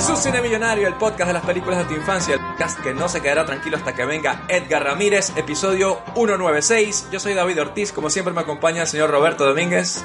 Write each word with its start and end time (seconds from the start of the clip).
A 0.00 0.02
Su 0.02 0.16
Cine 0.16 0.40
Millonario, 0.40 0.88
el 0.88 0.94
podcast 0.94 1.26
de 1.26 1.34
las 1.34 1.44
películas 1.44 1.80
de 1.80 1.84
tu 1.84 1.94
infancia, 1.94 2.32
el 2.32 2.40
podcast 2.40 2.80
que 2.80 2.94
no 2.94 3.06
se 3.06 3.20
quedará 3.20 3.44
tranquilo 3.44 3.76
hasta 3.76 3.94
que 3.94 4.06
venga 4.06 4.46
Edgar 4.48 4.82
Ramírez, 4.82 5.30
episodio 5.36 6.00
196. 6.14 7.08
Yo 7.12 7.20
soy 7.20 7.34
David 7.34 7.60
Ortiz, 7.60 7.92
como 7.92 8.08
siempre 8.08 8.32
me 8.32 8.40
acompaña 8.40 8.80
el 8.80 8.86
señor 8.86 9.10
Roberto 9.10 9.44
Domínguez. 9.44 10.02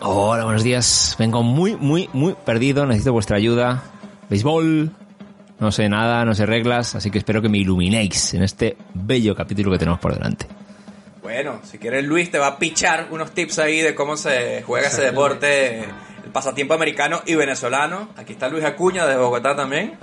Hola, 0.00 0.42
buenos 0.42 0.64
días. 0.64 1.14
Vengo 1.16 1.44
muy, 1.44 1.76
muy, 1.76 2.10
muy 2.12 2.34
perdido. 2.34 2.86
Necesito 2.86 3.12
vuestra 3.12 3.36
ayuda. 3.36 3.84
Béisbol. 4.30 4.90
No 5.60 5.70
sé 5.70 5.88
nada, 5.88 6.24
no 6.24 6.34
sé 6.34 6.44
reglas, 6.44 6.96
así 6.96 7.12
que 7.12 7.18
espero 7.18 7.40
que 7.40 7.48
me 7.48 7.58
iluminéis 7.58 8.34
en 8.34 8.42
este 8.42 8.76
bello 8.94 9.36
capítulo 9.36 9.70
que 9.70 9.78
tenemos 9.78 10.00
por 10.00 10.12
delante. 10.12 10.46
Bueno, 11.22 11.60
si 11.62 11.78
quieres 11.78 12.04
Luis 12.04 12.32
te 12.32 12.38
va 12.38 12.48
a 12.48 12.58
pichar 12.58 13.06
unos 13.12 13.30
tips 13.30 13.60
ahí 13.60 13.80
de 13.80 13.94
cómo 13.94 14.16
se 14.16 14.64
juega 14.64 14.88
ese 14.88 15.02
deporte, 15.02 15.86
el 16.28 16.32
pasatiempo 16.32 16.74
americano 16.74 17.22
y 17.24 17.36
venezolano. 17.36 18.10
Aquí 18.16 18.34
está 18.34 18.48
Luis 18.48 18.62
Acuña 18.62 19.06
de 19.06 19.16
Bogotá 19.16 19.56
también. 19.56 19.98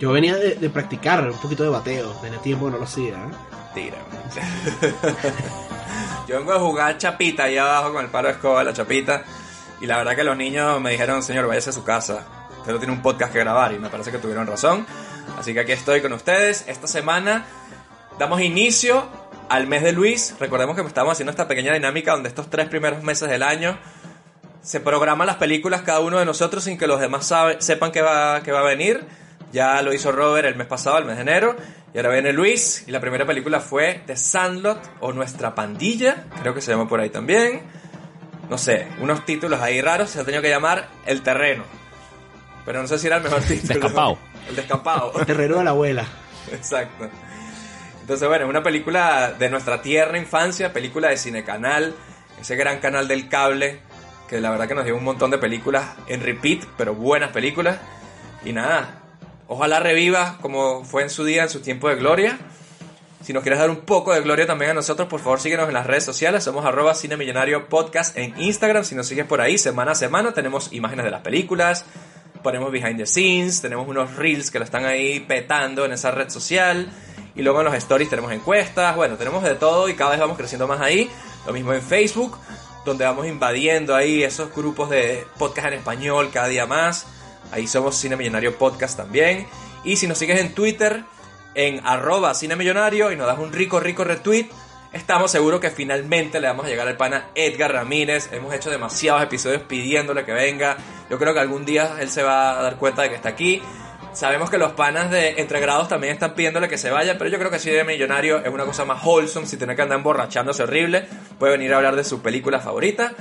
Yo 0.00 0.10
venía 0.10 0.34
de, 0.34 0.56
de 0.56 0.68
practicar 0.68 1.30
un 1.30 1.38
poquito 1.38 1.62
de 1.62 1.68
bateo. 1.68 2.10
Tenía 2.20 2.40
tiempo 2.40 2.66
que 2.66 2.72
no 2.72 2.78
lo 2.78 2.84
hacía. 2.84 3.14
¿eh? 3.14 3.30
Tira. 3.72 3.96
Yo 6.26 6.38
vengo 6.38 6.52
a 6.52 6.58
jugar 6.58 6.98
chapita 6.98 7.44
ahí 7.44 7.56
abajo 7.56 7.92
con 7.92 8.04
el 8.04 8.10
paro 8.10 8.26
de 8.26 8.34
escoba, 8.34 8.64
la 8.64 8.72
chapita. 8.72 9.22
Y 9.80 9.86
la 9.86 9.98
verdad 9.98 10.16
que 10.16 10.24
los 10.24 10.36
niños 10.36 10.80
me 10.80 10.90
dijeron, 10.90 11.22
señor, 11.22 11.46
váyase 11.46 11.70
a 11.70 11.72
su 11.72 11.84
casa. 11.84 12.26
Usted 12.58 12.72
no 12.72 12.78
tiene 12.78 12.92
un 12.92 13.02
podcast 13.02 13.32
que 13.32 13.38
grabar 13.38 13.72
y 13.72 13.78
me 13.78 13.90
parece 13.90 14.10
que 14.10 14.18
tuvieron 14.18 14.48
razón. 14.48 14.84
Así 15.38 15.54
que 15.54 15.60
aquí 15.60 15.70
estoy 15.70 16.00
con 16.00 16.12
ustedes. 16.12 16.64
Esta 16.66 16.88
semana 16.88 17.44
damos 18.18 18.40
inicio 18.40 19.08
al 19.48 19.68
mes 19.68 19.84
de 19.84 19.92
Luis. 19.92 20.34
Recordemos 20.40 20.74
que 20.74 20.82
estamos 20.82 21.12
haciendo 21.12 21.30
esta 21.30 21.46
pequeña 21.46 21.72
dinámica 21.72 22.10
donde 22.12 22.28
estos 22.28 22.50
tres 22.50 22.68
primeros 22.68 23.04
meses 23.04 23.28
del 23.28 23.44
año 23.44 23.78
se 24.62 24.80
programan 24.80 25.26
las 25.26 25.36
películas 25.36 25.82
cada 25.82 26.00
uno 26.00 26.18
de 26.18 26.24
nosotros 26.24 26.64
sin 26.64 26.76
que 26.78 26.86
los 26.86 27.00
demás 27.00 27.26
sabe- 27.26 27.60
sepan 27.60 27.92
que 27.92 28.02
va, 28.02 28.42
que 28.42 28.52
va 28.52 28.60
a 28.60 28.64
venir. 28.64 29.04
Ya 29.52 29.82
lo 29.82 29.92
hizo 29.92 30.12
Robert 30.12 30.46
el 30.46 30.54
mes 30.56 30.66
pasado, 30.66 30.98
el 30.98 31.04
mes 31.06 31.16
de 31.16 31.22
enero. 31.22 31.56
Y 31.92 31.96
ahora 31.98 32.10
viene 32.10 32.32
Luis. 32.32 32.84
Y 32.86 32.92
la 32.92 33.00
primera 33.00 33.26
película 33.26 33.58
fue 33.60 34.02
The 34.06 34.16
Sandlot 34.16 34.78
o 35.00 35.12
Nuestra 35.12 35.54
Pandilla. 35.54 36.24
Creo 36.42 36.54
que 36.54 36.60
se 36.60 36.70
llama 36.70 36.88
por 36.88 37.00
ahí 37.00 37.10
también. 37.10 37.62
No 38.48 38.58
sé, 38.58 38.86
unos 39.00 39.24
títulos 39.24 39.60
ahí 39.60 39.80
raros. 39.80 40.10
Se 40.10 40.20
ha 40.20 40.24
tenido 40.24 40.42
que 40.42 40.50
llamar 40.50 40.88
El 41.06 41.22
Terreno. 41.22 41.64
Pero 42.64 42.80
no 42.82 42.86
sé 42.86 42.98
si 42.98 43.06
era 43.08 43.16
el 43.16 43.22
mejor 43.24 43.40
título. 43.48 43.74
Descampado. 43.74 44.18
El 44.48 44.56
Descampado. 44.56 45.10
Terreno 45.26 45.58
de 45.58 45.64
la 45.64 45.70
abuela. 45.70 46.04
Exacto. 46.52 47.08
Entonces, 48.02 48.28
bueno, 48.28 48.46
una 48.46 48.62
película 48.62 49.32
de 49.32 49.50
nuestra 49.50 49.82
tierna 49.82 50.18
infancia, 50.18 50.72
película 50.72 51.08
de 51.08 51.16
Cinecanal, 51.16 51.94
ese 52.40 52.56
gran 52.56 52.78
canal 52.78 53.06
del 53.08 53.28
cable, 53.28 53.80
que 54.30 54.40
la 54.40 54.50
verdad 54.50 54.68
que 54.68 54.76
nos 54.76 54.84
dio 54.84 54.96
un 54.96 55.02
montón 55.02 55.32
de 55.32 55.38
películas 55.38 55.88
en 56.06 56.22
repeat, 56.22 56.64
pero 56.76 56.94
buenas 56.94 57.30
películas. 57.32 57.78
Y 58.44 58.52
nada, 58.52 59.02
ojalá 59.48 59.80
reviva 59.80 60.38
como 60.40 60.84
fue 60.84 61.02
en 61.02 61.10
su 61.10 61.24
día, 61.24 61.42
en 61.42 61.48
su 61.48 61.60
tiempo 61.60 61.88
de 61.88 61.96
gloria. 61.96 62.38
Si 63.24 63.32
nos 63.32 63.42
quieres 63.42 63.58
dar 63.58 63.68
un 63.70 63.80
poco 63.80 64.14
de 64.14 64.20
gloria 64.20 64.46
también 64.46 64.70
a 64.70 64.74
nosotros, 64.74 65.08
por 65.08 65.18
favor 65.18 65.40
síguenos 65.40 65.66
en 65.66 65.74
las 65.74 65.84
redes 65.84 66.04
sociales. 66.04 66.44
Somos 66.44 66.64
arroba 66.64 66.94
Millonario 67.18 67.68
Podcast 67.68 68.16
en 68.16 68.40
Instagram. 68.40 68.84
Si 68.84 68.94
nos 68.94 69.08
sigues 69.08 69.26
por 69.26 69.40
ahí 69.40 69.58
semana 69.58 69.92
a 69.92 69.94
semana, 69.96 70.32
tenemos 70.32 70.72
imágenes 70.72 71.06
de 71.06 71.10
las 71.10 71.22
películas, 71.22 71.84
ponemos 72.40 72.70
behind 72.70 72.98
the 72.98 73.06
scenes, 73.06 73.60
tenemos 73.60 73.88
unos 73.88 74.14
reels 74.14 74.52
que 74.52 74.60
lo 74.60 74.64
están 74.64 74.84
ahí 74.84 75.18
petando 75.18 75.84
en 75.84 75.92
esa 75.92 76.12
red 76.12 76.30
social. 76.30 76.88
Y 77.34 77.42
luego 77.42 77.58
en 77.58 77.64
los 77.64 77.74
stories 77.74 78.08
tenemos 78.08 78.30
encuestas, 78.30 78.94
bueno, 78.94 79.16
tenemos 79.16 79.42
de 79.42 79.56
todo 79.56 79.88
y 79.88 79.94
cada 79.94 80.12
vez 80.12 80.20
vamos 80.20 80.36
creciendo 80.36 80.68
más 80.68 80.80
ahí. 80.80 81.10
Lo 81.46 81.52
mismo 81.52 81.72
en 81.72 81.82
Facebook, 81.82 82.38
donde 82.84 83.04
vamos 83.04 83.26
invadiendo 83.26 83.94
ahí 83.94 84.22
esos 84.22 84.54
grupos 84.54 84.90
de 84.90 85.26
podcast 85.38 85.68
en 85.68 85.74
español 85.74 86.30
cada 86.32 86.48
día 86.48 86.66
más. 86.66 87.06
Ahí 87.52 87.66
somos 87.66 87.96
Cine 87.96 88.16
Millonario 88.16 88.56
Podcast 88.56 88.96
también. 88.96 89.46
Y 89.84 89.96
si 89.96 90.06
nos 90.06 90.18
sigues 90.18 90.40
en 90.40 90.54
Twitter, 90.54 91.04
en 91.54 91.84
arroba 91.86 92.34
Cine 92.34 92.56
Millonario 92.56 93.12
y 93.12 93.16
nos 93.16 93.26
das 93.26 93.38
un 93.38 93.52
rico, 93.52 93.80
rico 93.80 94.04
retweet, 94.04 94.48
estamos 94.92 95.30
seguros 95.30 95.60
que 95.60 95.70
finalmente 95.70 96.40
le 96.40 96.48
vamos 96.48 96.66
a 96.66 96.68
llegar 96.68 96.88
al 96.88 96.96
pana 96.96 97.28
Edgar 97.34 97.72
Ramírez. 97.72 98.30
Hemos 98.32 98.54
hecho 98.54 98.70
demasiados 98.70 99.22
episodios 99.22 99.62
pidiéndole 99.62 100.24
que 100.24 100.32
venga. 100.32 100.76
Yo 101.08 101.18
creo 101.18 101.34
que 101.34 101.40
algún 101.40 101.64
día 101.64 101.96
él 102.00 102.10
se 102.10 102.22
va 102.22 102.58
a 102.58 102.62
dar 102.62 102.76
cuenta 102.76 103.02
de 103.02 103.10
que 103.10 103.16
está 103.16 103.30
aquí. 103.30 103.62
Sabemos 104.12 104.50
que 104.50 104.58
los 104.58 104.72
panas 104.72 105.10
de 105.10 105.40
entregrados 105.40 105.88
también 105.88 106.12
están 106.12 106.34
pidiéndole 106.34 106.68
que 106.68 106.76
se 106.76 106.90
vaya, 106.90 107.16
pero 107.16 107.30
yo 107.30 107.38
creo 107.38 107.50
que 107.50 107.58
Cine 107.58 107.84
Millonario 107.84 108.44
es 108.44 108.52
una 108.52 108.64
cosa 108.64 108.84
más 108.84 109.04
wholesome, 109.04 109.46
si 109.46 109.56
tiene 109.56 109.76
que 109.76 109.82
andar 109.82 109.98
emborrachándose 109.98 110.64
horrible, 110.64 111.06
puede 111.38 111.52
venir 111.52 111.72
a 111.72 111.76
hablar 111.76 111.94
de 111.96 112.04
su 112.04 112.20
película 112.20 112.60
favorita. 112.60 113.12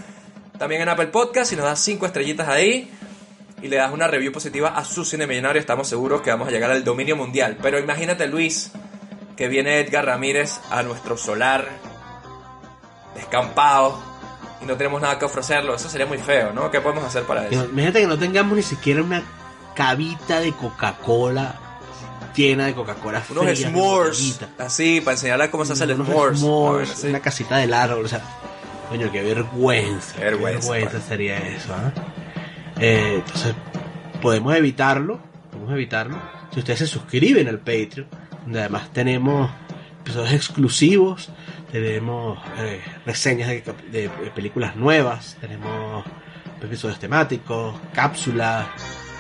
También 0.58 0.82
en 0.82 0.90
Apple 0.90 1.08
Podcast, 1.08 1.52
si 1.52 1.56
nos 1.56 1.66
das 1.66 1.80
5 1.80 2.06
estrellitas 2.06 2.50
ahí 2.50 2.92
y 3.62 3.68
le 3.68 3.78
das 3.78 3.94
una 3.94 4.08
review 4.08 4.32
positiva 4.32 4.70
a 4.70 4.84
su 4.84 5.06
cine 5.06 5.28
millonario, 5.28 5.60
estamos 5.60 5.88
seguros 5.88 6.22
que 6.22 6.32
vamos 6.32 6.48
a 6.48 6.52
llegar 6.52 6.72
al 6.72 6.84
dominio 6.84 7.16
mundial. 7.16 7.58
Pero 7.62 7.80
imagínate, 7.80 8.28
Luis, 8.28 8.72
que 9.38 9.48
viene 9.48 9.80
Edgar 9.80 10.06
Ramírez 10.06 10.60
a 10.72 10.82
nuestro 10.84 11.18
solar, 11.18 11.68
descampado, 13.16 14.02
y 14.62 14.66
no 14.66 14.76
tenemos 14.76 15.02
nada 15.02 15.18
que 15.18 15.26
ofrecerlo. 15.26 15.76
Eso 15.76 15.88
sería 15.88 16.08
muy 16.08 16.18
feo, 16.18 16.52
¿no? 16.52 16.70
¿Qué 16.72 16.82
podemos 16.82 17.06
hacer 17.06 17.24
para 17.24 17.48
eso? 17.48 17.66
Imagínate 17.66 18.02
que 18.02 18.08
no 18.08 18.20
tengamos 18.20 18.58
ni 18.58 18.64
siquiera 18.64 19.02
una 19.02 19.24
cabita 19.80 20.42
de 20.42 20.52
Coca-Cola 20.52 21.56
llena 22.36 22.66
de 22.66 22.74
Coca-Cola. 22.74 23.24
Unos 23.30 23.46
fría, 23.46 23.70
s'mores, 23.70 24.40
así, 24.58 25.00
para 25.00 25.14
enseñarle 25.16 25.50
cómo 25.50 25.64
se 25.64 25.72
hace 25.72 25.86
el 25.86 25.96
s'mores. 25.96 26.40
s'mores, 26.42 26.90
sí. 26.90 27.08
Una 27.08 27.22
casita 27.22 27.56
del 27.56 27.74
árbol, 27.74 28.04
o 28.04 28.08
sea, 28.10 28.22
coño, 28.90 29.10
qué 29.10 29.24
vergüenza. 29.24 30.18
Qué 30.18 30.26
vergüenza, 30.26 30.74
qué 30.74 30.86
pues. 30.86 31.04
sería 31.04 31.38
eso, 31.38 31.74
¿ah? 31.74 31.94
Eh, 32.78 33.22
entonces, 33.26 33.56
podemos 34.22 34.54
evitarlo, 34.54 35.22
podemos 35.50 35.72
evitarlo. 35.72 36.22
Si 36.52 36.60
ustedes 36.60 36.80
se 36.80 36.88
suscriben 36.88 37.48
al 37.48 37.60
Patreon, 37.60 38.08
donde 38.44 38.60
además 38.60 38.92
tenemos 38.92 39.50
episodios 40.02 40.34
exclusivos, 40.34 41.30
tenemos 41.72 42.38
eh, 42.58 42.82
reseñas 43.06 43.48
de, 43.48 43.64
de 43.94 44.10
películas 44.36 44.76
nuevas, 44.76 45.38
tenemos 45.40 46.04
episodios 46.62 47.00
temáticos, 47.00 47.80
cápsulas. 47.94 48.68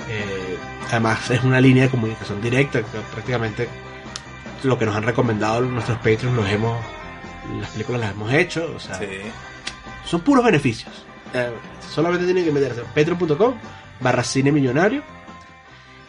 Eh, 0.07 0.57
además, 0.89 1.29
es 1.31 1.43
una 1.43 1.59
línea 1.59 1.83
de 1.83 1.89
comunicación 1.89 2.41
directa 2.41 2.79
que 2.81 2.99
prácticamente 3.11 3.67
lo 4.63 4.77
que 4.77 4.85
nos 4.85 4.95
han 4.95 5.03
recomendado 5.03 5.61
nuestros 5.61 5.97
Patreons 5.97 6.35
los 6.35 6.49
hemos 6.49 6.77
las 7.61 7.69
películas 7.71 8.01
las 8.01 8.11
hemos 8.11 8.31
hecho 8.33 8.73
o 8.75 8.79
sea 8.79 8.95
Sí. 8.99 9.07
son 10.05 10.21
puros 10.21 10.43
beneficios 10.45 11.05
Eh, 11.33 11.49
solamente 11.93 12.25
tienen 12.25 12.43
que 12.43 12.51
meterse 12.51 12.81
en 12.81 12.87
patreon.com 12.87 13.53
barra 14.01 14.23
cine 14.23 14.51
millonario 14.51 15.01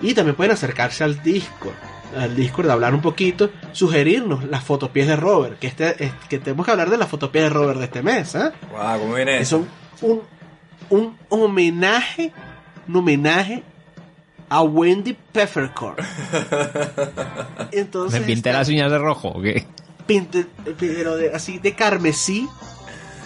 y 0.01 0.15
también 0.15 0.35
pueden 0.35 0.53
acercarse 0.53 1.05
al 1.05 1.23
Discord 1.23 1.75
al 2.19 2.35
Discord 2.35 2.67
de 2.67 2.73
hablar 2.73 2.93
un 2.95 3.01
poquito 3.03 3.51
sugerirnos 3.73 4.45
las 4.45 4.65
fotopies 4.65 5.07
de 5.07 5.15
Robert 5.17 5.59
que 5.59 5.67
este 5.69 6.05
es- 6.05 6.13
que 6.29 6.39
tenemos 6.39 6.65
que 6.67 6.73
hablar 6.73 6.91
de 6.91 6.97
las 6.97 7.09
fotopies 7.09 7.45
de 7.45 7.51
Robert 7.51 7.79
de 7.79 7.85
este 7.85 8.03
mes 8.03 8.35
¿eh? 8.35 8.51
Wow, 8.73 8.99
¿cómo 9.01 9.15
viene 9.15 9.39
que 9.39 9.45
son 9.45 9.69
un, 10.01 10.23
un 10.89 11.17
homenaje 11.29 12.33
un 12.89 12.97
homenaje 12.97 13.63
a 14.51 14.61
Wendy 14.63 15.17
Peppercorn 15.33 15.97
entonces 17.73 18.21
¿Me 18.21 18.27
pinté 18.27 18.53
las 18.53 18.69
uñas 18.69 18.91
de 18.91 18.99
rojo 18.99 19.29
o 19.29 19.41
qué? 19.41 19.67
pinte- 20.07 20.47
pero 20.79 21.17
de- 21.17 21.33
así 21.33 21.59
de 21.59 21.75
carmesí, 21.75 22.49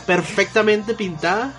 perfectamente 0.07 0.95
pintada, 0.95 1.53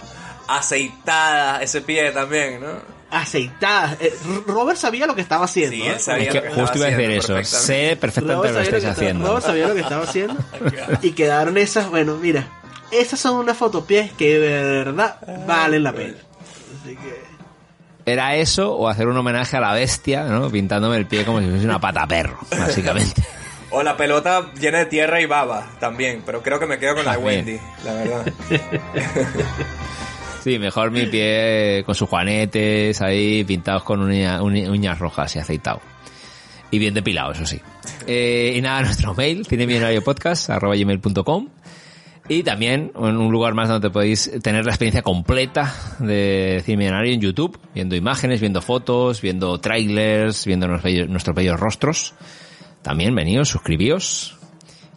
Aceitada 0.47 1.63
ese 1.63 1.81
pie 1.81 2.12
también, 2.12 2.62
¿no? 2.62 2.95
aceitada. 3.09 3.95
Eh, 4.00 4.13
Robert 4.45 4.77
sabía 4.77 5.07
lo 5.07 5.15
que 5.15 5.21
estaba 5.21 5.45
haciendo. 5.45 5.75
Sí, 5.75 5.81
él 5.83 6.00
sabía 6.00 6.27
Es 6.29 6.35
lo 6.35 6.41
que 6.41 6.47
estaba 6.50 6.62
justo 6.67 6.77
iba 6.79 6.88
a 6.88 6.89
decir 6.91 7.12
eso. 7.12 7.44
Sé 7.44 7.97
perfectamente 8.00 8.50
Robert 8.50 8.65
lo 8.65 8.71
que 8.71 8.77
estaba- 8.77 8.91
haciendo. 8.94 9.27
Robert 9.27 9.45
sabía 9.45 9.67
lo 9.67 9.73
que 9.73 9.79
estaba 9.79 10.03
haciendo. 10.03 10.35
y 11.01 11.12
quedaron 11.13 11.57
esas, 11.57 11.89
bueno, 11.89 12.17
mira, 12.17 12.47
esas 12.91 13.19
son 13.19 13.38
unas 13.38 13.57
fotopies 13.57 14.12
que 14.13 14.38
de 14.38 14.62
verdad 14.62 15.17
valen 15.47 15.83
la 15.83 15.94
pena. 15.94 16.15
Así 16.83 16.95
que, 16.95 17.25
Era 18.05 18.35
eso 18.35 18.73
o 18.75 18.87
hacer 18.87 19.07
un 19.07 19.17
homenaje 19.17 19.57
a 19.57 19.59
la 19.59 19.73
bestia, 19.73 20.23
¿no? 20.25 20.49
Pintándome 20.51 20.97
el 20.97 21.07
pie 21.07 21.25
como 21.25 21.39
si 21.41 21.47
fuese 21.47 21.65
una 21.65 21.79
pata 21.79 22.05
perro, 22.07 22.37
básicamente. 22.51 23.23
O 23.71 23.81
la 23.83 23.97
pelota 23.97 24.51
llena 24.59 24.77
de 24.79 24.85
tierra 24.85 25.19
y 25.19 25.25
baba 25.25 25.71
también, 25.79 26.21
pero 26.25 26.41
creo 26.43 26.59
que 26.59 26.65
me 26.67 26.77
quedo 26.77 26.95
con 26.95 27.05
la 27.05 27.13
También. 27.15 27.45
Wendy, 27.45 27.59
la 27.83 27.93
verdad. 27.93 28.31
Sí, 30.43 30.59
mejor 30.59 30.91
mi 30.91 31.07
pie 31.07 31.81
con 31.87 31.95
sus 31.95 32.07
juanetes 32.07 33.01
ahí 33.01 33.43
pintados 33.43 33.81
con 33.81 33.99
uña- 34.01 34.43
uña- 34.43 34.69
uñas 34.69 34.99
rojas 34.99 35.35
y 35.35 35.39
aceitado. 35.39 35.81
Y 36.69 36.77
bien 36.77 36.93
depilado, 36.93 37.31
eso 37.31 37.47
sí. 37.47 37.59
Eh, 38.05 38.53
y 38.55 38.61
nada, 38.61 38.81
nuestro 38.83 39.15
mail, 39.15 39.43
cinemillonariopodcast.com 39.47 41.47
y 42.27 42.44
también 42.44 42.92
en 42.95 43.18
un 43.18 43.31
lugar 43.31 43.54
más 43.54 43.69
donde 43.69 43.89
podéis 43.89 44.31
tener 44.42 44.66
la 44.66 44.72
experiencia 44.72 45.04
completa 45.04 45.74
de 46.00 46.62
Cine 46.66 46.77
Millonario 46.77 47.13
en 47.13 47.22
YouTube, 47.22 47.60
viendo 47.74 47.95
imágenes, 47.95 48.42
viendo 48.42 48.62
fotos, 48.62 49.22
viendo 49.22 49.60
trailers, 49.60 50.45
viendo 50.45 50.68
nuestros 50.68 50.92
bellos, 50.92 51.10
nuestros 51.10 51.36
bellos 51.36 51.60
rostros. 51.60 52.16
También 52.81 53.13
venidos, 53.13 53.50
suscribíos 53.50 54.38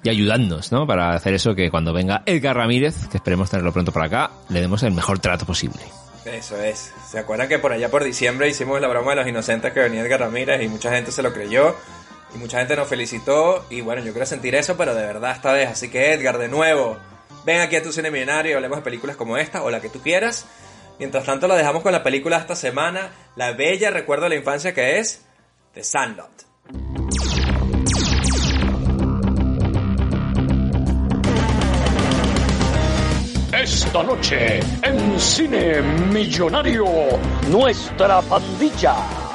y 0.03 0.09
ayudadnos, 0.09 0.73
¿no? 0.73 0.87
Para 0.87 1.11
hacer 1.11 1.35
eso 1.35 1.55
que 1.55 1.71
cuando 1.71 1.93
venga 1.93 2.23
Edgar 2.25 2.57
Ramírez, 2.57 3.09
que 3.09 3.19
esperemos 3.19 3.51
tenerlo 3.51 3.73
pronto 3.73 3.93
por 3.93 4.03
acá, 4.03 4.31
le 4.49 4.61
demos 4.61 4.83
el 4.83 4.93
mejor 4.93 5.19
trato 5.19 5.45
posible. 5.45 5.81
Eso 6.25 6.57
es. 6.57 6.93
¿Se 7.11 7.19
acuerdan 7.19 7.49
que 7.49 7.59
por 7.59 7.73
allá 7.73 7.91
por 7.91 8.05
diciembre 8.05 8.49
hicimos 8.49 8.81
la 8.81 8.89
broma 8.89 9.11
de 9.11 9.17
los 9.17 9.29
inocentes 9.29 9.73
que 9.73 9.81
venía 9.81 10.03
Edgar 10.03 10.21
Ramírez 10.21 10.63
y 10.63 10.69
mucha 10.69 10.91
gente 10.91 11.13
se 11.13 11.23
lo 11.23 11.33
creyó? 11.33 11.75
Y 12.35 12.39
mucha 12.39 12.59
gente 12.59 12.77
nos 12.77 12.89
felicitó. 12.89 13.65
Y 13.71 13.81
bueno, 13.81 14.03
yo 14.03 14.13
quiero 14.13 14.27
sentir 14.27 14.55
eso, 14.55 14.77
pero 14.77 14.95
de 14.95 15.03
verdad 15.03 15.33
esta 15.33 15.53
vez. 15.53 15.71
Así 15.71 15.89
que 15.89 16.13
Edgar, 16.13 16.37
de 16.37 16.49
nuevo, 16.49 16.99
ven 17.45 17.61
aquí 17.61 17.77
a 17.77 17.83
tu 17.83 17.93
cine 17.93 18.11
millonario 18.11 18.53
y 18.53 18.55
hablemos 18.55 18.79
de 18.79 18.83
películas 18.83 19.17
como 19.17 19.37
esta 19.37 19.63
o 19.63 19.71
la 19.71 19.81
que 19.81 19.89
tú 19.89 20.01
quieras. 20.01 20.47
Mientras 20.99 21.25
tanto, 21.25 21.47
la 21.47 21.55
dejamos 21.55 21.83
con 21.83 21.93
la 21.93 22.03
película 22.03 22.37
de 22.37 22.43
esta 22.43 22.57
semana, 22.57 23.11
la 23.37 23.53
bella 23.53 23.91
recuerdo 23.91 24.25
de 24.25 24.31
la 24.31 24.35
infancia 24.37 24.75
que 24.75 24.99
es 24.99 25.25
The 25.75 25.85
Sandlot. 25.85 26.47
Esta 33.53 34.03
noche 34.03 34.61
en 34.83 35.21
Cine 35.21 35.83
Millonario, 35.83 36.85
nuestra 37.49 38.21
pandilla. 38.23 39.28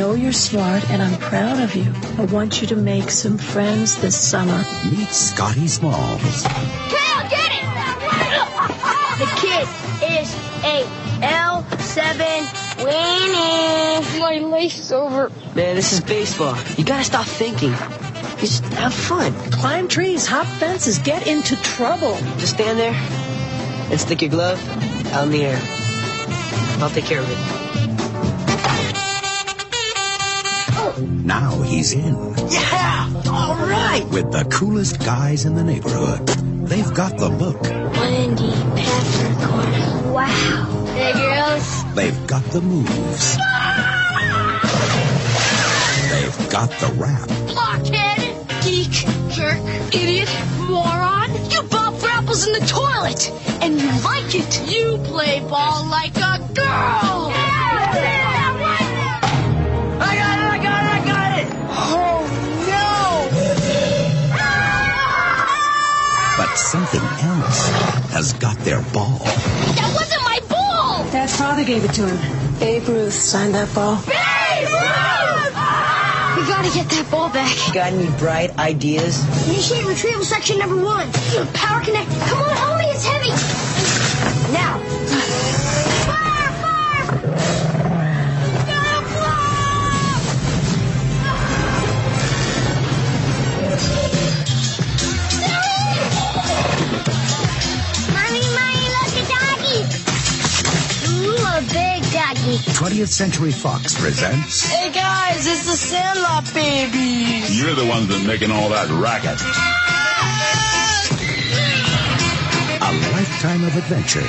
Know 0.00 0.14
you're 0.14 0.32
smart 0.32 0.82
and 0.88 1.02
I'm 1.02 1.18
proud 1.18 1.60
of 1.60 1.76
you. 1.76 1.92
I 2.16 2.24
want 2.24 2.62
you 2.62 2.66
to 2.68 2.76
make 2.76 3.10
some 3.10 3.36
friends 3.36 4.00
this 4.00 4.18
summer. 4.18 4.64
Meet 4.90 5.10
Scotty 5.10 5.68
Smalls. 5.68 6.42
Kale, 6.88 7.28
get 7.28 7.50
it! 7.52 7.64
The 9.20 9.28
kid 9.36 9.68
is 10.18 10.34
a 10.64 10.86
L7 11.20 12.16
winning. 12.82 14.20
My 14.20 14.38
lace 14.38 14.78
is 14.78 14.90
over. 14.90 15.30
Man, 15.54 15.76
this 15.76 15.92
is 15.92 16.00
baseball. 16.00 16.56
You 16.78 16.84
gotta 16.84 17.04
stop 17.04 17.26
thinking. 17.26 17.74
Just 18.38 18.64
have 18.80 18.94
fun. 18.94 19.34
Climb 19.50 19.86
trees, 19.86 20.26
hop 20.26 20.46
fences, 20.46 20.98
get 20.98 21.26
into 21.26 21.56
trouble. 21.56 22.16
Just 22.38 22.54
stand 22.54 22.78
there 22.78 22.94
and 23.90 24.00
stick 24.00 24.22
your 24.22 24.30
glove 24.30 24.58
out 25.12 25.24
in 25.24 25.30
the 25.30 25.44
air. 25.44 25.60
I'll 26.82 26.88
take 26.88 27.04
care 27.04 27.20
of 27.20 27.30
it. 27.30 27.59
Now 31.00 31.62
he's 31.62 31.92
in 31.92 32.34
Yeah! 32.48 33.22
All 33.28 33.56
right! 33.56 34.06
with 34.10 34.30
the 34.32 34.44
coolest 34.50 34.98
guys 35.00 35.44
in 35.44 35.54
the 35.54 35.64
neighborhood. 35.64 36.26
They've 36.68 36.92
got 36.94 37.16
the 37.18 37.28
look. 37.28 37.62
Wendy 37.62 38.52
Peppercorn. 38.76 40.12
Wow. 40.12 40.86
Hey, 40.94 41.12
girls. 41.12 41.94
They've 41.94 42.26
got 42.26 42.44
the 42.44 42.60
moves. 42.60 43.36
They've 46.10 46.50
got 46.50 46.70
the 46.80 46.92
rap. 46.96 47.28
Blockhead. 47.48 48.20
Geek. 48.62 48.92
Jerk. 49.30 49.58
Idiot. 49.94 50.28
Moron. 50.68 51.30
You 51.50 51.62
bob 51.62 51.96
for 51.98 52.08
apples 52.08 52.46
in 52.46 52.52
the 52.52 52.66
toilet. 52.66 53.30
And 53.62 53.80
you 53.80 53.90
like 54.02 54.34
it. 54.34 54.70
You 54.70 54.98
play 55.04 55.40
ball 55.40 55.86
like 55.86 56.16
a 56.16 56.38
girl. 56.54 57.49
Something 67.52 68.10
has 68.10 68.32
got 68.34 68.56
their 68.58 68.82
ball. 68.92 69.18
That 69.18 69.90
wasn't 69.94 70.22
my 70.22 70.40
ball. 70.48 71.04
Dad's 71.10 71.36
father 71.36 71.64
gave 71.64 71.84
it 71.84 71.92
to 71.94 72.06
him. 72.06 72.58
Babe 72.58 72.86
Ruth 72.88 73.12
signed 73.12 73.54
that 73.54 73.72
ball. 73.74 73.96
Babe 74.06 74.68
Ruth! 74.68 75.56
We 76.36 76.46
gotta 76.46 76.70
get 76.72 76.88
that 76.88 77.08
ball 77.10 77.28
back. 77.28 77.54
Got 77.74 77.92
any 77.92 78.08
bright 78.18 78.56
ideas? 78.58 79.20
Initiate 79.48 79.84
retrieval 79.84 80.24
section 80.24 80.58
number 80.58 80.76
one. 80.82 81.10
Power 81.52 81.82
connect. 81.84 82.08
Come 82.28 82.38
on, 82.40 82.56
homie, 82.56 82.79
20th 102.80 103.08
Century 103.08 103.52
Fox 103.52 104.00
presents 104.00 104.64
Hey 104.64 104.90
guys, 104.90 105.46
it's 105.46 105.66
the 105.66 105.76
Sandlot 105.76 106.46
baby! 106.54 107.44
You're 107.52 107.74
the 107.74 107.84
ones 107.84 108.08
that 108.08 108.24
making 108.26 108.50
all 108.50 108.70
that 108.70 108.88
racket. 108.88 109.36
A 112.80 112.90
Lifetime 113.12 113.64
of 113.64 113.76
Adventure. 113.76 114.24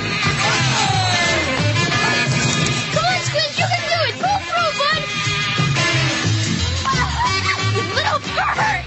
Come 2.92 3.04
on, 3.08 3.20
Squid, 3.24 3.56
you 3.56 3.64
can 3.72 3.82
do 3.88 3.96
it. 4.04 4.20
Pull 4.20 4.36
through, 4.44 4.72
bud. 4.76 5.00
You 7.72 7.80
little 7.96 8.20
pervert. 8.20 8.84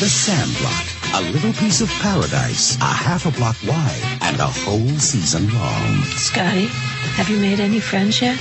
The 0.00 0.08
Sandlot. 0.10 0.83
A 1.16 1.20
little 1.30 1.52
piece 1.52 1.80
of 1.80 1.88
paradise, 2.02 2.76
a 2.80 2.86
half 2.86 3.24
a 3.24 3.30
block 3.30 3.54
wide, 3.62 4.02
and 4.22 4.40
a 4.40 4.48
whole 4.48 4.98
season 4.98 5.46
long. 5.54 6.02
Scotty, 6.16 6.66
have 7.14 7.28
you 7.28 7.38
made 7.38 7.60
any 7.60 7.78
friends 7.78 8.20
yet? 8.20 8.36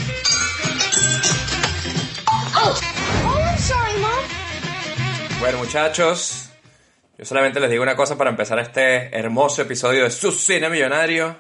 Oh, 2.28 2.50
oh, 2.56 3.44
I'm 3.46 3.58
sorry, 3.60 4.00
Mom. 4.02 4.26
Bueno, 5.40 5.60
muchachos, 5.60 6.50
yo 7.16 7.26
solamente 7.26 7.60
les 7.60 7.70
digo 7.70 7.84
una 7.84 7.96
cosa 7.96 8.18
para 8.18 8.32
empezar 8.32 8.58
este 8.58 9.16
hermoso 9.16 9.62
episodio 9.62 10.06
de 10.06 10.10
Su 10.10 10.32
Cine 10.32 10.68
Millonario. 10.68 11.36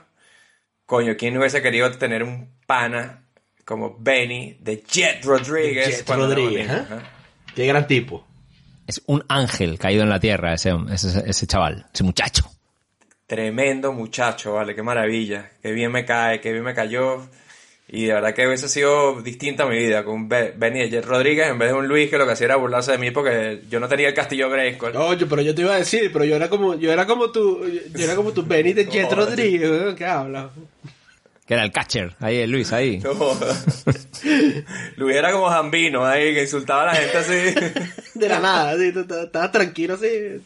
Coño, 0.85 1.15
¿quién 1.17 1.35
hubiese 1.35 1.63
querido 1.63 1.91
tener 1.93 2.21
un 2.21 2.59
pana 2.67 3.25
como 3.65 3.97
Benny 3.97 4.59
de 4.61 4.83
Jet 4.83 5.25
Rodríguez? 5.25 6.05
Jet 6.05 6.09
Rodríguez, 6.09 6.69
¿eh? 6.69 6.85
Qué 7.55 7.65
gran 7.65 7.87
tipo. 7.87 8.23
Es 8.87 9.01
un 9.05 9.23
ángel 9.27 9.79
caído 9.79 10.03
en 10.03 10.09
la 10.09 10.19
tierra 10.19 10.53
ese, 10.53 10.71
ese, 10.91 11.23
ese 11.29 11.47
chaval, 11.47 11.85
ese 11.93 12.03
muchacho. 12.03 12.43
Tremendo 13.27 13.93
muchacho, 13.93 14.53
vale, 14.53 14.75
qué 14.75 14.83
maravilla. 14.83 15.49
Qué 15.61 15.71
bien 15.71 15.91
me 15.91 16.05
cae, 16.05 16.41
qué 16.41 16.51
bien 16.51 16.63
me 16.63 16.73
cayó. 16.73 17.25
Y 17.87 18.05
de 18.05 18.13
verdad 18.13 18.33
que 18.33 18.47
hubiese 18.47 18.67
sido 18.69 19.21
distinta 19.21 19.65
mi 19.65 19.77
vida 19.77 20.03
con 20.03 20.27
Be- 20.27 20.53
Benny 20.57 20.79
de 20.79 20.89
Jet 20.89 21.05
Rodríguez 21.05 21.47
en 21.47 21.59
vez 21.59 21.69
de 21.69 21.75
un 21.77 21.87
Luis 21.87 22.09
que 22.09 22.17
lo 22.17 22.25
que 22.25 22.31
hacía 22.33 22.45
era 22.45 22.55
burlarse 22.55 22.91
de 22.93 22.97
mí 22.97 23.11
porque 23.11 23.61
yo 23.69 23.79
no 23.79 23.87
tenía 23.87 24.07
el 24.07 24.13
castillo 24.13 24.49
Grayskull. 24.49 24.95
Oye, 24.95 25.25
pero 25.25 25.41
yo 25.41 25.53
te 25.53 25.61
iba 25.61 25.73
a 25.75 25.77
decir, 25.77 26.09
pero 26.11 26.25
yo 26.25 26.35
era 26.35 26.49
como, 26.49 26.75
yo 26.75 26.91
era 26.91 27.05
como 27.05 27.29
tu, 27.31 27.65
yo 27.67 28.03
era 28.03 28.15
como 28.15 28.31
tu 28.31 28.43
Benny 28.45 28.73
de 28.73 28.85
Jet. 28.85 29.11
Rodríguez, 29.11 29.95
¿qué 29.95 30.05
hablas? 30.05 30.47
Que 31.47 31.55
era 31.55 31.63
el 31.63 31.71
catcher, 31.73 32.15
ahí 32.21 32.37
el 32.39 32.49
Luis, 32.51 32.71
ahí. 32.71 32.99
No. 33.03 33.13
Luis 34.95 35.15
era 35.15 35.31
como 35.31 35.49
Jambino 35.49 36.05
ahí, 36.05 36.33
que 36.33 36.43
insultaba 36.43 36.83
a 36.83 36.85
la 36.87 36.95
gente 36.95 37.17
así. 37.17 37.55
De 38.19 38.29
la 38.29 38.39
nada, 38.39 38.71
así, 38.71 38.93
estabas 38.97 39.51
tranquilo 39.51 39.95
así. 39.95 40.41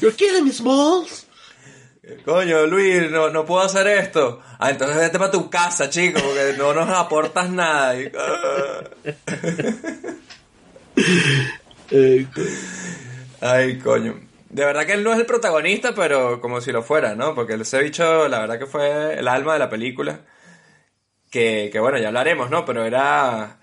You're 0.00 0.16
killing 0.16 0.44
me, 0.44 0.52
Smalls. 0.52 1.26
Coño, 2.24 2.66
Luis, 2.66 3.10
no, 3.10 3.30
no 3.30 3.44
puedo 3.44 3.62
hacer 3.62 3.86
esto. 3.88 4.40
Ah, 4.58 4.70
entonces 4.70 4.96
vete 4.96 5.18
para 5.18 5.30
tu 5.30 5.50
casa, 5.50 5.90
chico, 5.90 6.20
porque 6.20 6.54
no 6.56 6.72
nos 6.72 6.88
aportas 6.88 7.50
nada. 7.50 8.00
Y- 8.00 8.10
Eh, 11.90 12.26
Ay, 13.40 13.78
coño. 13.78 14.20
De 14.48 14.64
verdad 14.64 14.86
que 14.86 14.92
él 14.92 15.02
no 15.04 15.12
es 15.12 15.18
el 15.18 15.26
protagonista, 15.26 15.94
pero 15.94 16.40
como 16.40 16.60
si 16.60 16.72
lo 16.72 16.82
fuera, 16.82 17.14
¿no? 17.14 17.34
Porque 17.34 17.54
ese 17.54 17.82
bicho, 17.82 18.28
la 18.28 18.38
verdad 18.40 18.58
que 18.58 18.66
fue 18.66 19.18
el 19.18 19.26
alma 19.28 19.54
de 19.54 19.58
la 19.58 19.68
película. 19.70 20.20
Que, 21.30 21.68
que 21.72 21.80
bueno, 21.80 21.98
ya 21.98 22.08
hablaremos, 22.08 22.50
¿no? 22.50 22.64
Pero 22.64 22.84
era... 22.84 23.58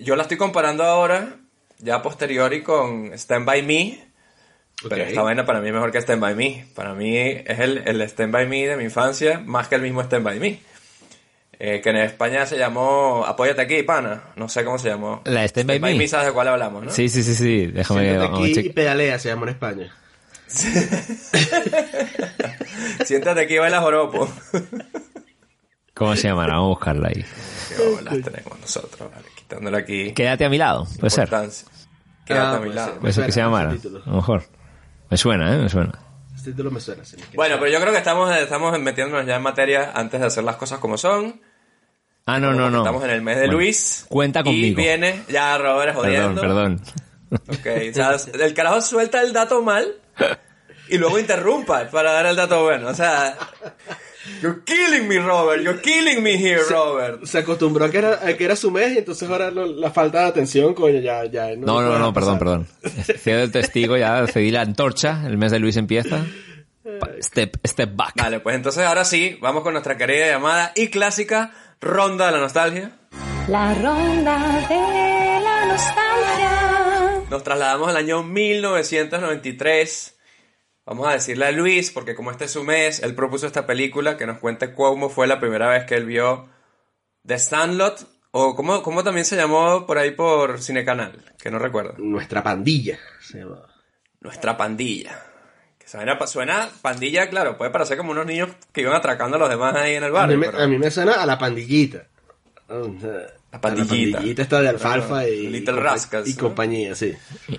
Yo 0.00 0.16
la 0.16 0.22
estoy 0.22 0.36
comparando 0.38 0.84
ahora, 0.84 1.36
ya 1.78 2.00
posteriori, 2.00 2.62
con 2.62 3.12
Stand 3.14 3.44
By 3.44 3.62
Me. 3.62 4.06
Pero 4.88 5.02
Ok. 5.02 5.08
esta 5.10 5.22
vaina 5.22 5.44
para 5.44 5.60
mí 5.60 5.68
es 5.68 5.74
mejor 5.74 5.92
que 5.92 5.98
Stand 5.98 6.20
By 6.22 6.34
Me. 6.34 6.66
Para 6.74 6.94
mí 6.94 7.16
es 7.18 7.58
el, 7.58 7.82
el 7.86 8.00
Stand 8.02 8.32
By 8.32 8.46
Me 8.46 8.66
de 8.66 8.76
mi 8.76 8.84
infancia, 8.84 9.40
más 9.44 9.68
que 9.68 9.74
el 9.74 9.82
mismo 9.82 10.00
Stand 10.02 10.24
By 10.24 10.40
Me. 10.40 10.60
Eh, 11.58 11.80
que 11.82 11.90
en 11.90 11.96
España 11.98 12.46
se 12.46 12.56
llamó 12.58 13.24
Apóyate 13.26 13.60
aquí, 13.62 13.82
pana. 13.82 14.30
No 14.36 14.48
sé 14.48 14.64
cómo 14.64 14.78
se 14.78 14.88
llamó. 14.88 15.20
La 15.26 15.44
Stand 15.44 15.68
By 15.68 15.78
Me. 15.80 16.08
¿sabes 16.08 16.28
de 16.28 16.32
cuál 16.32 16.48
hablamos, 16.48 16.84
no? 16.84 16.90
Sí, 16.90 17.08
sí, 17.08 17.22
sí, 17.22 17.34
sí. 17.34 17.66
Déjame 17.66 18.02
Siéntate 18.04 18.32
aquí 18.34 18.60
y 18.60 18.70
pedalea, 18.70 19.18
se 19.18 19.28
llama 19.28 19.42
en 19.44 19.48
España. 19.50 19.94
Siéntate 23.04 23.40
aquí 23.42 23.54
y 23.54 23.58
baila 23.58 23.80
joropo. 23.80 24.28
¿Cómo 25.94 26.16
se 26.16 26.28
llamará? 26.28 26.54
Vamos 26.54 26.66
a 26.66 26.68
buscarla 26.70 27.08
ahí. 27.08 27.24
Qué 27.76 27.86
bolas 27.86 28.14
tenemos 28.22 28.60
nosotros, 28.60 29.10
vale, 29.10 29.26
quitándole 29.36 29.78
aquí. 29.78 30.12
Quédate 30.12 30.44
a 30.44 30.48
mi 30.48 30.58
lado, 30.58 30.86
puede 30.98 31.10
ser. 31.10 31.28
Quédate 31.28 31.54
Ah, 32.34 32.56
a 32.56 32.60
mi 32.60 32.66
puede 32.66 32.74
lado. 32.74 32.90
ser. 32.92 33.00
Puede 33.00 33.12
ser 33.12 33.26
que 33.26 33.32
se 33.32 33.40
llamara. 33.40 33.70
A 33.70 34.10
lo 34.10 34.16
mejor. 34.16 34.44
Me 35.10 35.16
suena, 35.16 35.54
¿eh? 35.54 35.58
Me 35.58 35.68
suena. 35.68 35.92
Este 36.34 36.50
título 36.52 36.70
me 36.70 36.80
suena. 36.80 37.04
sí, 37.04 37.16
que- 37.16 37.36
Bueno, 37.36 37.56
pero 37.58 37.70
yo 37.70 37.80
creo 37.80 37.92
que 37.92 37.98
estamos, 37.98 38.34
estamos 38.36 38.78
metiéndonos 38.80 39.26
ya 39.26 39.36
en 39.36 39.42
materia 39.42 39.92
antes 39.94 40.20
de 40.20 40.26
hacer 40.26 40.44
las 40.44 40.56
cosas 40.56 40.78
como 40.78 40.96
son. 40.98 41.40
Ah, 42.26 42.38
no, 42.38 42.52
no, 42.52 42.70
no. 42.70 42.78
Estamos 42.78 43.04
en 43.04 43.10
el 43.10 43.22
mes 43.22 43.36
de 43.36 43.42
Bueno, 43.46 43.58
Luis. 43.58 44.06
Cuenta 44.08 44.40
Y 44.40 44.44
conmigo. 44.44 44.76
viene, 44.76 45.22
ya 45.28 45.58
Robert 45.58 45.94
Perdón, 45.94 46.04
jodiendo. 46.04 46.40
perdón. 46.40 46.80
Ok, 47.32 47.66
o 47.90 47.94
sea, 47.94 48.16
el 48.44 48.54
carajo 48.54 48.80
suelta 48.80 49.22
el 49.22 49.32
dato 49.32 49.62
mal 49.62 49.94
y 50.88 50.98
luego 50.98 51.18
interrumpa 51.18 51.88
para 51.90 52.12
dar 52.12 52.26
el 52.26 52.36
dato 52.36 52.62
bueno. 52.64 52.88
O 52.88 52.94
sea, 52.94 53.36
you're 54.42 54.60
killing 54.64 55.08
me, 55.08 55.18
Robert. 55.18 55.62
You're 55.62 55.80
killing 55.80 56.22
me 56.22 56.34
here, 56.34 56.60
Robert. 56.68 57.24
Se 57.24 57.38
acostumbró 57.38 57.86
a 57.86 57.90
que 57.90 57.98
era, 57.98 58.20
a 58.26 58.34
que 58.36 58.44
era 58.44 58.56
su 58.56 58.70
mes 58.70 58.92
y 58.94 58.98
entonces 58.98 59.28
ahora 59.28 59.50
lo- 59.50 59.66
la 59.66 59.90
falta 59.90 60.20
de 60.20 60.26
atención, 60.26 60.74
coño, 60.74 61.00
ya, 61.00 61.24
ya. 61.26 61.48
No, 61.56 61.80
no, 61.80 61.88
puede 61.88 61.98
no, 61.98 62.12
perdón, 62.12 62.38
perdón. 62.38 62.66
Cedo 63.18 63.42
el 63.42 63.50
testigo, 63.52 63.96
ya 63.96 64.26
cedí 64.26 64.50
la 64.50 64.60
antorcha. 64.62 65.22
El 65.26 65.38
mes 65.38 65.50
de 65.52 65.58
Luis 65.58 65.76
empieza. 65.76 66.24
Step, 67.22 67.56
step 67.66 67.90
back. 67.94 68.14
Vale, 68.16 68.40
pues 68.40 68.56
entonces 68.56 68.84
ahora 68.84 69.04
sí, 69.04 69.38
vamos 69.40 69.62
con 69.62 69.72
nuestra 69.72 69.96
querida 69.96 70.26
llamada 70.26 70.72
y 70.74 70.88
clásica 70.88 71.52
ronda 71.80 72.26
de 72.26 72.32
la 72.32 72.38
nostalgia. 72.38 72.90
La 73.48 73.72
ronda 73.74 74.66
de 74.68 75.40
la 75.42 75.64
nostalgia. 75.66 76.81
Nos 77.32 77.42
trasladamos 77.44 77.88
al 77.88 77.96
año 77.96 78.22
1993. 78.22 80.18
Vamos 80.84 81.08
a 81.08 81.12
decirle 81.12 81.46
a 81.46 81.50
Luis, 81.50 81.90
porque 81.90 82.14
como 82.14 82.30
este 82.30 82.44
es 82.44 82.50
su 82.50 82.62
mes, 82.62 83.02
él 83.02 83.14
propuso 83.14 83.46
esta 83.46 83.66
película, 83.66 84.18
que 84.18 84.26
nos 84.26 84.36
cuente 84.36 84.74
cómo 84.74 85.08
fue 85.08 85.26
la 85.26 85.40
primera 85.40 85.66
vez 85.70 85.86
que 85.86 85.94
él 85.94 86.04
vio 86.04 86.50
The 87.26 87.38
Sandlot, 87.38 88.06
o 88.32 88.54
cómo, 88.54 88.82
cómo 88.82 89.02
también 89.02 89.24
se 89.24 89.36
llamó 89.36 89.86
por 89.86 89.96
ahí 89.96 90.10
por 90.10 90.60
Cinecanal, 90.60 91.24
que 91.40 91.50
no 91.50 91.58
recuerdo. 91.58 91.94
Nuestra 91.96 92.42
pandilla. 92.42 92.98
se 93.22 93.38
llama. 93.38 93.62
Nuestra 94.20 94.54
pandilla. 94.58 95.18
Que 95.78 95.88
suena, 95.88 96.18
suena 96.26 96.68
pandilla, 96.82 97.30
claro, 97.30 97.56
puede 97.56 97.70
parecer 97.70 97.96
como 97.96 98.10
unos 98.10 98.26
niños 98.26 98.50
que 98.72 98.82
iban 98.82 98.94
atracando 98.94 99.36
a 99.38 99.40
los 99.40 99.48
demás 99.48 99.74
ahí 99.74 99.94
en 99.94 100.04
el 100.04 100.10
A 100.14 100.26
mí, 100.26 100.36
barrio. 100.36 100.36
me, 100.38 100.46
pero- 100.50 100.62
a 100.64 100.66
mí 100.66 100.76
me 100.76 100.90
suena 100.90 101.14
a 101.14 101.24
la 101.24 101.38
pandillita. 101.38 102.08
La 103.52 103.60
pandillita. 103.60 104.06
La 104.06 104.16
pandillita 104.16 104.42
está 104.42 104.62
de 104.62 104.68
alfalfa 104.70 105.28
y, 105.28 105.46
Little 105.48 105.76
Rascals, 105.76 106.26
y 106.26 106.32
¿no? 106.32 106.38
compañía, 106.38 106.94
sí. 106.94 107.12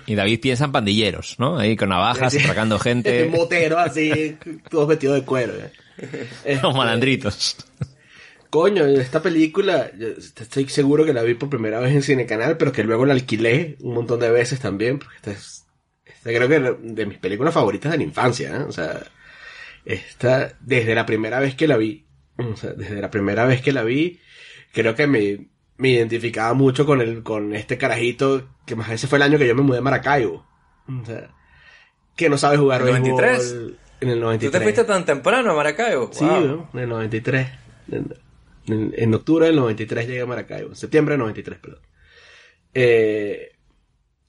Y 0.06 0.12
y 0.12 0.14
David 0.16 0.40
piensa 0.40 0.64
en 0.64 0.72
pandilleros, 0.72 1.36
¿no? 1.38 1.56
Ahí 1.56 1.76
con 1.76 1.88
navajas, 1.88 2.34
atracando 2.34 2.80
gente. 2.80 3.28
Motero 3.32 3.78
así, 3.78 4.36
todos 4.68 4.88
vestidos 4.88 5.16
de 5.16 5.24
cuero. 5.24 5.54
¿eh? 5.54 5.70
Este, 6.44 6.60
Los 6.60 6.74
malandritos. 6.74 7.56
Coño, 8.50 8.84
esta 8.84 9.22
película, 9.22 9.92
yo 9.96 10.08
estoy 10.08 10.68
seguro 10.68 11.04
que 11.04 11.12
la 11.12 11.22
vi 11.22 11.34
por 11.34 11.48
primera 11.48 11.78
vez 11.78 11.92
en 11.92 12.02
Cinecanal, 12.02 12.56
pero 12.56 12.72
que 12.72 12.82
luego 12.82 13.06
la 13.06 13.14
alquilé 13.14 13.76
un 13.80 13.94
montón 13.94 14.18
de 14.18 14.30
veces 14.30 14.58
también, 14.58 14.98
porque 14.98 15.16
esta 15.16 15.30
es, 15.30 15.64
esta 16.04 16.30
creo 16.30 16.48
que 16.48 16.56
es 16.56 16.94
de 16.94 17.06
mis 17.06 17.18
películas 17.18 17.54
favoritas 17.54 17.92
de 17.92 17.98
la 17.98 18.04
infancia, 18.04 18.56
¿eh? 18.56 18.64
O 18.64 18.72
sea, 18.72 19.00
esta, 19.84 20.56
desde 20.60 20.94
la 20.94 21.06
primera 21.06 21.38
vez 21.38 21.54
que 21.54 21.68
la 21.68 21.76
vi, 21.76 22.06
o 22.36 22.56
sea, 22.56 22.72
desde 22.72 23.00
la 23.00 23.10
primera 23.10 23.44
vez 23.44 23.60
que 23.62 23.72
la 23.72 23.84
vi, 23.84 24.20
creo 24.72 24.94
que 24.94 25.06
me, 25.06 25.48
me 25.76 25.90
identificaba 25.90 26.54
mucho 26.54 26.86
con 26.86 27.00
el, 27.00 27.22
con 27.22 27.54
este 27.54 27.76
carajito, 27.78 28.48
que 28.66 28.76
más 28.76 28.90
ese 28.90 29.06
fue 29.06 29.18
el 29.18 29.22
año 29.22 29.38
que 29.38 29.46
yo 29.46 29.54
me 29.54 29.62
mudé 29.62 29.78
a 29.78 29.82
Maracaibo. 29.82 30.46
O 30.88 31.04
sea, 31.04 31.30
que 32.16 32.28
no 32.28 32.38
sabe 32.38 32.56
jugar 32.58 32.82
¿En 32.82 32.88
el 32.88 32.92
béisbol 33.02 33.10
93? 33.22 33.54
En 34.00 34.08
el 34.10 34.14
¿Tú 34.18 34.24
93. 34.24 34.52
te 34.52 34.60
fuiste 34.60 34.84
tan 34.84 35.04
temprano 35.04 35.50
a 35.50 35.54
Maracaibo? 35.54 36.10
Sí, 36.12 36.24
en 36.24 36.80
el 36.80 36.88
93. 36.88 37.48
En, 37.90 38.14
en- 38.66 38.94
en 38.96 39.14
octubre 39.14 39.46
del 39.46 39.56
93 39.56 40.06
llegué 40.06 40.20
a 40.22 40.26
Maracaibo. 40.26 40.70
En 40.70 40.76
septiembre 40.76 41.12
del 41.14 41.20
93, 41.20 41.58
perdón. 41.58 41.80
Eh, 42.72 43.52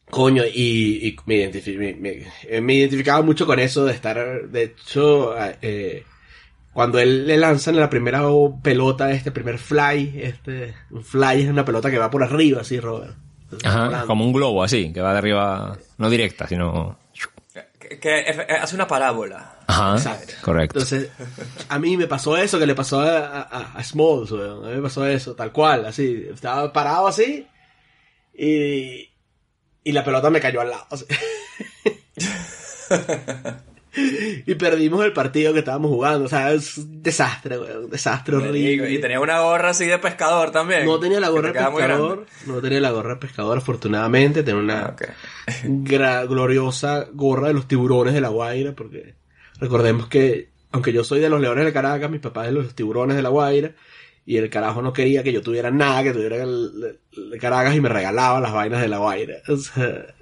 coño, 0.09 0.43
y, 0.45 1.07
y 1.07 1.15
me, 1.25 1.35
identifi- 1.35 1.77
me, 1.77 1.93
me- 1.93 2.61
me 2.61 2.73
identificaba 2.73 3.21
mucho 3.21 3.45
con 3.45 3.59
eso 3.59 3.85
de 3.85 3.93
estar, 3.93 4.47
de 4.49 4.63
hecho, 4.63 5.35
eh, 5.61 6.03
cuando 6.75 6.99
él 6.99 7.25
le 7.25 7.37
lanzan 7.37 7.77
la 7.77 7.89
primera 7.89 8.21
pelota, 8.61 9.09
este 9.09 9.31
primer 9.31 9.57
fly, 9.57 10.19
este, 10.21 10.75
un 10.91 11.05
fly 11.05 11.43
es 11.43 11.49
una 11.49 11.63
pelota 11.63 11.89
que 11.89 11.97
va 11.97 12.09
por 12.09 12.21
arriba, 12.21 12.59
así, 12.59 12.81
Robert. 12.81 13.15
Ajá, 13.63 14.03
como 14.05 14.25
un 14.25 14.33
globo 14.33 14.61
así, 14.61 14.91
que 14.91 14.99
va 14.99 15.13
de 15.13 15.19
arriba, 15.19 15.77
no 15.97 16.09
directa, 16.09 16.49
sino... 16.49 16.99
Que, 17.79 18.25
hace 18.61 18.75
una 18.75 18.89
parábola. 18.89 19.59
Ajá, 19.67 19.95
Exacto. 19.95 20.33
correcto. 20.41 20.79
Entonces, 20.79 21.11
a 21.69 21.79
mí 21.79 21.95
me 21.95 22.07
pasó 22.07 22.35
eso 22.35 22.59
que 22.59 22.65
le 22.65 22.75
pasó 22.75 22.99
a, 22.99 23.43
a, 23.43 23.77
a 23.77 23.81
Smalls, 23.81 24.31
weón. 24.33 24.65
A 24.65 24.69
mí 24.71 24.75
me 24.75 24.81
pasó 24.81 25.07
eso, 25.07 25.33
tal 25.33 25.53
cual, 25.53 25.85
así. 25.85 26.27
Estaba 26.29 26.73
parado 26.73 27.07
así 27.07 27.47
y, 28.33 29.09
y 29.81 29.91
la 29.93 30.03
pelota 30.03 30.29
me 30.29 30.41
cayó 30.41 30.59
al 30.59 30.71
lado. 30.71 30.87
así. 30.91 31.05
y 34.45 34.55
perdimos 34.55 35.03
el 35.05 35.13
partido 35.13 35.53
que 35.53 35.59
estábamos 35.59 35.89
jugando. 35.91 36.25
O 36.25 36.27
sea, 36.27 36.51
es 36.53 36.77
un 36.77 37.01
desastre, 37.01 37.57
weón. 37.59 37.85
Un 37.85 37.89
desastre 37.89 38.35
horrible. 38.35 38.91
Y 38.91 38.99
tenía 38.99 39.19
una 39.19 39.39
gorra 39.41 39.69
así 39.69 39.85
de 39.85 39.97
pescador 39.99 40.51
también. 40.51 40.85
No 40.85 40.99
tenía 40.99 41.19
la 41.19 41.29
gorra 41.29 41.47
de 41.51 41.53
pescador. 41.53 42.25
No 42.45 42.61
tenía 42.61 42.79
la 42.81 42.91
gorra 42.91 43.13
de 43.15 43.19
pescador, 43.19 43.57
afortunadamente. 43.57 44.43
Tenía 44.43 44.61
una 44.61 44.95
Ah, 45.47 46.23
gloriosa 46.27 47.07
gorra 47.13 47.47
de 47.47 47.53
los 47.53 47.67
tiburones 47.67 48.13
de 48.13 48.21
la 48.21 48.29
Guaira, 48.29 48.73
porque 48.73 49.15
recordemos 49.59 50.07
que, 50.07 50.49
aunque 50.71 50.91
yo 50.93 51.03
soy 51.03 51.19
de 51.19 51.29
los 51.29 51.39
Leones 51.41 51.65
de 51.65 51.73
Caracas, 51.73 52.09
mi 52.09 52.19
papá 52.19 52.41
es 52.47 52.53
de 52.53 52.61
los 52.61 52.75
tiburones 52.75 53.15
de 53.15 53.21
la 53.21 53.29
Guaira, 53.29 53.71
y 54.25 54.37
el 54.37 54.49
carajo 54.49 54.81
no 54.81 54.91
quería 54.91 55.21
que 55.23 55.31
yo 55.31 55.41
tuviera 55.41 55.69
nada, 55.71 56.01
que 56.03 56.11
tuviera 56.11 56.37
el, 56.37 56.71
el- 57.15 57.31
el 57.33 57.39
Caracas 57.39 57.75
y 57.75 57.81
me 57.81 57.89
regalaba 57.89 58.39
las 58.41 58.51
vainas 58.53 58.81
de 58.81 58.87
la 58.87 58.97
Guaira. 58.97 59.35
O 59.47 59.57
sea, 59.57 60.14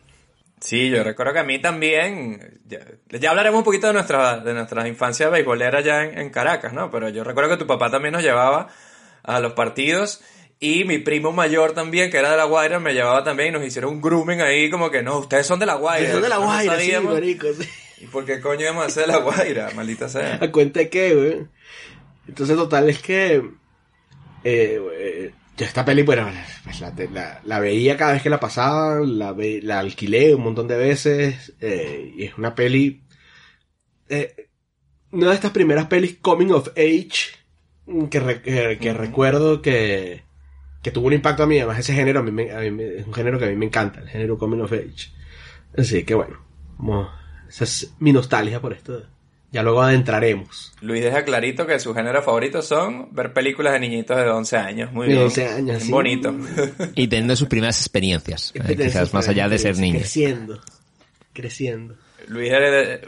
Sí, 0.63 0.89
yo 0.89 1.03
recuerdo 1.03 1.33
que 1.33 1.39
a 1.39 1.43
mí 1.43 1.59
también, 1.59 2.61
ya, 2.65 2.79
ya 3.09 3.31
hablaremos 3.31 3.57
un 3.59 3.65
poquito 3.65 3.87
de 3.87 3.93
nuestra, 3.93 4.39
de 4.39 4.53
nuestra 4.53 4.87
infancia 4.87 5.27
beisbolera 5.27 5.81
ya 5.81 6.03
en, 6.03 6.17
en 6.17 6.29
Caracas, 6.29 6.71
¿no? 6.71 6.89
Pero 6.89 7.09
yo 7.09 7.25
recuerdo 7.25 7.49
que 7.49 7.57
tu 7.57 7.67
papá 7.67 7.91
también 7.91 8.13
nos 8.13 8.23
llevaba 8.23 8.69
a 9.23 9.39
los 9.41 9.53
partidos 9.53 10.21
y 10.61 10.85
mi 10.85 10.99
primo 10.99 11.33
mayor 11.33 11.73
también, 11.73 12.09
que 12.09 12.17
era 12.17 12.31
de 12.31 12.37
La 12.37 12.45
Guaira, 12.45 12.79
me 12.79 12.93
llevaba 12.93 13.21
también 13.25 13.49
y 13.49 13.51
nos 13.51 13.67
hicieron 13.67 13.95
un 13.95 14.01
grooming 14.01 14.39
ahí 14.39 14.69
como 14.69 14.89
que 14.89 15.03
no, 15.03 15.19
ustedes 15.19 15.45
son 15.45 15.59
de 15.59 15.65
La 15.65 15.75
Guaira. 15.75 16.13
son 16.13 16.21
de 16.21 16.29
la 16.29 16.35
no 16.35 16.45
Guaira, 16.45 16.79
sí, 16.79 16.93
marico, 17.01 17.47
sí. 17.51 17.67
¿Y 17.97 18.07
por 18.07 18.23
qué 18.23 18.39
coño 18.39 18.61
íbamos 18.61 18.85
a 18.85 18.89
ser 18.89 19.07
de 19.07 19.11
La 19.11 19.19
Guaira? 19.19 19.71
Maldita 19.75 20.07
sea. 20.07 20.35
¿A 20.41 20.51
cuenta 20.51 20.79
de 20.79 20.89
qué, 20.89 21.13
güey? 21.13 21.47
Entonces, 22.29 22.55
total, 22.55 22.89
es 22.89 23.01
que. 23.01 23.35
Eh, 24.45 24.81
eh, 24.93 25.33
yo 25.57 25.65
esta 25.65 25.85
peli, 25.85 26.01
bueno, 26.03 26.29
pues 26.63 26.81
la, 26.81 26.93
la- 27.11 27.41
la 27.45 27.59
veía 27.59 27.95
cada 27.97 28.13
vez 28.13 28.21
que 28.23 28.29
la 28.29 28.39
pasaba, 28.39 28.99
la, 29.01 29.33
ve- 29.33 29.61
la 29.63 29.79
alquilé 29.79 30.33
un 30.35 30.43
montón 30.43 30.67
de 30.67 30.77
veces, 30.77 31.53
eh, 31.61 32.13
y 32.17 32.23
es 32.23 32.37
una 32.37 32.55
peli. 32.55 33.03
eh, 34.09 34.49
una 35.11 35.29
de 35.29 35.35
estas 35.35 35.51
primeras 35.51 35.85
pelis 35.87 36.17
coming 36.21 36.51
of 36.51 36.69
age 36.69 37.35
mm, 37.85 38.05
que, 38.05 38.19
re- 38.19 38.41
que, 38.41 38.77
que 38.79 38.93
recuerdo 38.93 39.61
que, 39.61 40.23
que 40.81 40.91
tuvo 40.91 41.07
un 41.07 41.13
impacto 41.13 41.43
a 41.43 41.47
mí. 41.47 41.57
Además, 41.59 41.79
ese 41.79 41.93
género 41.93 42.21
a 42.21 42.23
mí, 42.23 42.31
me- 42.31 42.51
a 42.51 42.59
mí 42.61 42.83
es 42.83 43.05
un 43.05 43.13
género 43.13 43.37
que 43.39 43.45
a 43.45 43.49
mí 43.49 43.55
me 43.55 43.65
encanta, 43.67 43.99
el 44.01 44.09
género 44.09 44.37
coming 44.37 44.61
of 44.61 44.71
age. 44.73 45.11
Así 45.77 46.03
que 46.03 46.15
bueno, 46.15 46.43
como- 46.77 47.09
esa 47.47 47.63
es 47.65 47.93
mi 47.99 48.11
nostalgia 48.11 48.59
por 48.59 48.73
esto. 48.73 49.07
Ya 49.53 49.61
luego 49.63 49.83
adentraremos. 49.83 50.73
Luis 50.81 51.03
deja 51.03 51.23
clarito 51.23 51.65
que 51.67 51.79
su 51.79 51.93
género 51.93 52.21
favorito 52.23 52.61
son 52.63 53.09
ver 53.11 53.31
películas 53.33 53.73
de 53.73 53.79
niñitos 53.81 54.17
de 54.17 54.27
11 54.27 54.57
años. 54.57 54.91
Muy 54.91 55.07
De 55.07 55.13
bien. 55.13 55.25
11 55.25 55.47
años, 55.47 55.83
sí. 55.83 55.91
bonito. 55.91 56.35
Y 56.95 57.07
teniendo 57.07 57.35
sus 57.35 57.47
primeras 57.47 57.79
experiencias. 57.79 58.51
eh, 58.55 58.75
quizás 58.75 59.13
más 59.13 59.27
allá 59.29 59.47
de 59.47 59.59
ser 59.59 59.77
niño. 59.77 59.99
Creciendo. 59.99 60.59
Creciendo. 61.33 61.95
Luis 62.27 62.51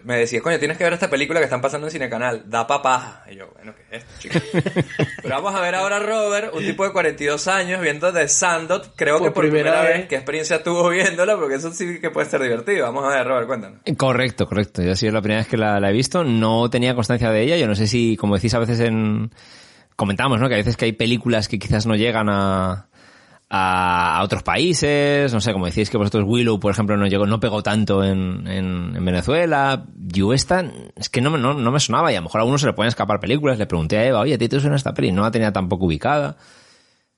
me 0.03 0.17
decía, 0.17 0.41
coño, 0.41 0.59
tienes 0.59 0.77
que 0.77 0.83
ver 0.83 0.93
esta 0.93 1.09
película 1.09 1.39
que 1.39 1.45
están 1.45 1.61
pasando 1.61 1.87
en 1.87 1.91
Cinecanal, 1.91 2.43
da 2.45 2.67
papaja. 2.67 3.23
Y 3.29 3.35
yo, 3.35 3.49
bueno, 3.55 3.73
¿qué 3.75 3.97
es 3.97 4.03
esto, 4.03 4.19
chicos? 4.19 4.43
Pero 5.23 5.35
vamos 5.35 5.55
a 5.55 5.61
ver 5.61 5.75
ahora 5.75 5.97
a 5.97 5.99
Robert, 5.99 6.53
un 6.53 6.63
tipo 6.63 6.83
de 6.83 6.91
42 6.91 7.47
años, 7.47 7.81
viendo 7.81 8.11
The 8.11 8.27
Sandot, 8.27 8.93
creo 8.95 9.17
Por 9.19 9.27
que 9.27 9.31
por 9.31 9.43
primera 9.43 9.71
primera, 9.71 9.89
vez. 9.89 9.99
vez. 9.99 10.07
¿Qué 10.07 10.15
experiencia 10.15 10.63
tuvo 10.63 10.89
viéndola? 10.89 11.35
Porque 11.37 11.55
eso 11.55 11.71
sí 11.71 11.99
que 11.99 12.09
puede 12.11 12.29
ser 12.29 12.41
divertido. 12.41 12.85
Vamos 12.85 13.05
a 13.05 13.09
ver, 13.09 13.27
Robert, 13.27 13.47
cuéntanos. 13.47 13.79
Correcto, 13.97 14.45
correcto. 14.47 14.81
Yo 14.81 14.91
ha 14.91 14.95
sido 14.95 15.11
la 15.13 15.21
primera 15.21 15.41
vez 15.41 15.47
que 15.47 15.57
la, 15.57 15.79
la 15.79 15.89
he 15.89 15.93
visto. 15.93 16.23
No 16.23 16.69
tenía 16.69 16.95
constancia 16.95 17.29
de 17.31 17.41
ella. 17.41 17.57
Yo 17.57 17.67
no 17.67 17.75
sé 17.75 17.87
si, 17.87 18.17
como 18.17 18.35
decís 18.35 18.53
a 18.53 18.59
veces 18.59 18.79
en... 18.81 19.31
Comentamos, 19.95 20.39
¿no? 20.41 20.49
Que 20.49 20.55
a 20.55 20.57
veces 20.57 20.75
que 20.75 20.85
hay 20.85 20.91
películas 20.91 21.47
que 21.47 21.57
quizás 21.57 21.85
no 21.85 21.95
llegan 21.95 22.27
a, 22.29 22.87
a, 23.49 24.17
a 24.17 24.23
otros 24.23 24.43
países. 24.43 25.31
No 25.33 25.39
sé, 25.41 25.53
como 25.53 25.65
decís 25.65 25.89
que 25.89 25.97
vosotros 25.97 26.23
Willow, 26.27 26.59
por 26.59 26.71
ejemplo, 26.71 26.97
no 26.97 27.07
llegó, 27.07 27.25
no 27.25 27.39
pegó 27.39 27.61
tanto 27.63 28.03
en, 28.03 28.47
en, 28.47 28.95
en 28.95 29.05
Venezuela. 29.05 29.85
Yo 29.97 30.33
esta, 30.33 30.65
es 30.95 31.09
que 31.09 31.21
no, 31.21 31.29
me- 31.31 31.39
no, 31.39 31.53
no 31.53 31.71
me 31.71 31.79
sonaba 31.79 32.11
y 32.11 32.15
a 32.15 32.19
lo 32.19 32.23
mejor 32.23 32.41
a 32.41 32.45
uno 32.45 32.57
se 32.57 32.65
le 32.67 32.73
pueden 32.73 32.89
escapar 32.89 33.19
películas. 33.19 33.57
Le 33.59 33.65
pregunté 33.67 33.97
a 33.97 34.05
Eva, 34.05 34.19
oye, 34.19 34.33
¿a 34.33 34.37
ti 34.37 34.47
te 34.49 34.59
suena 34.59 34.75
esta 34.75 34.93
peli? 34.93 35.11
No 35.11 35.21
la 35.23 35.31
tenía 35.31 35.51
tampoco 35.53 35.85
ubicada. 35.85 36.37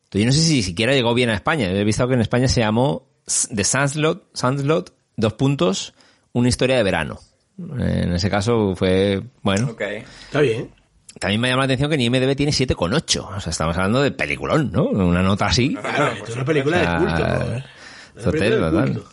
Entonces, 0.06 0.22
yo 0.22 0.26
no 0.26 0.32
sé 0.32 0.40
si 0.40 0.64
siquiera 0.64 0.94
llegó 0.94 1.14
bien 1.14 1.30
a 1.30 1.34
España. 1.36 1.70
He 1.70 1.84
visto 1.84 2.08
que 2.08 2.14
en 2.14 2.22
España 2.22 2.48
se 2.48 2.62
llamó 2.62 3.08
The 3.54 3.64
Sandslot, 3.64 4.30
Sandslot, 4.34 4.94
dos 5.18 5.34
puntos, 5.34 5.94
una 6.34 6.48
historia 6.50 6.78
de 6.78 6.84
verano. 6.84 7.20
En 7.60 8.14
ese 8.14 8.30
caso 8.30 8.76
fue, 8.76 9.22
bueno, 9.42 9.70
Ok. 9.72 9.82
Está 9.82 10.42
bien. 10.42 10.70
También 11.20 11.42
me 11.42 11.50
llama 11.50 11.62
la 11.62 11.66
atención 11.66 11.90
que 11.90 11.96
en 11.96 12.02
IMDB 12.02 12.36
tiene 12.36 12.52
7,8. 12.52 13.38
O 13.38 13.40
sea, 13.40 13.52
estamos 13.52 13.76
hablando 13.78 14.02
de 14.02 14.12
peliculón, 14.12 14.72
¿no? 14.72 14.86
Una 14.86 15.22
nota 15.22 15.48
así. 15.48 15.76
Claro, 15.76 16.12
esto 16.14 16.30
es 16.30 16.36
una 16.36 16.46
película 16.46 16.78
de 16.78 17.06
culto, 17.06 17.26
joder. 17.26 17.66
Una 18.16 18.24
Total. 18.24 19.04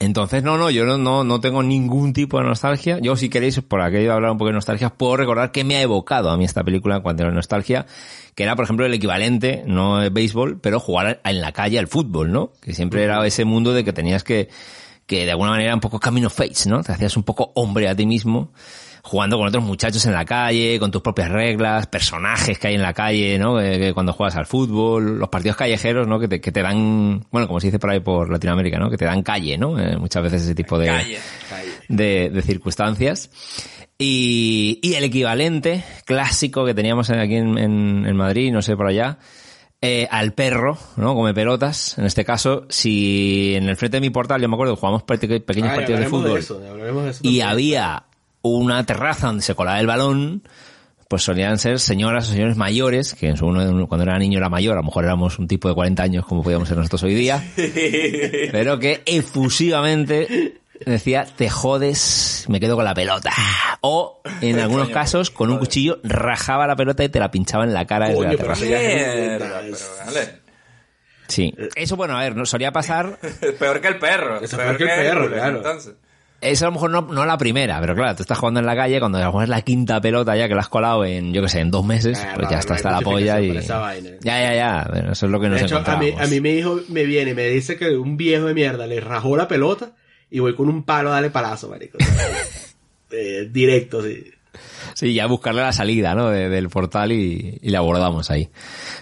Entonces, 0.00 0.42
no, 0.42 0.58
no, 0.58 0.70
yo 0.70 0.84
no, 0.84 0.98
no, 0.98 1.24
no 1.24 1.40
tengo 1.40 1.62
ningún 1.62 2.12
tipo 2.12 2.38
de 2.38 2.44
nostalgia. 2.44 2.98
Yo, 3.00 3.16
si 3.16 3.28
queréis, 3.28 3.60
por 3.60 3.80
aquello 3.80 4.08
de 4.08 4.12
hablar 4.12 4.30
un 4.30 4.38
poco 4.38 4.48
de 4.48 4.54
nostalgia, 4.54 4.90
puedo 4.90 5.16
recordar 5.16 5.52
que 5.52 5.64
me 5.64 5.76
ha 5.76 5.82
evocado 5.82 6.30
a 6.30 6.36
mí 6.36 6.44
esta 6.44 6.64
película 6.64 7.00
cuando 7.00 7.22
era 7.22 7.32
nostalgia, 7.32 7.86
que 8.34 8.42
era, 8.42 8.56
por 8.56 8.64
ejemplo, 8.64 8.86
el 8.86 8.94
equivalente, 8.94 9.62
no 9.66 9.98
de 9.98 10.10
béisbol, 10.10 10.58
pero 10.60 10.80
jugar 10.80 11.20
en 11.24 11.40
la 11.40 11.52
calle 11.52 11.78
al 11.78 11.86
fútbol, 11.86 12.32
¿no? 12.32 12.52
Que 12.60 12.74
siempre 12.74 13.04
era 13.04 13.24
ese 13.26 13.44
mundo 13.44 13.72
de 13.72 13.84
que 13.84 13.92
tenías 13.92 14.24
que, 14.24 14.48
que 15.06 15.24
de 15.24 15.30
alguna 15.30 15.50
manera 15.50 15.74
un 15.74 15.80
poco 15.80 16.00
camino 16.00 16.30
face, 16.30 16.68
¿no? 16.68 16.82
Te 16.82 16.92
hacías 16.92 17.16
un 17.16 17.22
poco 17.22 17.52
hombre 17.54 17.88
a 17.88 17.94
ti 17.94 18.06
mismo, 18.06 18.52
jugando 19.06 19.36
con 19.36 19.46
otros 19.46 19.62
muchachos 19.62 20.04
en 20.06 20.14
la 20.14 20.24
calle, 20.24 20.78
con 20.80 20.90
tus 20.90 21.02
propias 21.02 21.30
reglas, 21.30 21.86
personajes 21.86 22.58
que 22.58 22.68
hay 22.68 22.74
en 22.74 22.82
la 22.82 22.94
calle, 22.94 23.38
¿no? 23.38 23.58
Que, 23.58 23.78
que 23.78 23.92
cuando 23.94 24.12
juegas 24.14 24.34
al 24.36 24.46
fútbol, 24.46 25.18
los 25.18 25.28
partidos 25.28 25.56
callejeros, 25.58 26.08
¿no? 26.08 26.18
Que 26.18 26.26
te, 26.26 26.40
que 26.40 26.50
te 26.50 26.62
dan, 26.62 27.24
bueno, 27.30 27.46
como 27.46 27.60
se 27.60 27.66
dice 27.68 27.78
por 27.78 27.90
ahí 27.90 28.00
por 28.00 28.30
Latinoamérica, 28.30 28.78
¿no? 28.78 28.88
Que 28.90 28.96
te 28.96 29.04
dan 29.04 29.22
calle, 29.22 29.58
¿no? 29.58 29.78
Eh, 29.78 29.96
muchas 29.98 30.22
veces 30.22 30.42
ese 30.42 30.54
tipo 30.54 30.78
de, 30.78 30.86
Calle. 30.86 31.18
de, 31.88 32.30
de 32.30 32.42
circunstancias. 32.42 33.30
Y, 33.98 34.80
y 34.82 34.94
el 34.94 35.04
equivalente 35.04 35.84
clásico 36.04 36.64
que 36.64 36.74
teníamos 36.74 37.10
en- 37.10 37.18
aquí 37.20 37.36
en, 37.36 37.58
en- 37.58 38.06
en 38.06 38.16
Madrid, 38.16 38.52
no 38.52 38.60
sé 38.62 38.74
por 38.76 38.88
allá, 38.88 39.18
eh, 39.80 40.08
al 40.10 40.32
perro, 40.32 40.78
¿no? 40.96 41.14
Come 41.14 41.34
pelotas. 41.34 41.96
En 41.98 42.06
este 42.06 42.24
caso, 42.24 42.66
si 42.70 43.54
en 43.54 43.68
el 43.68 43.76
frente 43.76 43.98
de 43.98 44.00
mi 44.00 44.10
portal, 44.10 44.40
yo 44.40 44.48
me 44.48 44.54
acuerdo 44.54 44.76
jugamos 44.76 45.02
pe- 45.04 45.18
pequeños 45.18 45.74
partidos 45.74 46.00
de 46.00 46.06
fútbol 46.06 46.38
eso, 46.38 46.60
hablaremos 46.68 47.04
de 47.04 47.10
eso 47.10 47.20
y 47.22 47.40
había 47.42 48.04
una 48.44 48.84
terraza 48.84 49.28
donde 49.28 49.42
se 49.42 49.54
colaba 49.54 49.80
el 49.80 49.86
balón, 49.86 50.42
pues 51.08 51.22
solían 51.22 51.58
ser 51.58 51.80
señoras 51.80 52.28
o 52.28 52.32
señores 52.32 52.56
mayores, 52.56 53.14
que 53.14 53.28
en 53.28 53.36
su 53.36 53.46
uno, 53.46 53.86
cuando 53.88 54.04
era 54.04 54.18
niño 54.18 54.38
era 54.38 54.48
mayor, 54.48 54.74
a 54.74 54.80
lo 54.80 54.84
mejor 54.84 55.04
éramos 55.04 55.38
un 55.38 55.48
tipo 55.48 55.68
de 55.68 55.74
40 55.74 56.02
años 56.02 56.26
como 56.26 56.42
podíamos 56.42 56.68
ser 56.68 56.76
nosotros 56.76 57.02
hoy 57.04 57.14
día, 57.14 57.42
pero 58.52 58.78
que 58.78 59.02
efusivamente 59.06 60.60
decía, 60.84 61.24
te 61.24 61.48
jodes, 61.48 62.44
me 62.48 62.60
quedo 62.60 62.76
con 62.76 62.84
la 62.84 62.94
pelota. 62.94 63.32
O, 63.80 64.20
en 64.40 64.58
algunos 64.58 64.90
casos, 64.90 65.30
con 65.30 65.50
un 65.50 65.58
cuchillo 65.58 66.00
rajaba 66.02 66.66
la 66.66 66.76
pelota 66.76 67.04
y 67.04 67.08
te 67.08 67.20
la 67.20 67.30
pinchaba 67.30 67.64
en 67.64 67.74
la 67.74 67.86
cara 67.86 68.08
desde 68.08 68.22
la 68.24 68.36
terraza. 68.36 68.64
eso 68.64 68.74
Mierda. 68.74 69.62
Sí. 71.28 71.54
Bueno, 71.96 72.18
a 72.18 72.22
ver, 72.22 72.36
no 72.36 72.44
solía 72.44 72.70
pasar 72.70 73.18
Es 73.40 73.52
peor 73.52 73.80
que 73.80 73.88
el 73.88 73.98
perro. 73.98 74.36
Eso 74.36 74.56
es 74.56 74.62
peor 74.62 74.76
que 74.76 74.84
el 74.84 74.90
perro, 74.90 75.30
claro. 75.30 75.56
Entonces. 75.58 75.94
Eso 76.44 76.66
a 76.66 76.68
lo 76.68 76.72
mejor 76.72 76.90
no, 76.90 77.00
no 77.02 77.24
la 77.26 77.38
primera, 77.38 77.80
pero 77.80 77.94
claro, 77.94 78.14
tú 78.16 78.22
estás 78.22 78.38
jugando 78.38 78.60
en 78.60 78.66
la 78.66 78.76
calle 78.76 79.00
cuando 79.00 79.18
a 79.18 79.22
lo 79.22 79.26
mejor 79.28 79.42
es 79.44 79.48
la 79.48 79.62
quinta 79.62 80.00
pelota 80.00 80.36
ya 80.36 80.46
que 80.46 80.54
la 80.54 80.60
has 80.60 80.68
colado 80.68 81.04
en, 81.04 81.32
yo 81.32 81.40
que 81.42 81.48
sé, 81.48 81.60
en 81.60 81.70
dos 81.70 81.84
meses, 81.84 82.18
Ah, 82.22 82.32
pues 82.34 82.44
no, 82.44 82.50
ya 82.50 82.56
no 82.56 82.60
está 82.60 82.74
hasta 82.74 82.90
la 82.90 83.00
polla 83.00 83.40
y... 83.40 83.52
Ya, 84.22 84.40
ya, 84.40 84.54
ya, 84.54 84.88
eso 85.12 85.26
es 85.26 85.32
lo 85.32 85.40
que 85.40 85.48
nos 85.48 85.60
De 85.60 85.66
hecho, 85.66 85.82
a 85.84 85.96
mí, 85.96 86.12
a 86.18 86.26
mí 86.26 86.40
mi 86.40 86.50
hijo 86.50 86.80
me 86.88 87.04
viene 87.04 87.30
y 87.30 87.34
me 87.34 87.46
dice 87.48 87.76
que 87.76 87.96
un 87.96 88.16
viejo 88.16 88.46
de 88.46 88.54
mierda 88.54 88.86
le 88.86 89.00
rajó 89.00 89.36
la 89.36 89.48
pelota 89.48 89.92
y 90.30 90.40
voy 90.40 90.54
con 90.54 90.68
un 90.68 90.82
palo 90.84 91.10
a 91.10 91.14
darle 91.14 91.30
palazo, 91.30 91.68
marico. 91.70 91.98
Eh, 93.10 93.48
directo, 93.50 94.02
sí. 94.02 94.24
Sí, 94.94 95.14
ya 95.14 95.26
buscarle 95.26 95.60
la 95.62 95.72
salida, 95.72 96.14
¿no? 96.14 96.30
de- 96.30 96.48
del 96.48 96.68
portal 96.68 97.12
y, 97.12 97.58
y 97.62 97.70
la 97.70 97.78
abordamos 97.78 98.30
ahí. 98.30 98.48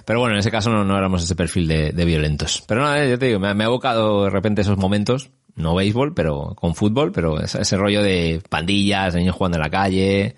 Pero 0.05 0.21
bueno, 0.21 0.35
en 0.35 0.41
ese 0.41 0.51
caso 0.51 0.71
no, 0.71 0.85
no 0.85 0.97
éramos 0.99 1.23
ese 1.25 1.35
perfil 1.35 1.67
de, 1.69 1.93
de 1.93 2.05
violentos. 2.05 2.63
Pero 2.67 2.83
nada, 2.83 3.07
yo 3.07 3.19
te 3.19 3.27
digo, 3.27 3.39
me, 3.41 3.55
me 3.55 3.65
ha 3.65 3.67
evocado 3.69 4.25
de 4.25 4.31
repente 4.31 4.63
esos 4.63 4.77
momentos, 4.77 5.31
no 5.57 5.75
béisbol, 5.75 6.15
pero 6.15 6.55
con 6.55 6.75
fútbol, 6.75 7.13
pero 7.13 7.41
ese, 7.41 7.77
rollo 7.77 8.03
de 8.03 8.43
pandillas, 8.49 9.15
niños 9.15 9.37
jugando 9.37 9.59
en 9.59 9.63
la 9.63 9.71
calle 9.71 10.35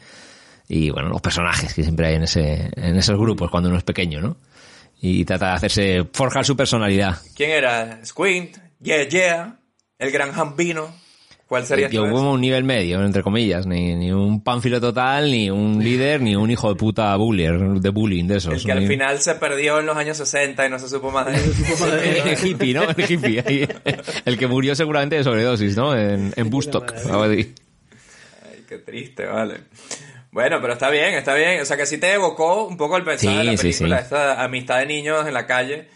y 0.69 0.91
bueno, 0.91 1.09
los 1.09 1.21
personajes 1.21 1.75
que 1.75 1.83
siempre 1.83 2.09
hay 2.09 2.15
en 2.15 2.23
ese, 2.25 2.71
en 2.77 2.97
esos 2.97 3.19
grupos 3.19 3.51
cuando 3.51 3.69
uno 3.69 3.79
es 3.79 3.85
pequeño, 3.85 4.21
¿no? 4.21 4.37
Y 5.01 5.25
trata 5.25 5.49
de 5.49 5.53
hacerse, 5.53 6.09
forjar 6.13 6.45
su 6.45 6.57
personalidad. 6.57 7.19
¿Quién 7.37 7.51
era? 7.51 8.05
Squint, 8.05 8.57
Yeah 8.81 9.07
Yeah, 9.09 9.59
el 9.99 10.11
gran 10.11 10.33
Jambino. 10.33 10.95
¿Cuál 11.55 11.67
sería 11.67 11.89
Yo 11.89 12.03
hubo 12.05 12.33
un 12.33 12.41
nivel 12.41 12.65
medio, 12.65 13.05
entre 13.05 13.23
comillas, 13.23 13.65
ni, 13.67 13.95
ni 13.95 14.11
un 14.11 14.43
pánfilo 14.43 14.81
total, 14.81 15.31
ni 15.31 15.51
un 15.51 15.83
líder, 15.85 16.21
ni 16.21 16.35
un 16.35 16.51
hijo 16.51 16.69
de 16.69 16.75
puta 16.75 17.15
bullier, 17.15 17.57
de 17.81 17.89
bullying 17.91 18.27
de 18.27 18.39
esos. 18.39 18.55
El 18.55 18.65
que 18.65 18.73
al 18.73 18.81
Ni- 18.81 18.89
final 18.89 19.21
se 19.21 19.37
perdió 19.37 19.79
en 19.79 19.87
los 19.87 19.97
años 19.97 20.17
60 20.17 20.67
y 20.67 20.71
no 20.71 20.79
se 20.81 20.89
supo 20.89 21.13
más 21.13 21.27
de 21.27 21.35
él. 21.37 22.23
el 22.27 22.47
hippie, 22.47 22.75
¿no? 22.75 22.83
El 22.97 23.11
hippie. 23.11 23.45
ahí. 23.47 23.69
El 24.25 24.37
que 24.37 24.47
murió 24.49 24.75
seguramente 24.75 25.15
de 25.17 25.23
sobredosis, 25.23 25.77
¿no? 25.77 25.97
En, 25.97 26.33
en 26.35 26.51
Bustock. 26.51 26.93
Ay, 27.13 27.55
qué 28.69 28.79
triste, 28.79 29.27
vale. 29.27 29.61
Bueno, 30.33 30.59
pero 30.61 30.73
está 30.73 30.91
bien, 30.91 31.15
está 31.15 31.35
bien. 31.35 31.61
O 31.61 31.65
sea, 31.65 31.77
que 31.77 31.87
sí 31.87 31.99
te 31.99 32.13
evocó 32.15 32.67
un 32.67 32.77
poco 32.77 32.97
el 32.97 33.05
mensaje 33.05 33.31
Sí, 33.33 33.39
de 33.39 33.45
la 33.45 33.53
sí, 33.57 33.63
película, 33.69 33.99
sí. 33.99 34.03
esta 34.05 34.43
amistad 34.43 34.79
de 34.81 34.87
niños 34.87 35.27
en 35.27 35.35
la 35.35 35.47
calle. 35.47 35.87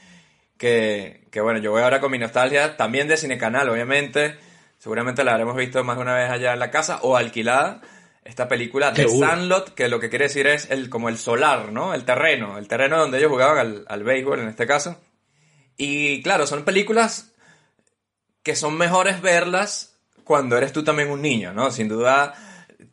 Que, 0.56 1.22
que 1.30 1.40
bueno, 1.40 1.58
yo 1.60 1.70
voy 1.72 1.82
ahora 1.82 2.00
con 2.00 2.10
mi 2.10 2.18
nostalgia, 2.18 2.76
también 2.76 3.08
de 3.08 3.16
Cinecanal, 3.16 3.68
obviamente. 3.68 4.36
Seguramente 4.78 5.24
la 5.24 5.32
habremos 5.32 5.56
visto 5.56 5.82
más 5.84 5.96
de 5.96 6.02
una 6.02 6.14
vez 6.14 6.30
allá 6.30 6.52
en 6.52 6.58
la 6.60 6.70
casa 6.70 7.00
o 7.02 7.16
alquilada. 7.16 7.80
Esta 8.24 8.46
película 8.46 8.90
de 8.90 9.08
Seguro. 9.08 9.26
Sandlot, 9.26 9.74
que 9.74 9.88
lo 9.88 10.00
que 10.00 10.10
quiere 10.10 10.26
decir 10.26 10.46
es 10.46 10.70
el, 10.70 10.90
como 10.90 11.08
el 11.08 11.18
solar, 11.18 11.72
¿no? 11.72 11.94
El 11.94 12.04
terreno, 12.04 12.58
el 12.58 12.68
terreno 12.68 12.98
donde 12.98 13.18
ellos 13.18 13.30
jugaban 13.30 13.58
al, 13.58 13.84
al 13.88 14.04
béisbol 14.04 14.40
en 14.40 14.48
este 14.48 14.66
caso. 14.66 15.00
Y 15.76 16.22
claro, 16.22 16.46
son 16.46 16.64
películas 16.64 17.32
que 18.42 18.54
son 18.54 18.76
mejores 18.76 19.22
verlas 19.22 19.98
cuando 20.24 20.56
eres 20.56 20.72
tú 20.72 20.84
también 20.84 21.10
un 21.10 21.22
niño, 21.22 21.52
¿no? 21.54 21.70
Sin 21.70 21.88
duda 21.88 22.34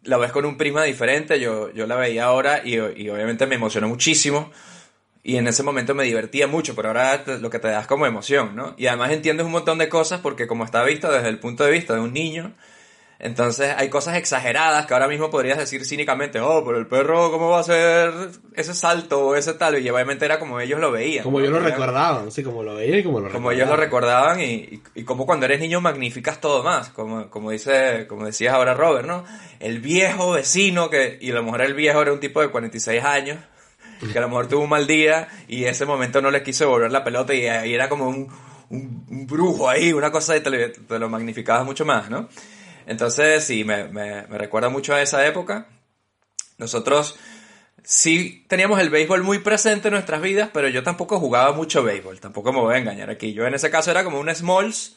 la 0.03 0.17
ves 0.17 0.31
con 0.31 0.45
un 0.45 0.57
prisma 0.57 0.83
diferente, 0.83 1.39
yo, 1.39 1.71
yo 1.71 1.85
la 1.85 1.95
veía 1.95 2.25
ahora 2.25 2.61
y, 2.63 2.75
y 2.75 3.09
obviamente 3.09 3.45
me 3.45 3.55
emocionó 3.55 3.87
muchísimo 3.89 4.51
y 5.27 5.37
en 5.37 5.47
ese 5.47 5.63
momento 5.63 5.93
me 5.95 6.03
divertía 6.03 6.45
mucho, 6.47 6.75
pero 6.75 6.89
ahora 6.89 7.23
lo 7.41 7.49
que 7.49 7.57
te 7.59 7.67
das 7.67 7.87
como 7.87 8.05
emoción, 8.05 8.55
¿no? 8.55 8.75
Y 8.77 8.85
además 8.87 9.11
entiendes 9.11 9.45
un 9.45 9.51
montón 9.53 9.79
de 9.79 9.89
cosas 9.89 10.21
porque 10.21 10.45
como 10.47 10.63
está 10.63 10.83
visto 10.83 11.11
desde 11.11 11.29
el 11.29 11.39
punto 11.39 11.63
de 11.65 11.71
vista 11.71 11.95
de 11.95 11.99
un 11.99 12.13
niño, 12.13 12.53
entonces 13.17 13.73
hay 13.77 13.89
cosas 13.89 14.17
exageradas 14.17 14.85
que 14.85 14.93
ahora 14.93 15.07
mismo 15.07 15.29
podrías 15.31 15.57
decir 15.57 15.85
cínicamente, 15.85 16.41
oh, 16.41 16.63
pero 16.65 16.77
el 16.77 16.85
perro, 16.85 17.31
¿cómo 17.31 17.49
va 17.49 17.57
a 17.57 17.61
hacer 17.61 18.11
ese 18.55 18.73
salto 18.73 19.27
o 19.27 19.35
ese 19.35 19.53
tal? 19.53 19.79
Y 19.79 19.89
obviamente 19.89 20.25
era 20.25 20.37
como 20.37 20.59
ellos 20.59 20.81
lo 20.81 20.91
veían. 20.91 21.23
Como 21.23 21.39
¿no? 21.39 21.45
ellos 21.45 21.53
lo 21.59 21.65
Era- 21.65 21.69
recordaban, 21.75 22.29
sí, 22.29 22.43
como 22.43 22.61
lo 22.61 22.75
veían 22.75 22.99
y 22.99 23.03
como 23.03 23.21
lo 23.21 23.31
como 23.31 23.49
recordaban. 23.49 23.55
ellos 23.55 23.69
lo 23.69 23.75
recordaban 23.77 24.39
y, 24.41 24.53
y, 24.53 24.83
y 24.95 25.03
como 25.05 25.25
cuando 25.25 25.45
eres 25.45 25.61
niño 25.61 25.79
magnificas 25.79 26.41
todo 26.41 26.61
más, 26.61 26.89
como, 26.89 27.29
como 27.29 27.51
dice, 27.51 28.05
como 28.07 28.25
decías 28.25 28.53
ahora 28.53 28.73
Robert, 28.73 29.07
¿no? 29.07 29.23
El 29.61 29.79
viejo 29.79 30.31
vecino 30.33 30.89
que, 30.89 31.17
y 31.21 31.31
a 31.31 31.35
lo 31.35 31.43
mejor 31.43 31.61
el 31.61 31.73
viejo 31.73 32.01
era 32.01 32.11
un 32.11 32.19
tipo 32.19 32.41
de 32.41 32.49
46 32.49 33.01
años, 33.03 33.37
que 34.11 34.17
a 34.17 34.21
lo 34.21 34.27
mejor 34.27 34.47
tuvo 34.47 34.63
un 34.63 34.69
mal 34.69 34.87
día 34.87 35.27
y 35.47 35.65
ese 35.65 35.85
momento 35.85 36.21
no 36.21 36.31
le 36.31 36.43
quiso 36.43 36.65
devolver 36.65 36.91
la 36.91 37.03
pelota 37.03 37.33
y 37.33 37.47
ahí 37.47 37.73
era 37.73 37.89
como 37.89 38.07
un, 38.09 38.27
un, 38.69 39.05
un 39.09 39.27
brujo 39.27 39.69
ahí, 39.69 39.93
una 39.93 40.11
cosa 40.11 40.35
y 40.37 40.41
te, 40.41 40.73
lo- 40.99 41.09
magnificabas 41.09 41.65
mucho 41.65 41.85
más, 41.85 42.09
¿no? 42.09 42.29
Entonces 42.87 43.43
sí, 43.43 43.63
me, 43.63 43.85
me, 43.85 44.27
me 44.27 44.37
recuerda 44.37 44.69
mucho 44.69 44.93
a 44.93 45.01
esa 45.01 45.25
época. 45.25 45.67
Nosotros 46.57 47.17
sí 47.83 48.45
teníamos 48.47 48.79
el 48.79 48.89
béisbol 48.89 49.23
muy 49.23 49.39
presente 49.39 49.87
en 49.89 49.93
nuestras 49.93 50.21
vidas, 50.21 50.49
pero 50.53 50.67
yo 50.69 50.83
tampoco 50.83 51.19
jugaba 51.19 51.51
mucho 51.53 51.83
béisbol, 51.83 52.19
tampoco 52.19 52.53
me 52.53 52.59
voy 52.59 52.75
a 52.75 52.77
engañar 52.79 53.09
aquí. 53.09 53.33
Yo 53.33 53.45
en 53.45 53.53
ese 53.53 53.69
caso 53.69 53.91
era 53.91 54.03
como 54.03 54.19
un 54.19 54.33
Smalls, 54.33 54.95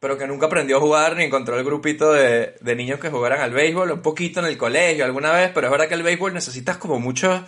pero 0.00 0.16
que 0.18 0.26
nunca 0.26 0.46
aprendió 0.46 0.78
a 0.78 0.80
jugar 0.80 1.16
ni 1.16 1.24
encontró 1.24 1.58
el 1.58 1.64
grupito 1.64 2.12
de, 2.12 2.54
de 2.60 2.74
niños 2.76 3.00
que 3.00 3.10
jugaran 3.10 3.40
al 3.40 3.52
béisbol, 3.52 3.90
un 3.92 4.02
poquito 4.02 4.40
en 4.40 4.46
el 4.46 4.56
colegio 4.56 5.04
alguna 5.04 5.32
vez, 5.32 5.50
pero 5.54 5.66
es 5.66 5.70
verdad 5.70 5.88
que 5.88 5.94
el 5.94 6.02
béisbol 6.02 6.32
necesitas 6.34 6.78
como 6.78 6.98
mucho 6.98 7.44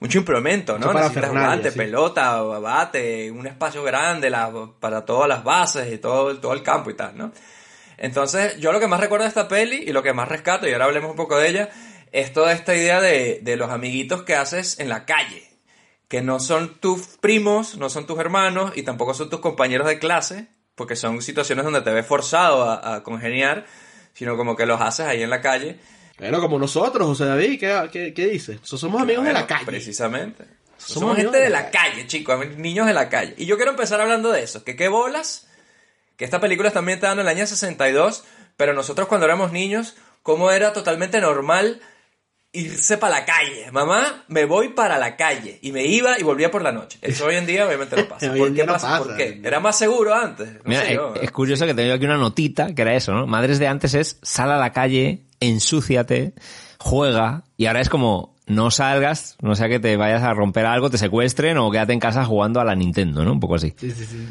mucho 0.00 0.18
implemento, 0.18 0.78
¿no? 0.78 0.86
Necesitas 1.02 1.30
guante, 1.46 1.70
sí. 1.70 1.78
pelota, 1.78 2.40
bate, 2.40 3.30
un 3.30 3.46
espacio 3.46 3.82
grande 3.84 4.28
la- 4.30 4.50
para 4.80 5.04
todas 5.04 5.28
las 5.28 5.44
bases 5.44 5.92
y 5.92 5.98
todo, 5.98 6.36
todo 6.38 6.52
el 6.54 6.62
campo 6.62 6.90
y 6.90 6.94
tal, 6.94 7.16
¿no? 7.16 7.32
Entonces, 7.98 8.58
yo 8.58 8.72
lo 8.72 8.80
que 8.80 8.86
más 8.88 8.98
recuerdo 9.00 9.24
de 9.24 9.28
esta 9.28 9.46
peli 9.46 9.76
y 9.86 9.92
lo 9.92 10.02
que 10.02 10.12
más 10.12 10.28
rescato, 10.28 10.66
y 10.66 10.72
ahora 10.72 10.86
hablemos 10.86 11.10
un 11.10 11.16
poco 11.16 11.36
de 11.36 11.48
ella, 11.48 11.68
es 12.12 12.32
toda 12.32 12.52
esta 12.52 12.74
idea 12.74 13.00
de, 13.00 13.40
de 13.42 13.56
los 13.56 13.70
amiguitos 13.70 14.22
que 14.22 14.34
haces 14.34 14.80
en 14.80 14.88
la 14.88 15.04
calle. 15.04 15.46
Que 16.08 16.22
no 16.22 16.40
son 16.40 16.80
tus 16.80 17.06
primos, 17.18 17.76
no 17.76 17.88
son 17.90 18.06
tus 18.06 18.18
hermanos 18.18 18.72
y 18.74 18.82
tampoco 18.82 19.14
son 19.14 19.30
tus 19.30 19.40
compañeros 19.40 19.86
de 19.86 19.98
clase, 19.98 20.48
porque 20.74 20.96
son 20.96 21.20
situaciones 21.22 21.64
donde 21.64 21.82
te 21.82 21.90
ves 21.92 22.06
forzado 22.06 22.64
a, 22.68 22.94
a 22.96 23.02
congeniar, 23.02 23.66
sino 24.14 24.36
como 24.36 24.56
que 24.56 24.66
los 24.66 24.80
haces 24.80 25.06
ahí 25.06 25.22
en 25.22 25.30
la 25.30 25.40
calle. 25.40 25.78
Bueno, 26.20 26.40
como 26.40 26.58
nosotros, 26.58 27.06
José 27.06 27.24
David, 27.24 27.58
¿qué, 27.58 27.88
qué, 27.90 28.14
qué 28.14 28.26
dices? 28.28 28.60
Nosotros 28.60 28.80
somos 28.80 29.02
amigos 29.02 29.24
de 29.24 29.32
la 29.32 29.46
calle. 29.46 29.64
Precisamente. 29.64 30.44
Somos 30.76 31.16
gente 31.16 31.38
de 31.38 31.50
la 31.50 31.62
la 31.62 31.70
calle, 31.70 32.06
chicos, 32.06 32.46
niños 32.56 32.86
de 32.86 32.94
la 32.94 33.08
calle. 33.08 33.34
Y 33.36 33.46
yo 33.46 33.56
quiero 33.56 33.70
empezar 33.70 34.00
hablando 34.00 34.30
de 34.30 34.42
eso, 34.42 34.64
que 34.64 34.76
qué 34.76 34.88
bolas, 34.88 35.48
que 36.16 36.24
esta 36.24 36.40
película 36.40 36.68
está 36.68 36.80
ambientada 36.80 37.14
en 37.14 37.20
el 37.20 37.28
año 37.28 37.46
62, 37.46 38.24
pero 38.56 38.72
nosotros 38.72 39.08
cuando 39.08 39.26
éramos 39.26 39.52
niños, 39.52 39.96
cómo 40.22 40.50
era 40.50 40.72
totalmente 40.72 41.20
normal 41.20 41.80
irse 42.52 42.98
para 42.98 43.20
la 43.20 43.24
calle. 43.24 43.70
Mamá, 43.72 44.24
me 44.28 44.44
voy 44.44 44.70
para 44.70 44.98
la 44.98 45.16
calle. 45.16 45.58
Y 45.62 45.72
me 45.72 45.84
iba 45.86 46.18
y 46.18 46.22
volvía 46.22 46.50
por 46.50 46.62
la 46.62 46.72
noche. 46.72 46.98
Eso 47.02 47.26
hoy 47.26 47.36
en 47.36 47.46
día 47.46 47.66
obviamente 47.66 47.96
no 47.96 48.08
pasa. 48.08 48.32
¿Por 48.36 48.52
qué 48.54 48.64
no 48.64 48.72
pasa? 48.72 48.88
pasa. 48.88 49.04
¿Por 49.04 49.16
qué? 49.16 49.40
Era 49.44 49.60
más 49.60 49.78
seguro 49.78 50.14
antes. 50.14 50.54
No 50.54 50.60
Mira, 50.64 50.82
sé 50.82 50.88
es, 50.90 50.94
yo. 50.96 51.14
es 51.14 51.30
curioso 51.30 51.66
que 51.66 51.74
tengo 51.74 51.94
aquí 51.94 52.04
una 52.04 52.16
notita 52.16 52.74
que 52.74 52.82
era 52.82 52.94
eso, 52.94 53.12
¿no? 53.12 53.26
Madres 53.26 53.58
de 53.58 53.68
antes 53.68 53.94
es 53.94 54.18
sal 54.22 54.50
a 54.50 54.58
la 54.58 54.72
calle, 54.72 55.22
ensúciate, 55.40 56.34
juega, 56.78 57.44
y 57.56 57.66
ahora 57.66 57.80
es 57.80 57.88
como 57.88 58.36
no 58.46 58.72
salgas, 58.72 59.36
no 59.42 59.54
sea 59.54 59.68
que 59.68 59.78
te 59.78 59.96
vayas 59.96 60.24
a 60.24 60.34
romper 60.34 60.66
algo, 60.66 60.90
te 60.90 60.98
secuestren 60.98 61.56
o 61.58 61.70
quédate 61.70 61.92
en 61.92 62.00
casa 62.00 62.24
jugando 62.24 62.58
a 62.60 62.64
la 62.64 62.74
Nintendo, 62.74 63.24
¿no? 63.24 63.32
Un 63.32 63.38
poco 63.40 63.54
así. 63.54 63.72
Sí, 63.76 63.92
sí, 63.92 64.04
sí. 64.04 64.26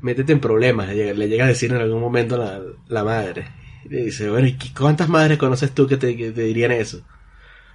Métete- 0.00 0.32
en 0.32 0.40
problemas, 0.40 0.88
le 0.88 0.94
llega, 0.94 1.12
le 1.12 1.28
llega 1.28 1.44
a 1.44 1.48
decir 1.48 1.70
en 1.72 1.78
algún 1.78 2.00
momento 2.00 2.36
la, 2.38 2.60
la 2.86 3.04
madre. 3.04 3.46
Y 3.90 3.96
dice, 4.04 4.30
bueno, 4.30 4.48
¿y 4.48 4.56
cuántas 4.76 5.08
madres 5.08 5.38
conoces 5.38 5.72
tú 5.74 5.86
que 5.86 5.96
te, 5.96 6.08
dirían 6.08 6.72
eso? 6.72 7.02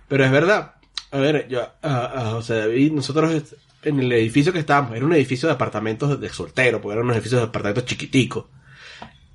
Pero 0.07 0.25
es 0.25 0.31
verdad. 0.31 0.75
A 1.11 1.17
ver, 1.19 1.47
yo, 1.49 1.61
a, 1.81 2.21
a 2.29 2.31
José 2.31 2.55
David, 2.55 2.93
nosotros 2.93 3.55
en 3.83 3.99
el 3.99 4.11
edificio 4.13 4.53
que 4.53 4.59
estábamos, 4.59 4.95
era 4.95 5.05
un 5.05 5.13
edificio 5.13 5.47
de 5.47 5.55
apartamentos 5.55 6.19
de 6.19 6.29
soltero, 6.29 6.81
porque 6.81 6.93
eran 6.93 7.05
unos 7.05 7.17
edificios 7.17 7.41
de 7.41 7.47
apartamentos 7.47 7.85
chiquiticos. 7.85 8.45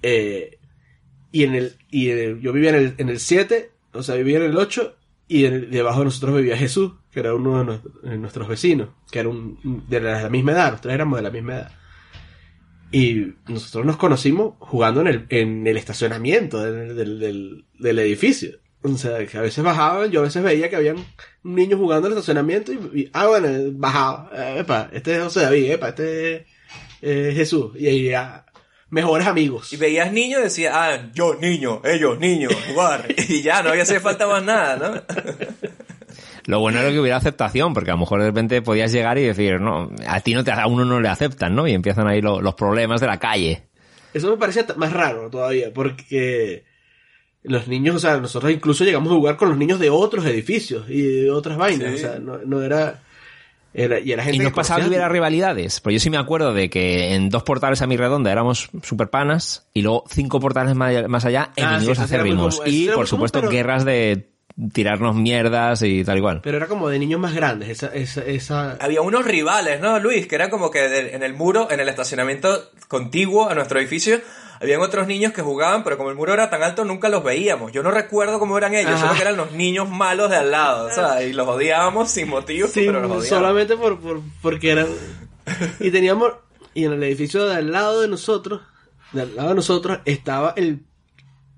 Eh, 0.03 0.59
y 1.33 1.45
en 1.45 1.55
el, 1.55 1.77
y 1.91 2.11
el- 2.11 2.41
yo 2.41 2.53
vivía 2.53 2.71
en 2.71 2.77
el, 2.77 2.95
en 2.99 3.09
el 3.09 3.21
7, 3.21 3.73
o 3.93 4.03
sea, 4.03 4.15
vivía 4.17 4.39
en 4.39 4.45
el 4.45 4.57
8, 4.57 4.97
y 5.29 5.45
el- 5.45 5.71
debajo 5.71 6.01
de 6.01 6.07
nosotros 6.07 6.37
vivía 6.37 6.57
Jesús, 6.57 6.93
que 7.13 7.21
era 7.21 7.35
uno 7.35 7.83
de 8.03 8.19
nuestros 8.19 8.49
vecinos, 8.49 8.91
que 9.11 9.21
era 9.21 9.29
un, 9.29 9.85
de 9.89 10.01
la 10.01 10.29
misma 10.31 10.53
edad, 10.53 10.71
nosotros 10.73 10.95
éramos 10.95 11.19
de 11.19 11.23
la 11.23 11.31
misma 11.31 11.55
edad. 11.57 11.73
Y 12.91 13.35
nosotros 13.49 13.85
nos 13.85 13.97
conocimos 13.99 14.55
jugando 14.61 15.01
en 15.03 15.07
el, 15.09 15.27
en 15.29 15.67
el 15.67 15.77
estacionamiento 15.77 16.63
del, 16.63 16.97
del, 16.97 17.65
del- 17.79 17.99
edificio. 17.99 18.59
O 18.83 18.97
sea, 18.97 19.27
que 19.27 19.37
a 19.37 19.43
veces 19.43 19.63
bajaban, 19.63 20.11
yo 20.11 20.21
a 20.21 20.25
veces 20.25 20.43
veía 20.43 20.71
que 20.71 20.77
habían 20.77 21.05
niños 21.43 21.79
jugando 21.81 22.07
en 22.07 22.13
el 22.13 22.19
estacionamiento 22.19 22.73
y, 22.73 23.11
ah, 23.13 23.27
bueno, 23.27 23.49
bajaba. 23.73 24.31
Eh, 24.35 24.61
epa, 24.61 24.89
este 24.93 25.17
es 25.17 25.23
José 25.23 25.41
David, 25.41 25.73
epa, 25.73 25.89
este 25.89 26.47
es 27.03 27.35
Jesús. 27.35 27.73
Y 27.77 27.87
ahí 27.89 28.05
ya, 28.11 28.47
mejores 28.89 29.27
amigos. 29.27 29.73
Y 29.73 29.77
veías 29.77 30.13
niños 30.13 30.41
y 30.41 30.45
decías, 30.45 30.73
ah, 30.75 31.11
yo 31.13 31.35
niño, 31.35 31.83
ellos 31.85 32.19
niños, 32.19 32.55
jugar. 32.69 33.07
Y 33.29 33.43
ya, 33.43 33.63
no 33.63 33.71
había 33.71 33.83
hacer 33.83 34.01
falta 34.01 34.27
más 34.27 34.43
nada, 34.45 34.77
¿no? 34.77 35.03
Lo 36.49 36.61
bueno 36.61 36.79
era 36.81 36.91
que 36.91 36.99
hubiera 36.99 37.19
aceptación, 37.19 37.75
porque 37.75 37.91
a 37.91 37.95
lo 37.95 38.01
mejor 38.01 38.21
de 38.21 38.27
repente 38.27 38.63
podías 38.63 38.91
llegar 38.91 39.19
y 39.19 39.23
decir, 39.23 39.61
no, 39.61 39.91
a 40.07 40.21
ti 40.21 40.33
no 40.35 40.43
te, 40.43 40.51
a 40.51 40.67
uno 40.67 40.85
no 40.85 40.99
le 41.01 41.09
aceptan, 41.09 41.55
¿no? 41.55 41.69
Y 41.69 41.73
empiezan 41.75 42.09
ahí 42.09 42.21
lo- 42.23 42.41
los 42.41 42.55
problemas 42.55 43.01
de 43.03 43.07
la 43.07 43.19
calle. 43.19 43.65
Eso 44.15 44.31
me 44.31 44.37
parecía 44.39 44.65
más 44.77 44.93
raro 44.93 45.29
todavía, 45.29 45.73
porque 45.75 46.65
los 47.43 47.69
niños, 47.69 47.97
o 47.97 47.99
sea, 47.99 48.17
nosotros 48.19 48.51
incluso 48.51 48.85
llegamos 48.85 49.13
a 49.13 49.17
jugar 49.17 49.37
con 49.37 49.51
los 49.51 49.59
niños 49.59 49.79
de 49.79 49.91
otros 49.91 50.25
edificios 50.25 50.87
y 50.89 51.03
de 51.03 51.31
otras 51.31 51.57
vainas, 51.59 51.91
Sí. 51.91 51.95
o 51.97 51.99
sea, 52.09 52.19
no, 52.19 52.39
no 52.39 52.63
era, 52.63 53.03
era... 53.75 54.01
Y 54.01 54.13
era 54.13 54.23
gente 54.25 54.37
Y 54.37 54.41
no 54.41 54.49
que 54.49 54.55
pasaba 54.57 54.81
que 54.81 54.89
hubiera 54.89 55.09
rivalidades. 55.11 55.81
Pues 55.81 55.93
yo 55.95 56.01
sí 56.01 56.09
me 56.09 56.17
acuerdo 56.17 56.55
de 56.55 56.71
que 56.71 57.15
en 57.15 57.29
dos 57.29 57.43
portales 57.43 57.83
a 57.83 57.87
mi 57.87 57.99
redonda 57.99 58.33
éramos 58.33 58.71
super 58.83 59.11
panas 59.11 59.69
y 59.75 59.83
luego 59.83 60.05
cinco 60.11 60.41
portales 60.41 60.75
más 60.75 61.25
allá 61.27 61.51
Ah, 61.59 61.77
enemigos 61.77 61.99
sí, 61.99 62.17
muy 62.17 62.31
común, 62.31 62.49
eso 62.49 62.63
Y 62.67 62.87
por 62.87 62.95
común, 62.95 63.07
supuesto 63.07 63.41
pero- 63.41 63.51
guerras 63.53 63.85
de 63.85 64.31
tirarnos 64.73 65.15
mierdas 65.15 65.83
y 65.83 66.03
tal 66.05 66.19
igual. 66.19 66.41
Pero 66.43 66.57
era 66.57 66.67
como 66.67 66.89
de 66.89 66.99
niños 66.99 67.21
más 67.21 67.35
grandes, 67.35 67.69
esa... 67.69 67.89
esa, 67.95 68.23
esa... 68.25 68.73
Había 68.81 69.03
unos 69.03 69.25
rivales, 69.25 69.81
¿no, 69.81 69.99
Luis? 70.01 70.27
Que 70.27 70.35
era 70.35 70.51
como 70.51 70.71
que 70.71 71.11
en 71.15 71.23
el 71.23 71.35
muro, 71.35 71.71
en 71.71 71.81
el 71.81 71.89
estacionamiento 71.89 72.71
contiguo 72.89 73.49
a 73.49 73.55
nuestro 73.55 73.79
edificio, 73.79 74.21
habían 74.61 74.81
otros 74.81 75.07
niños 75.07 75.33
que 75.33 75.43
jugaban, 75.43 75.85
pero 75.85 75.97
como 75.97 76.11
el 76.11 76.17
muro 76.17 76.35
era 76.35 76.51
tan 76.51 76.63
alto, 76.65 76.85
nunca 76.85 77.09
los 77.09 77.23
veíamos. 77.23 77.71
Yo 77.71 77.85
no 77.85 77.93
recuerdo 77.93 78.41
cómo 78.41 78.59
eran 78.59 78.75
ellos, 78.75 78.93
Ajá. 78.95 79.01
solo 79.07 79.15
que 79.15 79.23
eran 79.23 79.37
los 79.37 79.53
niños 79.53 79.89
malos 79.89 80.29
de 80.31 80.37
al 80.37 80.51
lado, 80.51 80.87
o 80.87 80.91
sea, 80.91 81.23
y 81.23 81.33
los 81.33 81.47
odiábamos 81.47 82.11
sin 82.11 82.29
motivo, 82.29 82.67
Sí, 82.67 82.81
pero 82.87 82.95
los 82.95 83.03
odiábamos. 83.05 83.29
solamente 83.29 83.77
por, 83.77 84.01
por- 84.01 84.21
porque 84.43 84.71
eran... 84.73 84.89
Y 85.81 85.91
teníamos... 85.93 86.33
Y 86.75 86.85
en 86.85 86.93
el 86.95 87.03
edificio 87.05 87.47
de 87.47 87.55
al 87.55 87.71
lado 87.71 88.01
de 88.03 88.09
nosotros, 88.09 88.61
de 89.13 89.23
al 89.23 89.37
lado 89.37 89.49
de 89.51 89.55
nosotros, 89.55 90.01
estaba 90.05 90.53
el 90.57 90.85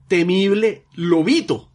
temible 0.08 0.84
lobito. 0.94 1.69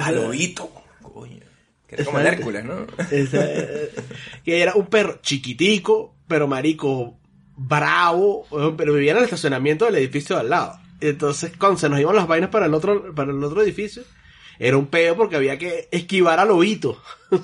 Ah, 0.00 0.12
lobito, 0.12 0.70
coño. 1.02 1.40
Que 1.86 1.96
era 1.96 2.04
como 2.04 2.18
el. 2.18 2.26
Hércules, 2.26 2.64
¿no? 2.64 2.86
Eh, 3.10 3.92
que 4.44 4.62
era 4.62 4.74
un 4.74 4.86
perro 4.86 5.18
chiquitico, 5.22 6.14
pero 6.28 6.46
marico 6.48 7.18
bravo, 7.56 8.46
weón, 8.50 8.76
pero 8.76 8.92
vivía 8.94 9.12
en 9.12 9.18
el 9.18 9.24
estacionamiento 9.24 9.84
del 9.84 9.96
edificio 9.96 10.36
de 10.36 10.40
al 10.42 10.50
lado. 10.50 10.78
Entonces, 11.00 11.52
cuando 11.58 11.78
se 11.78 11.88
nos 11.88 12.00
iban 12.00 12.16
las 12.16 12.26
vainas 12.26 12.50
para 12.50 12.66
el 12.66 12.74
otro, 12.74 13.14
para 13.14 13.30
el 13.30 13.42
otro 13.44 13.62
edificio, 13.62 14.02
era 14.58 14.76
un 14.76 14.86
peo 14.86 15.16
porque 15.16 15.36
había 15.36 15.58
que 15.58 15.88
esquivar 15.90 16.38
al 16.40 16.48
lobito. 16.48 17.00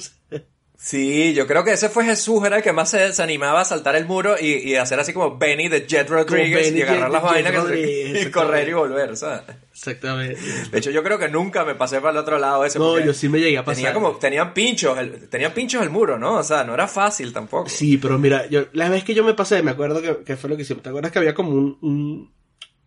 Sí, 0.83 1.35
yo 1.35 1.47
creo 1.47 1.63
que 1.63 1.73
ese 1.73 1.91
fue 1.91 2.07
Jesús, 2.07 2.43
era 2.43 2.57
el 2.57 2.63
que 2.63 2.73
más 2.73 2.89
se, 2.89 3.13
se 3.13 3.23
animaba 3.23 3.61
a 3.61 3.65
saltar 3.67 3.97
el 3.97 4.07
muro 4.07 4.37
y, 4.41 4.47
y 4.67 4.77
hacer 4.77 4.99
así 4.99 5.13
como 5.13 5.37
Benny 5.37 5.69
de 5.69 5.87
Jet 5.87 6.09
Rodriguez 6.09 6.73
y 6.75 6.81
agarrar 6.81 7.11
Jet- 7.11 7.13
las 7.13 7.23
Jet 7.23 7.31
vainas 7.53 7.67
que 7.67 8.23
y 8.27 8.31
correr 8.31 8.69
y 8.71 8.73
volver, 8.73 9.15
¿sabes? 9.15 9.43
Exactamente. 9.81 10.39
De 10.71 10.79
hecho, 10.79 10.91
yo 10.91 11.03
creo 11.03 11.19
que 11.19 11.31
nunca 11.31 11.65
me 11.65 11.75
pasé 11.75 12.01
para 12.01 12.11
el 12.11 12.19
otro 12.19 12.39
lado 12.39 12.67
ese. 12.67 12.79
No, 12.79 12.99
yo 13.01 13.15
sí 13.15 13.31
me 13.31 13.39
llegué 13.41 13.57
a 13.57 13.65
pasar. 13.65 13.77
Tenía 13.77 13.95
como, 13.95 14.17
tenían 14.17 14.53
pinchos, 14.53 14.99
el, 14.99 15.27
tenían 15.31 15.53
pinchos 15.53 15.81
el 15.83 15.89
muro, 15.89 16.19
¿no? 16.19 16.35
O 16.37 16.43
sea, 16.43 16.65
no 16.65 16.75
era 16.75 16.87
fácil 16.87 17.33
tampoco. 17.33 17.67
Sí, 17.71 17.97
pero 17.97 18.19
mira, 18.19 18.47
yo, 18.47 18.67
la 18.75 18.91
vez 18.91 19.05
que 19.05 19.15
yo 19.15 19.25
me 19.25 19.33
pasé, 19.33 19.63
me 19.63 19.71
acuerdo 19.71 20.03
que, 20.03 20.23
que 20.23 20.37
fue 20.37 20.51
lo 20.51 20.57
que 20.57 20.63
hicimos. 20.63 20.83
¿Te 20.83 20.91
acuerdas 20.91 21.11
que 21.13 21.19
había 21.19 21.33
como 21.35 21.53
un, 21.53 21.79
un- 21.81 22.33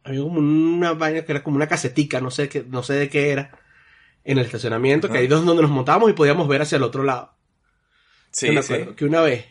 había 0.04 0.22
como 0.22 0.38
una 0.40 0.94
vaina 0.94 1.24
que 1.24 1.32
era 1.32 1.42
como 1.44 1.56
una 1.56 1.68
casetica, 1.68 2.22
no 2.22 2.30
sé 2.30 2.48
qué, 2.48 2.64
no 2.68 2.84
sé 2.84 2.94
de 2.94 3.10
qué 3.10 3.32
era, 3.32 3.58
en 4.24 4.38
el 4.38 4.46
estacionamiento, 4.46 5.10
que 5.10 5.18
ahí 5.18 5.24
es 5.24 5.30
donde 5.32 5.64
nos 5.64 5.72
montábamos 5.72 6.12
y 6.12 6.14
podíamos 6.14 6.48
ver 6.48 6.62
hacia 6.62 6.76
el 6.76 6.84
otro 6.84 7.04
lado. 7.04 7.34
Sí, 8.30 8.48
Yo 8.48 8.54
me 8.54 8.62
sí. 8.62 8.74
acuerdo 8.74 8.96
que 8.96 9.06
una 9.06 9.22
vez 9.22 9.46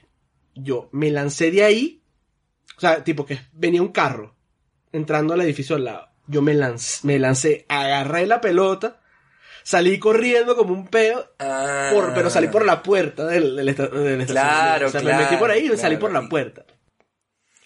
yo 0.54 0.88
me 0.92 1.10
lancé 1.10 1.50
de 1.50 1.64
ahí, 1.64 2.04
o 2.76 2.80
sea, 2.80 3.02
tipo 3.02 3.26
que 3.26 3.40
venía 3.52 3.82
un 3.82 3.88
carro 3.88 4.36
entrando 4.92 5.34
al 5.34 5.40
edificio 5.40 5.74
al 5.74 5.84
lado. 5.84 6.11
Yo 6.26 6.42
me 6.42 6.54
lancé, 6.54 7.00
me 7.06 7.18
lancé, 7.18 7.66
agarré 7.68 8.26
la 8.26 8.40
pelota, 8.40 9.00
salí 9.64 9.98
corriendo 9.98 10.56
como 10.56 10.72
un 10.72 10.86
peo, 10.88 11.26
Ah. 11.38 11.90
por, 11.92 12.14
pero 12.14 12.30
salí 12.30 12.48
por 12.48 12.64
la 12.64 12.82
puerta 12.82 13.26
del, 13.26 13.56
del, 13.56 13.74
del. 13.74 14.26
Claro, 14.26 14.86
O 14.86 14.90
sea, 14.90 15.00
claro, 15.00 15.18
me 15.18 15.24
metí 15.24 15.36
por 15.36 15.50
ahí 15.50 15.70
y 15.72 15.76
salí 15.76 15.96
por 15.96 16.12
la 16.12 16.28
puerta. 16.28 16.64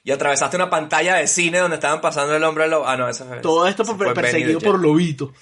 Y 0.02 0.12
atravesaste 0.12 0.56
una 0.56 0.70
pantalla 0.70 1.16
de 1.16 1.26
cine 1.26 1.58
donde 1.58 1.74
estaban 1.76 2.00
pasando 2.00 2.36
el 2.36 2.44
hombre 2.44 2.68
lobo. 2.68 2.86
Ah, 2.86 2.96
no, 2.96 3.08
eso 3.08 3.24
fue. 3.26 3.38
Todo 3.38 3.66
esto 3.66 3.84
fue 3.84 4.14
perseguido 4.14 4.60
por 4.60 4.78
Lobito. 4.80 5.32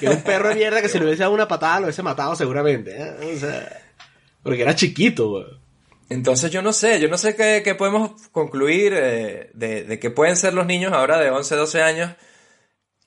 Que 0.00 0.06
era 0.06 0.14
un 0.14 0.22
perro 0.22 0.48
de 0.48 0.54
mierda 0.54 0.80
que 0.80 0.88
si 0.88 0.98
le 0.98 1.04
hubiese 1.04 1.24
dado 1.24 1.34
una 1.34 1.46
patada 1.48 1.80
lo 1.80 1.86
hubiese 1.86 2.02
matado 2.02 2.34
seguramente. 2.36 2.96
¿eh? 2.96 3.34
O 3.34 3.38
sea, 3.38 3.82
porque 4.42 4.62
era 4.62 4.74
chiquito, 4.74 5.28
güey. 5.28 5.44
Entonces 6.08 6.50
yo 6.50 6.62
no 6.62 6.72
sé, 6.72 7.00
yo 7.00 7.08
no 7.08 7.18
sé 7.18 7.34
qué, 7.34 7.62
qué 7.64 7.74
podemos 7.74 8.12
concluir 8.30 8.92
eh, 8.94 9.50
de, 9.54 9.84
de 9.84 9.98
que 9.98 10.10
pueden 10.10 10.36
ser 10.36 10.54
los 10.54 10.66
niños 10.66 10.92
ahora 10.92 11.18
de 11.18 11.30
11, 11.30 11.56
12 11.56 11.82
años, 11.82 12.10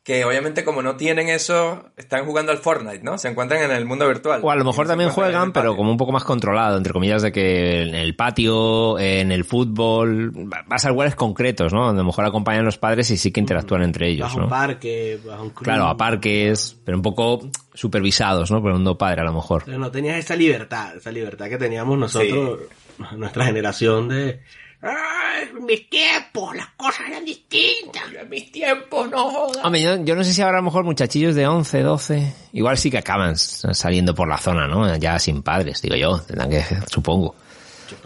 que 0.07 0.23
obviamente 0.23 0.63
como 0.63 0.81
no 0.81 0.95
tienen 0.95 1.27
eso, 1.27 1.91
están 1.97 2.25
jugando 2.25 2.53
al 2.53 2.59
Fortnite, 2.59 3.03
¿no? 3.03 3.17
Se 3.17 3.27
encuentran 3.27 3.61
en 3.61 3.71
el 3.71 3.85
mundo 3.85 4.07
virtual. 4.07 4.39
O 4.41 4.49
a 4.49 4.55
lo 4.55 4.63
mejor 4.63 4.87
también 4.87 5.09
juegan, 5.09 5.51
pero 5.51 5.75
como 5.75 5.91
un 5.91 5.97
poco 5.97 6.13
más 6.13 6.23
controlado, 6.23 6.77
entre 6.77 6.93
comillas, 6.93 7.21
de 7.23 7.33
que 7.33 7.81
en 7.81 7.93
el 7.93 8.15
patio, 8.15 8.97
en 8.99 9.33
el 9.33 9.43
fútbol, 9.43 10.31
vas 10.65 10.85
a 10.85 10.91
lugares 10.91 11.13
concretos, 11.15 11.73
¿no? 11.73 11.87
Donde 11.87 11.99
a 11.99 12.03
lo 12.03 12.07
mejor 12.07 12.23
acompañan 12.23 12.63
los 12.63 12.77
padres 12.77 13.11
y 13.11 13.17
sí 13.17 13.33
que 13.33 13.41
interactúan 13.41 13.83
entre 13.83 14.07
ellos, 14.07 14.27
Bajo 14.27 14.37
un 14.37 14.43
¿no? 14.43 14.49
parque, 14.49 15.19
bajo 15.25 15.43
un 15.43 15.49
club. 15.49 15.65
Claro, 15.65 15.87
a 15.87 15.97
parques, 15.97 16.77
pero 16.85 16.97
un 16.97 17.03
poco 17.03 17.41
supervisados, 17.73 18.49
¿no? 18.49 18.61
Por 18.61 18.71
un 18.71 18.97
padre 18.97 19.23
a 19.23 19.25
lo 19.25 19.33
mejor. 19.33 19.63
Pero 19.65 19.77
no 19.77 19.91
tenías 19.91 20.17
esa 20.17 20.37
libertad, 20.37 20.95
esa 20.95 21.11
libertad 21.11 21.49
que 21.49 21.57
teníamos 21.57 21.97
nosotros, 21.97 22.59
nuestra 23.15 23.45
generación 23.45 24.09
de... 24.09 24.41
¡Ay, 24.79 25.49
en 25.57 25.65
mis 25.65 25.89
tiempos 25.89 26.55
las 26.55 26.67
cosas 26.77 27.07
eran 27.07 27.25
distintas! 27.25 28.03
En 28.13 28.29
mis 28.29 28.51
tiempos, 28.51 29.09
no 29.09 29.29
jodas. 29.29 29.65
Hombre, 29.65 29.81
yo, 29.81 30.03
yo 30.03 30.15
no 30.15 30.23
sé 30.23 30.33
si 30.33 30.41
ahora 30.41 30.59
a 30.59 30.61
lo 30.61 30.65
mejor 30.65 30.83
muchachillos 30.83 31.33
de 31.33 31.47
11, 31.47 31.81
12, 31.81 32.33
igual 32.53 32.77
sí 32.77 32.91
que 32.91 32.99
acaban 32.99 33.35
saliendo 33.37 34.13
por 34.13 34.27
la 34.27 34.37
zona, 34.37 34.67
¿no? 34.67 34.95
Ya 34.97 35.17
sin 35.17 35.41
padres, 35.41 35.81
digo 35.81 35.95
yo, 35.95 36.19
tendrán 36.21 36.49
que, 36.49 36.63
supongo. 36.87 37.35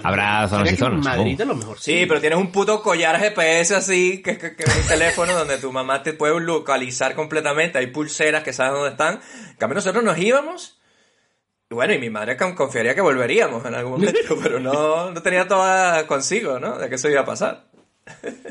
Habrá 0.04 0.48
zonas 0.48 0.72
y 0.72 0.76
zonas. 0.78 1.04
Madrid 1.04 1.42
a 1.42 1.46
lo 1.46 1.56
mejor 1.56 1.80
Sí, 1.80 2.06
pero 2.08 2.22
tienes 2.22 2.38
un 2.38 2.52
puto 2.52 2.82
collar 2.82 3.20
GPS 3.20 3.76
así, 3.76 4.22
que, 4.22 4.38
que, 4.38 4.56
que 4.56 4.64
es 4.64 4.78
un 4.78 4.88
teléfono 4.88 5.34
donde 5.34 5.58
tu 5.58 5.72
mamá 5.72 6.04
te 6.04 6.14
puede 6.14 6.40
localizar 6.40 7.16
completamente. 7.16 7.80
Hay 7.80 7.88
pulseras 7.88 8.44
que 8.44 8.54
sabes 8.54 8.74
dónde 8.74 8.92
están. 8.92 9.20
En 9.50 9.56
cambio, 9.58 9.76
nosotros 9.76 10.04
nos 10.04 10.18
íbamos. 10.18 10.81
Y 11.72 11.74
bueno, 11.74 11.94
y 11.94 12.00
mi 12.00 12.10
madre 12.10 12.36
con- 12.36 12.54
confiaría 12.54 12.94
que 12.94 13.00
volveríamos 13.02 13.66
en 13.66 13.74
algún 13.76 13.94
momento, 13.94 14.38
pero 14.44 14.60
no, 14.60 15.12
no 15.12 15.22
tenía 15.24 15.48
toda 15.48 16.06
consigo, 16.06 16.60
¿no? 16.60 16.78
De 16.78 16.90
que 16.90 16.96
eso 16.96 17.10
iba 17.10 17.22
a 17.22 17.26
pasar. 17.26 17.66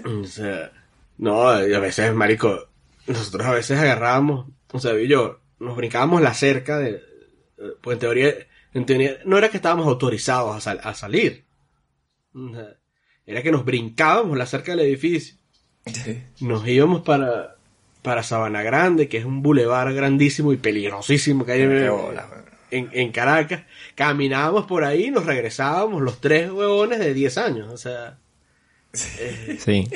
O 0.07 0.25
sea, 0.25 0.73
no, 1.19 1.67
y 1.69 1.75
a 1.75 1.79
veces, 1.81 2.15
marico, 2.15 2.69
nosotros 3.07 3.47
a 3.47 3.53
veces 3.53 3.79
agarrábamos, 3.79 4.47
o 4.73 4.79
sea, 4.81 4.95
yo, 4.99 5.41
nos 5.59 5.77
brincábamos 5.77 6.23
la 6.23 6.33
cerca 6.33 6.79
de, 6.79 7.03
pues 7.83 7.97
en 7.97 8.01
teoría, 8.01 8.35
en 8.73 8.87
teoría, 8.87 9.19
no 9.27 9.37
era 9.37 9.51
que 9.51 9.59
estábamos 9.59 9.87
autorizados 9.87 10.57
a, 10.57 10.61
sal- 10.61 10.81
a 10.83 10.95
salir. 10.95 11.45
O 12.35 12.55
sea, 12.55 12.69
era 13.27 13.43
que 13.43 13.53
nos 13.53 13.65
brincábamos 13.67 14.39
la 14.39 14.47
cerca 14.47 14.73
del 14.73 14.81
edificio. 14.87 15.37
Nos 16.41 16.67
íbamos 16.67 17.03
para, 17.03 17.57
para 18.01 18.23
Sabana 18.23 18.63
Grande, 18.63 19.09
que 19.09 19.19
es 19.19 19.25
un 19.27 19.43
bulevar 19.43 19.93
grandísimo 19.93 20.53
y 20.55 20.57
peligrosísimo 20.57 21.45
que 21.45 21.53
hay 21.53 21.63
en, 21.63 21.91
bola, 21.91 22.29
en, 22.71 22.89
en 22.93 23.13
Caracas. 23.13 23.63
Caminábamos 23.95 24.67
por 24.67 24.85
ahí 24.85 25.11
nos 25.11 25.27
regresábamos 25.27 26.03
los 26.03 26.21
tres 26.21 26.51
huevones 26.51 26.99
de 26.99 27.13
10 27.15 27.39
años. 27.39 27.73
O 27.73 27.77
sea, 27.77 28.17
Sí. 28.93 29.89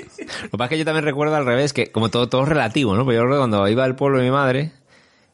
Lo 0.43 0.51
que 0.51 0.57
pasa 0.59 0.65
es 0.65 0.71
que 0.71 0.79
yo 0.79 0.85
también 0.85 1.05
recuerdo 1.05 1.35
al 1.35 1.47
revés, 1.47 1.73
que 1.73 1.91
como 1.91 2.11
todo, 2.11 2.29
todo 2.29 2.43
es 2.43 2.49
relativo, 2.49 2.95
¿no? 2.95 3.05
Pues 3.05 3.17
yo 3.17 3.23
recuerdo 3.23 3.41
cuando 3.41 3.69
iba 3.69 3.85
al 3.85 3.97
pueblo 3.97 4.19
de 4.19 4.25
mi 4.25 4.31
madre, 4.31 4.73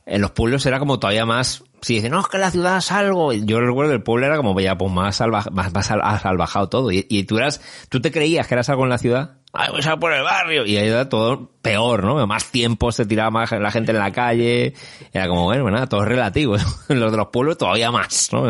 en 0.06 0.22
los 0.22 0.30
pueblos 0.30 0.64
era 0.66 0.78
como 0.78 0.98
todavía 0.98 1.26
más... 1.26 1.64
Si 1.82 1.94
dicen, 1.94 2.10
no, 2.12 2.20
es 2.20 2.28
que 2.28 2.38
la 2.38 2.50
ciudad 2.50 2.78
es 2.78 2.90
algo... 2.92 3.32
Yo 3.32 3.60
recuerdo 3.60 3.92
el 3.92 4.02
pueblo 4.02 4.26
era 4.26 4.36
como 4.36 4.58
ya 4.60 4.76
pues 4.76 4.92
más, 4.92 5.16
salva, 5.16 5.44
más, 5.52 5.72
más 5.72 5.86
sal- 5.86 6.02
salvajado 6.22 6.68
todo. 6.68 6.90
Y, 6.90 7.06
y 7.08 7.24
tú 7.24 7.38
eras... 7.38 7.60
Tú 7.88 8.00
te 8.00 8.10
creías 8.10 8.46
que 8.46 8.54
eras 8.54 8.68
algo 8.70 8.84
en 8.84 8.90
la 8.90 8.98
ciudad. 8.98 9.38
Ay, 9.52 9.68
voy 9.70 9.80
a 9.84 9.96
por 9.96 10.12
el 10.12 10.22
barrio. 10.22 10.64
Y 10.64 10.76
ahí 10.76 10.88
era 10.88 11.08
todo 11.08 11.50
peor, 11.60 12.04
¿no? 12.04 12.24
Más 12.26 12.50
tiempo 12.50 12.92
se 12.92 13.04
tiraba 13.04 13.30
más 13.30 13.50
la 13.50 13.70
gente 13.70 13.90
en 13.90 13.98
la 13.98 14.12
calle. 14.12 14.74
Era 15.12 15.26
como, 15.26 15.44
bueno, 15.44 15.62
pues 15.62 15.74
nada, 15.74 15.86
todo 15.88 16.02
es 16.02 16.08
relativo. 16.08 16.56
Los 16.88 17.10
de 17.10 17.16
los 17.16 17.28
pueblos 17.28 17.58
todavía 17.58 17.90
más, 17.90 18.32
¿no? 18.32 18.46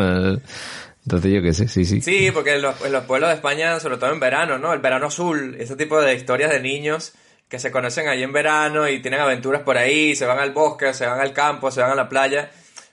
Entonces 1.03 1.33
yo 1.33 1.41
qué 1.41 1.53
sé, 1.53 1.67
sí, 1.67 1.85
sí. 1.85 2.01
Sí, 2.01 2.29
porque 2.31 2.55
en 2.55 2.61
los, 2.61 2.79
en 2.85 2.91
los 2.91 3.05
pueblos 3.05 3.29
de 3.29 3.35
España, 3.35 3.79
sobre 3.79 3.97
todo 3.97 4.11
en 4.11 4.19
verano, 4.19 4.59
¿no? 4.59 4.71
El 4.71 4.79
verano 4.79 5.07
azul, 5.07 5.55
ese 5.59 5.75
tipo 5.75 5.99
de 5.99 6.13
historias 6.13 6.51
de 6.51 6.59
niños 6.59 7.13
que 7.49 7.57
se 7.57 7.71
conocen 7.71 8.07
ahí 8.07 8.21
en 8.21 8.31
verano 8.31 8.87
y 8.87 9.01
tienen 9.01 9.19
aventuras 9.19 9.63
por 9.63 9.77
ahí, 9.77 10.15
se 10.15 10.25
van 10.25 10.39
al 10.39 10.51
bosque, 10.51 10.93
se 10.93 11.07
van 11.07 11.19
al 11.19 11.33
campo, 11.33 11.71
se 11.71 11.81
van 11.81 11.91
a 11.91 11.95
la 11.95 12.07
playa, 12.07 12.51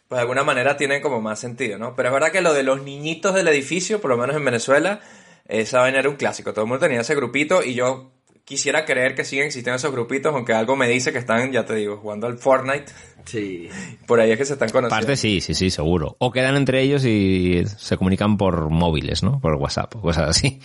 pues 0.09 0.16
de 0.16 0.23
alguna 0.23 0.42
manera 0.42 0.77
tienen 0.77 1.03
como 1.03 1.21
más 1.21 1.38
sentido, 1.38 1.79
¿no? 1.79 1.94
Pero 1.94 2.09
es 2.09 2.12
verdad 2.14 2.33
que 2.33 2.40
lo 2.40 2.55
de 2.55 2.62
los 2.62 2.83
niñitos 2.83 3.35
del 3.35 3.47
edificio, 3.49 4.01
por 4.01 4.11
lo 4.11 4.16
menos 4.16 4.35
en 4.35 4.44
Venezuela, 4.44 5.01
esa 5.49 5.81
vaina 5.81 5.99
era 5.99 6.09
un 6.09 6.17
clásico. 6.17 6.53
Todo 6.53 6.65
el 6.65 6.69
mundo 6.69 6.85
tenía 6.87 7.01
ese 7.01 7.15
grupito 7.15 7.63
y 7.65 7.75
yo 7.75 8.13
quisiera 8.45 8.87
creer 8.87 9.15
que 9.15 9.25
siguen 9.25 9.47
existiendo 9.47 9.77
esos 9.77 9.93
grupitos, 9.93 10.35
aunque 10.35 10.55
algo 10.55 10.75
me 10.75 10.89
dice 10.89 11.13
que 11.13 11.19
están, 11.19 11.53
ya 11.53 11.67
te 11.67 11.75
digo, 11.75 11.99
jugando 11.99 12.27
al 12.27 12.39
Fortnite. 12.39 12.87
sí. 13.25 13.69
Por 14.07 14.21
ahí 14.21 14.31
es 14.31 14.39
que 14.39 14.45
se 14.47 14.55
están 14.55 14.71
conociendo. 14.71 14.95
Parte 14.95 15.17
sí, 15.17 15.43
sí, 15.43 15.53
sí, 15.53 15.69
seguro. 15.69 16.17
O 16.19 16.31
quedan 16.31 16.57
entre 16.57 16.81
ellos 16.81 17.05
y 17.05 17.63
se 17.77 17.99
comunican 17.99 18.39
por 18.39 18.71
móviles, 18.71 19.23
¿no? 19.23 19.39
Por 19.41 19.55
WhatsApp 19.57 19.97
o 19.97 20.01
cosas 20.01 20.31
así. 20.31 20.61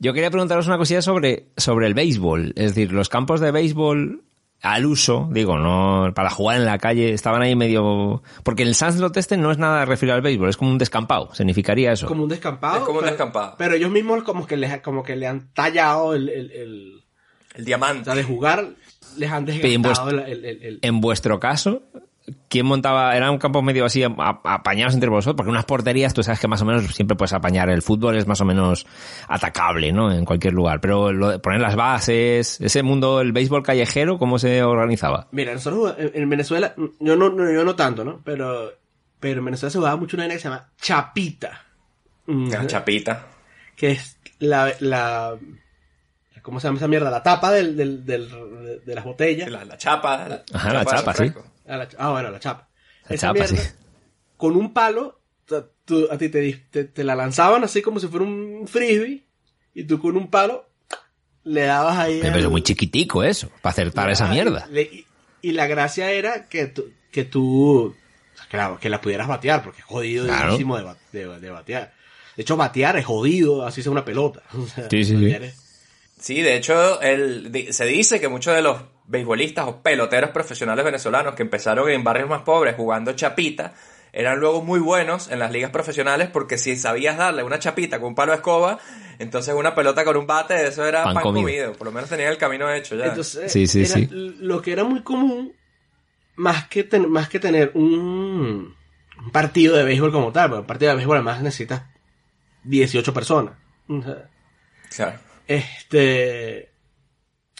Yo 0.00 0.12
quería 0.12 0.30
preguntaros 0.30 0.66
una 0.66 0.76
cosilla 0.76 1.02
sobre, 1.02 1.50
sobre 1.56 1.86
el 1.86 1.94
béisbol. 1.94 2.52
Es 2.56 2.74
decir, 2.74 2.92
los 2.92 3.08
campos 3.08 3.40
de 3.40 3.52
béisbol 3.52 4.24
al 4.64 4.86
uso, 4.86 5.28
digo, 5.30 5.58
no 5.58 6.10
para 6.14 6.30
jugar 6.30 6.56
en 6.56 6.64
la 6.64 6.78
calle, 6.78 7.12
estaban 7.12 7.42
ahí 7.42 7.54
medio... 7.54 8.22
Porque 8.42 8.62
el 8.62 8.74
Sandslot 8.74 9.16
este 9.18 9.36
no 9.36 9.50
es 9.50 9.58
nada 9.58 9.84
referido 9.84 10.14
al 10.16 10.22
béisbol, 10.22 10.48
es 10.48 10.56
como 10.56 10.70
un 10.70 10.78
descampado, 10.78 11.34
significaría 11.34 11.92
eso. 11.92 12.06
como 12.06 12.22
un 12.22 12.28
descampado. 12.30 12.78
Es 12.78 12.82
como 12.84 13.00
un 13.00 13.04
descampado. 13.04 13.54
Pero 13.58 13.74
ellos 13.74 13.90
mismos 13.90 14.22
como 14.22 14.46
que 14.46 14.56
les, 14.56 14.80
como 14.80 15.02
que 15.02 15.16
le 15.16 15.26
han 15.26 15.52
tallado 15.52 16.14
el, 16.14 16.28
el, 16.30 16.50
el- 16.50 17.04
El 17.54 17.62
o 17.62 17.64
diamante. 17.64 18.04
sea, 18.06 18.14
de 18.14 18.24
jugar, 18.24 18.70
les 19.16 19.30
han 19.30 19.46
en 19.48 19.60
desgastado 19.60 19.82
vuestro- 20.10 20.26
el, 20.26 20.44
el- 20.44 20.62
el- 20.62 20.78
En 20.82 21.00
vuestro 21.00 21.38
caso, 21.38 21.82
¿quién 22.48 22.66
montaba? 22.66 23.16
Eran 23.16 23.36
campos 23.38 23.62
medio 23.62 23.84
así 23.84 24.02
apañados 24.02 24.94
entre 24.94 25.10
vosotros, 25.10 25.36
porque 25.36 25.50
unas 25.50 25.64
porterías, 25.64 26.14
tú 26.14 26.22
sabes 26.22 26.40
que 26.40 26.48
más 26.48 26.62
o 26.62 26.64
menos 26.64 26.84
siempre 26.94 27.16
puedes 27.16 27.32
apañar. 27.32 27.68
El 27.70 27.82
fútbol 27.82 28.16
es 28.16 28.26
más 28.26 28.40
o 28.40 28.44
menos 28.44 28.86
atacable, 29.28 29.92
¿no? 29.92 30.10
En 30.12 30.24
cualquier 30.24 30.52
lugar. 30.54 30.80
Pero 30.80 31.12
lo 31.12 31.28
de 31.30 31.38
poner 31.38 31.60
las 31.60 31.76
bases, 31.76 32.60
ese 32.60 32.82
mundo, 32.82 33.20
el 33.20 33.32
béisbol 33.32 33.62
callejero, 33.62 34.18
¿cómo 34.18 34.38
se 34.38 34.62
organizaba? 34.62 35.28
Mira, 35.32 35.52
nosotros 35.54 35.94
en, 35.98 36.10
en 36.22 36.28
Venezuela, 36.30 36.74
yo 37.00 37.16
no, 37.16 37.28
no- 37.30 37.52
yo 37.52 37.64
no 37.64 37.74
tanto, 37.76 38.04
¿no? 38.04 38.20
Pero, 38.24 38.72
pero 39.20 39.40
en 39.40 39.44
Venezuela 39.44 39.70
se 39.70 39.78
jugaba 39.78 39.96
mucho 39.96 40.16
una 40.16 40.24
vaina 40.24 40.34
que 40.34 40.40
se 40.40 40.48
llama 40.48 40.68
chapita. 40.80 41.62
La 42.26 42.66
chapita. 42.66 43.26
que 43.76 43.90
es 43.92 44.18
la, 44.38 44.72
la, 44.80 45.34
¿cómo 46.42 46.58
se 46.60 46.68
llama 46.68 46.78
esa 46.78 46.88
mierda? 46.88 47.10
La 47.10 47.22
tapa 47.22 47.52
del, 47.52 47.76
del, 47.76 48.04
del- 48.06 48.82
de 48.84 48.94
las 48.94 49.04
botellas. 49.04 49.50
La, 49.50 49.64
la 49.64 49.76
chapa. 49.76 50.26
La 50.28 50.42
Ajá, 50.54 50.72
la 50.72 50.84
chapa, 50.84 51.12
sí. 51.14 51.30
Ah, 51.66 51.76
la- 51.78 51.88
ah, 51.98 52.10
bueno, 52.12 52.30
la 52.30 52.40
chapa. 52.40 52.68
La 53.08 53.14
Esa 53.16 53.28
chapa, 53.28 53.34
mierda, 53.34 53.56
sí. 53.56 53.68
Con 54.36 54.56
un 54.56 54.72
palo, 54.72 55.20
tú- 55.84 56.08
a 56.10 56.18
ti 56.18 56.28
te, 56.28 56.42
dis- 56.42 56.62
te, 56.70 56.84
te 56.84 57.04
la 57.04 57.14
lanzaban 57.14 57.64
así 57.64 57.82
como 57.82 58.00
si 58.00 58.08
fuera 58.08 58.24
un 58.26 58.66
frisbee, 58.68 59.24
y 59.74 59.84
tú 59.84 60.00
con 60.00 60.16
un 60.16 60.28
palo 60.30 60.68
le 61.44 61.62
dabas 61.62 61.98
ahí. 61.98 62.20
Pero 62.22 62.34
al- 62.34 62.40
es 62.40 62.48
muy 62.50 62.62
chiquitico 62.62 63.22
eso, 63.22 63.50
para 63.62 63.72
acertar 63.72 64.10
esa 64.10 64.26
Ah, 64.26 64.30
mierda. 64.32 64.66
le- 64.70 64.82
y, 64.82 65.06
y 65.42 65.52
la 65.52 65.66
gracia 65.66 66.10
era 66.10 66.46
que 66.48 66.66
tú, 66.66 66.84
que 67.12 67.24
tú, 67.24 67.94
o 67.94 68.36
sea, 68.50 68.76
que 68.80 68.88
la, 68.88 69.00
pudieras 69.00 69.28
batear, 69.28 69.62
porque 69.62 69.80
es 69.80 69.84
jodido 69.84 70.24
Claro. 70.26 70.46
muchísimo 70.52 70.76
de, 70.78 70.94
de- 71.12 71.40
de 71.40 71.50
batear. 71.50 71.92
De 72.36 72.42
hecho, 72.42 72.56
batear 72.56 72.96
es 72.96 73.04
jodido, 73.06 73.64
así 73.66 73.82
sea 73.82 73.92
una 73.92 74.04
pelota. 74.04 74.42
O 74.54 74.66
sea, 74.66 74.88
Sí, 74.90 75.04
sí, 75.04 75.16
sí. 75.16 75.36
Sí, 76.18 76.40
de 76.42 76.56
hecho, 76.56 77.00
el, 77.02 77.72
se 77.72 77.84
dice 77.84 78.20
que 78.20 78.28
muchos 78.28 78.54
de 78.54 78.62
los 78.62 78.80
beisbolistas 79.06 79.66
o 79.66 79.82
peloteros 79.82 80.30
profesionales 80.30 80.84
venezolanos 80.84 81.34
que 81.34 81.42
empezaron 81.42 81.88
en 81.90 82.02
barrios 82.04 82.28
más 82.28 82.42
pobres 82.42 82.74
jugando 82.76 83.12
chapita, 83.12 83.74
eran 84.12 84.38
luego 84.38 84.62
muy 84.62 84.78
buenos 84.80 85.30
en 85.30 85.40
las 85.40 85.50
ligas 85.50 85.70
profesionales 85.70 86.28
porque 86.32 86.56
si 86.56 86.76
sabías 86.76 87.16
darle 87.18 87.42
una 87.42 87.58
chapita 87.58 87.98
con 87.98 88.08
un 88.10 88.14
palo 88.14 88.32
de 88.32 88.36
escoba, 88.36 88.78
entonces 89.18 89.54
una 89.54 89.74
pelota 89.74 90.04
con 90.04 90.16
un 90.16 90.26
bate, 90.26 90.66
eso 90.68 90.84
era 90.86 91.02
Pan 91.04 91.14
pan, 91.14 91.22
comido. 91.24 91.46
comido. 91.46 91.72
Por 91.72 91.86
lo 91.88 91.92
menos 91.92 92.08
tenían 92.08 92.30
el 92.30 92.38
camino 92.38 92.72
hecho 92.72 92.94
ya. 92.96 93.06
Entonces, 93.06 93.50
Sí, 93.52 93.66
sí, 93.66 93.80
era 93.80 93.88
sí. 93.94 94.08
lo 94.10 94.62
que 94.62 94.72
era 94.72 94.84
muy 94.84 95.02
común, 95.02 95.52
más 96.36 96.68
que, 96.68 96.84
ten- 96.84 97.10
más 97.10 97.28
que 97.28 97.40
tener 97.40 97.72
un, 97.74 98.74
un 99.18 99.30
partido 99.32 99.76
de 99.76 99.84
béisbol 99.84 100.12
como 100.12 100.32
tal, 100.32 100.48
porque 100.48 100.60
un 100.60 100.66
partido 100.66 100.90
de 100.90 100.96
béisbol 100.96 101.16
además 101.16 101.42
necesitas 101.42 101.82
18 102.62 103.12
personas. 103.12 103.54
Claro. 104.94 105.18
Este. 105.46 106.70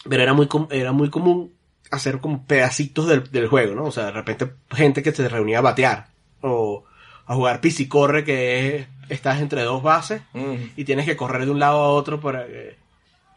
Pero 0.09 0.23
era 0.23 0.33
muy, 0.35 0.47
com- 0.47 0.69
era 0.71 0.93
muy 0.93 1.11
común 1.11 1.53
hacer 1.91 2.19
como 2.21 2.45
pedacitos 2.47 3.07
del, 3.07 3.31
del 3.31 3.49
juego, 3.49 3.75
¿no? 3.75 3.85
O 3.85 3.91
sea, 3.93 4.07
de 4.07 4.11
repente 4.13 4.51
gente 4.71 5.03
que 5.03 5.13
se 5.13 5.29
reunía 5.29 5.59
a 5.59 5.63
batear. 5.63 6.07
O 6.41 6.85
a 7.27 7.35
jugar 7.35 7.61
pisicorre, 7.61 8.23
que 8.25 8.77
es, 8.77 8.87
estás 9.09 9.41
entre 9.41 9.63
dos 9.63 9.83
bases 9.83 10.23
Mm. 10.35 10.55
y 10.77 10.85
tienes 10.85 11.07
que 11.07 11.17
correr 11.17 11.45
de 11.47 11.51
un 11.51 11.59
lado 11.59 11.79
a 11.79 11.89
otro 11.89 12.21
para, 12.21 12.47
que- 12.47 12.77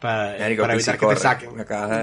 para, 0.01 0.38
evitar 0.47 0.97
que 0.99 1.08
te 1.08 1.15
saquen. 1.15 1.49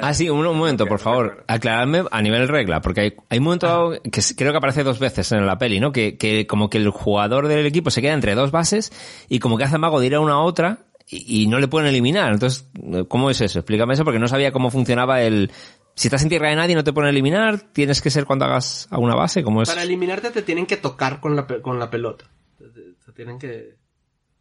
Ah, 0.02 0.12
sí, 0.14 0.28
un, 0.30 0.44
un 0.46 0.56
momento, 0.58 0.86
por 0.86 0.98
favor. 0.98 1.44
Aclaradme 1.46 2.04
a 2.10 2.22
nivel 2.22 2.48
regla, 2.48 2.80
porque 2.80 3.00
hay, 3.02 3.14
hay 3.28 3.38
un 3.38 3.44
momento 3.44 3.66
dado 3.66 3.92
que 4.02 4.20
creo 4.36 4.50
que 4.52 4.58
aparece 4.58 4.82
dos 4.82 4.98
veces 4.98 5.30
en 5.32 5.46
la 5.46 5.58
peli, 5.58 5.78
¿no? 5.78 5.92
Que, 5.92 6.16
que 6.16 6.46
como 6.46 6.70
que 6.70 6.78
el 6.78 6.88
jugador 6.90 7.46
del 7.48 7.66
equipo 7.66 7.90
se 7.90 8.00
queda 8.02 8.14
entre 8.14 8.34
dos 8.34 8.50
bases 8.50 8.90
y 9.28 9.38
como 9.38 9.58
que 9.58 9.64
hace 9.64 9.78
mago 9.78 10.00
de 10.00 10.06
ir 10.06 10.14
a 10.14 10.20
una 10.20 10.32
a 10.34 10.40
otra 10.40 10.78
y, 11.08 11.42
y 11.42 11.46
no 11.46 11.58
le 11.58 11.68
pueden 11.68 11.88
eliminar. 11.88 12.32
Entonces, 12.32 12.66
¿cómo 13.08 13.30
es 13.30 13.40
eso? 13.40 13.58
Explícame 13.60 13.94
eso 13.94 14.04
porque 14.04 14.18
no 14.18 14.28
sabía 14.28 14.52
cómo 14.52 14.70
funcionaba 14.70 15.22
el... 15.22 15.50
Si 15.96 16.08
estás 16.08 16.22
en 16.22 16.28
tierra 16.28 16.48
de 16.48 16.56
nadie 16.56 16.74
no 16.74 16.82
te 16.82 16.92
pueden 16.92 17.10
eliminar, 17.10 17.60
tienes 17.72 18.02
que 18.02 18.10
ser 18.10 18.24
cuando 18.24 18.46
hagas 18.46 18.88
a 18.90 18.98
una 18.98 19.14
base, 19.14 19.44
¿cómo 19.44 19.62
es? 19.62 19.68
Para 19.68 19.82
eliminarte 19.84 20.30
te 20.30 20.42
tienen 20.42 20.66
que 20.66 20.76
tocar 20.76 21.20
con 21.20 21.36
la, 21.36 21.46
con 21.46 21.78
la 21.78 21.88
pelota. 21.90 22.24
Te, 22.58 22.64
te- 22.68 22.92
te 23.06 23.12
tienen 23.12 23.38
que... 23.38 23.76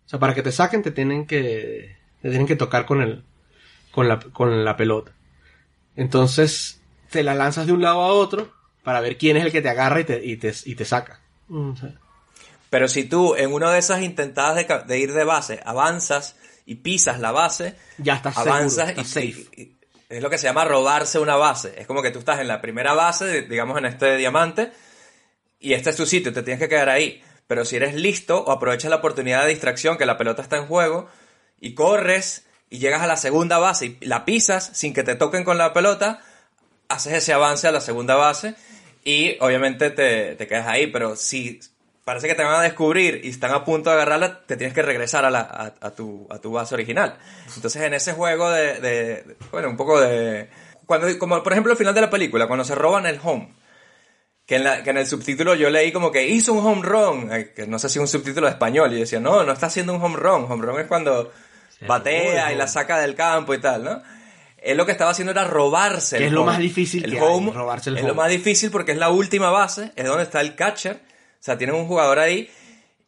O 0.05 0.09
sea, 0.09 0.19
para 0.19 0.33
que 0.33 0.41
te 0.41 0.51
saquen 0.51 0.81
te 0.81 0.91
tienen 0.91 1.27
que... 1.27 1.95
Te 2.21 2.29
tienen 2.29 2.47
que 2.47 2.55
tocar 2.55 2.85
con 2.85 3.01
el... 3.01 3.23
Con 3.91 4.07
la, 4.07 4.19
con 4.19 4.65
la 4.65 4.75
pelota. 4.75 5.11
Entonces, 5.95 6.81
te 7.11 7.23
la 7.23 7.35
lanzas 7.35 7.67
de 7.67 7.73
un 7.73 7.81
lado 7.81 8.01
a 8.01 8.07
otro 8.13 8.51
para 8.83 8.99
ver 9.01 9.17
quién 9.17 9.37
es 9.37 9.45
el 9.45 9.51
que 9.51 9.61
te 9.61 9.69
agarra 9.69 9.99
y 9.99 10.03
te, 10.03 10.25
y 10.25 10.37
te, 10.37 10.51
y 10.65 10.75
te 10.75 10.85
saca. 10.85 11.21
O 11.49 11.75
sea, 11.75 11.93
Pero 12.71 12.87
si 12.87 13.03
tú 13.03 13.35
en 13.35 13.53
una 13.53 13.71
de 13.71 13.77
esas 13.79 14.01
intentadas 14.01 14.87
de 14.87 14.99
ir 14.99 15.13
de 15.13 15.23
base 15.23 15.59
avanzas 15.63 16.35
y 16.65 16.75
pisas 16.75 17.19
la 17.19 17.31
base, 17.31 17.75
ya 17.97 18.15
estás 18.15 18.35
seguro, 18.35 18.53
avanzas 18.53 18.89
estás 18.89 19.05
y, 19.17 19.31
safe. 19.33 19.61
y- 19.61 19.75
es 20.09 20.21
lo 20.21 20.29
que 20.29 20.37
se 20.37 20.45
llama 20.45 20.63
robarse 20.65 21.17
una 21.17 21.35
base. 21.35 21.73
Es 21.77 21.87
como 21.87 22.01
que 22.03 22.11
tú 22.11 22.19
estás 22.19 22.39
en 22.39 22.47
la 22.47 22.61
primera 22.61 22.93
base, 22.93 23.41
digamos 23.43 23.77
en 23.79 23.85
este 23.85 24.15
diamante, 24.17 24.71
y 25.59 25.73
este 25.73 25.89
es 25.89 25.95
tu 25.95 26.05
sitio, 26.05 26.31
te 26.31 26.43
tienes 26.43 26.59
que 26.61 26.69
quedar 26.69 26.89
ahí. 26.89 27.23
Pero 27.47 27.65
si 27.65 27.77
eres 27.77 27.95
listo 27.95 28.43
o 28.43 28.51
aprovechas 28.51 28.89
la 28.91 28.97
oportunidad 28.97 29.43
de 29.43 29.49
distracción 29.49 29.97
que 29.97 30.05
la 30.05 30.17
pelota 30.17 30.41
está 30.43 30.57
en 30.57 30.67
juego 30.67 31.09
y 31.59 31.73
corres 31.73 32.45
y 32.69 32.77
llegas 32.79 33.01
a 33.01 33.07
la 33.07 33.17
segunda 33.17 33.57
base 33.57 33.97
y 33.99 34.05
la 34.05 34.23
pisas 34.23 34.69
sin 34.73 34.93
que 34.93 35.03
te 35.03 35.15
toquen 35.15 35.43
con 35.43 35.57
la 35.57 35.73
pelota, 35.73 36.19
haces 36.89 37.13
ese 37.13 37.33
avance 37.33 37.67
a 37.67 37.71
la 37.71 37.81
segunda 37.81 38.15
base 38.15 38.55
y 39.03 39.35
obviamente 39.39 39.89
te, 39.89 40.35
te 40.35 40.47
quedas 40.47 40.67
ahí. 40.67 40.87
Pero 40.87 41.15
si 41.15 41.59
parece 42.03 42.27
que 42.27 42.35
te 42.35 42.43
van 42.43 42.55
a 42.55 42.61
descubrir 42.61 43.21
y 43.23 43.29
están 43.29 43.51
a 43.51 43.63
punto 43.63 43.89
de 43.89 43.95
agarrarla, 43.95 44.41
te 44.45 44.57
tienes 44.57 44.73
que 44.73 44.81
regresar 44.81 45.23
a, 45.25 45.29
la, 45.31 45.39
a, 45.41 45.73
a 45.87 45.91
tu, 45.91 46.27
a 46.29 46.39
tu 46.39 46.51
base 46.51 46.73
original. 46.75 47.17
Entonces 47.55 47.81
en 47.81 47.93
ese 47.93 48.13
juego 48.13 48.49
de, 48.51 48.79
de- 48.81 49.35
bueno, 49.51 49.69
un 49.69 49.77
poco 49.77 49.99
de... 50.01 50.49
Cuando, 50.85 51.07
como 51.17 51.41
por 51.41 51.53
ejemplo 51.53 51.71
al 51.71 51.77
final 51.77 51.93
de 51.95 52.01
la 52.01 52.09
película, 52.09 52.47
cuando 52.47 52.65
se 52.65 52.75
roban 52.75 53.05
el 53.05 53.19
home, 53.23 53.53
que 54.45 54.57
en, 54.57 54.65
la, 54.65 54.83
que 54.83 54.89
en 54.89 54.97
el 54.97 55.07
subtítulo 55.07 55.55
yo 55.55 55.69
leí 55.69 55.93
como 55.93 56.11
que 56.11 56.27
hizo 56.27 56.51
un 56.51 56.65
home 56.65 56.81
run, 56.81 57.29
que 57.55 57.65
no 57.67 57.79
sé 57.79 57.87
si 57.87 57.99
un 57.99 58.07
subtítulo 58.09 58.47
de 58.47 58.51
español, 58.51 58.91
y 58.91 58.95
yo 58.95 58.99
decía, 58.99 59.21
no, 59.21 59.43
no 59.45 59.53
está 59.53 59.67
haciendo 59.67 59.93
un 59.95 60.03
home 60.03 60.17
run, 60.17 60.45
home 60.51 60.65
run 60.65 60.81
es 60.81 60.87
cuando 60.87 61.31
batea 61.87 62.51
y 62.51 62.55
la 62.57 62.67
saca 62.67 62.99
del 62.99 63.15
campo 63.15 63.53
y 63.53 63.61
tal, 63.61 63.83
¿no? 63.85 64.01
Él 64.57 64.77
lo 64.77 64.85
que 64.85 64.91
estaba 64.93 65.11
haciendo 65.11 65.31
era 65.31 65.43
robarse 65.45 66.17
Que 66.17 66.23
el 66.23 66.27
es 66.27 66.33
lo 66.33 66.41
home. 66.41 66.51
más 66.51 66.59
difícil 66.59 67.03
el 67.03 67.11
que 67.11 67.21
home. 67.21 67.47
hay, 67.51 67.57
robarse 67.57 67.89
el 67.89 67.97
es 67.97 68.01
home. 68.03 68.09
lo 68.09 68.15
más 68.15 68.29
difícil 68.29 68.71
porque 68.71 68.93
es 68.93 68.97
la 68.97 69.09
última 69.09 69.49
base, 69.49 69.91
es 69.95 70.05
donde 70.05 70.23
está 70.23 70.39
el 70.41 70.55
catcher, 70.55 70.99
sea, 71.43 71.57
tienes 71.57 71.75
un 71.75 71.87
jugador 71.87 72.19
ahí, 72.19 72.49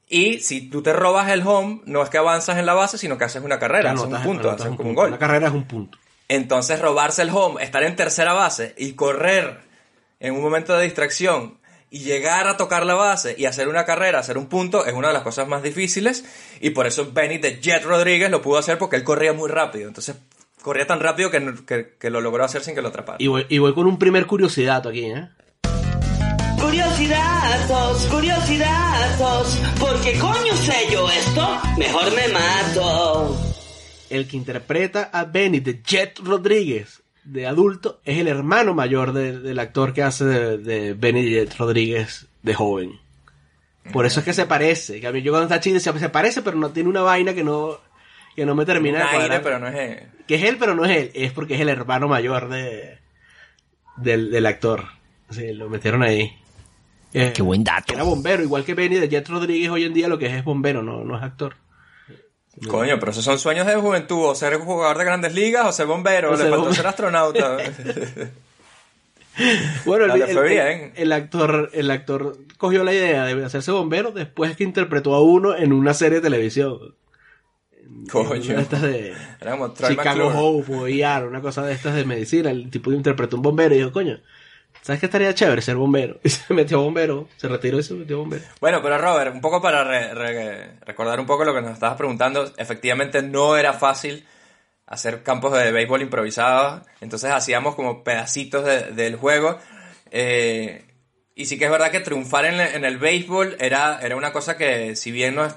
y 0.07 0.39
si 0.39 0.69
tú 0.69 0.81
te 0.83 0.93
robas 0.93 1.29
el 1.31 1.41
home, 1.45 1.81
no 1.85 2.03
es 2.03 2.09
que 2.09 2.17
avanzas 2.17 2.57
en 2.57 2.65
la 2.65 2.73
base, 2.73 2.97
sino 2.97 3.17
que 3.17 3.23
haces 3.25 3.43
una 3.43 3.57
carrera, 3.59 3.91
haces 3.91 4.03
un 4.05 4.23
punto, 4.23 4.49
haces 4.51 4.71
un 4.71 4.77
como 4.77 4.89
un 4.89 4.95
gol. 4.95 5.07
Una 5.09 5.17
carrera 5.19 5.47
es 5.47 5.53
un 5.53 5.63
punto. 5.63 5.97
Entonces 6.27 6.79
robarse 6.81 7.21
el 7.21 7.29
home, 7.29 7.63
estar 7.63 7.83
en 7.83 7.95
tercera 7.95 8.33
base 8.33 8.73
y 8.77 8.93
correr 8.93 9.59
en 10.19 10.33
un 10.33 10.41
momento 10.41 10.75
de 10.77 10.83
distracción 10.85 11.57
y 11.91 11.99
llegar 11.99 12.47
a 12.47 12.57
tocar 12.57 12.85
la 12.85 12.95
base 12.95 13.35
y 13.37 13.45
hacer 13.45 13.67
una 13.67 13.85
carrera, 13.85 14.19
hacer 14.19 14.37
un 14.37 14.47
punto, 14.47 14.85
es 14.85 14.93
una 14.93 15.09
de 15.09 15.13
las 15.13 15.23
cosas 15.23 15.47
más 15.47 15.61
difíciles 15.63 16.25
y 16.59 16.71
por 16.71 16.87
eso 16.87 17.11
Benny 17.13 17.37
de 17.37 17.59
Jet 17.61 17.83
Rodríguez 17.83 18.29
lo 18.31 18.41
pudo 18.41 18.57
hacer 18.57 18.77
porque 18.77 18.95
él 18.95 19.03
corría 19.03 19.33
muy 19.33 19.49
rápido. 19.49 19.87
Entonces 19.87 20.15
corría 20.61 20.87
tan 20.87 20.99
rápido 20.99 21.29
que, 21.29 21.53
que- 21.67 21.93
que 21.99 22.09
lo 22.09 22.21
logró 22.21 22.43
hacer 22.43 22.63
sin 22.63 22.73
que 22.75 22.81
lo 22.81 22.87
atrapara. 22.89 23.17
Y 23.19 23.27
voy, 23.27 23.45
y 23.49 23.59
voy 23.59 23.73
con 23.73 23.85
un 23.85 23.99
primer 23.99 24.25
curiosidad 24.25 24.85
aquí, 24.87 25.05
¿eh? 25.05 25.29
Curiosidazos, 26.65 28.07
curiosidazos, 28.07 29.61
porque 29.79 30.17
coño 30.17 30.53
sé 30.55 30.73
yo 30.91 31.07
esto, 31.11 31.59
mejor 31.77 32.05
me 32.15 32.27
mato. 32.33 33.37
El 34.09 34.27
que 34.27 34.35
interpreta 34.35 35.11
a 35.13 35.25
Benny 35.25 35.59
de 35.59 35.83
Jet 35.83 36.17
Rodríguez 36.23 37.03
de 37.23 37.45
adulto 37.45 38.01
es 38.03 38.17
el 38.17 38.27
hermano 38.27 38.73
mayor 38.73 39.13
de- 39.13 39.39
del 39.41 39.59
actor 39.59 39.93
que 39.93 40.01
hace 40.01 40.25
de, 40.25 40.57
de 40.57 40.93
Benny 40.95 41.29
Jet 41.29 41.55
Rodríguez 41.55 42.25
de 42.41 42.53
joven. 42.55 42.99
Por 43.93 44.07
eso 44.07 44.21
es 44.21 44.25
que 44.25 44.33
se 44.33 44.47
parece. 44.47 44.99
Que 44.99 45.05
a 45.05 45.11
mí 45.11 45.21
yo 45.21 45.31
cuando 45.33 45.55
chico 45.59 45.75
decía, 45.75 45.93
se 45.99 46.09
parece, 46.09 46.41
pero 46.41 46.57
no 46.57 46.71
tiene 46.71 46.89
una 46.89 47.03
vaina 47.03 47.35
que 47.35 47.43
no, 47.43 47.79
que 48.35 48.43
no 48.43 48.55
me 48.55 48.65
termina 48.65 48.97
de 48.97 49.03
aire, 49.05 49.17
cuadrar. 49.17 49.41
pero 49.43 49.59
no 49.59 49.67
es 49.67 49.75
él. 49.75 50.07
Que 50.27 50.35
es 50.35 50.43
él, 50.43 50.57
pero 50.59 50.73
no 50.73 50.83
es 50.83 50.97
él. 50.97 51.11
Es 51.13 51.31
porque 51.31 51.53
es 51.53 51.61
el 51.61 51.69
hermano 51.69 52.07
mayor 52.07 52.49
de 52.49 52.97
del, 53.97 54.31
del 54.31 54.45
actor. 54.47 54.85
Sí, 55.29 55.53
lo 55.53 55.69
metieron 55.69 56.01
ahí. 56.01 56.35
Eh, 57.17 57.31
Qué 57.33 57.41
buen 57.41 57.63
dato. 57.63 57.93
Era 57.93 58.03
bombero, 58.03 58.43
igual 58.43 58.65
que 58.65 58.73
Benny 58.73 58.97
de 58.97 59.07
Jet 59.07 59.27
Rodríguez 59.29 59.69
hoy 59.71 59.85
en 59.85 59.93
día 59.93 60.07
lo 60.07 60.17
que 60.19 60.25
es 60.25 60.33
es 60.33 60.43
bombero, 60.43 60.83
no, 60.83 61.03
no 61.03 61.15
es 61.17 61.23
actor. 61.23 61.55
Coño, 62.67 62.97
pero 62.99 63.11
esos 63.11 63.23
son 63.23 63.37
sueños 63.39 63.67
de 63.67 63.75
juventud, 63.75 64.25
o 64.29 64.35
ser 64.35 64.55
jugador 64.57 64.97
de 64.97 65.03
grandes 65.05 65.33
ligas, 65.33 65.65
o 65.65 65.71
ser 65.71 65.85
bombero, 65.87 66.29
O 66.29 66.31
le 66.31 66.37
ser 66.37 66.49
faltó 66.49 66.73
ser 66.73 66.87
astronauta. 66.87 67.57
Bueno, 69.85 70.05
el, 70.13 70.21
el- 70.21 70.43
bien. 70.43 70.93
el 70.95 71.11
actor, 71.11 71.69
el 71.73 71.91
actor 71.91 72.37
cogió 72.57 72.85
la 72.85 72.93
idea 72.93 73.25
de 73.25 73.43
hacerse 73.43 73.69
bombero 73.71 74.11
después 74.11 74.55
que 74.55 74.63
interpretó 74.63 75.13
a 75.13 75.21
uno 75.21 75.55
en 75.57 75.73
una 75.73 75.93
serie 75.93 76.19
de 76.19 76.29
televisión. 76.29 76.95
Coño. 78.09 78.29
Una 78.45 78.55
de 78.55 78.61
estas 78.61 78.81
de 78.81 79.13
Era 79.41 79.51
como 79.51 79.71
Troy 79.73 79.89
Chicago 79.89 80.29
McClure. 80.29 80.37
Hope 80.37 80.73
o 80.75 80.87
ER, 80.87 81.25
una 81.27 81.41
cosa 81.41 81.63
de 81.65 81.73
estas 81.73 81.95
de 81.95 82.05
medicina. 82.05 82.49
El 82.49 82.69
tipo 82.69 82.93
interpretó 82.93 83.35
un 83.35 83.41
bombero 83.41 83.75
y 83.75 83.79
dijo, 83.79 83.91
coño, 83.91 84.19
¿sabes 84.85 84.99
qué 84.99 85.07
estaría 85.07 85.33
chévere 85.33 85.61
ser 85.61 85.75
bombero? 85.75 86.19
Y 86.23 86.29
se 86.29 86.53
metió 86.53 86.79
bombero, 86.81 87.27
se 87.37 87.47
retiró 87.47 87.79
y 87.79 87.83
se 87.83 87.93
metió 87.95 88.19
bombero. 88.19 88.43
Bueno, 88.61 88.81
pero 88.83 88.97
Robert, 88.97 89.33
un 89.33 89.41
poco 89.41 89.61
para 89.61 89.83
re- 89.83 90.13
re- 90.13 90.79
recordar 90.85 91.19
un 91.19 91.25
poco 91.25 91.43
lo 91.43 91.53
que 91.53 91.61
nos 91.61 91.71
estabas 91.73 91.97
preguntando, 91.97 92.51
efectivamente 92.57 93.21
no 93.21 93.57
era 93.57 93.73
fácil 93.73 94.25
hacer 94.87 95.23
campos 95.23 95.51
de 95.57 95.71
béisbol 95.71 96.03
improvisados, 96.03 96.83
entonces 97.01 97.31
hacíamos 97.31 97.73
como 97.75 98.03
pedacitos 98.03 98.63
de- 98.63 98.91
del 98.91 99.15
juego. 99.15 99.57
eh, 100.11 100.85
y 101.37 101.45
sí 101.45 101.57
que 101.57 101.65
es 101.65 101.71
verdad 101.71 101.91
que 101.91 101.99
triunfar 101.99 102.45
en, 102.45 102.61
en 102.61 102.85
el 102.85 102.97
béisbol 102.97 103.57
era, 103.59 103.99
era 104.01 104.15
una 104.15 104.31
cosa 104.31 104.55
que, 104.57 104.95
si 104.95 105.11
bien 105.11 105.35
no, 105.35 105.47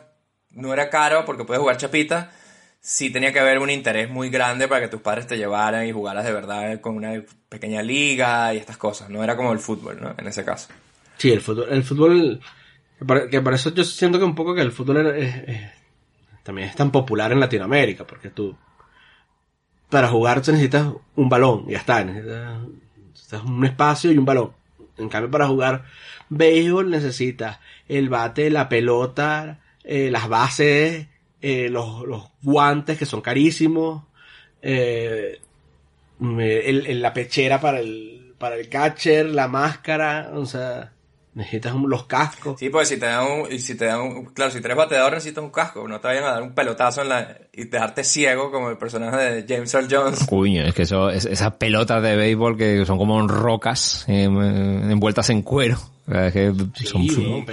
no 0.50 0.72
era 0.72 0.90
caro 0.90 1.24
porque 1.24 1.44
puedes 1.44 1.60
jugar 1.60 1.76
chapita, 1.76 2.32
sí 2.80 3.10
tenía 3.10 3.32
que 3.32 3.40
haber 3.40 3.58
un 3.58 3.70
interés 3.70 4.10
muy 4.10 4.30
grande 4.30 4.68
para 4.68 4.82
que 4.82 4.88
tus 4.88 5.00
padres 5.00 5.26
te 5.26 5.36
llevaran 5.36 5.86
y 5.86 5.92
jugaras 5.92 6.24
de 6.24 6.32
verdad 6.32 6.80
con 6.80 6.96
una 6.96 7.22
pequeña 7.48 7.82
liga 7.82 8.54
y 8.54 8.58
estas 8.58 8.76
cosas. 8.76 9.10
No 9.10 9.22
era 9.22 9.36
como 9.36 9.52
el 9.52 9.58
fútbol, 9.58 9.98
¿no? 10.00 10.14
En 10.16 10.26
ese 10.26 10.44
caso. 10.44 10.68
Sí, 11.16 11.32
el 11.32 11.40
fútbol, 11.40 11.66
el 11.70 11.82
fútbol, 11.82 12.40
que 13.30 13.40
por, 13.40 13.54
eso 13.54 13.74
yo 13.74 13.84
siento 13.84 14.18
que 14.18 14.24
un 14.24 14.34
poco 14.34 14.54
que 14.54 14.62
el 14.62 14.72
fútbol 14.72 15.14
también 16.42 16.68
es 16.68 16.76
tan 16.76 16.90
popular 16.90 17.32
en 17.32 17.40
Latinoamérica, 17.40 18.06
porque 18.06 18.30
tú, 18.30 18.56
para 19.90 20.08
jugar 20.08 20.40
tú 20.40 20.52
necesitas 20.52 20.92
un 21.16 21.28
balón, 21.28 21.66
ya 21.68 21.78
está, 21.78 22.04
necesitas, 22.04 22.58
necesitas 23.10 23.42
un 23.42 23.64
espacio 23.64 24.12
y 24.12 24.18
un 24.18 24.24
balón. 24.24 24.52
En 24.96 25.08
cambio, 25.08 25.30
para 25.30 25.46
jugar 25.46 25.84
béisbol 26.28 26.90
necesitas 26.90 27.58
el 27.88 28.08
bate, 28.08 28.50
la 28.50 28.68
pelota, 28.68 29.60
eh, 29.84 30.10
las 30.10 30.28
bases, 30.28 31.06
eh, 31.40 31.68
los, 31.70 32.06
los 32.06 32.24
guantes 32.42 32.98
que 32.98 33.06
son 33.06 33.20
carísimos, 33.20 34.04
eh, 34.62 35.40
el- 36.20 36.86
el- 36.86 37.02
la 37.02 37.12
pechera 37.12 37.60
para 37.60 37.80
el, 37.80 38.34
para 38.38 38.56
el 38.56 38.68
catcher, 38.68 39.26
la 39.26 39.46
máscara, 39.48 40.30
o 40.34 40.46
sea, 40.46 40.92
necesitas 41.34 41.72
un- 41.74 41.88
los 41.88 42.06
cascos. 42.06 42.58
Sí, 42.58 42.68
pues 42.70 42.88
si 42.88 42.96
te 42.98 43.06
dan 43.06 43.24
un, 43.24 43.52
y 43.52 43.60
si 43.60 43.76
te 43.76 43.84
dan 43.84 44.00
un, 44.00 44.24
claro, 44.26 44.50
si 44.50 44.58
eres 44.58 44.76
bateador 44.76 45.12
necesitas 45.12 45.44
un 45.44 45.50
casco, 45.50 45.86
no 45.86 46.00
te 46.00 46.08
vayan 46.08 46.24
a 46.24 46.32
dar 46.32 46.42
un 46.42 46.52
pelotazo 46.54 47.02
en 47.02 47.08
la, 47.10 47.36
y 47.52 47.64
dejarte 47.66 48.02
ciego 48.02 48.50
como 48.50 48.70
el 48.70 48.76
personaje 48.78 49.42
de 49.42 49.46
James 49.54 49.72
Earl 49.72 49.86
Jones. 49.88 50.26
Coño, 50.28 50.64
es 50.64 50.74
que 50.74 50.82
eso, 50.82 51.10
es- 51.10 51.26
esas 51.26 51.52
pelotas 51.54 52.02
de 52.02 52.16
béisbol 52.16 52.56
que 52.56 52.84
son 52.84 52.98
como 52.98 53.26
rocas 53.28 54.04
eh, 54.08 54.24
envueltas 54.24 55.30
en 55.30 55.42
cuero. 55.42 55.78
Es 56.08 56.32
que 56.32 56.52
son, 56.84 57.02
Sí. 57.06 57.44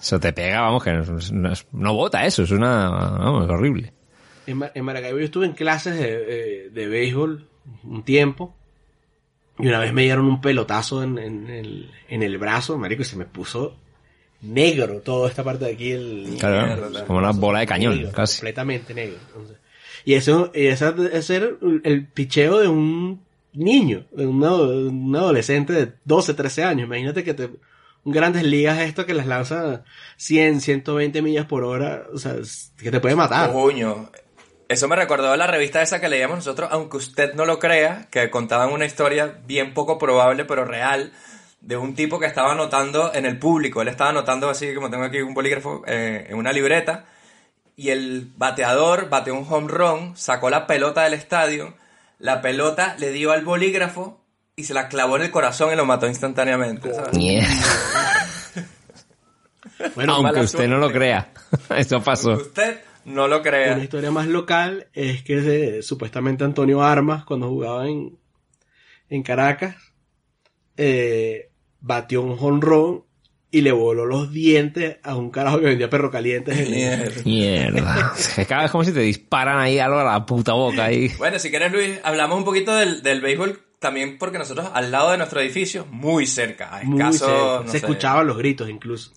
Eso 0.00 0.20
te 0.20 0.32
pega, 0.32 0.60
vamos, 0.62 0.82
que 0.84 0.92
no, 0.92 1.52
no, 1.72 1.94
bota 1.94 2.24
eso, 2.26 2.42
es 2.42 2.50
una, 2.50 2.88
vamos, 2.90 3.44
es 3.44 3.50
horrible. 3.50 3.92
En, 4.46 4.58
Mar- 4.58 4.72
en 4.74 4.84
Maracaibo 4.84 5.18
yo 5.18 5.24
estuve 5.24 5.46
en 5.46 5.52
clases 5.52 5.98
de, 5.98 6.24
eh, 6.66 6.70
de 6.70 6.86
béisbol 6.88 7.46
un 7.84 8.02
tiempo. 8.02 8.54
Y 9.58 9.66
una 9.66 9.80
vez 9.80 9.92
me 9.92 10.02
dieron 10.02 10.24
un 10.26 10.40
pelotazo 10.40 11.02
en, 11.02 11.18
en 11.18 11.50
el, 11.50 11.90
en 12.08 12.22
el 12.22 12.38
brazo, 12.38 12.78
marico, 12.78 13.02
y 13.02 13.04
se 13.04 13.16
me 13.16 13.24
puso 13.24 13.76
negro 14.40 15.00
toda 15.00 15.28
esta 15.28 15.42
parte 15.42 15.64
de 15.64 15.72
aquí. 15.72 15.90
El, 15.90 16.36
Claro, 16.38 16.86
es 16.96 17.02
como 17.02 17.18
una 17.18 17.32
bola 17.32 17.58
de 17.60 17.66
cañón, 17.66 17.96
negro, 17.96 18.12
casi. 18.12 18.36
Completamente 18.38 18.94
negro. 18.94 19.16
Entonces, 19.26 19.56
y 20.04 20.14
eso, 20.14 20.52
y 20.54 20.66
esa, 20.66 20.94
ese 21.12 21.36
era 21.36 21.48
el 21.82 22.06
picheo 22.06 22.60
de 22.60 22.68
un 22.68 23.20
niño, 23.52 24.04
de 24.12 24.26
un, 24.28 24.42
un 24.44 25.16
adolescente 25.16 25.72
de 25.72 25.92
12, 26.04 26.34
13 26.34 26.62
años. 26.64 26.86
Imagínate 26.86 27.24
que 27.24 27.34
te, 27.34 27.50
grandes 28.10 28.42
ligas 28.42 28.78
esto 28.80 29.06
que 29.06 29.14
las 29.14 29.26
lanza 29.26 29.84
100, 30.16 30.60
120 30.60 31.22
millas 31.22 31.46
por 31.46 31.64
hora, 31.64 32.04
o 32.12 32.18
sea, 32.18 32.34
que 32.76 32.90
te 32.90 33.00
puede 33.00 33.16
matar. 33.16 33.50
Eso 34.68 34.86
me 34.86 34.96
recordó 34.96 35.32
a 35.32 35.36
la 35.38 35.46
revista 35.46 35.80
esa 35.80 35.98
que 35.98 36.10
leíamos 36.10 36.38
nosotros, 36.38 36.68
aunque 36.70 36.98
usted 36.98 37.32
no 37.34 37.46
lo 37.46 37.58
crea, 37.58 38.06
que 38.10 38.28
contaban 38.28 38.70
una 38.70 38.84
historia 38.84 39.38
bien 39.46 39.72
poco 39.72 39.98
probable, 39.98 40.44
pero 40.44 40.66
real, 40.66 41.12
de 41.62 41.78
un 41.78 41.94
tipo 41.94 42.20
que 42.20 42.26
estaba 42.26 42.52
anotando 42.52 43.12
en 43.14 43.24
el 43.24 43.38
público. 43.38 43.80
Él 43.80 43.88
estaba 43.88 44.10
anotando 44.10 44.50
así, 44.50 44.74
como 44.74 44.90
tengo 44.90 45.04
aquí 45.04 45.22
un 45.22 45.32
bolígrafo, 45.32 45.84
eh, 45.86 46.26
en 46.28 46.36
una 46.36 46.52
libreta, 46.52 47.06
y 47.76 47.90
el 47.90 48.30
bateador 48.36 49.08
bateó 49.08 49.34
un 49.34 49.46
home 49.48 49.68
run, 49.68 50.16
sacó 50.16 50.50
la 50.50 50.66
pelota 50.66 51.04
del 51.04 51.14
estadio, 51.14 51.74
la 52.18 52.42
pelota 52.42 52.94
le 52.98 53.10
dio 53.10 53.32
al 53.32 53.44
bolígrafo 53.44 54.20
y 54.58 54.64
se 54.64 54.74
la 54.74 54.88
clavó 54.88 55.16
en 55.16 55.22
el 55.22 55.30
corazón 55.30 55.72
y 55.72 55.76
lo 55.76 55.86
mató 55.86 56.06
instantáneamente. 56.08 56.92
¿sabes? 56.92 57.16
Bueno, 59.94 60.14
Aunque 60.16 60.40
usted 60.40 60.66
no 60.68 60.78
lo 60.78 60.90
crea. 60.90 61.30
Eso 61.76 62.02
pasó. 62.02 62.32
Usted 62.32 62.80
no 63.04 63.28
lo 63.28 63.42
crea. 63.42 63.74
Una 63.74 63.84
historia 63.84 64.10
más 64.10 64.26
local 64.26 64.88
es 64.92 65.22
que 65.22 65.78
eh, 65.78 65.82
supuestamente 65.82 66.42
Antonio 66.42 66.82
Armas, 66.82 67.24
cuando 67.24 67.48
jugaba 67.48 67.86
en, 67.86 68.18
en 69.08 69.22
Caracas, 69.22 69.76
eh, 70.76 71.50
batió 71.80 72.22
un 72.22 72.36
jonrón 72.36 73.04
y 73.52 73.60
le 73.60 73.70
voló 73.72 74.04
los 74.04 74.32
dientes 74.32 74.96
a 75.04 75.14
un 75.14 75.30
carajo 75.30 75.60
que 75.60 75.66
vendía 75.66 75.88
perro 75.88 76.10
calientes. 76.10 76.58
en- 76.58 76.70
Mierda. 76.72 77.22
Mierda. 77.24 78.12
Es 78.18 78.28
que 78.30 78.46
cada 78.46 78.62
vez 78.62 78.72
como 78.72 78.82
si 78.82 78.90
te 78.92 79.00
disparan 79.00 79.58
ahí 79.60 79.78
algo 79.78 80.00
a 80.00 80.04
la 80.04 80.26
puta 80.26 80.54
boca 80.54 80.86
ahí. 80.86 81.08
Bueno, 81.18 81.38
si 81.38 81.50
quieres, 81.50 81.70
Luis, 81.70 82.00
hablamos 82.02 82.36
un 82.38 82.44
poquito 82.44 82.74
del, 82.74 83.00
del 83.02 83.20
béisbol 83.20 83.62
también 83.78 84.18
porque 84.18 84.38
nosotros 84.38 84.70
al 84.74 84.90
lado 84.90 85.10
de 85.12 85.18
nuestro 85.18 85.40
edificio, 85.40 85.86
muy 85.90 86.26
cerca, 86.26 86.76
a 86.76 86.82
Muy 86.84 86.98
escaso, 87.00 87.26
cerca. 87.26 87.64
no 87.64 87.64
Se 87.64 87.70
sé, 87.70 87.76
escuchaban 87.78 88.26
los 88.26 88.36
gritos 88.38 88.68
incluso. 88.68 89.12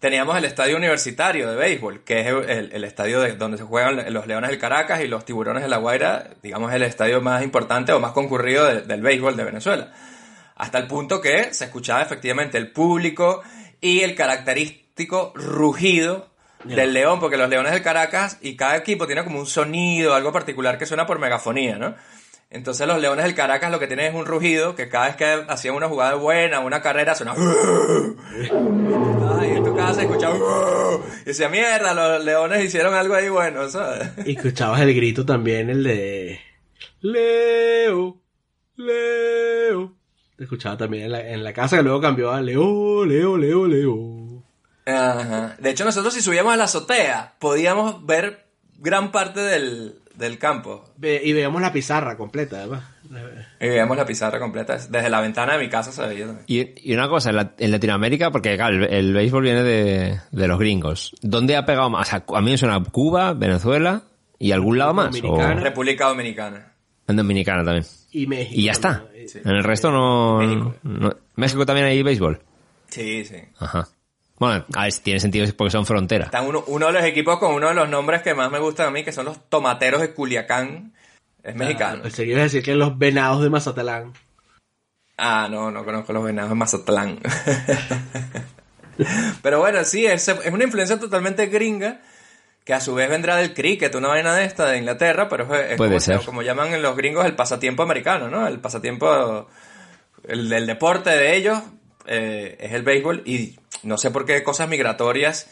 Teníamos 0.00 0.36
el 0.36 0.44
estadio 0.44 0.76
universitario 0.76 1.50
de 1.50 1.56
béisbol, 1.56 2.04
que 2.04 2.20
es 2.20 2.26
el, 2.26 2.70
el 2.72 2.84
estadio 2.84 3.20
de, 3.20 3.32
donde 3.34 3.58
se 3.58 3.64
juegan 3.64 4.12
los 4.12 4.26
Leones 4.28 4.50
del 4.50 4.58
Caracas 4.58 5.00
y 5.02 5.08
los 5.08 5.24
Tiburones 5.24 5.62
de 5.64 5.68
la 5.68 5.78
Guaira, 5.78 6.30
digamos 6.42 6.72
el 6.72 6.82
estadio 6.82 7.20
más 7.20 7.42
importante 7.42 7.92
o 7.92 7.98
más 8.00 8.12
concurrido 8.12 8.64
de- 8.66 8.82
del 8.82 9.02
béisbol 9.02 9.36
de 9.36 9.44
Venezuela. 9.44 9.92
Hasta 10.54 10.78
el 10.78 10.86
punto 10.86 11.20
que 11.20 11.52
se 11.52 11.64
escuchaba 11.64 12.00
efectivamente 12.02 12.58
el 12.58 12.70
público 12.70 13.42
y 13.80 14.00
el 14.00 14.14
característico 14.14 15.32
rugido 15.34 16.28
del 16.64 16.92
león, 16.92 17.18
porque 17.20 17.36
los 17.36 17.48
leones 17.48 17.72
del 17.72 17.82
Caracas 17.82 18.38
y 18.40 18.56
cada 18.56 18.76
equipo 18.76 19.06
tiene 19.06 19.22
como 19.24 19.38
un 19.38 19.46
sonido, 19.46 20.14
algo 20.14 20.32
particular 20.32 20.76
que 20.78 20.86
suena 20.86 21.06
por 21.06 21.18
megafonía, 21.20 21.76
¿no? 21.76 21.94
Entonces 22.50 22.86
los 22.86 22.98
leones 22.98 23.26
del 23.26 23.34
Caracas 23.34 23.70
lo 23.70 23.78
que 23.78 23.86
tienen 23.86 24.06
es 24.06 24.14
un 24.14 24.24
rugido 24.24 24.74
que 24.74 24.88
cada 24.88 25.08
vez 25.08 25.16
que 25.16 25.44
hacían 25.48 25.74
una 25.74 25.86
jugada 25.86 26.14
buena, 26.14 26.60
una 26.60 26.80
carrera, 26.80 27.14
sonaba... 27.14 27.38
Ay, 29.38 29.50
en 29.50 29.64
tu 29.64 29.76
casa 29.76 30.02
escuchaba... 30.02 30.38
Y 31.22 31.26
decía, 31.26 31.50
mierda, 31.50 31.92
los 31.92 32.24
leones 32.24 32.64
hicieron 32.64 32.94
algo 32.94 33.14
ahí 33.14 33.28
bueno, 33.28 33.68
¿sabes? 33.68 34.08
Y 34.24 34.34
escuchabas 34.36 34.80
el 34.80 34.94
grito 34.94 35.26
también, 35.26 35.68
el 35.68 35.84
de... 35.84 36.40
Leo, 37.02 38.18
Leo. 38.76 39.94
Te 40.36 40.44
escuchaba 40.44 40.78
también 40.78 41.04
en 41.04 41.12
la, 41.12 41.28
en 41.28 41.44
la 41.44 41.52
casa 41.52 41.76
que 41.76 41.82
luego 41.82 42.00
cambió 42.00 42.32
a 42.32 42.40
Leo, 42.40 43.04
Leo, 43.04 43.36
Leo, 43.36 43.66
Leo. 43.66 44.42
Ajá. 44.86 45.54
De 45.58 45.68
hecho, 45.68 45.84
nosotros 45.84 46.14
si 46.14 46.22
subíamos 46.22 46.54
a 46.54 46.56
la 46.56 46.64
azotea, 46.64 47.34
podíamos 47.38 48.06
ver 48.06 48.46
gran 48.78 49.12
parte 49.12 49.40
del, 49.40 50.00
del 50.18 50.38
campo. 50.38 50.84
Ve- 50.96 51.20
y 51.24 51.32
veíamos 51.32 51.62
la 51.62 51.72
pizarra 51.72 52.16
completa, 52.16 52.58
además. 52.58 52.82
Y 53.60 53.68
veíamos 53.68 53.96
la 53.96 54.04
pizarra 54.04 54.38
completa. 54.38 54.74
Desde 54.76 55.08
la 55.08 55.20
ventana 55.20 55.54
de 55.54 55.60
mi 55.60 55.68
casa 55.70 55.92
se 55.92 56.06
veía 56.06 56.26
también. 56.26 56.44
Y, 56.46 56.90
y 56.90 56.94
una 56.94 57.08
cosa, 57.08 57.30
en, 57.30 57.36
la- 57.36 57.54
en 57.58 57.70
Latinoamérica, 57.70 58.30
porque 58.30 58.56
claro, 58.56 58.76
el, 58.76 58.92
el 58.92 59.14
béisbol 59.14 59.42
viene 59.44 59.62
de, 59.62 60.20
de 60.30 60.48
los 60.48 60.58
gringos. 60.58 61.14
¿Dónde 61.22 61.56
ha 61.56 61.64
pegado 61.64 61.88
más? 61.88 62.08
O 62.08 62.10
sea, 62.10 62.24
a 62.36 62.40
mí 62.42 62.50
me 62.50 62.58
suena 62.58 62.82
Cuba, 62.82 63.32
Venezuela 63.32 64.02
y 64.38 64.52
algún 64.52 64.76
lado 64.78 64.92
más. 64.94 65.14
O 65.16 65.20
Dominicana. 65.20 65.60
República 65.60 66.08
Dominicana. 66.08 66.72
en 67.06 67.16
Dominicana 67.16 67.64
también. 67.64 67.86
Y 68.12 68.26
México. 68.26 68.54
Y 68.60 68.64
ya 68.64 68.72
está. 68.72 69.04
también. 69.04 69.26
En 69.44 69.50
el 69.56 69.64
resto 69.64 69.90
no 69.90 70.38
México. 70.38 70.74
no- 70.82 71.16
México 71.36 71.64
también 71.66 71.86
hay 71.86 72.02
béisbol. 72.02 72.40
Sí, 72.88 73.24
sí. 73.24 73.36
Ajá. 73.58 73.86
Bueno, 74.38 74.64
a 74.74 74.84
ver, 74.84 74.92
tiene 75.02 75.20
sentido 75.20 75.46
porque 75.56 75.72
son 75.72 75.84
frontera. 75.84 76.26
Están 76.26 76.46
uno, 76.46 76.62
uno 76.68 76.86
de 76.86 76.92
los 76.92 77.04
equipos 77.04 77.38
con 77.38 77.54
uno 77.54 77.68
de 77.68 77.74
los 77.74 77.88
nombres 77.88 78.22
que 78.22 78.34
más 78.34 78.50
me 78.50 78.58
gustan 78.58 78.86
a 78.86 78.90
mí, 78.90 79.02
que 79.02 79.12
son 79.12 79.24
los 79.24 79.48
tomateros 79.48 80.00
de 80.00 80.14
Culiacán. 80.14 80.92
Es 81.42 81.54
mexicano. 81.54 82.02
Pensé 82.02 82.24
que 82.24 82.30
ibas 82.30 82.40
a 82.40 82.44
decir 82.44 82.62
que 82.62 82.74
los 82.74 82.98
venados 82.98 83.42
de 83.42 83.50
Mazatlán. 83.50 84.12
Ah, 85.16 85.48
no, 85.50 85.70
no 85.70 85.84
conozco 85.84 86.12
los 86.12 86.24
venados 86.24 86.50
de 86.50 86.56
Mazatlán. 86.56 87.18
Pero 89.42 89.60
bueno, 89.60 89.84
sí, 89.84 90.06
es, 90.06 90.28
es 90.28 90.52
una 90.52 90.64
influencia 90.64 90.98
totalmente 90.98 91.46
gringa, 91.46 92.00
que 92.64 92.74
a 92.74 92.80
su 92.80 92.94
vez 92.94 93.08
vendrá 93.08 93.36
del 93.36 93.54
cricket, 93.54 93.94
una 93.94 94.08
vaina 94.08 94.34
de 94.34 94.44
esta, 94.44 94.66
de 94.66 94.78
Inglaterra, 94.78 95.28
pero 95.28 95.54
es, 95.54 95.76
como, 95.76 96.00
ser. 96.00 96.20
como 96.24 96.42
llaman 96.42 96.74
en 96.74 96.82
los 96.82 96.96
gringos 96.96 97.24
el 97.24 97.34
pasatiempo 97.34 97.82
americano, 97.82 98.28
¿no? 98.28 98.46
El 98.46 98.58
pasatiempo, 98.58 99.48
el, 100.24 100.52
el 100.52 100.66
deporte 100.66 101.10
de 101.10 101.36
ellos 101.36 101.60
eh, 102.06 102.56
es 102.58 102.72
el 102.72 102.82
béisbol 102.82 103.22
y 103.24 103.56
no 103.82 103.98
sé 103.98 104.10
por 104.10 104.24
qué 104.24 104.42
cosas 104.42 104.68
migratorias 104.68 105.50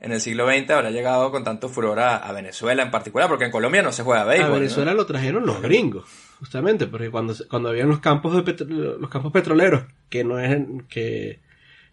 en 0.00 0.12
el 0.12 0.20
siglo 0.20 0.46
XX 0.48 0.70
habrá 0.70 0.90
llegado 0.90 1.30
con 1.32 1.42
tanto 1.42 1.68
furor 1.68 1.98
a, 1.98 2.16
a 2.16 2.32
Venezuela 2.32 2.82
en 2.84 2.90
particular, 2.92 3.28
porque 3.28 3.46
en 3.46 3.50
Colombia 3.50 3.82
no 3.82 3.90
se 3.92 4.04
juega 4.04 4.24
béisbol. 4.24 4.46
a 4.46 4.48
¿no? 4.50 4.60
Venezuela 4.60 4.94
lo 4.94 5.06
trajeron 5.06 5.44
los 5.44 5.60
gringos, 5.60 6.04
justamente, 6.38 6.86
porque 6.86 7.10
cuando, 7.10 7.34
cuando 7.50 7.70
habían 7.70 7.88
los 7.88 7.98
campos 8.00 8.34
de 8.36 8.42
petro- 8.42 8.66
los 8.98 9.10
campos 9.10 9.32
petroleros, 9.32 9.84
que 10.08 10.22
no 10.22 10.38
es 10.38 10.56
que, 10.88 11.40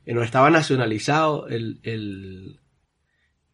que 0.06 0.14
no 0.14 0.22
estaba 0.22 0.52
nacionalizado 0.52 1.48
el, 1.48 1.80
el, 1.82 2.60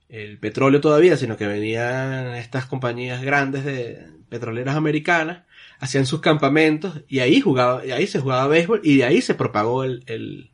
el 0.09 0.37
petróleo 0.39 0.81
todavía, 0.81 1.15
sino 1.15 1.37
que 1.37 1.47
venían 1.47 2.35
estas 2.35 2.65
compañías 2.65 3.21
grandes 3.21 3.63
de 3.63 4.05
petroleras 4.27 4.75
americanas, 4.75 5.43
hacían 5.79 6.05
sus 6.05 6.19
campamentos 6.19 7.01
y 7.07 7.19
ahí 7.19 7.39
jugaba, 7.39 7.85
y 7.85 7.91
ahí 7.91 8.05
se 8.05 8.19
jugaba 8.19 8.47
béisbol 8.47 8.81
y 8.83 8.97
de 8.97 9.05
ahí 9.05 9.21
se 9.21 9.33
propagó 9.35 9.85
el, 9.85 10.03
el, 10.07 10.50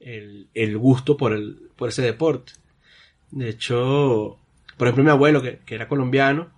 el, 0.00 0.48
el 0.54 0.76
gusto 0.78 1.16
por 1.16 1.32
el, 1.32 1.68
por 1.76 1.88
ese 1.90 2.02
deporte. 2.02 2.52
De 3.30 3.48
hecho, 3.48 4.38
por 4.76 4.88
ejemplo, 4.88 5.04
mi 5.04 5.10
abuelo, 5.10 5.40
que, 5.42 5.58
que 5.64 5.74
era 5.76 5.86
colombiano, 5.88 6.48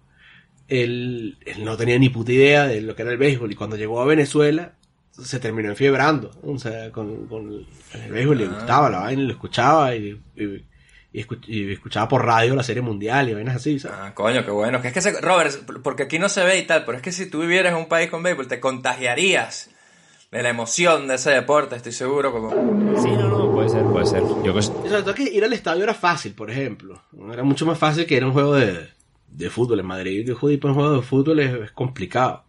él, 0.68 1.36
él 1.44 1.64
no 1.64 1.76
tenía 1.76 1.98
ni 1.98 2.08
puta 2.08 2.32
idea 2.32 2.66
de 2.66 2.80
lo 2.80 2.94
que 2.96 3.02
era 3.02 3.10
el 3.12 3.18
béisbol 3.18 3.52
y 3.52 3.56
cuando 3.56 3.76
llegó 3.76 4.00
a 4.00 4.06
Venezuela 4.06 4.72
se 5.10 5.38
terminó 5.38 5.68
enfiebrando, 5.68 6.30
o 6.42 6.58
sea, 6.58 6.90
con, 6.90 7.26
con 7.26 7.66
el 7.94 8.10
béisbol 8.12 8.38
le 8.38 8.46
gustaba 8.46 8.88
la 8.88 9.00
vaina, 9.00 9.22
lo 9.22 9.32
escuchaba 9.32 9.94
y, 9.94 10.18
y- 10.36 10.64
y 11.14 11.22
escu- 11.26 11.46
y 11.46 11.70
escuchaba 11.70 12.08
por 12.08 12.24
radio 12.24 12.54
la 12.56 12.62
serie 12.62 12.80
mundial 12.80 13.28
y 13.28 13.34
vainas 13.34 13.56
así, 13.56 13.78
¿sabes? 13.78 13.98
Ah, 14.00 14.14
coño, 14.14 14.46
qué 14.46 14.50
bueno. 14.50 14.80
Que 14.80 14.88
es 14.88 14.94
que, 14.94 15.02
se- 15.02 15.20
Robert, 15.20 15.52
porque 15.82 16.04
aquí 16.04 16.18
no 16.18 16.30
se 16.30 16.42
ve 16.42 16.58
y 16.60 16.62
tal, 16.66 16.86
pero 16.86 16.96
es 16.96 17.02
que 17.02 17.12
si 17.12 17.28
tú 17.28 17.40
vivieras 17.42 17.72
en 17.74 17.78
un 17.80 17.86
país 17.88 18.08
con 18.08 18.22
béisbol, 18.22 18.48
te 18.48 18.60
contagiarías 18.60 19.68
de 20.32 20.42
la 20.42 20.48
emoción 20.48 21.06
de 21.06 21.14
ese 21.16 21.30
deporte, 21.30 21.76
estoy 21.76 21.92
seguro. 21.92 22.32
Como... 22.32 22.50
Sí, 23.00 23.10
no, 23.10 23.28
no, 23.28 23.52
puede 23.52 23.68
ser, 23.68 23.84
puede 23.84 24.06
ser. 24.06 24.22
Yo 24.42 24.54
que 24.54 24.62
sobre 24.62 25.04
que 25.14 25.22
ir 25.24 25.44
al 25.44 25.52
estadio 25.52 25.84
era 25.84 25.94
fácil, 25.94 26.32
por 26.34 26.50
ejemplo. 26.50 27.00
Era 27.32 27.42
mucho 27.44 27.66
más 27.66 27.78
fácil 27.78 28.06
que 28.06 28.16
ir 28.16 28.22
a 28.22 28.26
un 28.26 28.32
juego 28.32 28.54
de, 28.54 28.88
de 29.28 29.50
fútbol. 29.50 29.80
En 29.80 29.86
Madrid, 29.86 30.26
ir 30.54 30.60
para 30.60 30.72
un 30.72 30.78
juego 30.80 30.96
de 30.96 31.02
fútbol 31.02 31.38
es, 31.40 31.52
es 31.54 31.70
complicado. 31.72 32.44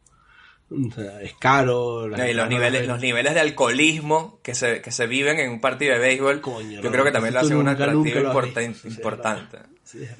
O 0.72 0.92
sea, 0.92 1.22
es 1.22 1.34
caro. 1.36 2.08
No, 2.08 2.26
y 2.28 2.34
los 2.34 2.50
niveles, 2.50 2.88
los 2.88 3.00
niveles 3.02 3.34
de 3.34 3.42
alcoholismo 3.42 4.40
que 4.42 4.56
se, 4.56 4.82
que 4.82 4.92
se 4.92 5.06
viven 5.06 5.38
en 5.40 5.52
un 5.52 5.62
partido 5.62 5.94
de 5.94 6.00
béisbol, 6.00 6.42
yo 6.42 6.82
no, 6.82 6.90
creo 6.92 7.04
que 7.04 7.12
también 7.12 7.34
lo 7.36 7.42
tú 7.42 7.46
hace 7.48 7.56
un 7.56 7.66
nunca, 7.66 7.72
atractivo 7.74 8.04
nunca 8.06 8.20
lo 8.22 8.30
has 8.30 8.36
importa- 8.36 8.60
visto, 8.62 8.90
sí, 8.90 8.96
importante. 8.96 9.58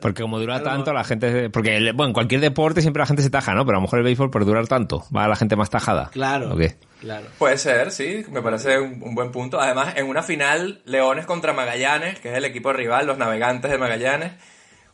Porque 0.02 0.22
como 0.22 0.40
dura 0.40 0.62
tanto, 0.62 0.94
la 0.94 1.04
gente... 1.04 1.50
Porque, 1.50 1.78
el- 1.78 1.94
bueno, 1.94 2.10
en 2.10 2.14
cualquier 2.14 2.42
deporte 2.42 2.82
siempre 2.82 3.00
la 3.02 3.08
gente 3.08 3.24
se 3.24 3.30
taja, 3.30 3.54
¿no? 3.56 3.66
Pero 3.66 3.78
a 3.78 3.80
lo 3.80 3.84
mejor 3.84 4.00
el 4.00 4.06
béisbol, 4.06 4.30
por 4.30 4.46
durar 4.46 4.68
tanto, 4.68 5.06
va 5.16 5.28
la 5.28 5.36
gente 5.36 5.56
más 5.56 5.70
tajada. 5.70 6.10
Claro. 6.12 6.54
¿O 6.54 6.58
qué? 6.58 6.76
Claro. 7.02 7.28
Puede 7.40 7.58
ser, 7.58 7.92
sí, 7.92 8.24
me 8.30 8.42
parece 8.42 8.80
un, 8.80 9.02
un 9.02 9.16
buen 9.16 9.32
punto. 9.32 9.60
Además, 9.60 9.94
en 9.98 10.08
una 10.08 10.22
final, 10.22 10.82
Leones 10.86 11.26
contra 11.26 11.54
Magallanes, 11.54 12.20
que 12.20 12.32
es 12.32 12.38
el 12.38 12.46
equipo 12.46 12.72
rival, 12.72 13.08
los 13.08 13.18
navegantes 13.18 13.72
de 13.72 13.78
Magallanes, 13.78 14.34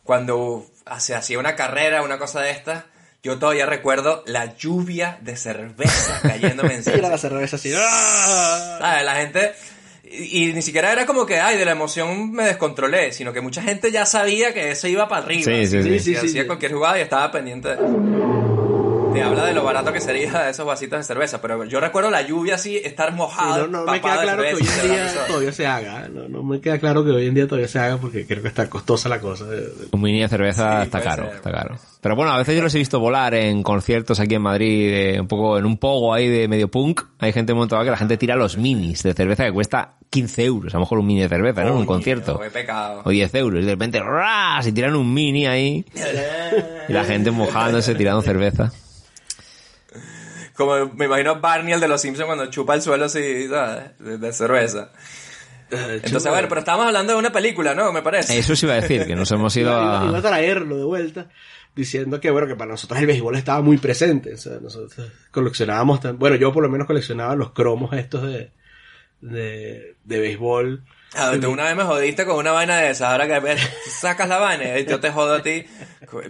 cuando 0.02 0.66
se 0.98 1.14
hacía 1.14 1.38
una 1.38 1.56
carrera, 1.56 2.02
una 2.02 2.18
cosa 2.18 2.40
de 2.40 2.50
estas, 2.50 2.84
yo 3.22 3.38
todavía 3.38 3.66
recuerdo 3.66 4.24
la 4.26 4.56
lluvia 4.56 5.18
de 5.20 5.36
cerveza 5.36 6.20
cayéndome 6.22 6.74
encima. 6.76 7.08
La 7.08 7.18
cerveza 7.18 7.56
así. 7.56 7.72
¡ah! 7.76 8.76
¿Sabes? 8.80 9.04
La 9.04 9.14
gente... 9.16 9.52
Y, 10.10 10.48
y 10.48 10.52
ni 10.52 10.62
siquiera 10.62 10.92
era 10.92 11.06
como 11.06 11.24
que, 11.24 11.38
ay, 11.40 11.56
de 11.56 11.64
la 11.64 11.72
emoción 11.72 12.32
me 12.32 12.44
descontrolé, 12.44 13.12
sino 13.12 13.32
que 13.32 13.40
mucha 13.40 13.62
gente 13.62 13.92
ya 13.92 14.04
sabía 14.04 14.52
que 14.52 14.72
eso 14.72 14.88
iba 14.88 15.08
para 15.08 15.24
arriba. 15.24 15.44
Sí, 15.44 15.66
sí, 15.66 15.82
sí. 15.82 15.88
Sí, 15.98 15.98
sí, 16.00 16.16
hacía 16.16 16.42
sí. 16.42 16.46
cualquier 16.46 16.72
jugada 16.72 16.98
y 16.98 17.02
estaba 17.02 17.30
pendiente. 17.30 17.76
Te 19.12 19.22
habla 19.24 19.44
de 19.44 19.54
lo 19.54 19.64
barato 19.64 19.92
que 19.92 20.00
sería 20.00 20.48
esos 20.48 20.64
vasitos 20.64 21.00
de 21.00 21.02
cerveza, 21.02 21.40
pero 21.42 21.64
yo 21.64 21.80
recuerdo 21.80 22.10
la 22.12 22.22
lluvia 22.22 22.54
así, 22.54 22.76
estar 22.76 23.10
Sí, 23.10 23.16
mojado. 23.16 23.66
no, 23.66 23.84
no 23.84 23.92
me 23.92 24.00
queda 24.00 24.16
de 24.18 24.22
claro 24.22 24.42
que 24.44 24.54
hoy 24.54 24.60
en 24.62 24.88
de 24.88 24.94
día 24.94 25.26
todavía 25.26 25.52
se 25.52 25.66
haga. 25.66 26.08
No, 26.08 26.28
no 26.28 26.42
me 26.44 26.60
queda 26.60 26.78
claro 26.78 27.04
que 27.04 27.10
hoy 27.10 27.26
en 27.26 27.34
día 27.34 27.46
todavía 27.48 27.66
se 27.66 27.80
haga 27.80 27.96
porque 27.96 28.24
creo 28.24 28.40
que 28.40 28.46
está 28.48 28.70
costosa 28.70 29.08
la 29.08 29.18
cosa. 29.20 29.46
Un 29.90 30.00
mini 30.00 30.20
de 30.20 30.28
cerveza 30.28 30.78
Sí, 30.82 30.84
está 30.84 31.00
caro, 31.02 31.24
ser. 31.26 31.34
está 31.34 31.50
caro. 31.50 31.76
Pero 32.00 32.14
bueno, 32.14 32.30
a 32.30 32.38
veces 32.38 32.54
yo 32.56 32.62
los 32.62 32.72
he 32.74 32.78
visto 32.78 33.00
volar 33.00 33.34
en 33.34 33.64
conciertos 33.64 34.20
aquí 34.20 34.36
en 34.36 34.42
Madrid, 34.42 34.90
de 35.14 35.20
un 35.20 35.26
poco 35.26 35.58
en 35.58 35.66
un 35.66 35.76
pogo 35.76 36.14
ahí 36.14 36.28
de 36.28 36.46
medio 36.46 36.68
punk. 36.70 37.02
Hay 37.18 37.32
gente 37.32 37.52
montada 37.52 37.82
que 37.84 37.90
la 37.90 37.96
gente 37.96 38.16
tira 38.16 38.36
los 38.36 38.58
minis 38.58 39.02
de 39.02 39.12
cerveza 39.12 39.44
que 39.44 39.52
cuesta 39.52 39.96
15 40.10 40.44
euros, 40.44 40.74
a 40.74 40.78
lo 40.78 40.80
mejor 40.80 40.98
un 40.98 41.06
mini 41.06 41.20
de 41.22 41.28
cerveza, 41.28 41.62
¿no? 41.62 41.70
En 41.70 41.76
un 41.78 41.86
concierto. 41.86 42.38
qué 42.40 42.50
pecado. 42.50 43.02
O 43.04 43.10
10 43.10 43.32
euros. 43.36 43.62
Y 43.62 43.64
de 43.66 43.70
repente, 43.72 44.00
¡ras! 44.00 44.66
Y 44.66 44.72
tiran 44.72 44.96
un 44.96 45.14
mini 45.14 45.46
ahí. 45.46 45.84
Y 46.88 46.92
la 46.92 47.04
gente 47.04 47.30
mojándose, 47.30 47.94
tirando 47.94 48.20
cerveza. 48.22 48.72
Como 50.54 50.86
me 50.94 51.06
imagino 51.06 51.40
Barney, 51.40 51.72
el 51.74 51.80
de 51.80 51.88
los 51.88 52.00
Simpsons, 52.02 52.26
cuando 52.26 52.46
chupa 52.46 52.74
el 52.74 52.82
suelo 52.82 53.06
así, 53.06 53.48
¿sabes? 53.48 53.98
De, 53.98 54.18
de 54.18 54.32
cerveza. 54.32 54.90
Entonces, 55.70 56.30
bueno, 56.30 56.48
pero 56.48 56.58
estábamos 56.58 56.86
hablando 56.88 57.12
de 57.12 57.18
una 57.18 57.30
película, 57.32 57.74
¿no? 57.74 57.92
Me 57.92 58.02
parece. 58.02 58.36
Eso 58.36 58.56
sí 58.56 58.66
iba 58.66 58.74
a 58.74 58.80
decir, 58.80 59.06
que 59.06 59.14
nos 59.14 59.30
hemos 59.30 59.56
ido 59.56 59.70
iba, 59.70 60.04
iba- 60.06 60.16
a 60.16 60.18
a... 60.18 60.22
traerlo 60.22 60.76
de 60.76 60.84
vuelta 60.84 61.28
diciendo 61.76 62.18
que 62.18 62.32
bueno 62.32 62.48
que 62.48 62.56
para 62.56 62.72
nosotros 62.72 62.98
el 62.98 63.06
béisbol 63.06 63.36
estaba 63.36 63.62
muy 63.62 63.78
presente 63.78 64.34
o 64.34 64.36
sea, 64.36 64.54
nosotros 64.60 65.08
coleccionábamos 65.30 66.00
tan- 66.00 66.18
bueno 66.18 66.34
yo 66.34 66.52
por 66.52 66.64
lo 66.64 66.68
menos 66.68 66.88
coleccionaba 66.88 67.36
los 67.36 67.52
cromos 67.52 67.92
estos 67.92 68.24
de 68.24 68.50
de, 69.20 69.96
de 70.04 70.18
béisbol 70.20 70.84
Ah, 71.14 71.32
tú 71.40 71.50
una 71.50 71.64
vez 71.64 71.74
me 71.74 71.82
jodiste 71.82 72.24
con 72.24 72.36
una 72.36 72.52
vaina 72.52 72.78
de 72.78 72.90
esa. 72.90 73.10
Ahora 73.10 73.26
que 73.26 73.56
sacas 73.90 74.28
la 74.28 74.38
vaina 74.38 74.78
y 74.78 74.86
yo 74.86 75.00
te 75.00 75.10
jodo 75.10 75.34
a 75.34 75.42
ti. 75.42 75.64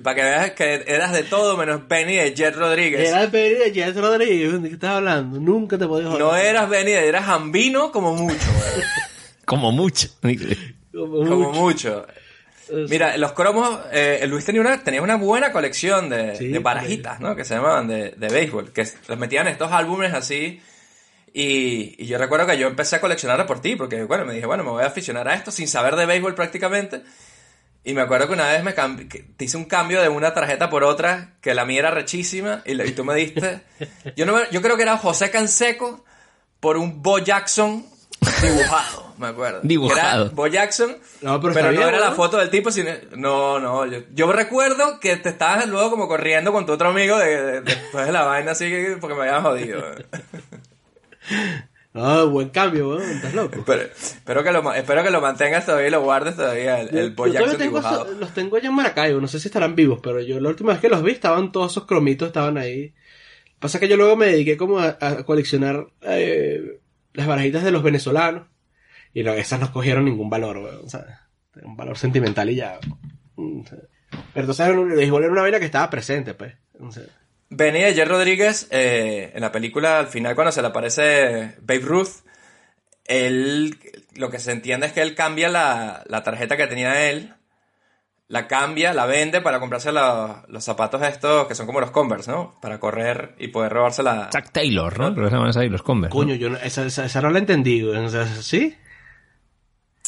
Para 0.03 0.17
que 0.17 0.23
veas 0.23 0.51
que 0.53 0.85
eras 0.87 1.13
de 1.13 1.23
todo 1.23 1.57
menos 1.57 1.87
Benny 1.87 2.17
de 2.17 2.35
Jet 2.35 2.57
Rodríguez. 2.57 3.09
era 3.09 3.23
el 3.25 3.31
pedido 3.31 3.65
de 3.65 3.73
Jess 3.73 3.97
Rodríguez 3.97 4.61
¿de 4.63 4.69
qué 4.69 4.75
estás 4.75 4.91
hablando? 4.97 5.39
nunca 5.41 5.79
te 5.79 5.87
podía 5.87 6.07
joder 6.09 6.21
No 6.21 6.37
eras 6.37 6.69
Benny, 6.69 6.93
eras 6.93 7.29
Ambino 7.29 7.93
como 7.93 8.15
mucho. 8.15 8.37
Como 9.45 9.73
mucho. 9.73 10.09
como, 10.93 11.25
Como 11.27 11.53
mucho. 11.53 12.07
mucho. 12.07 12.07
Mira, 12.89 13.17
los 13.17 13.33
cromos, 13.33 13.81
eh, 13.91 14.25
Luis 14.29 14.45
tenía 14.45 14.61
una, 14.61 14.81
tenía 14.85 15.03
una 15.03 15.17
buena 15.17 15.51
colección 15.51 16.09
de, 16.09 16.37
Sí, 16.37 16.49
de 16.49 16.59
barajitas, 16.61 17.19
¿no? 17.19 17.35
Que 17.35 17.45
se 17.45 17.55
llamaban 17.55 17.89
de, 17.89 18.13
de 18.17 18.29
béisbol, 18.29 18.73
que 18.73 18.87
los 19.09 19.19
metían 19.19 19.49
en 19.49 19.55
estos 19.55 19.73
álbumes 19.73 20.15
así. 20.15 20.63
Y, 21.33 21.95
y 22.03 22.07
yo 22.07 22.19
recuerdo 22.19 22.47
que 22.47 22.59
yo 22.59 22.67
empecé 22.67 22.97
a 22.97 23.01
coleccionarla 23.01 23.47
por 23.47 23.61
ti, 23.61 23.77
porque 23.77 24.03
bueno, 24.05 24.25
me 24.25 24.35
dije, 24.35 24.47
bueno, 24.47 24.65
me 24.65 24.71
voy 24.71 24.83
a 24.83 24.87
aficionar 24.89 25.29
a 25.29 25.35
esto 25.35 25.51
sin 25.51 25.69
saber 25.69 25.95
de 25.97 26.07
béisbol 26.07 26.35
prácticamente. 26.35 27.03
Y 27.83 27.95
me 27.95 28.03
acuerdo 28.03 28.27
que 28.27 28.35
una 28.35 28.49
vez 28.51 28.63
me 28.63 28.73
te 28.75 29.45
hice 29.45 29.57
un 29.57 29.65
cambio 29.65 30.03
de 30.03 30.09
una 30.09 30.35
tarjeta 30.35 30.69
por 30.69 30.85
otra, 30.85 31.35
que 31.41 31.55
la 31.55 31.65
mía 31.65 31.79
era 31.79 31.91
rechísima, 31.91 32.63
y, 32.67 32.81
y 32.83 32.93
tú 32.93 33.05
me 33.05 33.15
diste. 33.15 33.61
Yo, 34.17 34.27
no 34.27 34.35
me- 34.35 34.49
yo 34.51 34.61
creo 34.61 34.77
que 34.77 34.83
era 34.83 34.99
José 34.99 35.31
Canseco 35.31 36.05
por 36.61 36.77
un 36.77 37.01
Bo 37.01 37.19
Jackson 37.21 37.87
dibujado. 38.43 39.15
me 39.17 39.29
acuerdo. 39.29 39.61
Dibujado. 39.63 40.25
Era 40.27 40.35
Bo 40.35 40.47
Jackson, 40.47 40.95
No, 41.23 41.41
pero 41.41 41.55
no 41.55 41.71
bien, 41.71 41.89
era 41.89 42.01
la 42.01 42.11
foto 42.13 42.37
del 42.37 42.51
tipo, 42.51 42.71
sino... 42.71 42.91
No, 43.17 43.59
no, 43.59 43.87
yo, 43.87 44.01
yo 44.13 44.31
recuerdo 44.31 45.01
que 45.01 45.17
te 45.17 45.31
estabas 45.31 45.67
luego 45.67 45.89
como 45.91 46.07
corriendo 46.07 46.53
con 46.53 46.67
tu 46.67 46.73
otro 46.73 46.91
amigo 46.91 47.17
de, 47.19 47.43
de- 47.43 47.61
después 47.63 48.05
de 48.05 48.13
la 48.13 48.25
vaina 48.25 48.53
así 48.53 48.69
que- 48.69 48.99
porque 49.01 49.15
me 49.17 49.23
habían 49.23 49.43
jodido. 49.43 49.83
No, 51.93 52.31
buen 52.31 52.51
cambio, 52.51 52.91
weón. 52.91 53.03
Estás 53.03 53.35
loco. 53.35 53.65
Pero, 53.67 53.83
espero, 53.83 54.45
que 54.45 54.53
lo, 54.53 54.73
espero 54.75 55.03
que 55.03 55.11
lo 55.11 55.21
mantengas 55.21 55.67
todavía 55.67 55.89
y 55.89 55.91
lo 55.91 56.03
guardes 56.03 56.37
todavía, 56.37 56.81
el, 56.81 56.97
el 56.97 57.11
Bo 57.11 57.27
yo 57.27 57.33
todavía 57.33 57.41
Jackson 57.41 57.59
tengo 57.59 57.79
dibujado. 57.79 58.15
los 58.15 58.35
tengo 58.35 58.57
allá 58.57 58.69
en 58.69 58.75
Maracaibo, 58.75 59.21
no 59.21 59.27
sé 59.27 59.41
si 59.41 59.49
estarán 59.49 59.75
vivos, 59.75 59.99
pero 60.01 60.21
yo 60.21 60.39
la 60.39 60.51
última 60.51 60.73
vez 60.73 60.81
que 60.81 60.89
los 60.89 61.03
vi 61.03 61.13
estaban 61.13 61.51
todos 61.51 61.73
esos 61.73 61.87
cromitos, 61.87 62.29
estaban 62.29 62.59
ahí. 62.59 62.95
Pasa 63.59 63.81
que 63.81 63.89
yo 63.89 63.97
luego 63.97 64.17
me 64.17 64.27
dediqué 64.27 64.57
como 64.57 64.79
a, 64.79 64.97
a 65.01 65.25
coleccionar 65.25 65.89
eh, 66.03 66.81
las 67.13 67.27
barajitas 67.27 67.65
de 67.65 67.73
los 67.73 67.83
venezolanos 67.83 68.47
y 69.13 69.25
no, 69.25 69.33
esas 69.33 69.59
no 69.59 69.73
cogieron 69.73 70.05
ningún 70.05 70.31
valor, 70.31 70.59
weón, 70.59 70.85
o 70.85 70.89
sea, 70.89 71.29
un 71.63 71.77
valor 71.77 71.99
sentimental 71.99 72.49
y 72.51 72.55
ya. 72.55 72.79
Mm, 73.37 73.61
o 73.63 73.67
sea. 73.67 73.79
Pero 74.33 74.45
entonces 74.45 74.67
el 74.69 74.85
béisbol 74.97 75.25
era 75.25 75.33
una 75.33 75.43
vaina 75.43 75.59
que 75.59 75.67
estaba 75.67 75.91
presente, 75.91 76.35
pues. 76.35 76.55
O 76.79 76.91
sea, 76.91 77.05
Benny 77.51 77.83
Ayer 77.85 78.07
Rodríguez, 78.07 78.69
eh, 78.71 79.33
en 79.35 79.41
la 79.41 79.51
película, 79.53 79.99
al 79.99 80.07
final, 80.07 80.35
cuando 80.35 80.53
se 80.53 80.63
le 80.63 80.69
aparece 80.69 81.57
Babe 81.63 81.81
Ruth, 81.81 82.25
él, 83.07 83.77
lo 84.15 84.31
que 84.31 84.39
se 84.39 84.53
entiende 84.53 84.87
es 84.87 84.93
que 84.93 85.03
él 85.03 85.15
cambia 85.17 85.49
la, 85.49 86.03
la 86.07 86.23
tarjeta 86.23 86.57
que 86.57 86.69
tenía 86.69 87.11
él, 87.11 87.35
la 88.29 88.47
cambia, 88.47 88.95
la 88.95 89.07
vende 89.07 89.41
para 89.41 89.59
comprarse 89.59 89.91
los, 89.91 90.49
los 90.49 90.63
zapatos 90.65 91.03
estos 91.03 91.49
que 91.49 91.57
son 91.57 91.67
como 91.67 91.81
los 91.81 91.91
Converse, 91.91 92.31
¿no? 92.31 92.57
Para 92.63 92.79
correr 92.79 93.35
y 93.41 93.49
poder 93.49 93.73
robarse 93.73 94.05
la... 94.05 94.31
Chuck 94.31 94.53
Taylor, 94.53 94.97
¿no? 95.01 95.13
Se 95.29 95.35
llaman 95.35 95.49
así 95.49 95.69
los 95.69 95.83
Converse. 95.83 96.15
¿no? 96.15 96.21
coño, 96.21 96.37
yo 96.37 96.51
no- 96.51 96.59
esa, 96.59 96.87
esa, 96.87 97.07
esa 97.07 97.21
no 97.21 97.31
la 97.31 97.39
he 97.39 97.41
entendido, 97.41 98.01
o 98.01 98.09
sea, 98.09 98.27
¿sí? 98.27 98.77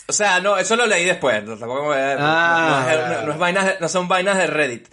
O 0.07 0.13
sea, 0.13 0.39
no, 0.39 0.57
eso 0.59 0.77
lo 0.77 0.87
leí 0.87 1.05
después. 1.05 1.43
no, 1.43 1.57
tampoco 1.57 1.89
me- 1.91 1.97
Ah, 1.97 2.83
no, 2.85 2.91
es- 2.91 2.97
claro. 2.99 3.21
no- 3.23 3.27
no 3.27 3.33
es 3.33 3.39
vainas 3.39 3.81
no 3.81 3.89
son 3.89 4.07
vainas 4.07 4.39
de 4.39 4.47
Reddit. 4.47 4.87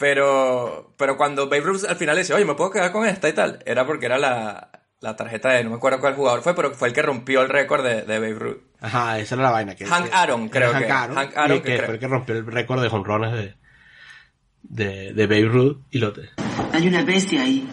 Pero, 0.00 0.94
pero 0.96 1.18
cuando 1.18 1.44
Babe 1.50 1.60
Ruth 1.60 1.84
al 1.86 1.96
final 1.96 2.16
dice, 2.16 2.32
oye, 2.32 2.46
¿me 2.46 2.54
puedo 2.54 2.70
quedar 2.70 2.90
con 2.90 3.06
esta 3.06 3.28
y 3.28 3.34
tal? 3.34 3.62
Era 3.66 3.86
porque 3.86 4.06
era 4.06 4.16
la, 4.16 4.70
la 4.98 5.14
tarjeta 5.14 5.50
de, 5.50 5.62
no 5.62 5.68
me 5.68 5.76
acuerdo 5.76 6.00
cuál 6.00 6.14
jugador 6.14 6.40
fue, 6.40 6.54
pero 6.54 6.70
fue 6.70 6.88
el 6.88 6.94
que 6.94 7.02
rompió 7.02 7.42
el 7.42 7.50
récord 7.50 7.84
de, 7.84 8.02
de 8.02 8.18
Babe 8.18 8.32
Ruth. 8.38 8.62
Ajá, 8.80 9.18
esa 9.18 9.34
era 9.34 9.44
la 9.44 9.50
vaina. 9.50 9.74
Que, 9.74 9.84
Hank 9.84 10.08
Aaron, 10.10 10.44
era 10.44 10.50
creo 10.50 10.72
Hank 10.72 10.86
que. 10.86 10.90
Aaron, 10.90 11.16
Hank 11.16 11.36
Aaron, 11.36 11.56
y 11.58 11.60
que 11.60 11.66
que 11.66 11.74
creo. 11.74 11.84
fue 11.84 11.94
el 11.96 12.00
que 12.00 12.08
rompió 12.08 12.34
el 12.34 12.46
récord 12.46 12.82
de 12.82 12.88
jonrones 12.88 13.32
de, 13.34 13.54
de, 14.62 15.12
de 15.12 15.26
Babe 15.26 15.48
Ruth 15.48 15.82
y 15.90 15.98
Lote. 15.98 16.30
Hay 16.72 16.88
una 16.88 17.02
bestia 17.04 17.42
ahí. 17.42 17.68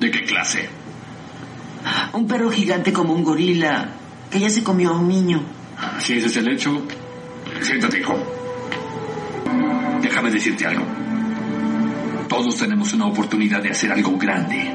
¿De 0.00 0.10
qué 0.10 0.24
clase? 0.24 0.68
Un 2.14 2.26
perro 2.26 2.50
gigante 2.50 2.92
como 2.92 3.14
un 3.14 3.22
gorila 3.22 3.90
que 4.28 4.40
ya 4.40 4.50
se 4.50 4.64
comió 4.64 4.90
a 4.90 4.96
un 4.98 5.06
niño. 5.06 5.40
Si 6.00 6.18
ese 6.18 6.26
es 6.26 6.36
el 6.36 6.48
hecho, 6.48 6.82
siéntate, 7.60 8.00
hijo. 8.00 8.41
Déjame 10.02 10.30
decirte 10.30 10.66
algo. 10.66 10.84
Todos 12.28 12.56
tenemos 12.56 12.92
una 12.92 13.06
oportunidad 13.06 13.62
de 13.62 13.70
hacer 13.70 13.92
algo 13.92 14.18
grande. 14.18 14.74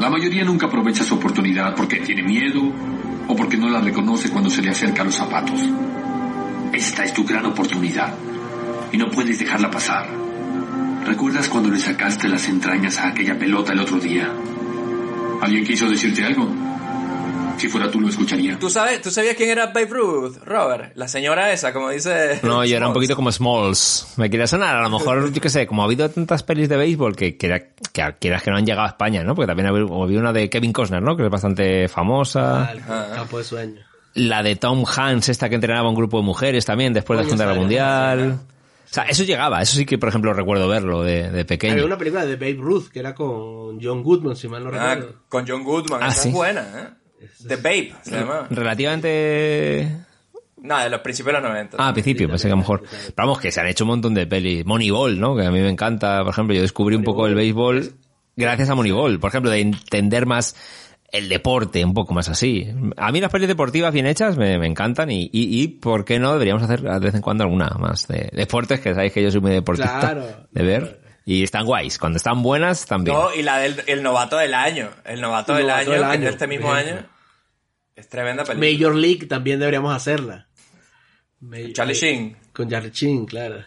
La 0.00 0.08
mayoría 0.08 0.44
nunca 0.44 0.66
aprovecha 0.66 1.04
su 1.04 1.14
oportunidad 1.14 1.74
porque 1.74 1.98
tiene 1.98 2.22
miedo 2.22 2.62
o 3.28 3.36
porque 3.36 3.56
no 3.56 3.68
la 3.68 3.80
reconoce 3.80 4.30
cuando 4.30 4.48
se 4.48 4.62
le 4.62 4.70
acerca 4.70 5.02
a 5.02 5.04
los 5.04 5.14
zapatos. 5.14 5.60
Esta 6.72 7.04
es 7.04 7.12
tu 7.12 7.24
gran 7.24 7.46
oportunidad 7.46 8.14
y 8.92 8.96
no 8.96 9.10
puedes 9.10 9.38
dejarla 9.38 9.70
pasar. 9.70 10.08
¿Recuerdas 11.04 11.48
cuando 11.48 11.70
le 11.70 11.78
sacaste 11.78 12.28
las 12.28 12.48
entrañas 12.48 12.98
a 12.98 13.08
aquella 13.08 13.38
pelota 13.38 13.72
el 13.72 13.80
otro 13.80 13.98
día? 13.98 14.32
¿Alguien 15.40 15.64
quiso 15.64 15.88
decirte 15.88 16.24
algo? 16.24 16.65
Si 17.58 17.68
fuera 17.68 17.90
tú 17.90 18.00
lo 18.00 18.08
escucharía. 18.08 18.58
¿Tú, 18.58 18.68
sabes, 18.68 19.00
¿Tú 19.00 19.10
sabías 19.10 19.34
quién 19.34 19.48
era 19.48 19.66
Babe 19.68 19.86
Ruth, 19.86 20.36
Robert? 20.44 20.92
La 20.94 21.08
señora 21.08 21.50
esa, 21.52 21.72
como 21.72 21.88
dice... 21.88 22.38
No, 22.42 22.64
yo 22.66 22.76
era 22.76 22.86
un 22.86 22.92
poquito 22.92 23.16
como 23.16 23.32
Smalls. 23.32 24.12
Me 24.16 24.28
quería 24.28 24.46
sonar. 24.46 24.76
A 24.76 24.82
lo 24.82 24.90
mejor, 24.90 25.32
yo 25.32 25.40
qué 25.40 25.48
sé, 25.48 25.66
como 25.66 25.80
ha 25.82 25.86
habido 25.86 26.08
tantas 26.10 26.42
pelis 26.42 26.68
de 26.68 26.76
béisbol 26.76 27.16
que, 27.16 27.36
que, 27.38 27.46
era- 27.46 27.60
que 27.92 28.14
quieras 28.20 28.42
que 28.42 28.50
no 28.50 28.58
han 28.58 28.66
llegado 28.66 28.84
a 28.86 28.90
España, 28.90 29.24
¿no? 29.24 29.34
Porque 29.34 29.46
también 29.46 29.68
había 29.68 29.84
una 30.20 30.32
de 30.34 30.50
Kevin 30.50 30.72
Costner, 30.72 31.00
¿no? 31.02 31.16
Que 31.16 31.24
es 31.24 31.30
bastante 31.30 31.88
famosa. 31.88 32.68
Ah, 32.68 32.72
el 32.72 33.14
campo 33.16 33.38
de 33.38 33.44
sueño. 33.44 33.80
La 34.14 34.42
de 34.42 34.56
Tom 34.56 34.84
Hanks, 34.86 35.30
esta 35.30 35.48
que 35.48 35.54
entrenaba 35.54 35.88
un 35.88 35.94
grupo 35.94 36.18
de 36.18 36.24
mujeres 36.24 36.64
también 36.66 36.92
después 36.92 37.16
de 37.18 37.22
la 37.24 37.28
Segunda 37.28 37.46
Guerra 37.46 37.58
Mundial. 37.58 38.38
O 38.84 38.88
sea, 38.88 39.04
eso 39.04 39.24
llegaba. 39.24 39.62
Eso 39.62 39.76
sí 39.76 39.86
que, 39.86 39.96
por 39.98 40.10
ejemplo, 40.10 40.32
recuerdo 40.34 40.68
verlo 40.68 41.02
de, 41.02 41.30
de 41.30 41.44
pequeño. 41.46 41.72
Había 41.72 41.86
una 41.86 41.98
película 41.98 42.24
de 42.26 42.36
Babe 42.36 42.58
Ruth 42.60 42.88
que 42.92 43.00
era 43.00 43.14
con 43.14 43.80
John 43.82 44.02
Goodman, 44.02 44.36
si 44.36 44.46
mal 44.46 44.62
no 44.62 44.70
Ah, 44.74 44.94
recuerdo. 44.94 45.20
con 45.28 45.46
John 45.48 45.64
Goodman, 45.64 46.00
Ah, 46.02 46.08
esa 46.08 46.22
sí. 46.22 46.28
es 46.28 46.34
buena, 46.34 46.60
¿eh? 46.62 47.05
The 47.48 47.56
Babe, 47.56 47.92
se 48.02 48.10
llama. 48.12 48.46
Relativamente... 48.50 49.96
No, 50.58 50.78
de 50.80 50.90
los 50.90 51.00
principios 51.00 51.34
de 51.36 51.40
los 51.42 51.50
90. 51.50 51.76
Ah, 51.78 51.88
al 51.88 51.92
principio, 51.92 52.28
pensé 52.28 52.48
que 52.48 52.52
a 52.52 52.56
lo 52.56 52.62
mejor. 52.62 52.82
Pero 52.82 53.12
vamos, 53.16 53.38
que 53.40 53.52
se 53.52 53.60
han 53.60 53.68
hecho 53.68 53.84
un 53.84 53.88
montón 53.88 54.14
de 54.14 54.26
pelis. 54.26 54.64
Moneyball, 54.64 55.20
¿no? 55.20 55.36
Que 55.36 55.44
a 55.44 55.50
mí 55.50 55.60
me 55.60 55.68
encanta. 55.68 56.20
Por 56.24 56.30
ejemplo, 56.32 56.56
yo 56.56 56.62
descubrí 56.62 56.96
un 56.96 57.04
poco 57.04 57.26
el 57.26 57.34
béisbol 57.34 57.92
gracias 58.36 58.70
a 58.70 58.74
Moneyball. 58.74 59.20
Por 59.20 59.28
ejemplo, 59.28 59.50
de 59.50 59.60
entender 59.60 60.26
más 60.26 60.56
el 61.12 61.28
deporte, 61.28 61.84
un 61.84 61.94
poco 61.94 62.14
más 62.14 62.28
así. 62.28 62.66
A 62.96 63.12
mí 63.12 63.20
las 63.20 63.30
pelis 63.30 63.46
deportivas 63.48 63.92
bien 63.92 64.06
hechas 64.06 64.36
me, 64.36 64.58
me 64.58 64.66
encantan 64.66 65.10
y, 65.10 65.24
y, 65.32 65.62
y, 65.62 65.68
¿por 65.68 66.04
qué 66.04 66.18
no? 66.18 66.32
Deberíamos 66.32 66.62
hacer 66.64 66.80
de 66.82 66.98
vez 66.98 67.14
en 67.14 67.22
cuando 67.22 67.44
alguna 67.44 67.68
más 67.78 68.08
de 68.08 68.30
deportes, 68.32 68.80
que 68.80 68.92
sabéis 68.92 69.12
que 69.12 69.22
yo 69.22 69.30
soy 69.30 69.40
muy 69.42 69.52
deportista 69.52 70.00
Claro. 70.00 70.24
de 70.50 70.62
ver. 70.64 71.00
Y 71.28 71.42
están 71.42 71.66
guays. 71.66 71.98
Cuando 71.98 72.16
están 72.18 72.40
buenas, 72.42 72.80
están 72.80 73.02
bien. 73.02 73.16
No, 73.16 73.34
y 73.34 73.42
la 73.42 73.58
del 73.58 73.82
el 73.88 74.02
novato 74.02 74.36
del 74.38 74.54
año. 74.54 74.90
El 75.04 75.20
novato, 75.20 75.52
El 75.52 75.58
del, 75.58 75.66
novato 75.66 75.90
año, 75.90 76.00
del 76.00 76.04
año, 76.10 76.24
de 76.24 76.30
este 76.30 76.46
mismo 76.46 76.72
año. 76.72 77.04
Es 77.96 78.08
tremenda 78.08 78.44
película. 78.44 78.70
Major 78.72 78.94
League 78.94 79.26
también 79.26 79.58
deberíamos 79.58 79.92
hacerla. 79.94 80.48
Major- 81.40 81.72
Charlie 81.72 81.94
Sheen. 81.94 82.36
Con 82.52 82.70
Charlie 82.70 82.90
Sheen, 82.92 83.26
claro. 83.26 83.64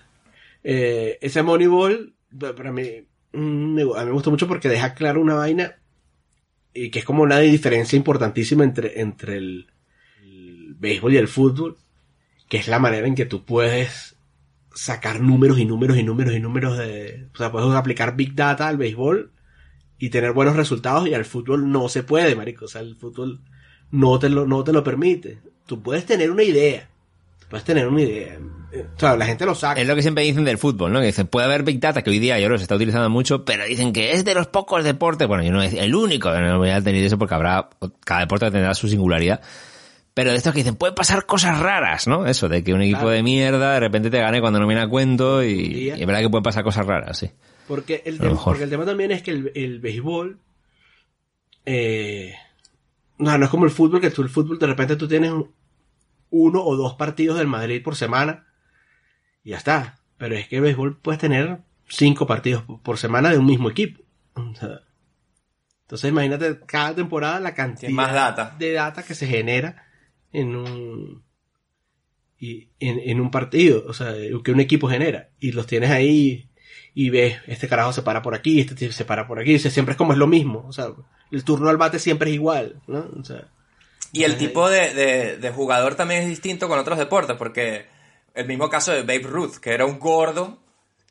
Eh, 0.63 1.17
ese 1.21 1.43
Moneyball, 1.43 2.15
pa- 2.39 2.55
para 2.55 2.71
mí, 2.71 3.05
mm, 3.33 3.73
me 3.73 3.81
a 3.81 3.85
mí 4.01 4.05
me 4.05 4.11
gustó 4.11 4.31
mucho 4.31 4.47
porque 4.47 4.69
deja 4.69 4.93
claro 4.93 5.19
una 5.21 5.33
vaina 5.35 5.75
y 6.73 6.89
que 6.91 6.99
es 6.99 7.05
como 7.05 7.23
una 7.23 7.39
diferencia 7.39 7.97
importantísima 7.97 8.63
entre, 8.63 9.01
entre 9.01 9.35
el, 9.37 9.67
el 10.23 10.75
béisbol 10.77 11.13
y 11.13 11.17
el 11.17 11.27
fútbol, 11.27 11.77
que 12.47 12.55
es 12.57 12.69
la 12.69 12.79
manera 12.79 13.05
en 13.05 13.15
que 13.15 13.25
tú 13.25 13.43
puedes 13.43 14.08
sacar 14.73 15.21
números 15.21 15.59
y 15.59 15.65
números 15.65 15.97
y 15.97 16.03
números 16.03 16.35
y 16.35 16.39
números 16.39 16.77
de... 16.77 17.27
O 17.33 17.37
sea, 17.37 17.51
puedes 17.51 17.69
aplicar 17.73 18.15
Big 18.15 18.35
Data 18.35 18.67
al 18.67 18.77
béisbol 18.77 19.31
y 19.97 20.09
tener 20.09 20.31
buenos 20.31 20.55
resultados 20.55 21.07
y 21.07 21.13
al 21.13 21.25
fútbol 21.25 21.71
no 21.71 21.89
se 21.89 22.03
puede, 22.03 22.35
marico. 22.35 22.65
O 22.65 22.67
sea, 22.67 22.81
el 22.81 22.95
fútbol 22.95 23.41
no 23.91 24.19
te 24.19 24.29
lo, 24.29 24.45
no 24.45 24.63
te 24.63 24.73
lo 24.73 24.83
permite. 24.83 25.39
Tú 25.65 25.81
puedes 25.81 26.05
tener 26.05 26.31
una 26.31 26.43
idea. 26.43 26.89
Puedes 27.49 27.65
tener 27.65 27.87
una 27.87 28.01
idea. 28.01 28.37
O 28.95 28.99
sea, 28.99 29.15
la 29.17 29.25
gente 29.25 29.45
lo 29.45 29.55
saca. 29.55 29.81
Es 29.81 29.87
lo 29.87 29.95
que 29.95 30.03
siempre 30.03 30.23
dicen 30.23 30.45
del 30.45 30.59
fútbol, 30.59 30.93
¿no? 30.93 30.99
Que 30.99 31.07
dicen, 31.07 31.27
puede 31.27 31.47
haber 31.47 31.63
Big 31.63 31.79
Data, 31.79 32.03
que 32.03 32.11
hoy 32.11 32.19
día 32.19 32.39
yo 32.39 32.55
se 32.57 32.63
está 32.63 32.75
utilizando 32.75 33.09
mucho, 33.09 33.43
pero 33.43 33.65
dicen 33.65 33.91
que 33.91 34.13
es 34.13 34.23
de 34.23 34.35
los 34.35 34.47
pocos 34.47 34.83
deportes. 34.83 35.27
Bueno, 35.27 35.43
yo 35.43 35.51
no 35.51 35.61
es 35.61 35.73
el 35.73 35.95
único, 35.95 36.31
no 36.31 36.59
voy 36.59 36.69
a 36.69 36.81
tener 36.81 37.03
eso 37.03 37.17
porque 37.17 37.33
habrá, 37.33 37.69
cada 38.05 38.21
deporte 38.21 38.51
tendrá 38.51 38.73
su 38.75 38.87
singularidad. 38.87 39.41
Pero 40.13 40.31
de 40.31 40.37
estos 40.37 40.53
que 40.53 40.59
dicen, 40.59 40.75
pueden 40.75 40.95
pasar 40.95 41.25
cosas 41.25 41.59
raras, 41.59 42.07
¿no? 42.07 42.25
Eso, 42.25 42.49
de 42.49 42.63
que 42.63 42.73
un 42.73 42.81
equipo 42.81 42.99
Claro. 42.99 43.11
de 43.11 43.23
mierda 43.23 43.73
de 43.73 43.79
repente 43.79 44.09
te 44.09 44.19
gane 44.19 44.41
cuando 44.41 44.59
no 44.59 44.67
viene 44.67 44.81
a 44.81 44.87
cuento 44.89 45.43
y, 45.43 45.89
es 45.89 45.99
verdad 46.05 46.19
que 46.21 46.29
pueden 46.29 46.43
pasar 46.43 46.63
cosas 46.63 46.85
raras, 46.85 47.17
sí. 47.17 47.31
Porque 47.67 48.01
el, 48.05 48.17
tema, 48.19 48.43
porque 48.43 48.63
el 48.63 48.69
tema 48.69 48.85
también 48.85 49.11
es 49.11 49.21
que 49.21 49.31
el, 49.31 49.51
el 49.55 49.79
béisbol. 49.79 50.39
Eh, 51.65 52.33
no, 53.19 53.37
no 53.37 53.45
es 53.45 53.51
como 53.51 53.65
el 53.65 53.71
fútbol, 53.71 54.01
que 54.01 54.09
tú 54.09 54.21
el 54.23 54.29
fútbol 54.29 54.57
de 54.57 54.67
repente 54.67 54.95
tú 54.95 55.07
tienes 55.07 55.31
un- 55.31 55.51
uno 56.31 56.63
o 56.63 56.75
dos 56.75 56.95
partidos 56.95 57.37
del 57.37 57.47
Madrid 57.47 57.83
por 57.83 57.95
semana 57.95 58.47
y 59.43 59.51
ya 59.51 59.57
está. 59.57 59.99
Pero 60.17 60.35
es 60.35 60.47
que 60.47 60.57
el 60.57 60.63
béisbol 60.63 60.97
puedes 60.97 61.19
tener 61.19 61.59
cinco 61.87 62.25
partidos 62.27 62.63
por 62.83 62.97
semana 62.97 63.29
de 63.29 63.37
un 63.37 63.45
mismo 63.45 63.69
equipo. 63.69 64.01
Entonces 64.35 66.09
imagínate 66.09 66.59
cada 66.65 66.93
temporada 66.95 67.39
la 67.39 67.53
cantidad 67.53 67.91
más 67.91 68.13
data. 68.13 68.55
de 68.59 68.73
data 68.73 69.03
que 69.03 69.15
se 69.15 69.27
genera 69.27 69.85
en 70.31 70.55
un 70.55 71.23
y 72.39 72.69
en, 72.79 72.99
en 72.99 73.19
un 73.19 73.31
partido, 73.31 73.83
o 73.87 73.93
sea, 73.93 74.13
que 74.43 74.51
un 74.51 74.59
equipo 74.61 74.87
genera 74.87 75.29
y 75.39 75.51
los 75.51 75.67
tienes 75.67 75.89
ahí 75.91 76.47
y 76.95 77.09
ves, 77.09 77.37
este 77.47 77.67
carajo 77.67 77.91
se 77.93 78.01
para 78.01 78.21
por 78.21 78.33
aquí, 78.33 78.59
este 78.61 78.91
se 78.91 79.05
para 79.05 79.27
por 79.27 79.39
aquí, 79.39 79.55
o 79.55 79.59
sea, 79.59 79.71
siempre 79.71 79.93
es 79.93 79.97
como 79.97 80.13
es 80.13 80.17
lo 80.19 80.27
mismo, 80.27 80.65
o 80.67 80.71
sea, 80.73 80.87
el 81.31 81.43
turno 81.43 81.69
al 81.69 81.77
bate 81.77 81.99
siempre 81.99 82.29
es 82.29 82.35
igual, 82.35 82.81
¿no? 82.87 83.09
O 83.19 83.23
sea, 83.25 83.49
Y 84.13 84.23
el 84.23 84.37
tipo 84.37 84.69
de, 84.69 84.93
de- 84.93 85.37
de 85.37 85.51
jugador 85.51 85.95
también 85.95 86.21
es 86.23 86.29
distinto 86.29 86.67
con 86.67 86.79
otros 86.79 86.97
deportes, 86.97 87.35
porque 87.37 87.85
el 88.33 88.47
mismo 88.47 88.69
caso 88.69 88.91
de 88.93 89.01
Babe 89.01 89.27
Ruth, 89.27 89.55
que 89.61 89.71
era 89.71 89.85
un 89.85 89.99
gordo. 89.99 90.59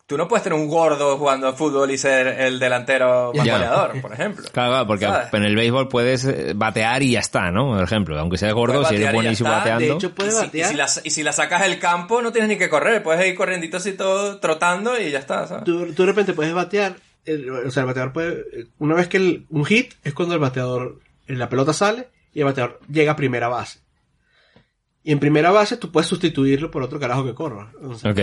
Tú 0.08 0.16
no 0.16 0.26
puedes 0.26 0.42
tener 0.42 0.58
un 0.58 0.68
gordo 0.68 1.18
jugando 1.18 1.46
al 1.48 1.54
fútbol 1.54 1.90
y 1.90 1.98
ser 1.98 2.26
el 2.28 2.58
delantero 2.58 3.30
más 3.36 3.44
Ya. 3.46 3.52
goleador, 3.58 4.00
por 4.00 4.12
ejemplo. 4.14 4.42
Claro, 4.50 4.70
claro, 4.70 4.86
porque 4.86 5.04
¿Sabes? 5.04 5.34
en 5.34 5.44
el 5.44 5.54
béisbol 5.54 5.88
puedes 5.88 6.24
eh, 6.24 6.54
batear 6.56 7.02
y 7.02 7.10
ya 7.12 7.20
está, 7.20 7.50
¿no? 7.50 7.68
Por 7.74 7.82
ejemplo, 7.84 8.18
aunque 8.18 8.38
seas 8.38 8.54
gordo, 8.54 8.84
si 8.86 8.94
eres 8.94 9.00
batear 9.08 9.14
buenísimo 9.14 9.50
bateando. 9.50 9.84
de 9.84 9.92
hecho 9.92 10.14
puede 10.14 10.30
y, 10.30 10.32
si, 10.32 10.38
y 10.38 10.42
batear, 10.46 10.70
si 10.70 10.74
la, 10.76 10.86
y 11.04 11.10
si 11.10 11.22
la 11.22 11.32
sacas 11.32 11.60
del 11.60 11.78
campo, 11.78 12.22
no 12.22 12.32
tienes 12.32 12.48
ni 12.48 12.56
que 12.56 12.70
correr. 12.70 13.02
Puedes 13.02 13.24
ir 13.26 13.34
corriendito 13.34 13.76
así 13.76 13.92
todo, 13.92 14.38
trotando 14.40 14.98
y 14.98 15.10
ya 15.10 15.18
está, 15.18 15.46
¿sabes? 15.46 15.64
tú, 15.64 15.92
tú 15.92 16.02
de 16.04 16.06
repente 16.06 16.32
puedes 16.32 16.54
batear, 16.54 16.96
el- 17.26 17.50
o 17.50 17.70
sea, 17.70 17.82
el 17.82 17.86
bateador 17.88 18.14
puede, 18.14 18.44
una 18.78 18.94
vez 18.94 19.08
que 19.08 19.18
el- 19.18 19.44
un 19.50 19.66
hit 19.66 19.92
es 20.04 20.14
cuando 20.14 20.34
el 20.34 20.40
bateador, 20.40 21.00
la 21.26 21.50
pelota 21.50 21.74
sale 21.74 22.08
y 22.32 22.38
y 22.38 22.40
el 22.40 22.46
bateador 22.46 22.80
llega 22.90 23.12
a 23.12 23.16
primera 23.16 23.48
base. 23.48 23.80
Y 25.04 25.12
en 25.12 25.18
primera 25.18 25.50
base 25.50 25.76
tú 25.76 25.90
puedes 25.92 26.08
sustituirlo 26.08 26.70
por 26.70 26.82
otro 26.82 26.98
carajo 26.98 27.24
que 27.26 27.34
corra. 27.34 27.72
O 27.82 27.94
sea, 27.94 28.12
Ok. 28.12 28.20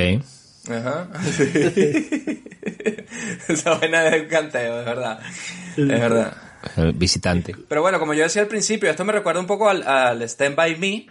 Ajá. 0.69 1.07
Esa 3.47 3.75
vaina 3.77 4.07
es 4.07 4.21
un 4.23 4.27
canteo, 4.27 4.79
es 4.79 4.85
verdad. 4.85 5.19
Es 5.77 5.87
verdad. 5.87 6.35
El 6.77 6.93
visitante. 6.93 7.55
Pero 7.67 7.81
bueno, 7.81 7.99
como 7.99 8.13
yo 8.13 8.23
decía 8.23 8.41
al 8.41 8.47
principio, 8.47 8.89
esto 8.89 9.05
me 9.05 9.13
recuerda 9.13 9.39
un 9.39 9.47
poco 9.47 9.69
al, 9.69 9.87
al 9.87 10.21
Stand 10.23 10.55
By 10.55 10.75
Me. 10.77 11.07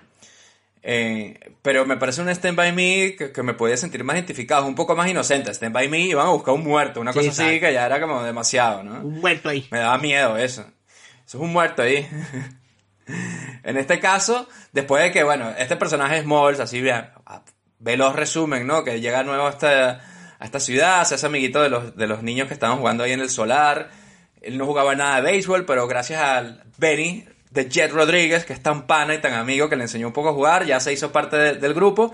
eh, 0.82 1.38
pero 1.62 1.86
me 1.86 1.96
parece 1.96 2.20
un 2.22 2.28
Stand 2.28 2.56
By 2.56 2.72
Me 2.72 3.14
que, 3.16 3.30
que 3.32 3.42
me 3.42 3.54
podía 3.54 3.76
sentir 3.76 4.02
más 4.04 4.16
identificado, 4.16 4.66
un 4.66 4.74
poco 4.74 4.96
más 4.96 5.08
inocente. 5.08 5.50
Stand 5.52 5.72
By 5.72 5.88
Me 5.88 6.00
iban 6.00 6.26
a 6.26 6.30
buscar 6.30 6.54
un 6.54 6.64
muerto, 6.64 7.00
una 7.00 7.12
Sí, 7.12 7.20
cosa 7.20 7.30
así 7.30 7.60
que 7.60 7.72
ya 7.72 7.86
era 7.86 8.00
como 8.00 8.22
demasiado, 8.24 8.82
¿no? 8.82 9.00
Un 9.06 9.20
muerto 9.20 9.48
ahí. 9.48 9.66
Me 9.70 9.78
daba 9.78 9.96
miedo 9.98 10.36
eso. 10.36 10.62
Eso 11.26 11.38
es 11.38 11.42
un 11.42 11.52
muerto 11.52 11.82
ahí. 11.82 12.06
en 13.62 13.76
este 13.76 14.00
caso, 14.00 14.48
después 14.72 15.02
de 15.04 15.12
que, 15.12 15.22
bueno, 15.22 15.50
este 15.56 15.76
personaje 15.76 16.16
es 16.18 16.24
Smalls, 16.24 16.58
así 16.60 16.80
bien, 16.80 17.06
veloz 17.84 18.16
resumen, 18.16 18.66
¿no? 18.66 18.82
Que 18.82 19.00
llega 19.00 19.22
nuevo 19.22 19.46
a 19.46 19.50
esta, 19.50 20.00
a 20.38 20.44
esta 20.44 20.58
ciudad, 20.58 21.04
se 21.04 21.14
hace 21.16 21.26
amiguito 21.26 21.62
de 21.62 21.68
los, 21.68 21.94
de 21.96 22.06
los 22.06 22.22
niños 22.22 22.48
que 22.48 22.54
estaban 22.54 22.78
jugando 22.78 23.04
ahí 23.04 23.12
en 23.12 23.20
el 23.20 23.28
solar. 23.30 23.90
Él 24.40 24.56
no 24.58 24.66
jugaba 24.66 24.94
nada 24.94 25.16
de 25.16 25.22
béisbol, 25.22 25.64
pero 25.66 25.86
gracias 25.86 26.20
al 26.22 26.64
Benny 26.78 27.26
de 27.50 27.68
Jet 27.68 27.92
Rodríguez, 27.92 28.44
que 28.44 28.52
es 28.54 28.62
tan 28.62 28.86
pana 28.86 29.14
y 29.14 29.18
tan 29.20 29.34
amigo 29.34 29.68
que 29.68 29.76
le 29.76 29.84
enseñó 29.84 30.06
un 30.08 30.12
poco 30.12 30.30
a 30.30 30.32
jugar, 30.32 30.64
ya 30.66 30.80
se 30.80 30.92
hizo 30.92 31.12
parte 31.12 31.36
de- 31.36 31.54
del 31.54 31.74
grupo. 31.74 32.12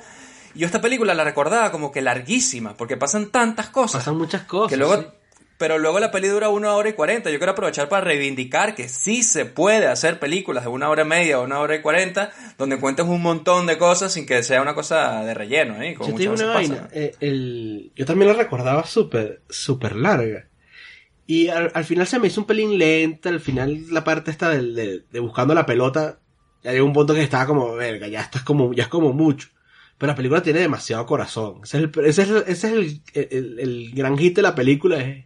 Y 0.55 0.61
yo 0.61 0.67
esta 0.67 0.81
película 0.81 1.15
la 1.15 1.25
recordaba 1.25 1.71
como 1.73 1.91
que 1.93 2.03
larguísima, 2.03 2.75
porque 2.77 2.97
pasan 2.97 3.31
tantas 3.31 3.69
cosas. 3.69 4.01
Pasan 4.03 4.19
muchas 4.19 4.43
cosas. 4.43 4.69
Que 4.71 4.77
luego, 4.77 4.97
sí. 4.97 5.07
Pero 5.61 5.79
luego 5.79 6.01
la 6.01 6.11
peli 6.11 6.27
dura 6.27 6.49
una 6.49 6.73
hora 6.73 6.89
y 6.89 6.95
cuarenta. 6.95 7.31
Yo 7.31 7.39
quiero 7.39 7.53
aprovechar 7.53 7.89
para 7.89 8.03
reivindicar 8.05 8.75
que 8.75 8.89
sí 8.89 9.23
se 9.23 9.45
puede 9.45 9.87
hacer 9.87 10.19
películas 10.19 10.65
de 10.65 10.71
una 10.71 10.89
hora 10.89 11.03
y 11.03 11.05
media 11.05 11.39
o 11.39 11.45
una 11.45 11.61
hora 11.61 11.77
y 11.77 11.83
cuarenta, 11.83 12.33
donde 12.59 12.81
cuentes 12.81 13.05
un 13.07 13.21
montón 13.23 13.67
de 13.67 13.77
cosas 13.79 14.13
sin 14.13 14.25
que 14.27 14.43
sea 14.43 14.63
una 14.63 14.75
cosa 14.75 15.23
de 15.23 15.35
relleno, 15.35 15.81
¿eh? 15.83 15.95
Como 15.95 16.09
Yo 16.11 16.15
te 16.17 16.23
digo 16.23 16.33
muchas 16.33 16.47
una 16.47 16.55
vaina. 16.55 16.89
eh, 16.93 17.15
el- 17.21 17.93
yo 17.95 18.05
también 18.07 18.29
la 18.33 18.37
recordaba 18.43 18.85
súper, 18.87 19.43
súper 19.49 19.95
larga. 19.97 20.47
Y 21.27 21.49
al, 21.49 21.71
al 21.75 21.85
final 21.85 22.07
se 22.07 22.19
me 22.19 22.27
hizo 22.29 22.41
un 22.41 22.47
pelín 22.47 22.77
lenta. 22.79 23.29
Al 23.29 23.39
final 23.41 23.85
la 23.91 24.03
parte 24.03 24.31
esta 24.31 24.49
de, 24.49 25.05
de 25.09 25.21
buscando 25.21 25.55
la 25.55 25.67
pelota. 25.67 26.19
Ya 26.65 26.73
llegó 26.73 26.87
un 26.87 26.93
punto 26.93 27.15
que 27.15 27.23
estaba 27.23 27.47
como, 27.47 27.75
verga, 27.75 28.09
ya 28.09 28.21
estás 28.23 28.43
como, 28.43 28.73
ya 28.75 28.83
es 28.85 28.89
como 28.89 29.13
mucho. 29.13 29.49
Pero 29.99 30.13
la 30.13 30.17
película 30.17 30.43
tiene 30.43 30.61
demasiado 30.61 31.07
corazón. 31.07 31.61
Ese 31.63 31.77
es 31.79 31.85
el, 31.85 32.05
ese 32.07 32.23
es 32.23 32.29
el, 32.31 32.37
ese 32.47 32.53
es 32.53 32.65
el, 32.65 33.03
el- 33.31 33.59
el 33.61 33.91
gran 33.95 34.17
hit 34.19 34.35
de 34.37 34.43
la 34.43 34.55
película. 34.55 34.99
Es, 35.01 35.25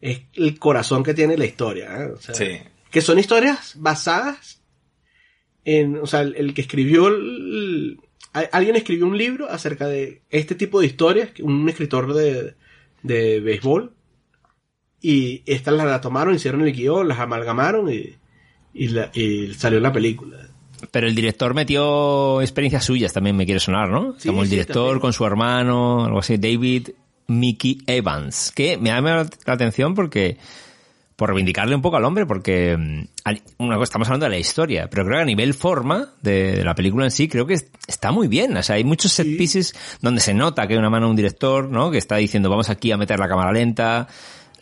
es 0.00 0.22
el 0.34 0.58
corazón 0.58 1.02
que 1.02 1.14
tiene 1.14 1.36
la 1.36 1.46
historia. 1.46 1.96
¿eh? 2.02 2.12
O 2.14 2.20
sea, 2.20 2.34
Sí. 2.34 2.58
Que 2.90 3.00
son 3.00 3.18
historias 3.18 3.74
basadas 3.76 4.62
en, 5.64 5.96
o 5.96 6.06
sea, 6.06 6.20
el, 6.20 6.34
el 6.36 6.54
que 6.54 6.60
escribió, 6.60 7.08
el- 7.08 7.98
alguien 8.52 8.76
escribió 8.76 9.06
un 9.06 9.16
libro 9.18 9.48
acerca 9.50 9.86
de 9.86 10.22
este 10.30 10.54
tipo 10.54 10.80
de 10.80 10.86
historias, 10.86 11.30
que 11.30 11.42
un 11.42 11.68
escritor 11.68 12.12
de, 12.14 12.54
de 13.02 13.40
béisbol, 13.40 13.92
y 15.00 15.42
estas 15.46 15.74
las 15.74 15.86
la 15.86 16.00
tomaron, 16.00 16.34
hicieron 16.34 16.62
el 16.62 16.72
guion, 16.72 17.08
las 17.08 17.18
amalgamaron 17.18 17.92
y, 17.92 18.14
y, 18.72 18.88
la- 18.88 19.10
y 19.14 19.52
salió 19.54 19.80
la 19.80 19.92
película. 19.92 20.48
Pero 20.90 21.06
el 21.06 21.14
director 21.14 21.54
metió 21.54 22.40
experiencias 22.42 22.84
suyas 22.84 23.12
también, 23.12 23.36
me 23.36 23.44
quiere 23.46 23.60
sonar, 23.60 23.88
¿no? 23.88 24.14
Sí, 24.18 24.28
Como 24.28 24.42
el 24.42 24.50
director 24.50 25.00
con 25.00 25.12
su 25.12 25.24
hermano, 25.24 26.04
algo 26.04 26.18
así, 26.18 26.36
David 26.36 26.90
Mickey 27.26 27.78
Evans. 27.86 28.52
Que 28.54 28.76
me 28.78 28.90
llama 28.90 29.26
la 29.46 29.52
atención 29.52 29.94
porque, 29.94 30.36
por 31.16 31.28
reivindicarle 31.30 31.74
un 31.74 31.82
poco 31.82 31.96
al 31.96 32.04
hombre, 32.04 32.26
porque 32.26 32.76
mm, 32.76 33.04
una 33.58 33.76
cosa, 33.76 33.84
estamos 33.84 34.08
hablando 34.08 34.24
de 34.26 34.30
la 34.30 34.38
historia, 34.38 34.88
pero 34.90 35.04
creo 35.04 35.18
que 35.18 35.22
a 35.22 35.26
nivel 35.26 35.54
forma 35.54 36.12
de, 36.22 36.56
de 36.56 36.64
la 36.64 36.74
película 36.74 37.04
en 37.04 37.10
sí, 37.10 37.28
creo 37.28 37.46
que 37.46 37.54
es- 37.54 37.66
está 37.86 38.10
muy 38.12 38.28
bien. 38.28 38.56
O 38.56 38.62
sea, 38.62 38.76
hay 38.76 38.84
muchos 38.84 39.12
set 39.12 39.36
pieces 39.36 39.74
donde 40.00 40.20
se 40.20 40.34
nota 40.34 40.66
que 40.66 40.74
hay 40.74 40.78
una 40.78 40.90
mano 40.90 41.06
de 41.06 41.10
un 41.10 41.16
director, 41.16 41.68
¿no? 41.68 41.90
Que 41.90 41.98
está 41.98 42.16
diciendo, 42.16 42.50
vamos 42.50 42.68
aquí 42.70 42.92
a 42.92 42.96
meter 42.96 43.18
la 43.18 43.28
cámara 43.28 43.52
lenta. 43.52 44.08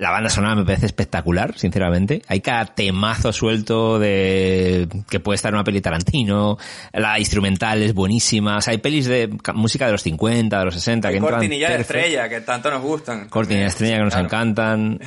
La 0.02 0.10
banda 0.10 0.28
sonora 0.28 0.54
me 0.56 0.64
parece 0.64 0.86
espectacular, 0.86 1.56
sinceramente. 1.56 2.22
Hay 2.26 2.40
cada 2.40 2.66
temazo 2.66 3.32
suelto 3.32 3.98
de 4.00 4.88
que 5.08 5.20
puede 5.20 5.36
estar 5.36 5.50
en 5.50 5.54
una 5.54 5.64
peli 5.64 5.80
Tarantino. 5.80 6.58
La 6.92 7.18
instrumental 7.20 7.80
es 7.82 7.94
buenísima. 7.94 8.56
O 8.56 8.60
sea, 8.60 8.72
hay 8.72 8.78
pelis 8.78 9.06
de 9.06 9.30
ca- 9.42 9.52
música 9.52 9.86
de 9.86 9.92
los 9.92 10.02
50, 10.02 10.58
de 10.58 10.64
los 10.64 10.74
60 10.74 11.08
que 11.08 11.12
Hay 11.14 11.18
entran 11.18 11.34
cortinillas 11.34 11.70
de 11.70 11.80
estrella 11.80 12.28
que 12.28 12.40
tanto 12.40 12.70
nos 12.70 12.82
gustan. 12.82 13.28
Cortina 13.28 13.60
de 13.60 13.66
estrella 13.66 13.96
que 13.98 14.02
nos 14.02 14.12
Claro. 14.12 14.26
encantan. 14.26 14.98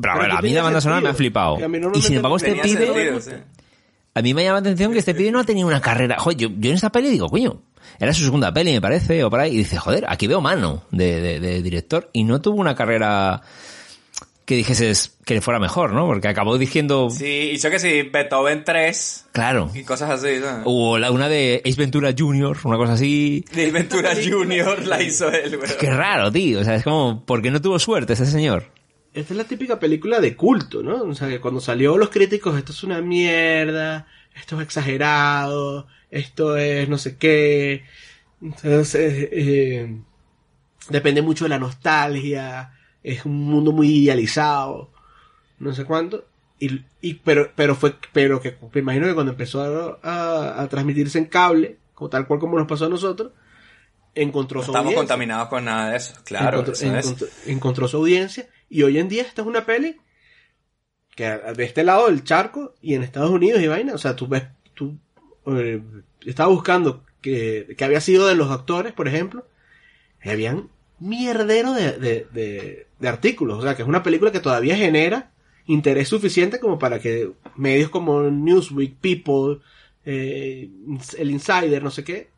Pero, 0.00 0.14
Pero 0.20 0.32
a 0.34 0.36
que 0.40 0.46
mí 0.48 0.52
la 0.54 0.62
banda 0.62 0.80
sonora 0.80 1.00
me 1.00 1.08
ha 1.10 1.14
flipado. 1.14 1.56
Que 1.56 1.62
Y 1.64 1.68
normalmente 1.68 2.00
sin 2.06 2.16
embargo 2.16 2.36
este 2.36 2.52
pibe... 2.56 2.68
sentido, 2.86 3.20
sí. 3.20 3.30
A 4.14 4.22
mí 4.22 4.34
me 4.34 4.42
llama 4.42 4.54
la 4.54 4.60
atención 4.60 4.92
que 4.92 4.98
este 4.98 5.14
pibe 5.14 5.30
no 5.30 5.38
ha 5.38 5.44
tenido 5.44 5.68
una 5.68 5.80
carrera. 5.80 6.16
Joder, 6.18 6.36
yo, 6.38 6.48
yo 6.58 6.70
en 6.70 6.74
esta 6.76 6.90
peli 6.90 7.08
digo, 7.10 7.28
coño, 7.28 7.62
era 8.00 8.12
su 8.12 8.24
segunda 8.24 8.52
peli, 8.52 8.72
me 8.72 8.80
parece, 8.80 9.22
o 9.22 9.30
por 9.30 9.38
ahí. 9.38 9.54
Y 9.54 9.58
dice, 9.58 9.76
joder, 9.76 10.06
aquí 10.08 10.26
veo 10.26 10.40
mano 10.40 10.82
de, 10.90 11.20
de- 11.20 11.38
de 11.38 11.62
director. 11.62 12.10
Y 12.12 12.24
no 12.24 12.40
tuvo 12.40 12.56
una 12.60 12.74
carrera 12.74 13.42
que 14.50 14.56
dijeses 14.56 15.16
que 15.24 15.34
le 15.34 15.40
fuera 15.40 15.60
mejor, 15.60 15.92
¿no? 15.92 16.08
Porque 16.08 16.26
acabó 16.26 16.58
diciendo, 16.58 17.08
Sí, 17.08 17.50
hizo 17.52 17.70
que 17.70 17.78
sí, 17.78 18.02
Beethoven 18.02 18.64
3 18.64 19.26
claro. 19.30 19.70
y 19.72 19.84
cosas 19.84 20.10
así. 20.10 20.40
¿sabes? 20.40 20.62
O 20.64 20.98
la, 20.98 21.12
una 21.12 21.28
de 21.28 21.62
Ace 21.64 21.76
Ventura 21.76 22.12
Jr., 22.18 22.58
una 22.64 22.76
cosa 22.76 22.94
así. 22.94 23.44
Dave 23.54 23.70
Ventura 23.70 24.10
Jr. 24.12 24.88
la 24.88 25.00
hizo 25.00 25.30
él, 25.30 25.56
güey. 25.56 25.70
Qué 25.78 25.88
raro, 25.92 26.32
tío. 26.32 26.58
O 26.58 26.64
sea, 26.64 26.74
es 26.74 26.82
como, 26.82 27.24
¿por 27.24 27.42
qué 27.42 27.52
no 27.52 27.62
tuvo 27.62 27.78
suerte 27.78 28.14
ese 28.14 28.26
señor? 28.26 28.72
Esta 29.14 29.34
es 29.34 29.38
la 29.38 29.44
típica 29.44 29.78
película 29.78 30.18
de 30.18 30.34
culto, 30.34 30.82
¿no? 30.82 31.04
O 31.04 31.14
sea, 31.14 31.28
que 31.28 31.38
cuando 31.40 31.60
salió 31.60 31.96
los 31.96 32.08
críticos, 32.10 32.58
esto 32.58 32.72
es 32.72 32.82
una 32.82 33.00
mierda, 33.00 34.08
esto 34.34 34.56
es 34.56 34.62
exagerado, 34.64 35.86
esto 36.10 36.56
es 36.56 36.88
no 36.88 36.98
sé 36.98 37.18
qué. 37.18 37.84
Entonces, 38.42 39.28
eh, 39.30 39.96
depende 40.88 41.22
mucho 41.22 41.44
de 41.44 41.50
la 41.50 41.60
nostalgia, 41.60 42.72
es 43.02 43.24
un 43.24 43.36
mundo 43.44 43.72
muy 43.72 43.88
idealizado, 43.88 44.90
no 45.58 45.72
sé 45.72 45.84
cuánto. 45.84 46.24
Y, 46.58 46.84
y- 47.00 47.14
pero, 47.14 47.50
pero 47.56 47.74
fue, 47.74 47.94
pero 48.12 48.40
que 48.40 48.56
me 48.74 48.80
imagino 48.80 49.06
que 49.06 49.14
cuando 49.14 49.32
empezó 49.32 49.62
a, 49.62 49.98
a- 50.02 50.62
a 50.62 50.68
transmitirse 50.68 51.18
en 51.18 51.24
cable, 51.26 51.78
como 51.94 52.10
tal 52.10 52.26
cual 52.26 52.38
como 52.40 52.58
nos 52.58 52.66
pasó 52.68 52.86
a 52.86 52.90
nosotros, 52.90 53.32
encontró 54.14 54.58
No 54.60 54.64
su 54.66 54.70
estamos 54.72 54.86
audiencia 54.86 55.00
contaminados 55.00 55.48
con 55.48 55.64
nada 55.64 55.90
de 55.92 55.96
eso. 55.96 56.14
Claro, 56.24 56.58
encontró, 56.60 56.72
eso 56.74 56.96
es. 56.96 57.06
encontró- 57.06 57.28
encontró 57.46 57.88
su 57.88 57.96
audiencia 57.98 58.48
y 58.68 58.82
hoy 58.82 58.98
en 58.98 59.08
día 59.08 59.22
esta 59.22 59.42
es 59.42 59.48
una 59.48 59.64
peli 59.64 59.96
que 61.16 61.24
de 61.28 61.64
este 61.64 61.84
lado 61.84 62.06
del 62.06 62.24
charco 62.24 62.74
y 62.80 62.94
en 62.94 63.02
Estados 63.02 63.30
Unidos 63.30 63.60
y 63.62 63.66
vaina, 63.66 63.94
o 63.94 63.98
sea, 63.98 64.16
tú 64.16 64.26
ves, 64.28 64.44
tú 64.74 64.96
eh, 65.46 65.82
estaba 66.26 66.50
buscando 66.50 67.04
que, 67.20 67.74
que 67.76 67.84
había 67.84 68.00
sido 68.00 68.26
de 68.26 68.34
los 68.34 68.50
actores, 68.50 68.92
por 68.92 69.08
ejemplo, 69.08 69.46
y 70.24 70.30
habían 70.30 70.68
mierdero 71.00 71.72
de, 71.72 71.92
de, 71.92 72.26
de- 72.32 72.86
de 72.98 73.08
artículos, 73.08 73.58
o 73.58 73.62
sea, 73.62 73.74
que 73.74 73.82
es 73.82 73.88
una 73.88 74.02
película 74.02 74.30
que 74.30 74.40
todavía 74.40 74.76
genera 74.76 75.30
interés 75.66 76.08
suficiente 76.08 76.60
como 76.60 76.78
para 76.78 76.98
que 76.98 77.30
medios 77.56 77.88
como 77.90 78.22
Newsweek, 78.22 78.96
People, 79.00 79.60
eh, 80.04 80.68
el 81.18 81.30
Insider, 81.30 81.82
no 81.82 81.90
sé 81.90 82.04
qué, 82.04 82.28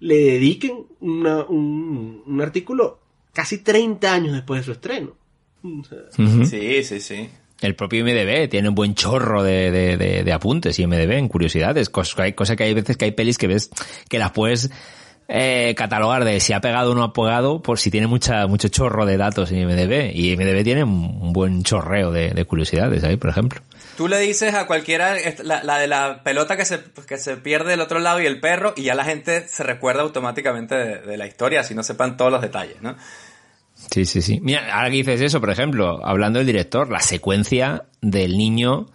le 0.00 0.16
dediquen 0.16 0.84
una- 1.00 1.44
un, 1.44 2.22
un 2.26 2.40
artículo 2.40 2.98
casi 3.32 3.58
30 3.58 4.12
años 4.12 4.32
después 4.34 4.60
de 4.60 4.64
su 4.64 4.72
estreno. 4.72 5.16
O 5.62 5.84
sea, 5.84 5.98
Ujú. 6.24 6.44
Sí, 6.44 6.82
sí, 6.82 7.00
sí. 7.00 7.28
El 7.60 7.76
propio 7.76 8.04
MDB 8.04 8.48
tiene 8.48 8.68
un 8.68 8.74
buen 8.74 8.94
chorro 8.96 9.44
de, 9.44 9.70
de, 9.70 9.96
de- 9.96 10.24
de 10.24 10.32
apuntes 10.32 10.76
y 10.80 10.86
MDB 10.86 11.12
en 11.12 11.28
curiosidades. 11.28 11.88
Cosa 11.88 12.24
hay, 12.24 12.32
cosa 12.32 12.56
que 12.56 12.64
hay 12.64 12.74
veces 12.74 12.96
que 12.96 13.04
hay 13.04 13.12
pelis 13.12 13.38
que 13.38 13.46
ves 13.46 13.70
que 14.08 14.18
las 14.18 14.32
puedes 14.32 14.70
eh, 15.34 15.74
catalogar 15.74 16.26
de 16.26 16.40
si 16.40 16.52
ha 16.52 16.60
pegado 16.60 16.92
o 16.92 16.94
no 16.94 17.02
ha 17.02 17.14
pegado 17.14 17.62
por 17.62 17.78
si 17.78 17.90
tiene 17.90 18.06
mucha 18.06 18.46
mucho 18.46 18.68
chorro 18.68 19.06
de 19.06 19.16
datos 19.16 19.50
en 19.50 19.66
MDB. 19.66 20.14
Y 20.14 20.36
MDB 20.36 20.62
tiene 20.62 20.84
un, 20.84 21.32
buen 21.32 21.62
chorreo 21.62 22.12
de, 22.12 22.30
de 22.30 22.44
curiosidades 22.44 23.02
ahí, 23.02 23.16
por 23.16 23.30
ejemplo. 23.30 23.62
Tú 23.96 24.08
le 24.08 24.18
dices 24.18 24.52
a 24.52 24.66
cualquiera 24.66 25.16
la, 25.42 25.62
la 25.64 25.78
de 25.78 25.86
la 25.86 26.22
pelota 26.22 26.58
que 26.58 26.66
se, 26.66 26.80
que 27.06 27.16
se 27.16 27.38
pierde 27.38 27.70
del 27.70 27.80
otro 27.80 27.98
lado 27.98 28.20
y 28.20 28.26
el 28.26 28.40
perro 28.40 28.74
y 28.76 28.82
ya 28.82 28.94
la 28.94 29.04
gente 29.04 29.48
se 29.48 29.62
recuerda 29.62 30.02
automáticamente 30.02 30.74
de, 30.74 30.98
de 31.00 31.16
la 31.16 31.26
historia, 31.26 31.60
así 31.60 31.74
no 31.74 31.82
sepan 31.82 32.18
todos 32.18 32.30
los 32.30 32.42
detalles, 32.42 32.82
¿no? 32.82 32.94
Sí, 33.90 34.04
sí, 34.04 34.20
sí. 34.20 34.38
Mira, 34.42 34.74
ahora 34.74 34.90
que 34.90 34.96
dices 34.96 35.20
eso, 35.22 35.40
por 35.40 35.48
ejemplo, 35.48 36.04
hablando 36.04 36.40
del 36.40 36.46
director, 36.46 36.90
la 36.90 37.00
secuencia 37.00 37.84
del 38.02 38.36
niño 38.36 38.88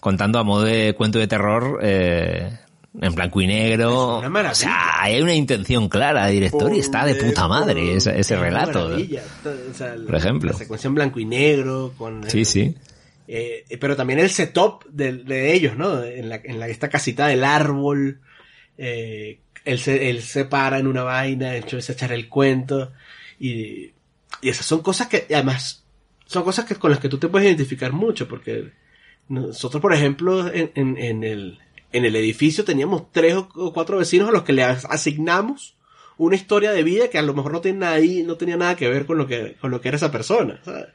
contando 0.00 0.38
a 0.38 0.42
modo 0.42 0.64
de 0.64 0.94
cuento 0.94 1.18
de 1.18 1.28
terror 1.28 1.78
eh, 1.82 2.58
en 3.00 3.14
blanco 3.14 3.40
y 3.40 3.46
negro. 3.46 4.20
Es 4.22 4.28
una. 4.28 4.50
O 4.50 4.54
sea, 4.54 5.02
hay 5.02 5.20
una 5.20 5.34
intención 5.34 5.88
clara 5.88 6.26
de 6.26 6.32
director 6.32 6.74
y 6.74 6.78
está 6.80 7.04
de 7.06 7.14
puta 7.14 7.48
madre 7.48 7.94
ese, 7.96 8.18
ese 8.18 8.36
relato. 8.36 8.88
maravilla. 8.88 9.22
O 9.70 9.74
sea, 9.74 9.94
Por 10.06 10.14
ejemplo. 10.16 10.52
La 10.52 10.58
secuencia 10.58 10.88
en 10.88 10.94
blanco 10.94 11.20
y 11.20 11.24
negro, 11.24 11.94
con... 11.96 12.28
Sí, 12.28 12.44
sí. 12.44 12.74
Eh, 13.28 13.64
pero 13.80 13.96
también 13.96 14.18
el 14.18 14.28
setup 14.30 14.84
de, 14.90 15.12
de 15.12 15.54
ellos, 15.54 15.76
¿no? 15.76 16.02
En, 16.02 16.28
la, 16.28 16.40
en 16.44 16.58
la, 16.58 16.68
esta 16.68 16.88
casita 16.88 17.28
del 17.28 17.44
árbol. 17.44 18.20
eh, 18.76 19.38
él, 19.64 19.78
se, 19.78 20.10
él 20.10 20.22
se 20.22 20.44
para 20.44 20.78
en 20.78 20.86
una 20.88 21.04
vaina, 21.04 21.54
hecho 21.54 21.78
es 21.78 21.88
echar 21.88 22.12
el 22.12 22.28
cuento. 22.28 22.92
Y, 23.38 23.92
y 24.42 24.48
esas 24.48 24.66
son 24.66 24.82
cosas 24.82 25.06
que, 25.08 25.26
además, 25.32 25.84
son 26.26 26.42
cosas 26.42 26.64
que, 26.64 26.74
con 26.74 26.90
las 26.90 27.00
que 27.00 27.08
tú 27.08 27.18
te 27.18 27.28
puedes 27.28 27.46
identificar 27.46 27.92
mucho, 27.92 28.26
porque 28.28 28.72
nosotros, 29.28 29.80
por 29.80 29.94
ejemplo, 29.94 30.52
en, 30.52 30.72
en, 30.74 30.98
en 30.98 31.24
el, 31.24 31.58
en 31.92 32.04
el 32.04 32.16
edificio 32.16 32.64
teníamos 32.64 33.10
tres 33.12 33.34
o 33.36 33.72
cuatro 33.72 33.98
vecinos 33.98 34.28
a 34.28 34.32
los 34.32 34.42
que 34.42 34.52
le 34.52 34.62
as- 34.64 34.84
asignamos 34.86 35.76
una 36.18 36.36
historia 36.36 36.72
de 36.72 36.82
vida 36.82 37.08
que 37.08 37.18
a 37.18 37.22
lo 37.22 37.34
mejor 37.34 37.52
no 37.52 37.60
tenía 37.60 37.80
nada, 37.80 37.94
ahí- 37.94 38.22
no 38.22 38.36
tenía 38.36 38.56
nada 38.56 38.76
que 38.76 38.88
ver 38.88 39.06
con 39.06 39.18
lo 39.18 39.26
que, 39.26 39.56
con 39.60 39.70
lo 39.70 39.80
que 39.80 39.88
era 39.88 39.96
esa 39.96 40.10
persona, 40.12 40.60
¿sabes? 40.64 40.86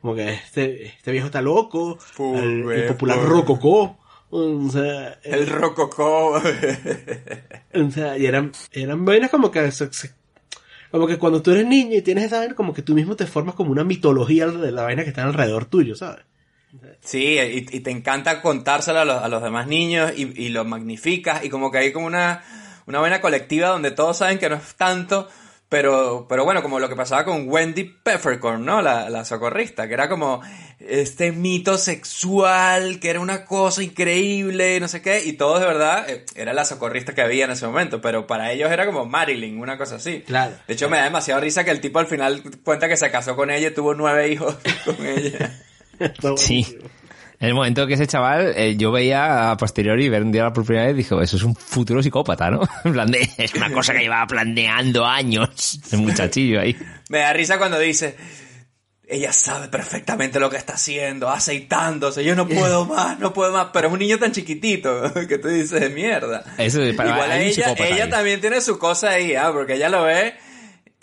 Como 0.00 0.14
que 0.14 0.28
este, 0.34 0.86
este 0.86 1.10
viejo 1.12 1.26
está 1.26 1.40
loco, 1.42 1.98
el, 2.18 2.70
el 2.70 2.86
popular 2.88 3.16
pobre. 3.18 3.30
rococó, 3.30 3.98
o 4.30 4.68
sea, 4.70 5.18
El 5.22 5.46
rococó. 5.46 6.40
o 7.74 7.90
sea, 7.90 8.18
y 8.18 8.26
eran, 8.26 8.52
eran 8.72 9.04
vainas 9.04 9.30
como 9.30 9.50
que 9.50 9.70
se- 9.70 9.92
se- 9.92 10.12
como 10.90 11.06
que 11.06 11.18
cuando 11.18 11.42
tú 11.42 11.50
eres 11.50 11.66
niño 11.66 11.96
y 11.96 12.02
tienes 12.02 12.24
esa 12.24 12.38
vaina, 12.38 12.54
como 12.54 12.72
que 12.74 12.82
tú 12.82 12.94
mismo 12.94 13.16
te 13.16 13.26
formas 13.26 13.54
como 13.54 13.70
una 13.72 13.84
mitología 13.84 14.46
de 14.48 14.72
la 14.72 14.82
vaina 14.84 15.02
que 15.02 15.10
está 15.10 15.24
alrededor 15.24 15.64
tuyo, 15.66 15.94
¿sabes? 15.96 16.24
Sí, 17.00 17.38
y, 17.38 17.76
y 17.76 17.80
te 17.80 17.90
encanta 17.90 18.42
contárselo 18.42 19.00
a 19.00 19.04
los, 19.04 19.22
a 19.22 19.28
los 19.28 19.42
demás 19.42 19.66
niños 19.66 20.12
y, 20.16 20.40
y 20.40 20.48
lo 20.48 20.64
magnificas 20.64 21.44
y 21.44 21.50
como 21.50 21.70
que 21.70 21.78
hay 21.78 21.92
como 21.92 22.06
una, 22.06 22.42
una 22.86 23.00
buena 23.00 23.20
colectiva 23.20 23.68
donde 23.68 23.90
todos 23.90 24.18
saben 24.18 24.38
que 24.38 24.48
no 24.48 24.56
es 24.56 24.74
tanto, 24.74 25.28
pero, 25.68 26.26
pero 26.28 26.44
bueno, 26.44 26.62
como 26.62 26.78
lo 26.78 26.88
que 26.88 26.94
pasaba 26.94 27.24
con 27.24 27.48
Wendy 27.48 27.84
Peppercorn, 27.84 28.64
¿no? 28.64 28.82
La, 28.82 29.10
la 29.10 29.24
socorrista, 29.24 29.88
que 29.88 29.94
era 29.94 30.08
como 30.08 30.40
este 30.78 31.32
mito 31.32 31.76
sexual, 31.76 33.00
que 33.00 33.10
era 33.10 33.18
una 33.18 33.44
cosa 33.44 33.82
increíble, 33.82 34.78
no 34.78 34.86
sé 34.86 35.02
qué, 35.02 35.24
y 35.24 35.32
todos 35.32 35.58
de 35.58 35.66
verdad, 35.66 36.08
eh, 36.08 36.24
era 36.36 36.52
la 36.52 36.64
socorrista 36.64 37.14
que 37.14 37.22
había 37.22 37.46
en 37.46 37.50
ese 37.50 37.66
momento, 37.66 38.00
pero 38.00 38.28
para 38.28 38.52
ellos 38.52 38.70
era 38.70 38.86
como 38.86 39.06
Marilyn, 39.06 39.58
una 39.58 39.76
cosa 39.76 39.96
así. 39.96 40.20
Claro. 40.20 40.54
De 40.68 40.74
hecho, 40.74 40.88
me 40.88 40.98
da 40.98 41.04
demasiada 41.04 41.40
risa 41.40 41.64
que 41.64 41.72
el 41.72 41.80
tipo 41.80 41.98
al 41.98 42.06
final 42.06 42.42
cuenta 42.62 42.88
que 42.88 42.96
se 42.96 43.10
casó 43.10 43.34
con 43.34 43.50
ella 43.50 43.68
y 43.68 43.74
tuvo 43.74 43.94
nueve 43.94 44.28
hijos 44.28 44.56
con 44.84 45.04
ella. 45.04 45.52
Sí. 46.36 46.78
En 47.38 47.48
el 47.48 47.54
momento 47.54 47.86
que 47.86 47.94
ese 47.94 48.06
chaval, 48.06 48.54
eh, 48.56 48.76
yo 48.76 48.90
veía 48.90 49.50
a 49.50 49.56
posteriori 49.58 50.08
ver 50.08 50.22
un 50.22 50.32
día 50.32 50.50
por 50.54 50.64
primera 50.64 50.86
vez, 50.86 50.96
dijo, 50.96 51.20
eso 51.20 51.36
es 51.36 51.42
un 51.42 51.54
futuro 51.54 52.02
psicópata, 52.02 52.50
¿no? 52.50 52.60
En 52.84 52.92
plan 52.94 53.10
de, 53.10 53.28
es 53.36 53.52
una 53.54 53.70
cosa 53.70 53.92
que 53.92 54.00
llevaba 54.00 54.26
planeando 54.26 55.04
años. 55.04 55.78
El 55.92 55.98
muchachillo 55.98 56.60
ahí. 56.60 56.74
Me 57.10 57.18
da 57.18 57.34
risa 57.34 57.58
cuando 57.58 57.78
dice, 57.78 58.16
ella 59.06 59.34
sabe 59.34 59.68
perfectamente 59.68 60.40
lo 60.40 60.48
que 60.48 60.56
está 60.56 60.72
haciendo, 60.74 61.28
aceitándose, 61.28 62.24
yo 62.24 62.34
no 62.34 62.48
puedo 62.48 62.86
más, 62.86 63.18
no 63.18 63.34
puedo 63.34 63.52
más, 63.52 63.68
pero 63.70 63.88
es 63.88 63.92
un 63.92 63.98
niño 63.98 64.18
tan 64.18 64.32
chiquitito 64.32 65.12
que 65.28 65.36
tú 65.36 65.48
dices 65.48 65.78
de 65.78 65.90
mierda. 65.90 66.42
Eso 66.56 66.80
es 66.82 66.96
para- 66.96 67.10
Igual 67.10 67.30
a 67.32 67.38
ella, 67.38 67.74
ella 67.78 68.04
ahí. 68.04 68.10
también 68.10 68.40
tiene 68.40 68.62
su 68.62 68.78
cosa 68.78 69.10
ahí, 69.10 69.34
¿ah? 69.34 69.50
porque 69.52 69.74
ella 69.74 69.90
lo 69.90 70.04
ve 70.04 70.34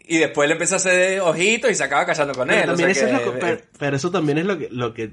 y 0.06 0.18
después 0.18 0.47
le 0.47 0.54
empieza 0.54 0.76
a 0.76 0.78
hacer 0.78 1.22
ojitos 1.22 1.72
y 1.72 1.76
se 1.76 1.84
acaba 1.84 2.06
casando 2.06 2.34
con 2.34 2.47
Pero 2.47 2.64
él. 2.64 2.70
o 2.72 2.78
sea 2.78 2.89
eso 2.89 3.06
es 3.06 3.20
que- 3.20 3.26
lo 3.26 3.34
que, 3.34 3.39
pero, 3.39 3.62
pero 3.80 3.95
eso 3.95 4.12
también 4.12 4.38
es 4.39 4.45
lo 4.45 4.58
que, 4.58 4.70
lo 4.72 4.93
que, 4.93 5.12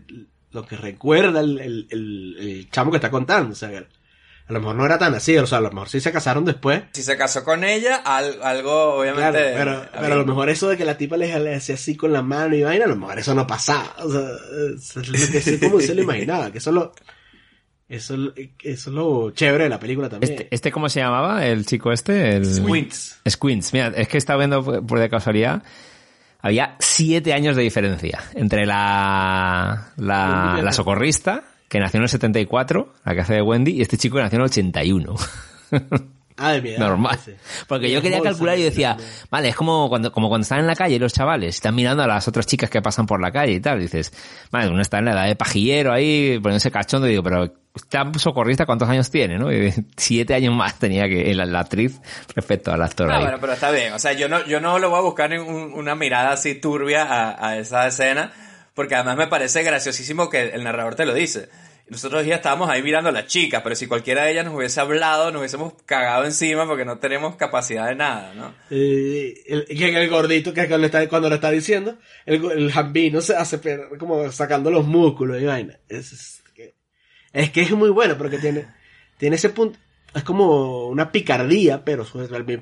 lo 0.53 0.67
que 0.67 0.77
recuerda 0.77 1.41
el, 1.41 1.59
el, 1.61 1.87
el- 1.91 2.37
el 2.41 2.71
chamo 2.71 2.91
que 2.91 2.97
está 2.97 3.11
contando. 3.11 3.53
O 3.53 3.55
sea, 3.55 3.69
a 3.69 4.53
lo 4.53 4.59
mejor 4.59 4.75
no 4.75 4.85
era 4.85 4.99
tan 4.99 5.15
así, 5.15 5.37
o 5.39 5.47
sea, 5.47 5.59
a 5.59 5.61
lo 5.61 5.71
mejor 5.71 5.89
sí 5.89 6.01
se 6.01 6.11
casaron 6.11 6.45
después. 6.45 6.83
Si 6.93 7.05
se 7.05 7.17
casó 7.17 7.45
con 7.45 7.63
ella, 7.63 7.97
al- 8.05 8.43
algo 8.43 8.95
obviamente... 8.97 9.53
Claro, 9.53 9.83
pero, 9.89 9.89
pero 10.03 10.15
a 10.15 10.17
lo 10.17 10.27
mejor 10.27 10.49
eso 10.51 10.69
de 10.69 10.77
que 10.77 10.85
la 10.85 10.99
tipa 10.99 11.17
le, 11.17 11.39
le 11.39 11.55
hacía 11.55 11.77
así 11.77 11.97
con 11.97 12.13
la 12.13 12.23
mano 12.23 12.57
y 12.57 12.65
vaina, 12.65 12.87
a 12.87 12.89
lo 12.89 12.97
mejor 12.97 13.17
eso 13.21 13.33
no 13.33 13.47
pasaba. 13.47 13.95
O 13.99 14.11
sea, 14.11 14.23
es 14.77 14.97
lo 15.09 15.31
que 15.31 15.39
es 15.39 15.61
como 15.61 15.79
se 15.81 15.95
lo 15.95 16.03
imaginaba, 16.03 16.51
que 16.51 16.59
eso 16.59 16.71
es 16.71 16.75
lo, 16.75 16.93
eso, 17.91 18.15
es- 18.37 18.49
eso 18.63 18.91
es 18.91 18.95
lo 18.95 19.31
chévere 19.33 19.65
de 19.65 19.71
la 19.71 19.79
película 19.79 20.09
también. 20.09 20.33
Este, 20.33 20.49
¿Este 20.51 20.73
cómo 20.73 20.89
se 20.89 21.01
llamaba? 21.01 21.45
El 21.45 21.67
chico 21.67 21.93
este? 21.93 22.37
El... 22.37 22.45
Squints. 22.47 23.21
Squints. 23.29 23.73
Mira, 23.75 23.89
es 23.89 24.09
que 24.09 24.17
estaba 24.17 24.39
viendo 24.39 24.65
por 24.65 24.87
por 24.87 24.99
de 25.01 25.09
casualidad. 25.11 25.63
Había 26.43 26.77
siete 26.79 27.35
años 27.35 27.55
de 27.55 27.63
diferencia 27.63 28.19
entre 28.35 28.65
la, 28.65 29.93
la, 29.99 30.61
la 30.63 30.73
socorrista, 30.73 31.45
que 31.69 31.79
nació 31.81 31.99
en 31.99 32.05
el 32.05 32.09
74, 32.09 32.95
la 33.05 33.15
que 33.15 33.21
hace 33.21 33.35
de 33.35 33.43
Wendy, 33.43 33.73
y 33.73 33.83
este 33.83 33.99
chico 33.99 34.17
que 34.17 34.23
nació 34.23 34.37
en 34.37 34.43
el 34.43 34.47
81. 34.47 35.15
Ah, 36.43 36.53
de 36.53 36.63
mi 36.63 36.71
edad, 36.71 36.79
Normal. 36.79 37.17
ese. 37.21 37.37
Porque 37.69 37.89
yo 37.91 37.97
Los 37.97 38.03
quería 38.03 38.21
calcular 38.23 38.59
y 38.59 38.63
decía, 38.63 38.97
vale, 39.31 39.49
es 39.51 39.55
como 39.57 39.89
cuando, 39.91 40.11
como 40.11 40.29
cuando 40.29 40.43
están 40.43 40.61
en 40.61 40.67
la 40.67 40.75
calle 40.75 40.99
los 40.99 41.13
chavales, 41.13 41.55
están 41.57 41.75
mirando 41.75 42.03
a 42.03 42.07
las 42.07 42.27
otras 42.27 42.47
chicas 42.47 42.71
que 42.71 42.81
pasan 42.81 43.07
por 43.07 43.21
la 43.21 43.31
calle 43.31 43.53
y 43.53 43.61
tal. 43.61 43.79
Y 43.79 43.83
dices, 43.83 44.13
vale, 44.51 44.71
uno 44.71 44.81
está 44.81 44.99
en 44.99 45.05
la 45.05 45.13
edad 45.13 45.27
de 45.27 45.37
pajillero 45.37 45.93
ahí, 45.93 46.39
poniéndose 46.43 46.71
cachondo, 46.71 47.07
y 47.07 47.11
digo, 47.11 47.23
pero 47.23 47.53
esta 47.75 48.11
socorrista, 48.17 48.67
¿cuántos 48.67 48.89
años 48.89 49.11
tiene? 49.11 49.39
¿no? 49.39 49.53
Y 49.53 49.73
siete 49.97 50.35
años 50.35 50.55
más 50.55 50.79
tenía 50.79 51.09
que 51.09 51.35
la, 51.35 51.45
la 51.45 51.61
actriz 51.61 52.01
respecto 52.35 52.73
al 52.73 52.83
actor 52.83 53.11
Ah, 53.11 53.17
ahí. 53.17 53.23
bueno, 53.23 53.39
pero 53.41 53.53
está 53.53 53.71
bien. 53.71 53.93
O 53.93 53.99
sea, 53.99 54.13
yo 54.15 54.29
no, 54.29 54.45
yo 54.47 54.61
no 54.61 54.79
lo 54.79 54.89
voy 54.91 54.99
a 54.99 55.03
buscar 55.03 55.33
en 55.33 55.43
un- 55.43 55.73
una 55.75 55.95
mirada 55.95 56.33
así 56.33 56.55
turbia 56.55 57.05
a, 57.05 57.49
a 57.49 57.59
esa 57.59 57.87
escena, 57.87 58.33
porque 58.75 58.95
además 58.95 59.17
me 59.19 59.27
parece 59.27 59.63
graciosísimo 59.63 60.31
que 60.31 60.49
el 60.51 60.65
narrador 60.65 60.95
te 60.95 61.05
lo 61.05 61.13
dice. 61.15 61.49
Nosotros 61.91 62.25
ya 62.25 62.37
estábamos 62.37 62.71
ahí 62.71 62.83
mirando 62.85 63.11
a 63.11 63.13
las 63.13 63.27
chicas, 63.27 63.63
pero 63.63 63.75
si 63.75 63.89
cualquiera 63.89 64.23
de 64.23 64.31
ellas 64.31 64.45
nos 64.45 64.55
hubiese 64.55 64.81
hablado, 64.81 65.33
nos 65.33 65.41
hubiésemos 65.41 65.75
cagado 65.85 66.25
encima 66.25 66.65
porque 66.67 66.85
no 66.85 66.99
tenemos 66.99 67.35
capacidad 67.35 67.89
de 67.89 67.97
nada, 67.97 68.33
¿no? 68.35 68.55
Eh, 68.71 69.67
el, 69.69 70.09
gordito 70.09 70.55
que 70.55 70.69
cuando 70.69 70.87
está, 70.87 71.09
cuando 71.09 71.29
le 71.29 71.35
está 71.35 71.51
diciendo, 71.51 71.99
el, 72.27 72.45
el 72.53 72.71
jambino 72.71 73.21
se 73.21 73.35
hace 73.35 73.61
como 73.99 74.31
sacando 74.31 74.71
los 74.71 74.87
músculos 74.87 75.43
y 75.43 75.47
vaina. 75.47 75.81
Es, 75.89 76.13
es 76.13 76.43
que, 76.55 76.75
es 77.33 77.51
que 77.51 77.63
es 77.63 77.73
muy 77.73 77.91
bueno 77.91 78.17
porque 78.17 78.39
tiene, 78.39 78.69
tiene 79.19 79.35
ese 79.35 79.51
punto, 79.51 79.77
es 80.15 80.23
como 80.25 80.89
una 80.89 81.13
picardía, 81.13 81.85
pero, 81.85 82.07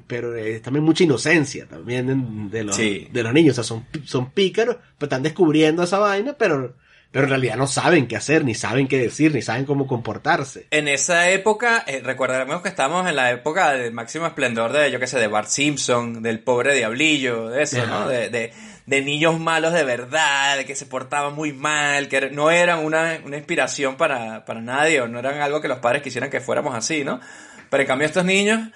pero 0.07 0.35
es 0.35 0.63
también 0.63 0.85
mucha 0.85 1.05
inocencia 1.05 1.67
también 1.67 2.07
de, 2.51 2.59
de 2.59 2.65
los, 2.65 2.77
Sí. 2.77 3.09
de 3.13 3.23
los 3.23 3.33
niños. 3.33 3.53
O 3.59 3.63
sea, 3.63 3.65
son, 3.65 3.87
son 4.05 4.31
pícaros, 4.33 4.77
pero 4.99 5.07
están 5.07 5.23
descubriendo 5.23 5.83
esa 5.83 5.99
vaina, 5.99 6.35
pero, 6.39 6.77
pero 7.11 7.25
en 7.25 7.31
realidad 7.31 7.57
no 7.57 7.67
saben 7.67 8.07
qué 8.07 8.17
hacer, 8.17 8.45
ni 8.45 8.55
saben 8.55 8.87
qué 8.87 8.99
decir, 8.99 9.35
ni 9.35 9.41
saben 9.41 9.65
cómo 9.65 9.87
comportarse. 9.87 10.67
En 10.71 10.89
esa 10.89 11.31
época, 11.31 11.85
eh, 11.87 12.01
recordaremos 12.05 12.61
que 12.61 12.69
estamos 12.69 13.09
en 13.09 13.17
la 13.17 13.31
época 13.31 13.73
de 13.73 13.91
máximo 13.91 14.27
esplendor 14.27 14.73
de, 14.73 14.91
yo 14.91 15.01
qué 15.01 15.07
sé, 15.07 15.19
de 15.19 15.27
Bart 15.27 15.49
Simpson, 15.49 16.23
del 16.23 16.41
pobre 16.41 16.75
diablillo, 16.75 17.49
de 17.49 17.63
eso, 17.63 17.81
Ajá. 17.81 18.01
¿no? 18.01 18.09
De, 18.09 18.29
de, 18.29 18.53
de 18.85 19.03
niños 19.03 19.39
malos 19.41 19.73
de 19.73 19.85
verdad, 19.85 20.65
que 20.65 20.75
se 20.75 20.85
portaban 20.87 21.35
muy 21.35 21.53
mal, 21.53 22.09
que 22.09 22.31
no 22.31 22.51
eran 22.51 22.85
una, 22.85 23.21
una 23.25 23.37
inspiración 23.37 23.97
para, 23.97 24.45
para 24.45 24.61
nadie, 24.61 25.01
o 25.01 25.09
no 25.09 25.19
eran 25.19 25.41
algo 25.41 25.61
que 25.63 25.69
los 25.69 25.79
padres 25.79 26.03
quisieran 26.03 26.31
que 26.31 26.41
fuéramos 26.41 26.75
así, 26.75 27.05
¿no? 27.05 27.21
Pero 27.71 27.83
en 27.83 27.87
cambio 27.87 28.07
estos 28.07 28.25
niños 28.25 28.69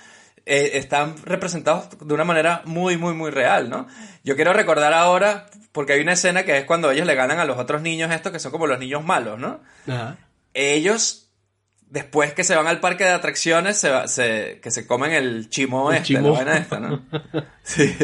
eh, 0.46 0.70
están 0.74 1.14
representados 1.24 1.88
de 2.00 2.14
una 2.14 2.24
manera 2.24 2.62
muy, 2.64 2.96
muy, 2.96 3.14
muy 3.14 3.30
real, 3.30 3.70
¿no? 3.70 3.86
Yo 4.24 4.34
quiero 4.36 4.52
recordar 4.52 4.92
ahora, 4.92 5.46
porque 5.72 5.92
hay 5.94 6.00
una 6.00 6.12
escena 6.12 6.42
que 6.44 6.56
es 6.58 6.64
cuando 6.64 6.90
ellos 6.90 7.06
le 7.06 7.14
ganan 7.14 7.38
a 7.38 7.44
los 7.44 7.58
otros 7.58 7.82
niños 7.82 8.10
estos, 8.12 8.32
que 8.32 8.38
son 8.38 8.50
como 8.52 8.66
los 8.66 8.78
niños 8.78 9.04
malos, 9.04 9.38
¿no? 9.38 9.60
Ajá. 9.88 10.16
ellos 10.54 11.18
después 11.88 12.32
que 12.32 12.42
se 12.42 12.56
van 12.56 12.66
al 12.66 12.80
parque 12.80 13.04
de 13.04 13.10
atracciones 13.10 13.76
se, 13.76 13.90
va- 13.90 14.08
se- 14.08 14.60
que 14.62 14.70
se 14.70 14.86
comen 14.86 15.12
el 15.12 15.50
chimo 15.50 15.90
El 15.90 15.98
este 15.98 16.08
chimo. 16.14 16.40
la 16.42 16.56
esta, 16.56 16.80
¿no? 16.80 17.02
Sí. 17.62 17.94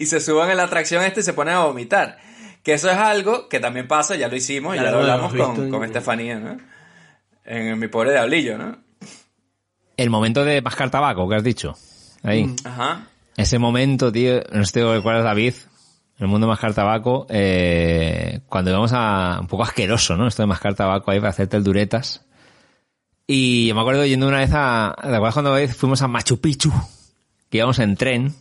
y 0.00 0.06
se 0.06 0.20
suban 0.20 0.48
a 0.50 0.54
la 0.54 0.62
atracción 0.64 1.02
este 1.04 1.20
y 1.20 1.22
se 1.22 1.32
ponen 1.34 1.54
a 1.54 1.64
vomitar 1.64 2.18
que 2.62 2.72
eso 2.72 2.90
es 2.90 2.96
algo 2.96 3.48
que 3.48 3.60
también 3.60 3.86
pasa 3.86 4.16
ya 4.16 4.28
lo 4.28 4.36
hicimos 4.36 4.76
Ya 4.76 4.84
ya, 4.84 4.90
lo 4.90 4.98
hablamos 5.00 5.34
con, 5.34 5.56
en- 5.64 5.70
con 5.70 5.84
Estefanía 5.84 6.38
¿no? 6.38 6.56
en 7.44 7.78
mi 7.78 7.88
pobre 7.88 8.12
diablillo 8.12 8.56
¿no? 8.58 8.78
El 9.98 10.10
momento 10.10 10.44
de 10.44 10.62
mascar 10.62 10.90
tabaco 10.90 11.28
que 11.28 11.34
has 11.34 11.44
dicho. 11.44 11.74
Ahí. 12.22 12.44
Mm. 12.44 12.56
ajá 12.64 13.08
Ese 13.36 13.58
momento, 13.58 14.10
tío, 14.10 14.40
no 14.52 14.64
sé 14.64 14.66
si 14.66 14.72
te 14.74 14.92
recuerdas, 14.92 15.24
David, 15.24 15.54
en 16.18 16.24
el 16.24 16.28
mundo 16.28 16.46
de 16.46 16.52
mascar 16.52 16.72
tabaco, 16.72 17.26
eh, 17.28 18.40
cuando 18.48 18.70
íbamos 18.70 18.92
a, 18.94 19.38
un 19.40 19.48
poco 19.48 19.64
asqueroso, 19.64 20.16
¿no? 20.16 20.26
Esto 20.26 20.42
de 20.42 20.46
mascar 20.46 20.74
tabaco 20.74 21.10
ahí 21.10 21.18
para 21.18 21.30
hacerte 21.30 21.56
el 21.56 21.64
duretas. 21.64 22.24
Y 23.26 23.66
yo 23.66 23.74
me 23.74 23.80
acuerdo 23.80 24.06
yendo 24.06 24.26
una 24.26 24.38
vez 24.38 24.50
a, 24.54 24.96
¿te 25.02 25.08
acuerdas 25.08 25.34
cuando 25.34 25.68
fuimos 25.68 26.00
a 26.00 26.08
Machu 26.08 26.40
Picchu? 26.40 26.72
Que 27.50 27.58
íbamos 27.58 27.78
en 27.80 27.96
tren. 27.96 28.34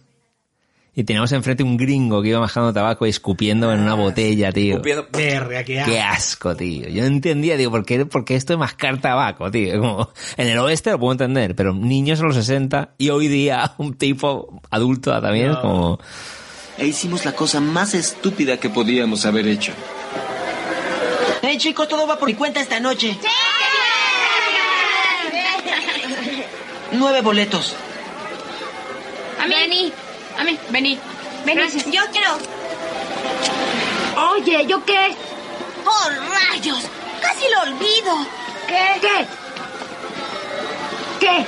Y 1.00 1.04
teníamos 1.04 1.32
enfrente 1.32 1.62
un 1.62 1.78
gringo 1.78 2.24
que 2.24 2.30
iba 2.30 2.40
mascando 2.40 2.74
tabaco 2.74 3.06
y 3.06 3.10
escupiendo 3.12 3.72
en 3.72 3.82
una 3.82 3.94
botella, 3.94 4.52
tío. 4.52 4.78
Escupiendo- 4.78 5.08
Verga, 5.12 5.64
qué 5.64 5.84
Qué 5.86 6.02
asco, 6.02 6.56
tío. 6.56 6.90
Yo 6.90 7.02
no 7.04 7.08
entendía, 7.08 7.56
digo, 7.56 7.70
¿por 7.70 7.86
qué, 7.86 8.04
por 8.08 8.26
qué 8.26 8.34
esto 8.34 8.54
de 8.54 8.58
mascar 8.58 9.00
tabaco, 9.00 9.52
tío? 9.52 9.80
Como, 9.80 10.10
en 10.38 10.48
el 10.48 10.58
oeste 10.58 10.90
lo 10.90 10.98
puedo 10.98 11.12
entender, 11.12 11.54
pero 11.54 11.72
niños 11.72 12.20
a 12.20 12.24
los 12.24 12.34
60 12.34 12.96
y 12.98 13.10
hoy 13.12 13.28
día 13.28 13.74
un 13.78 13.94
tipo 13.96 14.60
adulto 14.72 15.12
también 15.22 15.52
es 15.52 15.58
como... 15.58 16.00
E 16.80 16.88
hicimos 16.88 17.26
la 17.26 17.34
cosa 17.34 17.60
más 17.60 17.94
estúpida 17.94 18.58
que 18.58 18.72
podíamos 18.72 19.24
haber 19.28 19.48
hecho. 19.48 19.74
Hey 21.44 21.60
chicos, 21.60 21.88
todo 21.88 22.08
va 22.08 22.18
por 22.18 22.28
mi 22.28 22.34
cuenta 22.34 22.60
esta 22.60 22.80
noche. 22.80 23.16
Nueve 26.94 27.22
boletos. 27.22 27.76
A 29.40 29.46
mí. 29.48 29.54
Vení. 29.54 29.94
A 30.38 30.44
mí, 30.44 30.60
vení. 30.70 31.00
Vení. 31.46 31.62
Gracias. 31.62 31.86
Yo 31.86 32.02
quiero. 32.12 32.38
Oye, 34.32 34.66
¿yo 34.68 34.84
qué? 34.86 35.16
¡Oh, 35.86 36.10
rayos! 36.10 36.84
¡Casi 37.22 37.46
lo 37.50 37.62
olvido! 37.62 38.26
¿Qué? 38.68 39.00
¿Qué? 39.02 39.28
¿Qué? 41.20 41.46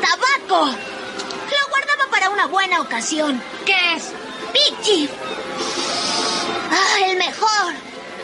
¡Tabaco! 0.00 0.66
Lo 0.66 1.68
guardaba 1.70 2.10
para 2.10 2.30
una 2.30 2.46
buena 2.46 2.80
ocasión. 2.80 3.42
¿Qué 3.64 3.94
es? 3.94 4.12
Big 4.52 4.80
Chief. 4.82 5.10
¡Ah, 6.70 7.06
el 7.06 7.16
mejor! 7.16 7.74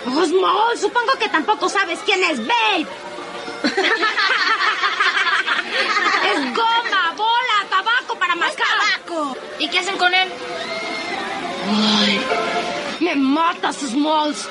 ¡Oh, 0.07 0.25
Small, 0.25 0.79
supongo 0.79 1.13
que 1.19 1.29
tampoco 1.29 1.69
sabes 1.69 2.01
quién 2.05 2.23
es 2.25 2.39
Babe. 2.39 2.87
es 6.33 6.55
goma, 6.55 7.08
mascar. 8.39 8.67
tabaco. 9.07 9.37
¿Y 9.59 9.69
qué 9.69 9.79
hacen 9.79 9.97
con 9.97 10.13
él? 10.15 10.29
Ay, 11.71 12.21
me 13.01 13.15
matas, 13.17 13.77
Smalls. 13.77 14.49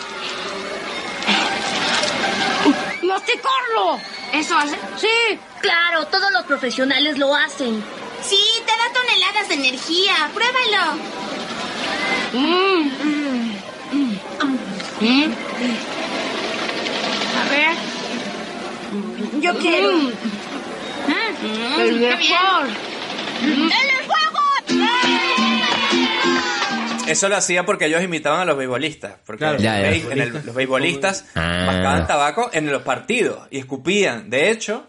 ¡Masticarlo! 3.01 3.99
¿Eso 4.33 4.57
hace? 4.57 4.77
Sí. 4.97 5.39
Claro, 5.61 6.05
todos 6.07 6.31
los 6.31 6.43
profesionales 6.43 7.17
lo 7.17 7.33
hacen. 7.35 7.83
Sí, 8.21 8.39
te 8.65 8.71
da 8.71 8.93
toneladas 8.93 9.47
de 9.47 9.53
energía. 9.55 10.29
Pruébalo. 10.33 10.95
Mm. 12.33 12.91
Mm. 14.99 15.33
A 17.39 17.49
ver. 17.49 17.75
Yo 19.41 19.57
quiero. 19.57 19.91
Mm. 19.93 20.11
El 21.79 21.89
qué 21.89 21.97
bien. 21.97 22.17
mejor. 22.17 22.67
¡En 23.41 23.61
el 23.61 24.05
fuego! 24.05 24.39
Eso 27.07 27.29
lo 27.29 27.37
hacía 27.37 27.65
porque 27.65 27.85
ellos 27.85 28.03
imitaban 28.03 28.41
a 28.41 28.45
los 28.45 28.57
beisbolistas. 28.57 29.13
Porque 29.25 29.39
Claro, 29.39 29.57
Ya, 29.59 29.79
ya. 29.79 29.91
en 29.91 30.19
el- 30.21 30.33
los 30.45 30.53
beisbolistas 30.53 31.25
Ah. 31.35 31.63
mascaban 31.65 32.05
tabaco 32.07 32.49
en 32.53 32.69
los 32.71 32.81
partidos 32.81 33.47
y 33.49 33.59
escupían. 33.59 34.29
De 34.29 34.51
hecho, 34.51 34.85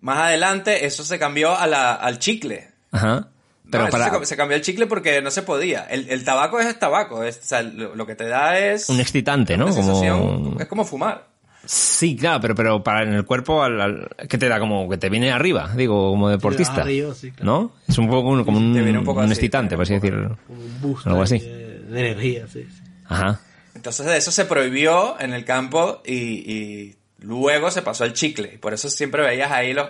más 0.00 0.18
adelante 0.18 0.86
eso 0.86 1.04
se 1.04 1.18
cambió 1.20 1.56
a 1.56 1.66
la- 1.68 1.94
al 1.94 2.18
chicle. 2.18 2.70
Ajá. 2.90 3.28
Pero 3.70 3.84
No, 3.84 3.88
eso 3.88 3.96
para 3.98 4.18
se, 4.18 4.26
se 4.26 4.36
cambió 4.36 4.56
el 4.56 4.62
chicle 4.62 4.86
porque 4.86 5.22
no 5.22 5.30
se 5.30 5.42
podía. 5.42 5.84
El, 5.88 6.10
el 6.10 6.24
tabaco 6.24 6.58
es 6.60 6.78
tabaco. 6.78 7.22
es- 7.22 7.38
o 7.38 7.44
sea, 7.44 7.62
lo, 7.62 7.94
lo 7.94 8.06
que 8.06 8.16
te 8.16 8.26
da 8.26 8.58
es... 8.58 8.88
un 8.88 9.00
excitante, 9.00 9.56
¿no? 9.56 9.66
una 9.66 9.72
sensación- 9.74 10.18
Como... 10.20 10.60
Es 10.60 10.66
como 10.66 10.84
fumar. 10.84 11.28
Sí, 11.64 12.16
claro, 12.16 12.40
pero, 12.40 12.54
pero 12.54 12.82
para 12.82 13.02
en 13.04 13.12
el 13.14 13.24
cuerpo, 13.24 13.62
al, 13.62 13.80
al- 13.80 14.08
¿qué 14.28 14.36
te 14.38 14.48
da? 14.48 14.58
Como 14.58 14.88
que 14.88 14.96
te 14.98 15.08
viene 15.08 15.30
arriba, 15.30 15.70
digo, 15.76 16.10
como 16.10 16.28
deportista. 16.28 16.82
arriba, 16.82 17.14
sí, 17.14 17.30
claro. 17.30 17.44
¿No? 17.52 17.72
Es 17.86 17.98
un 17.98 18.08
poco 18.08 18.28
un- 18.30 18.44
como 18.44 18.58
un, 18.58 19.04
poco 19.04 19.20
un 19.20 19.26
así, 19.26 19.34
excitante, 19.34 19.76
por 19.76 19.84
así 19.84 19.94
decirlo. 19.94 20.36
Un 20.48 20.80
boost 20.80 21.06
Algo 21.06 21.22
así. 21.22 21.38
De, 21.38 21.78
de 21.80 22.00
energía, 22.10 22.46
sí. 22.52 22.64
sí. 22.68 22.82
Ajá. 23.06 23.40
Entonces 23.74 24.06
de 24.06 24.16
eso 24.16 24.32
se 24.32 24.44
prohibió 24.44 25.18
en 25.20 25.32
el 25.32 25.44
campo 25.44 26.02
y, 26.04 26.14
y 26.14 26.96
luego 27.20 27.70
se 27.70 27.82
pasó 27.82 28.04
al 28.04 28.12
chicle. 28.12 28.52
Y 28.54 28.58
por 28.58 28.74
eso 28.74 28.88
siempre 28.90 29.22
veías 29.22 29.50
ahí 29.52 29.72
los 29.72 29.88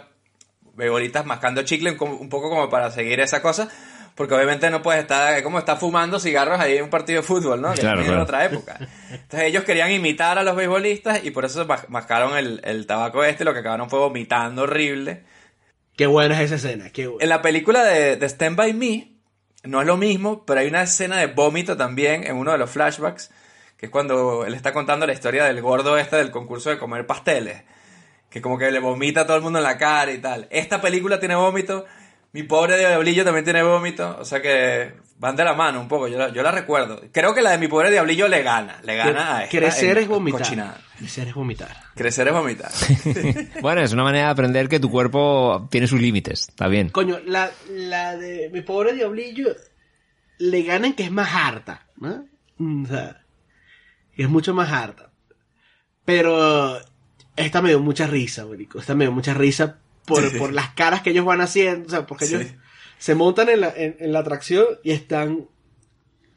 bebolitas 0.75 1.27
mascando 1.27 1.63
chicle 1.63 1.97
un, 1.99 2.11
un 2.13 2.29
poco 2.29 2.49
como 2.49 2.69
para 2.71 2.91
seguir 2.91 3.21
esa 3.21 3.41
cosa. 3.43 3.69
Porque 4.15 4.35
obviamente 4.35 4.69
no 4.69 4.83
puedes 4.83 5.01
estar, 5.03 5.33
es 5.35 5.43
como 5.43 5.59
estar 5.59 5.79
fumando 5.79 6.21
cigarros 6.21 6.61
ahí 6.61 6.77
en 6.77 6.85
un 6.85 6.91
partido 6.91 7.23
de 7.23 7.27
fútbol, 7.27 7.61
¿no? 7.63 7.73
Que 7.73 7.81
Claro, 7.81 8.01
claro. 8.03 8.15
en 8.17 8.21
otra 8.21 8.45
época. 8.45 8.79
Entonces 9.11 9.49
ellos 9.49 9.65
querían 9.65 9.91
imitar 9.91 10.39
a 10.39 10.43
los 10.43 10.55
beisbolistas 10.55 11.25
y 11.25 11.31
por 11.31 11.45
eso 11.47 11.65
mas- 11.67 11.89
mascaron 11.89 12.37
el, 12.37 12.61
el 12.65 12.87
tabaco 12.87 13.25
este 13.25 13.45
y 13.45 13.47
lo 13.47 13.55
que 13.55 13.61
acabaron 13.61 13.89
fue 13.89 13.99
vomitando 14.01 14.63
horrible. 14.63 15.23
Qué 15.97 16.07
buena 16.07 16.35
es 16.43 16.53
esa 16.53 16.57
escena, 16.69 16.91
qué 16.91 17.07
buena. 17.07 17.23
En 17.25 17.29
la 17.31 17.41
película 17.43 17.85
de, 17.85 18.17
de 18.17 18.27
Stand 18.27 18.57
By 18.57 18.75
Me, 18.75 19.13
no 19.65 19.81
es 19.81 19.87
lo 19.87 19.97
mismo, 19.97 20.45
pero 20.45 20.61
hay 20.61 20.67
una 20.69 20.83
escena 20.83 21.17
de 21.17 21.27
vómito 21.29 21.77
también 21.77 22.25
en 22.25 22.37
uno 22.37 22.53
de 22.53 22.59
los 22.59 22.71
flashbacks, 22.71 23.31
que 23.79 23.87
es 23.87 23.93
cuando 23.93 24.45
él 24.45 24.53
está 24.55 24.73
contando 24.75 25.07
la 25.07 25.13
historia 25.15 25.45
del 25.45 25.61
gordo 25.63 25.97
este 25.97 26.17
del 26.17 26.31
concurso 26.31 26.69
de 26.71 26.79
comer 26.79 27.07
pasteles, 27.07 27.63
que 28.29 28.43
como 28.43 28.59
que 28.59 28.71
le 28.71 28.79
vomita 28.79 29.23
a 29.23 29.27
todo 29.27 29.37
el 29.39 29.43
mundo 29.43 29.59
en 29.59 29.65
la 29.65 29.79
cara 29.79 30.13
y 30.13 30.19
tal. 30.19 30.49
Esta 30.51 30.81
película 30.81 31.19
tiene 31.19 31.35
vómito, 31.35 31.85
mi 32.33 32.43
pobre 32.45 32.79
Diablillo 32.79 33.25
también 33.25 33.45
tiene 33.45 33.63
vómito, 33.63 34.17
o 34.19 34.25
sea 34.25 34.41
que 34.41 34.95
van 35.19 35.37
de 35.37 35.45
la 35.45 35.55
mano 35.55 35.81
un 35.81 35.89
poco, 35.89 36.09
yo 36.09 36.19
la, 36.19 36.33
yo 36.33 36.43
la 36.43 36.51
recuerdo. 36.51 37.01
Creo 37.13 37.35
que 37.35 37.43
la 37.43 37.51
de 37.51 37.59
mi 37.59 37.69
pobre 37.69 37.91
Diablillo 37.91 38.27
le 38.27 38.43
gana, 38.43 38.81
le 38.83 38.97
gana 38.97 39.37
a 39.37 39.45
esta 39.45 39.59
Crecer 39.59 39.99
en 39.99 40.03
es 40.05 40.09
vomitar. 40.09 40.41
cochinada. 40.41 40.81
Crecer 40.99 41.29
es 41.29 41.35
vomitar. 41.35 41.77
Crecer 41.95 42.29
es 42.29 42.33
vomitar. 42.35 42.71
Bueno, 43.61 43.83
es 43.83 43.93
una 43.93 44.05
manera 44.05 44.27
de 44.27 44.31
aprender 44.33 44.69
que 44.69 44.81
tu 44.81 44.91
cuerpo 44.91 45.69
tiene 45.71 45.87
sus 45.87 46.01
límites, 46.01 46.49
está 46.49 46.69
bien. 46.69 46.89
Coño, 46.89 47.19
la, 47.27 47.51
la 47.71 48.17
de 48.17 48.51
mi 48.53 48.63
pobre 48.63 48.93
diablillo 48.95 49.55
le 50.39 50.63
ganan 50.63 50.95
que 50.95 51.05
es 51.05 51.13
más 51.13 51.29
harta, 51.35 51.87
¿no? 51.99 52.25
O 52.59 52.87
sea, 52.87 53.21
es 54.17 54.29
mucho 54.29 54.55
más 54.55 54.73
harta. 54.73 55.11
Pero 56.05 56.81
esta 57.37 57.63
me 57.63 57.69
dio 57.69 57.81
mucha 57.81 58.07
risa, 58.07 58.45
marico. 58.47 58.79
Esta 58.81 58.95
me 58.95 59.05
dio 59.05 59.13
mucha 59.13 59.35
risa 59.35 59.79
por, 60.07 60.29
Sí. 60.31 60.39
por 60.39 60.53
las 60.53 60.71
caras 60.75 61.03
que 61.03 61.11
ellos 61.11 61.25
van 61.25 61.41
haciendo. 61.41 61.87
O 61.87 61.91
sea, 61.91 62.07
porque 62.07 62.25
ellos 62.27 62.45
se 62.99 63.15
montan 63.15 63.49
en 63.49 63.61
la, 63.61 63.73
en, 63.77 63.97
en 63.99 64.13
la 64.13 64.21
atracción 64.21 64.67
y 64.83 64.93
están, 64.93 65.49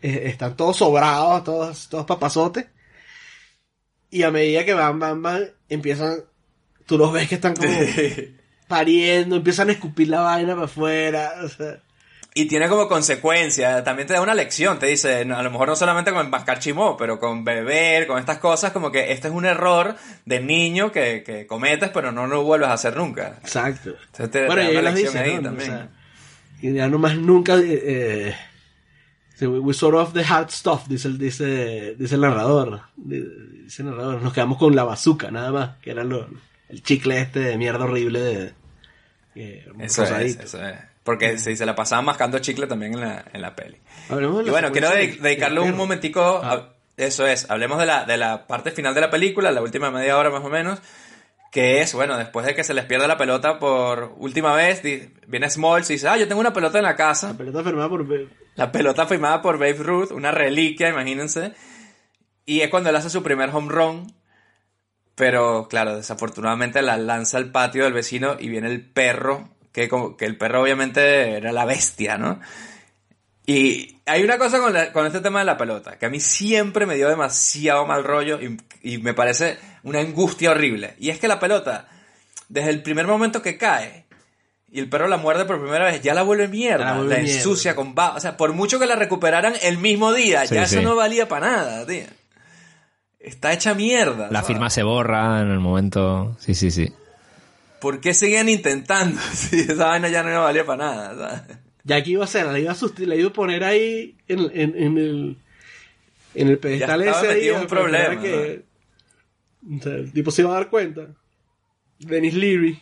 eh, 0.01 0.23
están 0.25 0.55
todos 0.55 0.77
sobrados, 0.77 1.43
todos, 1.43 1.89
todos 1.89 2.05
papazotes. 2.05 2.67
Y 4.09 4.23
a 4.23 4.31
medida 4.31 4.63
que 4.65 4.73
van, 4.73 4.99
van, 4.99 5.21
van, 5.21 5.51
empiezan, 5.67 6.19
tú 6.85 6.97
los 6.97 7.11
ves 7.11 7.27
que 7.27 7.35
están 7.35 7.55
como 7.55 7.69
pariendo, 8.67 9.35
empiezan 9.35 9.69
a 9.69 9.73
escupir 9.73 10.07
la 10.09 10.21
vaina 10.21 10.53
para 10.53 10.65
afuera. 10.65 11.33
O 11.43 11.49
sea, 11.49 11.81
Y 12.37 12.47
tiene 12.49 12.67
como 12.67 12.89
consecuencia, 12.89 13.81
también 13.85 14.09
te 14.09 14.13
da 14.13 14.19
una 14.19 14.33
lección, 14.33 14.77
te 14.77 14.87
dice, 14.87 15.21
a 15.21 15.41
lo 15.41 15.51
mejor 15.51 15.69
no 15.69 15.75
solamente 15.77 16.11
con 16.11 16.29
mascar 16.29 16.59
chimó, 16.59 16.97
pero 16.97 17.17
con 17.17 17.45
beber, 17.45 18.07
con 18.07 18.19
estas 18.19 18.39
cosas, 18.39 18.73
como 18.73 18.91
que 18.91 19.13
este 19.13 19.29
es 19.29 19.33
un 19.33 19.45
error 19.45 19.95
de 20.25 20.41
niño 20.41 20.91
que, 20.91 21.23
que 21.25 21.47
cometes, 21.47 21.91
pero 21.93 22.11
no 22.11 22.27
lo 22.27 22.43
vuelves 22.43 22.67
a 22.67 22.73
hacer 22.73 22.97
nunca. 22.97 23.39
exacto. 23.41 23.91
Entonces 24.07 24.31
te, 24.31 24.47
bueno, 24.47 24.67
te 24.67 24.73
da 24.73 24.79
una 24.81 24.91
lección 24.91 25.15
ahí 25.15 25.35
¿no? 25.35 25.43
también. 25.43 25.71
O 25.71 25.75
sea, 25.75 25.89
y 26.61 26.73
ya 26.73 26.89
nomás 26.89 27.15
nunca... 27.15 27.55
Eh, 27.55 28.35
eh, 29.39 29.47
we, 29.47 29.59
we 29.59 29.73
sort 29.73 29.95
of 29.95 30.11
the 30.11 30.25
hard 30.25 30.49
stuff, 30.49 30.89
dice 30.89 31.07
el, 31.07 31.17
dice, 31.17 31.95
dice 31.97 32.15
el 32.15 32.21
narrador. 32.21 32.81
Dice 32.97 33.81
el 33.81 33.91
narrador. 33.91 34.21
Nos 34.21 34.33
quedamos 34.33 34.57
con 34.57 34.75
la 34.75 34.83
bazooka, 34.83 35.31
nada 35.31 35.53
más, 35.53 35.77
que 35.77 35.91
era 35.91 36.03
lo, 36.03 36.27
el 36.67 36.83
chicle 36.83 37.17
este 37.21 37.39
de 37.39 37.57
mierda 37.57 37.85
horrible 37.85 38.19
de... 38.19 38.53
eh, 39.35 39.65
eso 39.79 40.03
es, 40.03 40.09
rosadito. 40.09 40.43
eso 40.43 40.65
es. 40.65 40.75
Porque 41.05 41.37
sí, 41.37 41.55
se 41.55 41.65
la 41.65 41.73
pasaba 41.75 42.01
mascando 42.01 42.39
chicle 42.39 42.67
también 42.67 42.95
en 42.95 42.99
la, 43.01 43.23
en 43.31 43.41
la 43.41 43.55
peli. 43.55 43.77
Hablemos 44.09 44.37
de 44.39 44.43
Y 44.43 44.45
la 44.47 44.51
bueno, 44.51 44.71
quiero 44.73 44.89
dedicarle 44.89 45.61
un 45.61 45.77
momentico, 45.77 46.41
Ah. 46.43 46.51
a- 46.53 46.75
eso 46.97 47.25
es, 47.27 47.49
hablemos 47.49 47.77
de 47.79 47.85
la, 47.85 48.03
de 48.05 48.17
la 48.17 48.47
parte 48.47 48.71
final 48.71 48.93
de 48.95 49.01
la 49.01 49.09
película, 49.09 49.51
la 49.51 49.61
última 49.61 49.91
media 49.91 50.17
hora 50.17 50.29
más 50.29 50.43
o 50.43 50.49
menos, 50.49 50.79
que 51.51 51.81
es, 51.81 51.93
bueno, 51.93 52.17
después 52.17 52.45
de 52.45 52.55
que 52.55 52.63
se 52.63 52.73
les 52.73 52.85
pierde 52.85 53.07
la 53.07 53.17
pelota 53.17 53.59
por 53.59 54.13
última 54.17 54.53
vez, 54.55 54.81
viene 55.27 55.49
Smalls 55.49 55.89
y 55.89 55.93
dice, 55.93 56.07
ah, 56.09 56.17
yo 56.17 56.27
tengo 56.27 56.41
una 56.41 56.53
pelota 56.53 56.79
en 56.79 56.83
la 56.85 56.95
casa. 56.97 57.27
La 57.29 57.37
pelota 57.37 57.63
firmada 57.63 57.87
por... 57.89 58.05
La 58.55 58.71
pelota 58.71 59.05
firmada 59.05 59.41
por 59.41 59.57
Babe 59.59 59.73
Ruth, 59.73 60.11
una 60.11 60.31
reliquia, 60.31 60.89
imagínense. 60.89 61.53
Y 62.45 62.61
es 62.61 62.69
cuando 62.69 62.89
él 62.89 62.95
hace 62.95 63.09
su 63.09 63.21
primer 63.23 63.49
home 63.53 63.71
run. 63.71 64.13
Pero, 65.15 65.67
claro, 65.69 65.95
desafortunadamente 65.95 66.81
la 66.81 66.97
lanza 66.97 67.37
al 67.37 67.51
patio 67.51 67.83
del 67.85 67.93
vecino 67.93 68.35
y 68.39 68.49
viene 68.49 68.67
el 68.67 68.81
perro, 68.85 69.49
que, 69.75 69.89
como, 69.89 70.15
que 70.15 70.23
el 70.25 70.37
perro 70.37 70.61
obviamente 70.61 71.33
era 71.35 71.51
la 71.51 71.65
bestia, 71.65 72.17
¿no? 72.17 72.39
Y 73.45 73.97
hay 74.05 74.23
una 74.23 74.37
cosa 74.37 74.59
con, 74.59 74.73
la- 74.73 74.91
con 74.93 75.05
este 75.05 75.19
tema 75.19 75.39
de 75.39 75.45
la 75.45 75.57
pelota, 75.57 75.97
que 75.99 76.05
a 76.05 76.09
mí 76.09 76.19
siempre 76.21 76.85
me 76.85 76.95
dio 76.95 77.09
demasiado 77.09 77.85
mal 77.85 78.03
rollo 78.05 78.39
y, 78.41 78.57
y 78.81 78.97
me 78.99 79.13
parece 79.13 79.57
una 79.83 79.99
angustia 79.99 80.51
horrible. 80.51 80.95
Y 80.99 81.09
es 81.09 81.19
que 81.19 81.27
la 81.27 81.39
pelota, 81.39 81.87
desde 82.49 82.69
el 82.71 82.81
primer 82.81 83.05
momento 83.05 83.41
que 83.41 83.57
cae, 83.57 84.05
y 84.71 84.79
el 84.79 84.89
perro 84.89 85.07
la 85.07 85.17
muerde 85.17 85.45
por 85.45 85.59
primera 85.61 85.85
vez, 85.85 86.01
ya 86.01 86.13
la 86.13 86.23
vuelve 86.23 86.47
mierda, 86.47 86.85
la 86.85 86.91
la, 86.91 86.97
vuelve 86.97 87.17
mierda. 87.21 87.33
ensucia 87.37 87.75
con 87.75 87.93
ba- 87.93 88.15
O 88.15 88.19
sea, 88.19 88.35
por 88.37 88.53
mucho 88.53 88.79
que 88.79 88.85
la 88.87 88.95
recuperaran 88.95 89.53
el 89.61 89.77
mismo 89.77 90.11
día, 90.13 90.47
Sí, 90.47 90.55
ya 90.55 90.65
sí. 90.65 90.75
eso 90.77 90.83
no 90.87 90.95
valía 90.95 91.27
para 91.27 91.47
nada, 91.51 91.85
tío. 91.85 92.05
Está 93.19 93.53
hecha 93.53 93.73
mierda. 93.73 94.27
La 94.31 94.39
¿sabes? 94.41 94.47
firma 94.47 94.69
se 94.69 94.83
borra 94.83 95.41
en 95.41 95.49
el 95.51 95.59
momento. 95.59 96.35
Sí, 96.39 96.55
sí, 96.55 96.71
sí. 96.71 96.91
¿Por 97.85 97.99
qué 98.01 98.15
seguían 98.15 98.49
intentando 98.49 99.21
si 99.33 99.59
esa 99.59 99.85
vaina 99.89 100.09
ya 100.09 100.23
no 100.23 100.41
valía 100.41 100.65
para 100.65 100.85
nada? 100.85 101.15
¿sabes? 101.45 101.57
Ya 101.83 102.03
que 102.03 102.09
iba 102.09 102.23
a 102.23 102.25
hacer, 102.25 102.47
la 102.47 102.57
iba 102.57 102.71
a, 102.71 102.75
susti- 102.75 103.05
la 103.05 103.13
iba 103.15 103.29
a 103.29 103.33
poner 103.33 103.63
ahí 103.63 104.17
en, 104.27 104.39
en, 104.39 104.75
en 104.75 104.97
el 104.97 105.37
en 106.33 106.47
el 106.47 106.57
pedestal 106.57 107.03
Ya 107.03 107.11
ese. 107.11 107.27
ahí, 107.29 107.49
un 107.51 107.67
problema, 107.67 108.19
que- 108.19 108.63
o 109.69 109.83
sea, 109.83 109.93
el 109.93 110.11
tipo 110.11 110.31
se 110.31 110.41
iba 110.41 110.49
a 110.49 110.55
dar 110.55 110.69
cuenta. 110.71 111.09
Dennis 111.99 112.33
Leary. 112.33 112.81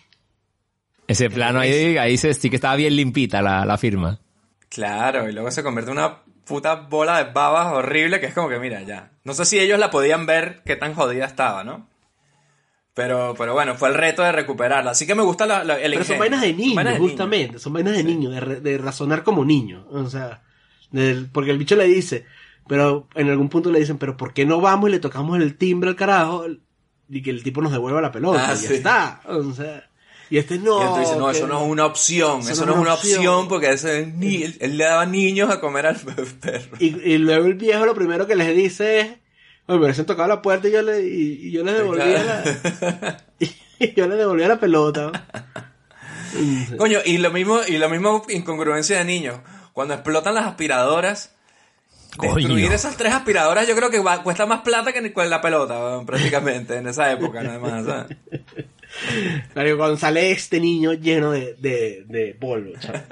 Ese 1.05 1.29
plano 1.29 1.59
ahí, 1.59 1.97
ahí 1.97 2.17
se, 2.17 2.33
sí 2.33 2.49
que 2.49 2.55
estaba 2.55 2.77
bien 2.77 2.95
limpita 2.95 3.41
la, 3.41 3.65
la 3.65 3.77
firma. 3.77 4.21
Claro, 4.69 5.27
y 5.27 5.33
luego 5.33 5.51
se 5.51 5.63
convierte 5.63 5.91
en 5.91 5.97
una 5.97 6.19
puta 6.45 6.75
bola 6.75 7.21
de 7.21 7.33
babas 7.33 7.73
horrible 7.73 8.21
que 8.21 8.27
es 8.27 8.33
como 8.33 8.47
que, 8.47 8.57
mira, 8.57 8.81
ya. 8.83 9.11
No 9.25 9.33
sé 9.33 9.43
si 9.43 9.59
ellos 9.59 9.79
la 9.79 9.91
podían 9.91 10.25
ver 10.25 10.61
qué 10.65 10.77
tan 10.77 10.93
jodida 10.93 11.25
estaba, 11.25 11.65
¿no? 11.65 11.91
Pero, 12.93 13.33
pero 13.37 13.53
bueno, 13.53 13.75
fue 13.75 13.89
el 13.89 13.95
reto 13.95 14.21
de 14.21 14.31
recuperarla. 14.31 14.91
Así 14.91 15.07
que 15.07 15.15
me 15.15 15.23
gusta 15.23 15.45
la, 15.47 15.63
la- 15.63 15.79
el 15.79 15.93
Pero 15.93 16.05
son 16.05 16.19
vainas 16.19 16.41
de 16.41 16.53
Vainas 16.53 16.75
de 16.75 16.91
niños. 16.91 16.99
justamente. 16.99 17.59
Son 17.59 17.73
vainas 17.73 17.93
de 17.97 18.03
niños, 18.03 18.33
de, 18.33 18.39
re- 18.39 18.59
de 18.61 18.77
razonar 18.77 19.23
como 19.23 19.43
niño. 19.43 19.85
O 19.91 20.07
sea, 20.09 20.43
porque 21.31 21.49
el 21.51 21.57
bicho 21.57 21.75
le 21.75 21.85
dice, 21.85 22.25
pero 22.67 23.07
en 23.15 23.29
algún 23.29 23.49
punto 23.49 23.71
le 23.71 23.79
dicen, 23.79 23.97
pero 23.97 24.15
¿por 24.15 24.33
qué 24.33 24.45
no 24.45 24.61
vamos 24.61 24.89
y 24.89 24.91
le 24.93 24.99
tocamos 24.99 25.39
el 25.41 25.55
timbre 25.57 25.89
al 25.89 25.95
carajo? 25.95 26.45
Y 27.09 27.21
que 27.23 27.31
el 27.31 27.41
tipo 27.43 27.61
nos 27.61 27.71
devuelva 27.71 27.99
la 28.01 28.11
pelota. 28.11 28.49
Ah, 28.49 28.53
y 28.53 28.61
ya 28.61 28.67
sí. 28.67 28.73
está. 28.75 29.21
O 29.25 29.51
sea, 29.53 29.89
y 30.29 30.37
este 30.37 30.57
no. 30.59 30.79
y 30.79 30.81
entonces 30.87 31.17
no, 31.17 31.29
eso 31.31 31.47
no 31.47 31.63
es 31.63 31.69
una 31.71 31.85
opción, 31.85 32.39
eso, 32.41 32.65
no 32.65 32.73
es 32.73 32.77
una 32.79 32.93
opción, 32.93 33.47
porque 33.47 33.71
ese 33.71 34.05
ni- 34.05 34.43
él, 34.43 34.55
él 34.61 34.77
le 34.77 34.83
daba 34.85 35.05
niños 35.07 35.49
a 35.49 35.59
comer 35.59 35.87
al 35.87 35.95
perro. 36.41 36.77
Y, 36.79 36.95
y 37.11 37.17
luego 37.17 37.47
el 37.47 37.55
viejo 37.55 37.85
lo 37.87 37.93
primero 37.95 38.25
que 38.27 38.35
les 38.35 38.55
dice 38.55 38.99
es, 38.99 39.07
me 39.67 39.75
hubiesen 39.75 40.05
tocado 40.05 40.27
la 40.27 40.41
puerta 40.41 40.67
y 40.67 40.71
yo 40.71 40.81
le, 40.81 41.01
y, 41.07 41.47
y 41.47 41.51
yo 41.51 41.63
le 41.63 41.73
devolvía 41.73 42.23
la, 42.23 43.23
y 43.79 43.93
yo 43.93 44.07
le 44.07 44.15
devolvía 44.15 44.47
la 44.47 44.59
pelota. 44.59 45.11
Coño, 46.77 46.99
y 47.05 47.17
lo 47.19 47.31
mismo, 47.31 47.59
y 47.67 47.77
lo 47.77 47.89
mismo 47.89 48.23
incongruencia 48.29 48.97
de 48.97 49.05
niños. 49.05 49.39
Cuando 49.73 49.93
explotan 49.93 50.35
las 50.35 50.45
aspiradoras, 50.45 51.33
destruir 52.19 52.47
Coño. 52.47 52.73
esas 52.73 52.97
tres 52.97 53.13
aspiradoras 53.13 53.67
yo 53.67 53.75
creo 53.75 53.89
que 53.89 53.99
va- 53.99 54.23
cuesta 54.23 54.45
más 54.45 54.61
plata 54.61 54.91
que 54.93 55.13
la 55.27 55.41
pelota, 55.41 55.79
weón, 55.79 56.05
prácticamente, 56.05 56.77
en 56.77 56.87
esa 56.87 57.11
época, 57.11 57.41
nada 57.43 57.59
más. 57.59 57.85
¿sabes? 57.85 58.17
Claro, 59.53 59.77
cuando 59.77 59.97
sale 59.97 60.31
este 60.31 60.59
niño 60.59 60.93
lleno 60.93 61.31
de, 61.31 61.55
de, 61.59 62.03
de 62.07 62.35
polvo, 62.39 62.71
chaval. 62.79 63.05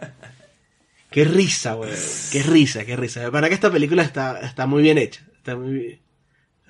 Qué 1.10 1.26
risa, 1.26 1.74
güey. 1.74 1.92
Qué 2.32 2.42
risa, 2.44 2.86
qué 2.86 2.96
risa. 2.96 3.30
Para 3.32 3.50
que 3.50 3.56
esta 3.56 3.72
película 3.72 4.02
está, 4.04 4.40
está 4.42 4.66
muy 4.66 4.82
bien 4.82 4.98
hecha. 4.98 5.22
Está 5.38 5.56
muy, 5.56 6.01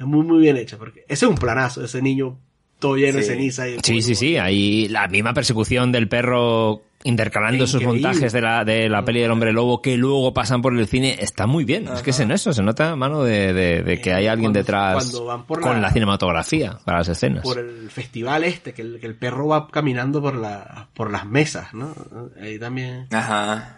está 0.02 0.06
muy, 0.06 0.26
muy 0.26 0.40
bien 0.40 0.58
hecha. 0.58 0.78
Porque 0.78 1.02
ese 1.08 1.26
es 1.26 1.30
un 1.30 1.36
planazo, 1.38 1.84
ese 1.84 2.02
niño 2.02 2.38
todo 2.80 2.98
lleno 2.98 3.18
de 3.20 3.24
ceniza. 3.24 3.68
Y 3.68 3.78
Sí, 3.84 4.02
sí, 4.02 4.16
sí. 4.16 4.38
Ahí 4.38 4.88
la 4.88 5.08
misma 5.08 5.34
persecución 5.34 5.92
del 5.92 6.08
perro 6.08 6.82
intercalando 7.04 7.64
esos 7.64 7.82
montajes 7.84 8.32
de 8.32 8.42
la, 8.42 8.64
de 8.64 8.88
la 8.88 9.04
peli 9.04 9.22
del 9.22 9.32
hombre 9.32 9.52
lobo 9.52 9.82
que 9.82 9.98
luego 9.98 10.34
pasan 10.36 10.62
por 10.62 10.78
el 10.78 10.88
cine 10.88 11.16
está 11.20 11.48
muy 11.48 11.64
bien. 11.66 11.88
Es 11.88 12.02
que 12.04 12.12
es 12.12 12.20
en 12.20 12.32
eso, 12.32 12.54
se 12.54 12.62
nota 12.62 12.96
mano 12.96 13.24
de, 13.24 13.54
de- 13.54 13.82
de 13.82 14.00
que 14.02 14.14
hay 14.14 14.28
alguien 14.28 14.52
cuando- 14.52 14.60
detrás 14.60 14.94
cuando 14.94 15.26
van 15.26 15.46
por 15.48 15.62
con 15.62 15.74
la- 15.74 15.82
la 15.82 15.92
cinematografía 15.92 16.78
para 16.86 17.00
las 17.00 17.10
escenas. 17.10 17.44
por 17.44 17.58
el 17.58 17.90
festival 17.90 18.44
este, 18.44 18.74
que 18.74 18.84
el, 18.84 19.00
que 19.00 19.08
el 19.08 19.16
perro 19.16 19.48
va 19.48 19.68
caminando 19.68 20.22
por 20.22 20.36
la, 20.36 20.90
por 20.94 21.10
las 21.12 21.26
mesas, 21.26 21.74
¿no? 21.74 21.96
Ahí 22.40 22.60
también. 22.60 23.08
Ajá. 23.12 23.78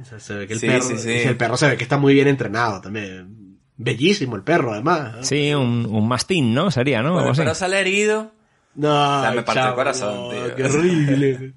O 0.00 0.04
sea, 0.04 0.18
se 0.18 0.34
ve 0.34 0.46
que 0.48 0.54
el 0.54 0.58
Sí, 0.58 0.66
perro, 0.66 0.82
sí, 0.82 0.98
sí. 0.98 1.10
y 1.10 1.28
el 1.28 1.36
perro 1.36 1.56
se 1.56 1.68
ve 1.68 1.76
que 1.76 1.84
está 1.84 1.96
muy 1.96 2.12
bien 2.14 2.26
entrenado 2.26 2.80
también. 2.80 3.43
Bellísimo 3.76 4.36
el 4.36 4.42
perro, 4.42 4.72
además. 4.72 5.16
¿no? 5.16 5.24
Sí, 5.24 5.52
un, 5.52 5.86
un 5.86 6.06
mastín, 6.08 6.54
¿no? 6.54 6.70
Sería, 6.70 7.02
¿no? 7.02 7.14
Bueno, 7.14 7.32
pero 7.34 7.54
sale 7.54 7.80
herido. 7.80 8.32
No, 8.76 9.18
O 9.18 9.22
sea, 9.22 9.32
me 9.32 9.42
partió 9.42 9.68
el 9.68 9.74
corazón, 9.74 10.14
no, 10.14 10.28
tío. 10.30 10.54
Qué 10.56 10.64
horrible. 10.64 11.54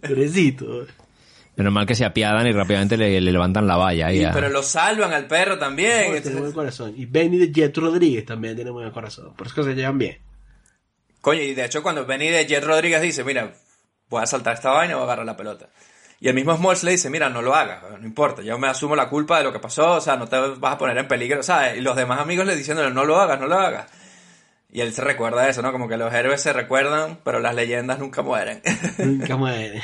Pobrecito. 0.00 0.86
Menos 1.56 1.72
mal 1.72 1.84
que 1.86 1.94
se 1.94 2.04
apiadan 2.04 2.46
y 2.46 2.52
rápidamente 2.52 2.96
le, 2.96 3.20
le 3.20 3.32
levantan 3.32 3.66
la 3.66 3.76
valla. 3.76 4.06
ahí 4.06 4.20
Sí, 4.20 4.26
pero 4.32 4.48
lo 4.48 4.62
salvan 4.62 5.12
al 5.12 5.26
perro 5.26 5.58
también. 5.58 6.14
No, 6.14 6.22
tiene 6.22 6.40
buen 6.40 6.52
corazón. 6.52 6.94
Y 6.96 7.06
Benny 7.06 7.38
de 7.38 7.52
Jet 7.52 7.76
Rodríguez 7.76 8.24
también 8.24 8.54
tiene 8.56 8.70
buen 8.70 8.90
corazón. 8.92 9.34
Por 9.36 9.46
eso 9.46 9.56
que 9.56 9.64
se 9.64 9.74
llevan 9.74 9.98
bien. 9.98 10.18
Coño, 11.20 11.42
y 11.42 11.54
de 11.54 11.64
hecho 11.66 11.82
cuando 11.82 12.06
Benny 12.06 12.28
de 12.28 12.46
Jet 12.46 12.64
Rodríguez 12.64 13.02
dice, 13.02 13.24
mira, 13.24 13.52
voy 14.08 14.22
a 14.22 14.26
saltar 14.26 14.54
esta 14.54 14.70
vaina 14.70 14.92
y 14.92 14.94
voy 14.94 15.02
a 15.02 15.04
agarrar 15.04 15.26
la 15.26 15.36
pelota. 15.36 15.68
Y 16.20 16.28
el 16.28 16.34
mismo 16.34 16.54
Smalls 16.54 16.84
le 16.84 16.90
dice, 16.92 17.08
mira, 17.08 17.30
no 17.30 17.40
lo 17.40 17.54
hagas, 17.54 17.82
no 17.98 18.06
importa, 18.06 18.42
yo 18.42 18.58
me 18.58 18.68
asumo 18.68 18.94
la 18.94 19.08
culpa 19.08 19.38
de 19.38 19.44
lo 19.44 19.52
que 19.54 19.58
pasó, 19.58 19.92
o 19.92 20.00
sea, 20.02 20.16
no 20.16 20.28
te 20.28 20.36
vas 20.38 20.74
a 20.74 20.78
poner 20.78 20.98
en 20.98 21.08
peligro, 21.08 21.42
¿sabes? 21.42 21.78
Y 21.78 21.80
los 21.80 21.96
demás 21.96 22.20
amigos 22.20 22.44
le 22.44 22.54
diciéndole, 22.54 22.90
no 22.90 23.04
lo 23.06 23.18
hagas, 23.18 23.40
no 23.40 23.46
lo 23.46 23.58
hagas. 23.58 23.86
Y 24.70 24.82
él 24.82 24.92
se 24.92 25.02
recuerda 25.02 25.48
eso, 25.48 25.62
¿no? 25.62 25.72
Como 25.72 25.88
que 25.88 25.96
los 25.96 26.12
héroes 26.12 26.42
se 26.42 26.52
recuerdan, 26.52 27.18
pero 27.24 27.40
las 27.40 27.54
leyendas 27.54 27.98
nunca 27.98 28.22
mueren. 28.22 28.60
Nunca 28.98 29.36
muere. 29.36 29.82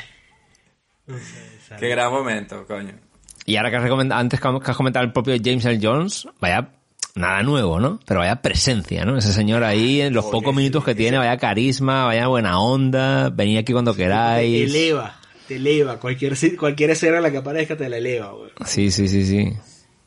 Qué 1.78 1.88
gran 1.88 2.12
momento, 2.12 2.66
coño. 2.66 2.92
Y 3.46 3.56
ahora 3.56 3.70
que 3.70 3.76
has 3.76 3.82
recomendado, 3.82 4.20
antes 4.20 4.40
que 4.40 4.48
has 4.48 4.76
comentado 4.76 5.04
el 5.04 5.12
propio 5.12 5.34
James 5.42 5.64
L. 5.64 5.80
Jones, 5.82 6.28
vaya, 6.40 6.68
nada 7.14 7.42
nuevo, 7.42 7.80
¿no? 7.80 7.98
Pero 8.06 8.20
vaya 8.20 8.42
presencia, 8.42 9.04
¿no? 9.04 9.16
Ese 9.16 9.32
señor 9.32 9.64
ahí, 9.64 10.02
en 10.02 10.12
los 10.12 10.26
pocos 10.26 10.54
minutos 10.54 10.84
que 10.84 10.94
tiene, 10.94 11.18
vaya 11.18 11.36
carisma, 11.38 12.04
vaya 12.04 12.28
buena 12.28 12.60
onda, 12.60 13.30
venid 13.30 13.58
aquí 13.58 13.72
cuando 13.72 13.94
queráis. 13.94 14.70
eleva. 14.70 15.16
Te 15.48 15.56
eleva. 15.56 15.98
Cualquier, 15.98 16.34
cualquier 16.58 16.90
escena 16.90 17.18
en 17.18 17.22
la 17.22 17.30
que 17.30 17.38
aparezca 17.38 17.76
te 17.76 17.88
la 17.88 17.98
eleva, 17.98 18.32
güey. 18.32 18.50
Sí, 18.64 18.90
sí, 18.90 19.08
sí, 19.08 19.24
sí. 19.24 19.52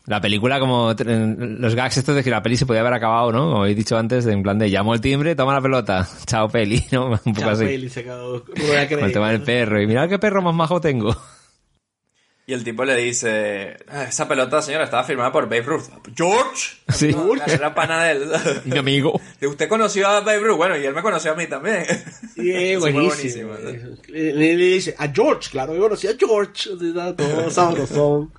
La 0.05 0.19
película, 0.19 0.59
como 0.59 0.95
los 0.97 1.75
gags 1.75 1.97
estos 1.97 2.15
de 2.15 2.23
que 2.23 2.31
la 2.31 2.41
peli 2.41 2.57
se 2.57 2.65
podía 2.65 2.81
haber 2.81 2.93
acabado, 2.93 3.31
¿no? 3.31 3.51
Como 3.51 3.65
he 3.67 3.75
dicho 3.75 3.95
antes, 3.95 4.25
en 4.25 4.41
plan 4.41 4.57
de 4.57 4.67
llamo 4.67 4.95
el 4.95 5.01
timbre, 5.01 5.35
toma 5.35 5.53
la 5.53 5.61
pelota, 5.61 6.07
chao 6.25 6.49
peli, 6.49 6.83
¿no? 6.91 7.09
Un 7.25 7.33
poco 7.33 7.39
Chao, 7.41 7.49
así. 7.51 7.65
Peli, 7.65 7.89
se 7.89 7.99
acabó. 7.99 8.43
Con 8.43 9.03
el 9.03 9.11
tema 9.13 9.29
del 9.31 9.41
perro. 9.43 9.79
Y 9.79 9.85
mira 9.85 10.07
qué 10.07 10.17
perro 10.17 10.41
más 10.41 10.55
majo 10.55 10.81
tengo. 10.81 11.15
Y 12.49 12.53
el 12.53 12.63
tipo 12.63 12.83
le 12.83 12.95
dice, 12.95 13.77
"Ah, 13.87 14.05
esa 14.05 14.27
pelota, 14.27 14.59
señora, 14.59 14.85
estaba 14.85 15.03
firmada 15.03 15.31
por 15.31 15.43
Babe 15.43 15.61
Ruth. 15.61 15.83
¿George? 16.15 16.77
Sí. 16.87 17.11
No, 17.11 17.35
era 17.35 17.75
pana 17.75 18.05
de 18.05 18.11
él. 18.13 18.31
Mi 18.65 18.79
amigo. 18.79 19.21
Y 19.39 19.45
usted 19.45 19.69
conoció 19.69 20.07
a 20.07 20.21
Babe 20.21 20.39
Ruth, 20.39 20.57
bueno, 20.57 20.75
y 20.75 20.83
él 20.83 20.95
me 20.95 21.03
conoció 21.03 21.33
a 21.33 21.35
mí 21.35 21.45
también. 21.45 21.85
Sí, 22.33 22.75
buenísimo. 22.79 23.49
buenísimo. 23.53 23.97
Le, 24.07 24.55
dice 24.57 24.95
a 24.97 25.09
George, 25.09 25.51
claro, 25.51 25.75
yo 25.75 25.81
conocí 25.81 26.07
a 26.07 26.15
George. 26.17 26.71
Todo 27.15 27.51
sabrosón. 27.51 28.33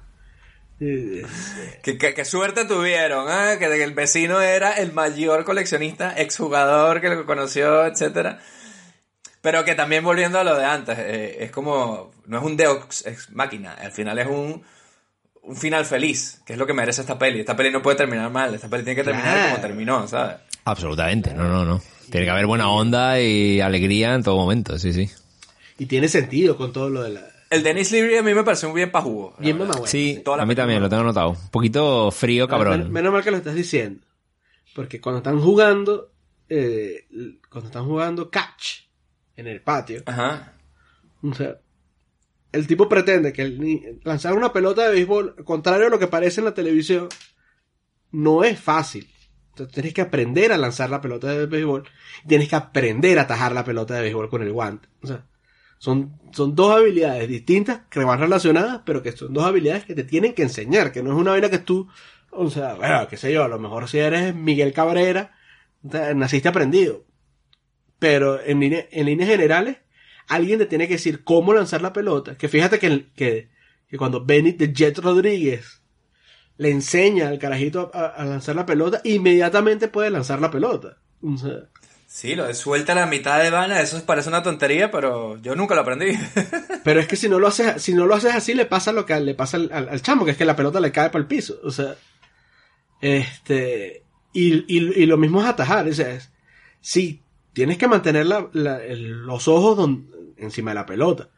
¿Qué, 0.81 1.97
qué, 1.97 2.13
qué 2.13 2.25
suerte 2.25 2.65
tuvieron, 2.65 3.29
¿ah? 3.29 3.59
que 3.61 3.67
el 3.67 3.95
vecino 3.95 4.41
era 4.41 4.73
el 4.73 4.93
mayor 4.93 5.45
coleccionista, 5.45 6.15
exjugador 6.21 7.01
que 7.01 7.11
lo 7.11 7.27
conoció, 7.27 7.87
etcétera. 7.87 8.41
Pero 9.43 9.65
que 9.65 9.75
también 9.75 10.05
volviendo 10.05 10.39
a 10.39 10.45
lo 10.45 10.57
de 10.57 10.65
antes, 10.65 10.99
eh, 10.99 11.39
es 11.45 11.51
como, 11.51 12.11
no 12.27 12.39
es 12.39 12.45
un 12.45 12.57
Deus 12.57 13.07
ex 13.07 13.31
máquina, 13.31 13.73
al 13.75 13.91
final 13.93 14.19
es 14.19 14.27
un, 14.27 14.63
un 15.43 15.57
final 15.57 15.85
feliz, 15.87 16.43
que 16.45 16.53
es 16.53 16.59
lo 16.59 16.67
que 16.67 16.75
merece 16.75 17.01
esta 17.01 17.19
peli. 17.19 17.41
Esta 17.41 17.57
peli 17.57 17.71
no 17.71 17.81
puede 17.81 17.97
terminar 17.97 18.31
mal, 18.31 18.55
esta 18.55 18.69
peli 18.69 18.85
tiene 18.85 18.97
que 18.97 19.05
terminar 19.05 19.33
Claro. 19.35 19.51
como 19.53 19.63
terminó, 19.63 20.07
¿sabes? 20.09 20.37
Absolutamente, 20.65 21.33
no, 21.33 21.49
no, 21.49 21.65
no. 21.65 21.81
Tiene 22.11 22.27
que 22.27 22.31
haber 22.31 22.47
buena 22.47 22.69
onda 22.71 23.19
y 23.21 23.61
alegría 23.61 24.15
en 24.15 24.23
todo 24.23 24.37
momento, 24.37 24.79
sí, 24.79 24.93
sí. 24.93 25.09
Y 25.79 25.87
tiene 25.87 26.09
sentido 26.09 26.57
con 26.59 26.73
todo 26.73 26.91
lo 26.91 27.03
de 27.03 27.11
la. 27.11 27.23
El 27.49 27.63
Dennis 27.63 27.91
Leary 27.93 28.19
a 28.19 28.23
mí 28.23 28.35
me 28.35 28.45
pareció 28.45 28.69
un 28.69 28.75
bien 28.75 28.91
pa' 28.93 29.01
jugo. 29.01 29.35
Bien 29.39 29.57
mamá, 29.57 29.73
Sí, 29.87 30.21
Toda 30.25 30.37
la 30.37 30.43
a 30.43 30.47
mí 30.47 30.55
también, 30.55 30.83
lo 30.83 30.89
tengo 30.91 31.03
notado. 31.03 31.31
Un 31.31 31.49
poquito 31.51 32.11
frío, 32.11 32.45
Men- 32.47 32.51
cabrón. 32.51 32.93
Menos 32.93 33.13
mal 33.13 33.25
que 33.25 33.31
lo 33.31 33.39
estás 33.39 33.55
diciendo. 33.55 34.05
Porque 34.75 35.01
cuando 35.01 35.19
están 35.19 35.41
jugando, 35.41 36.13
eh, 36.49 37.07
cuando 37.51 37.69
están 37.71 37.87
jugando 37.87 38.31
catch 38.31 38.83
en 39.41 39.47
el 39.47 39.63
patio, 39.63 40.03
Ajá. 40.07 40.53
o 41.23 41.35
sea, 41.35 41.59
el 42.53 42.67
tipo 42.67 42.89
pretende 42.89 43.33
que 43.33 43.43
el 43.43 44.01
lanzar 44.05 44.35
una 44.35 44.53
pelota 44.53 44.87
de 44.87 44.93
béisbol, 44.93 45.45
contrario 45.45 45.87
a 45.87 45.91
lo 45.91 45.99
que 45.99 46.09
parece 46.09 46.41
en 46.41 46.47
la 46.47 46.55
televisión, 46.55 47.09
no 48.11 48.45
es 48.45 48.59
fácil. 48.59 49.09
Entonces 49.51 49.73
tienes 49.75 49.95
que 49.95 50.03
aprender 50.03 50.53
a 50.53 50.59
lanzar 50.59 50.91
la 50.91 51.01
pelota 51.01 51.29
de 51.29 51.47
béisbol, 51.47 51.89
y 52.25 52.29
tienes 52.29 52.49
que 52.49 52.57
aprender 52.57 53.19
a 53.19 53.23
atajar 53.23 53.53
la 53.53 53.65
pelota 53.65 53.95
de 53.95 54.03
béisbol 54.03 54.29
con 54.29 54.43
el 54.43 54.53
guante. 54.53 54.89
O 55.03 55.07
sea, 55.07 55.27
son, 55.79 56.21
son 56.33 56.55
dos 56.55 56.77
habilidades 56.77 57.29
distintas 57.29 57.83
que 57.89 58.01
van 58.01 58.21
relacionadas, 58.21 58.83
pero 58.85 59.03
que 59.03 59.13
son 59.13 59.33
dos 59.33 59.45
habilidades 59.45 59.85
que 59.85 59.95
te 59.95 60.05
tienen 60.05 60.35
que 60.35 60.43
enseñar, 60.43 60.93
que 60.93 61.03
no 61.03 61.13
es 61.13 61.17
una 61.17 61.31
vaina 61.31 61.51
que 61.51 61.59
tú, 61.59 61.89
o 62.31 62.51
sea, 62.51 62.75
bueno, 62.75 63.09
qué 63.09 63.17
sé 63.17 63.33
yo, 63.33 63.45
a 63.45 63.49
lo 63.49 63.59
mejor 63.59 63.89
si 63.89 63.99
eres 63.99 64.35
Miguel 64.35 64.73
Cabrera, 64.73 65.33
naciste 65.83 66.49
aprendido. 66.49 67.05
Pero 68.01 68.43
en, 68.45 68.59
línea- 68.59 68.89
en 68.91 69.07
líneas 69.07 69.31
generales, 69.31 69.77
alguien 70.27 70.59
te 70.59 70.67
tiene 70.67 70.89
que 70.89 70.95
decir 70.95 71.23
cómo 71.23 71.55
lanzar 71.55 71.81
la 71.83 71.93
pelota. 71.93 72.37
Que 72.37 72.49
fíjate 72.49 72.81
que, 72.81 73.13
que, 73.15 73.49
que 73.89 73.97
cuando 73.97 74.25
Benny 74.25 74.51
de 74.53 74.73
Jet 74.73 74.99
Rodríguez 74.99 75.83
le 76.57 76.71
enseña 76.71 77.29
al 77.29 77.39
carajito 77.39 77.91
a, 77.95 78.07
a 78.07 78.25
lanzar 78.25 78.57
la 78.57 78.67
pelota, 78.67 79.01
inmediatamente 79.05 79.87
puede 79.87 80.11
lanzar 80.11 80.41
la 80.41 80.51
pelota. 80.51 80.99
O 81.23 81.37
sea, 81.39 81.69
Sí, 82.13 82.35
lo 82.35 82.45
de 82.49 82.55
suelta 82.55 82.93
la 82.97 83.07
mitad 83.07 83.41
de 83.41 83.51
vana, 83.51 83.81
eso 83.81 84.05
parece 84.05 84.31
una 84.31 84.43
tontería, 84.43 84.91
pero 84.91 85.41
yo 85.41 85.55
nunca 85.55 85.77
lo 85.77 85.83
aprendí. 85.83 86.19
pero 86.85 86.99
es 86.99 87.07
que 87.07 87.15
si 87.15 87.29
no 87.29 87.39
lo 87.39 87.47
haces, 87.47 87.81
si 87.81 87.95
no 87.95 88.05
lo 88.07 88.17
haces 88.17 88.35
así, 88.35 88.53
le 88.53 88.65
pasa 88.67 88.91
lo 88.93 89.07
que 89.07 89.21
le 89.21 89.35
pasa 89.37 89.59
al, 89.59 89.71
al- 89.73 89.89
al 89.91 90.03
chamo, 90.03 90.25
que 90.25 90.33
es 90.33 90.37
que 90.37 90.45
la 90.45 90.57
pelota 90.57 90.81
le 90.81 90.91
cae 90.91 91.11
para 91.11 91.21
el 91.23 91.29
piso. 91.29 91.61
O 91.63 91.71
sea, 91.71 91.95
este, 93.01 94.05
y, 94.33 94.55
y, 94.67 95.03
y 95.03 95.07
lo 95.07 95.17
mismo 95.17 95.41
es 95.41 95.47
atajar. 95.49 95.87
O 95.89 95.93
sea, 95.95 96.19
tienes 97.53 97.79
que 97.79 97.89
mantener 97.89 98.27
la- 98.27 98.49
la- 98.53 98.81
los 98.89 99.49
ojos 99.49 99.77
don- 99.77 100.09
encima 100.37 100.71
de 100.73 100.77
la 100.77 100.87
pelota. 100.87 101.29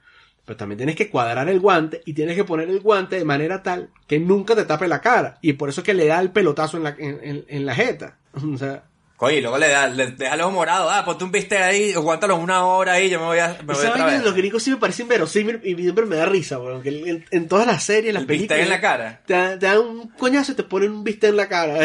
Pero 0.44 0.56
también 0.56 0.76
tienes 0.78 0.96
que 0.96 1.08
cuadrar 1.08 1.48
el 1.48 1.60
guante 1.60 2.02
y 2.04 2.14
tienes 2.14 2.34
que 2.36 2.44
poner 2.44 2.68
el 2.68 2.80
guante 2.80 3.16
de 3.16 3.24
manera 3.24 3.62
tal 3.62 3.90
que 4.08 4.18
nunca 4.18 4.54
te 4.56 4.64
tape 4.64 4.88
la 4.88 5.00
cara. 5.00 5.38
Y 5.40 5.52
por 5.54 5.68
eso 5.68 5.80
es 5.82 5.84
que 5.84 5.94
le 5.94 6.06
da 6.06 6.20
el 6.20 6.30
pelotazo 6.32 6.76
en 6.76 6.82
la, 6.82 6.96
en- 6.98 7.44
en 7.48 7.66
la 7.66 7.74
jeta. 7.74 8.18
O 8.54 8.56
sea, 8.58 8.84
Y 9.30 9.40
luego 9.40 9.58
le 9.58 9.68
da, 9.68 9.88
le 9.88 10.08
deja 10.12 10.48
morado, 10.48 10.90
ah, 10.90 11.04
ponte 11.04 11.24
un 11.24 11.30
bistec 11.30 11.60
ahí, 11.60 11.92
aguántalo 11.92 12.36
una 12.36 12.64
hora 12.64 12.94
ahí, 12.94 13.08
yo 13.10 13.20
me 13.20 13.26
voy 13.26 13.38
a, 13.38 13.56
me 13.66 13.74
voy 13.74 13.86
otra 13.86 14.06
vez. 14.06 14.22
los 14.24 14.34
gringos 14.34 14.62
sí 14.62 14.70
me 14.70 14.76
parece 14.78 15.02
inverosímil 15.02 15.60
y 15.64 15.74
siempre 15.76 16.06
me 16.06 16.16
da 16.16 16.26
risa, 16.26 16.58
weón. 16.58 16.82
Que 16.82 16.88
en, 16.88 17.24
en 17.30 17.48
todas 17.48 17.66
las 17.66 17.82
series, 17.84 18.12
las 18.12 18.22
El 18.22 18.26
películas. 18.26 18.60
en 18.60 18.68
la 18.68 18.80
cara. 18.80 19.20
Te, 19.26 19.34
dan- 19.34 19.58
te 19.58 19.66
dan 19.66 19.78
un 19.78 20.08
coñazo 20.08 20.52
y 20.52 20.54
te 20.56 20.62
ponen 20.64 20.90
un 20.92 21.04
bistec 21.04 21.30
en 21.30 21.36
la 21.36 21.48
cara. 21.48 21.78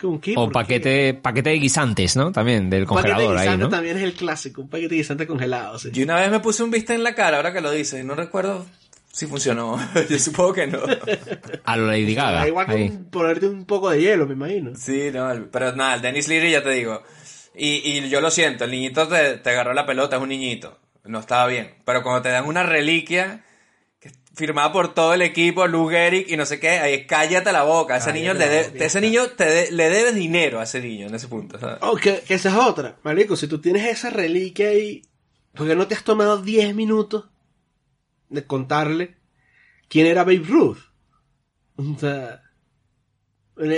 Como, 0.00 0.20
¿qué? 0.20 0.34
O 0.36 0.50
paquete, 0.50 1.14
paquete 1.14 1.50
de 1.50 1.56
guisantes, 1.56 2.16
¿no? 2.16 2.32
También, 2.32 2.70
del 2.70 2.82
Un 2.82 2.88
paquete 2.88 3.08
de 3.08 3.14
congelador 3.14 3.36
ahí, 3.38 3.44
guisante 3.46 3.64
¿no? 3.64 3.68
también 3.70 3.96
es 3.98 4.02
el 4.02 4.14
clásico. 4.14 4.62
Un 4.62 4.68
paquete 4.68 4.90
de 4.90 4.96
guisante 4.96 5.26
congelado. 5.26 5.78
sí. 5.78 5.90
Yo 5.92 6.04
una 6.04 6.16
vez 6.16 6.30
me 6.30 6.40
puse 6.40 6.62
un 6.62 6.70
bistec 6.70 6.96
en 6.96 7.04
la 7.04 7.14
cara, 7.14 7.36
ahora 7.36 7.52
que 7.52 7.60
lo 7.60 7.70
dices, 7.70 8.04
no 8.04 8.14
recuerdo 8.14 8.66
si 9.12 9.26
funcionó. 9.26 9.78
yo 10.08 10.18
supongo 10.18 10.52
que 10.54 10.66
no. 10.66 10.80
A 11.64 11.76
lo 11.76 11.86
Lady 11.86 12.14
Gaga. 12.14 12.40
Da 12.40 12.48
igual 12.48 12.66
que 12.66 12.74
un- 12.74 13.04
ponerte 13.10 13.46
un 13.46 13.64
poco 13.66 13.90
de 13.90 14.00
hielo, 14.00 14.26
me 14.26 14.32
imagino. 14.34 14.72
Sí, 14.74 15.10
no, 15.12 15.30
pero 15.52 15.76
nada, 15.76 15.94
el 15.96 16.02
Dennis 16.02 16.28
Leary 16.28 16.50
ya 16.50 16.62
te 16.62 16.70
digo. 16.70 17.02
Y, 17.54 17.68
y 17.98 18.08
yo 18.08 18.20
lo 18.22 18.30
siento, 18.30 18.64
el 18.64 18.70
niñito 18.70 19.06
te, 19.08 19.36
te 19.36 19.50
agarró 19.50 19.74
la 19.74 19.84
pelota, 19.86 20.16
es 20.16 20.22
un 20.22 20.30
niñito. 20.30 20.78
No 21.04 21.18
estaba 21.20 21.46
bien. 21.46 21.74
Pero 21.84 22.02
cuando 22.02 22.22
te 22.22 22.30
dan 22.30 22.46
una 22.46 22.62
reliquia, 22.62 23.44
que 24.00 24.10
firmada 24.34 24.72
por 24.72 24.94
todo 24.94 25.12
el 25.12 25.20
equipo, 25.20 25.66
Lou 25.66 25.88
Gehrig 25.90 26.30
y 26.32 26.36
no 26.38 26.46
sé 26.46 26.58
qué, 26.58 26.70
ahí, 26.70 27.06
cállate 27.06 27.52
la 27.52 27.64
boca, 27.64 27.96
ese 27.96 28.06
Cállate 28.06 28.20
niño, 28.20 28.32
la 28.34 28.38
le, 28.38 28.48
de- 28.48 28.68
boca, 28.70 28.84
ese 28.86 29.00
niño 29.02 29.26
te 29.36 29.44
de- 29.44 29.70
le 29.72 29.90
debes 29.90 30.14
dinero 30.14 30.60
a 30.60 30.62
ese 30.62 30.80
niño 30.80 31.08
en 31.08 31.14
ese 31.14 31.28
punto. 31.28 31.58
¿sabes? 31.58 31.76
Oh, 31.82 31.96
que, 31.96 32.20
que 32.20 32.34
esa 32.34 32.48
es 32.48 32.54
otra. 32.54 32.96
Marico, 33.02 33.36
si 33.36 33.46
tú 33.48 33.60
tienes 33.60 33.84
esa 33.86 34.08
reliquia 34.08 34.68
ahí, 34.68 35.02
¿por 35.54 35.66
qué 35.68 35.74
no 35.76 35.86
te 35.86 35.94
has 35.94 36.04
tomado 36.04 36.40
10 36.40 36.74
minutos 36.74 37.26
de 38.32 38.46
contarle 38.46 39.16
quién 39.88 40.06
era 40.06 40.24
Babe 40.24 40.42
Ruth? 40.46 40.78
O 41.76 41.98
sea, 41.98 42.42
en 43.56 43.68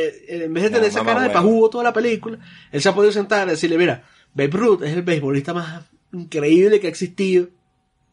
vez 0.55 0.63
de 0.65 0.71
No, 0.71 0.77
tener 0.77 0.85
esa 0.85 1.03
mamá 1.03 1.13
cara 1.13 1.21
de 1.23 1.29
huevo. 1.29 1.41
pajugo 1.41 1.71
toda 1.71 1.85
la 1.85 1.93
película, 1.93 2.39
él 2.71 2.81
se 2.83 2.89
ha 2.89 2.95
podido 2.95 3.13
sentar 3.13 3.47
y 3.47 3.51
decirle, 3.53 3.79
mira, 3.79 4.05
Babe 4.33 4.51
Ruth 4.53 4.83
es 4.83 4.93
el 4.93 5.03
beisbolista 5.03 5.53
más 5.55 5.85
increíble 6.13 6.81
que 6.81 6.87
ha 6.87 6.91
existido. 6.91 7.49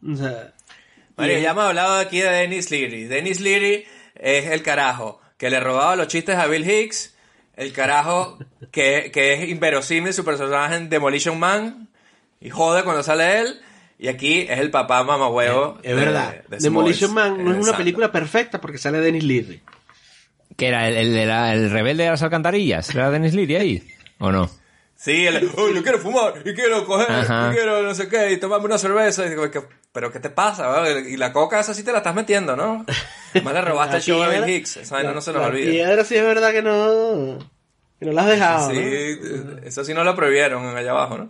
O 0.07 0.15
sea, 0.15 0.53
Mario, 1.17 1.39
ya 1.39 1.51
hemos 1.51 1.63
hablado 1.65 1.99
aquí 1.99 2.19
de 2.19 2.29
Dennis 2.29 2.71
Leary. 2.71 3.05
Dennis 3.05 3.39
Leary 3.39 3.85
es 4.15 4.47
el 4.47 4.63
carajo 4.63 5.21
que 5.37 5.49
le 5.49 5.59
robaba 5.59 5.95
los 5.95 6.07
chistes 6.07 6.35
a 6.35 6.47
Bill 6.47 6.69
Hicks, 6.69 7.15
el 7.55 7.73
carajo 7.73 8.39
que, 8.71 9.11
que 9.13 9.33
es 9.33 9.49
inverosímil 9.49 10.13
su 10.13 10.25
personaje 10.25 10.75
en 10.75 10.89
Demolition 10.89 11.37
Man 11.37 11.89
y 12.39 12.49
jode 12.49 12.83
cuando 12.83 13.03
sale 13.03 13.39
él. 13.41 13.61
Y 14.03 14.07
aquí 14.07 14.47
es 14.49 14.57
el 14.59 14.71
papá 14.71 15.03
mamahuevo. 15.03 15.77
es 15.83 15.95
de- 15.95 16.05
verdad. 16.05 16.35
de 16.47 16.57
Demolition 16.57 17.13
Man 17.13 17.45
no 17.45 17.51
es 17.53 17.67
una 17.67 17.77
película 17.77 18.11
perfecta 18.11 18.59
porque 18.59 18.79
sale 18.79 18.99
Dennis 18.99 19.23
Leary. 19.23 19.61
¿Que 20.57 20.67
era 20.69 20.87
el, 20.87 20.97
el, 20.97 21.13
de 21.13 21.25
la- 21.27 21.53
el 21.53 21.69
rebelde 21.69 22.05
de 22.05 22.09
las 22.09 22.23
alcantarillas? 22.23 22.89
¿Era 22.95 23.11
Dennis 23.11 23.35
Leary 23.35 23.55
ahí? 23.57 23.87
¿O 24.19 24.31
no? 24.31 24.49
Sí, 24.95 25.27
el, 25.27 25.51
"Oh, 25.55 25.69
yo 25.69 25.83
quiero 25.83 25.99
fumar, 25.99 26.33
y 26.43 26.53
quiero 26.55 26.83
coger, 26.85 27.11
Ajá. 27.11 27.49
y 27.51 27.55
quiero 27.55 27.83
no 27.83 27.93
sé 27.93 28.07
qué, 28.07 28.31
y 28.31 28.37
tomarme 28.37 28.65
una 28.65 28.77
cerveza. 28.79 29.23
Y 29.25 29.29
digo, 29.29 29.49
"¿Qué- 29.51 29.61
pero 29.91 30.11
¿qué 30.11 30.19
te 30.19 30.29
pasa? 30.31 30.83
Y 31.07 31.17
la 31.17 31.31
coca 31.31 31.59
esa 31.59 31.73
sí 31.75 31.83
te 31.83 31.91
la 31.91 31.99
estás 31.99 32.15
metiendo, 32.15 32.55
¿no? 32.55 32.85
Más 33.43 33.53
le 33.53 33.61
robaste 33.61 33.97
el 33.97 34.01
La 34.01 34.05
show 34.05 34.21
a 34.23 34.29
Bill 34.29 34.49
Hicks. 34.49 34.77
Esa 34.77 34.95
vaina 34.95 35.09
la- 35.09 35.15
no 35.15 35.21
se 35.21 35.31
nos 35.31 35.41
la 35.43 35.47
olvida. 35.47 35.71
piedra 35.71 36.03
sí 36.05 36.15
es 36.15 36.23
verdad 36.23 36.51
que 36.51 36.61
no, 36.63 37.37
que 37.99 38.05
no 38.07 38.11
la 38.13 38.21
has 38.23 38.27
dejado. 38.29 38.69
Sí, 38.71 39.19
¿no? 39.21 39.57
eso 39.63 39.83
sí 39.85 39.93
no 39.93 40.03
lo 40.03 40.15
prohibieron 40.15 40.75
allá 40.75 40.89
abajo, 40.91 41.17
¿no? 41.19 41.29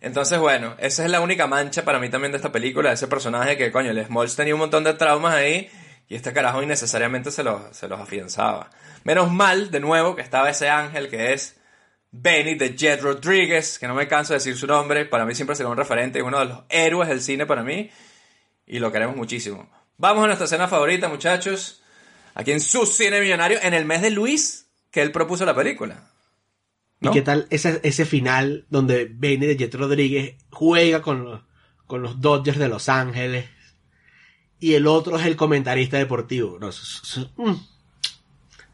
Entonces, 0.00 0.38
bueno, 0.38 0.76
esa 0.78 1.04
es 1.04 1.10
la 1.10 1.20
única 1.20 1.46
mancha 1.46 1.84
para 1.84 1.98
mí 1.98 2.08
también 2.08 2.32
de 2.32 2.36
esta 2.36 2.52
película, 2.52 2.92
ese 2.92 3.08
personaje 3.08 3.56
que, 3.56 3.72
coño, 3.72 3.90
el 3.90 4.04
Smalls 4.04 4.36
tenía 4.36 4.54
un 4.54 4.60
montón 4.60 4.84
de 4.84 4.94
traumas 4.94 5.34
ahí 5.34 5.68
y 6.08 6.14
este 6.14 6.32
carajo 6.32 6.62
innecesariamente 6.62 7.30
se 7.30 7.42
los, 7.42 7.76
se 7.76 7.88
los 7.88 8.00
afianzaba. 8.00 8.70
Menos 9.04 9.32
mal, 9.32 9.70
de 9.70 9.80
nuevo, 9.80 10.14
que 10.14 10.22
estaba 10.22 10.50
ese 10.50 10.68
ángel 10.68 11.08
que 11.08 11.32
es 11.32 11.58
Benny 12.10 12.54
de 12.54 12.74
Jet 12.76 13.02
Rodriguez, 13.02 13.78
que 13.78 13.88
no 13.88 13.94
me 13.94 14.08
canso 14.08 14.32
de 14.32 14.38
decir 14.38 14.56
su 14.56 14.66
nombre, 14.66 15.04
para 15.04 15.26
mí 15.26 15.34
siempre 15.34 15.56
será 15.56 15.68
un 15.68 15.76
referente, 15.76 16.20
es 16.20 16.24
uno 16.24 16.38
de 16.38 16.46
los 16.46 16.60
héroes 16.68 17.08
del 17.08 17.20
cine 17.20 17.44
para 17.44 17.62
mí 17.62 17.90
y 18.66 18.78
lo 18.78 18.92
queremos 18.92 19.16
muchísimo. 19.16 19.68
Vamos 19.96 20.22
a 20.22 20.26
nuestra 20.26 20.44
escena 20.44 20.68
favorita, 20.68 21.08
muchachos, 21.08 21.82
aquí 22.34 22.52
en 22.52 22.60
su 22.60 22.86
cine 22.86 23.20
millonario, 23.20 23.58
en 23.62 23.74
el 23.74 23.84
mes 23.84 24.00
de 24.00 24.10
Luis, 24.10 24.68
que 24.90 25.02
él 25.02 25.10
propuso 25.10 25.44
la 25.44 25.54
película. 25.54 26.10
¿Y 27.00 27.10
qué 27.10 27.22
tal 27.22 27.46
ese, 27.50 27.80
ese 27.84 28.04
final 28.04 28.66
donde 28.70 29.08
Benny 29.10 29.46
de 29.46 29.56
Jet 29.56 29.74
Rodríguez 29.74 30.34
juega 30.50 31.00
con 31.00 31.24
los, 31.24 31.40
con 31.86 32.02
los 32.02 32.20
Dodgers 32.20 32.58
de 32.58 32.68
Los 32.68 32.88
Ángeles 32.88 33.46
y 34.58 34.74
el 34.74 34.88
otro 34.88 35.16
es 35.18 35.26
el 35.26 35.36
comentarista 35.36 35.96
deportivo? 35.96 36.58
No, 36.58 36.70
mm. 37.36 37.54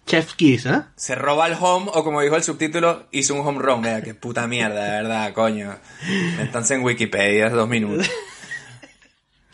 Chef 0.06 0.34
Kiss, 0.34 0.66
¿eh? 0.66 0.82
Se 0.96 1.14
roba 1.14 1.46
el 1.46 1.56
home, 1.58 1.90
o 1.92 2.04
como 2.04 2.20
dijo 2.20 2.36
el 2.36 2.42
subtítulo, 2.42 3.06
hizo 3.10 3.34
un 3.34 3.46
home 3.46 3.60
run. 3.60 3.82
Vea, 3.82 4.02
qué 4.02 4.14
puta 4.14 4.46
mierda, 4.46 4.84
de 4.84 4.90
verdad, 4.90 5.32
coño. 5.32 5.76
Métanse 6.36 6.74
en 6.74 6.82
Wikipedia 6.82 7.48
dos 7.48 7.68
minutos. 7.68 8.10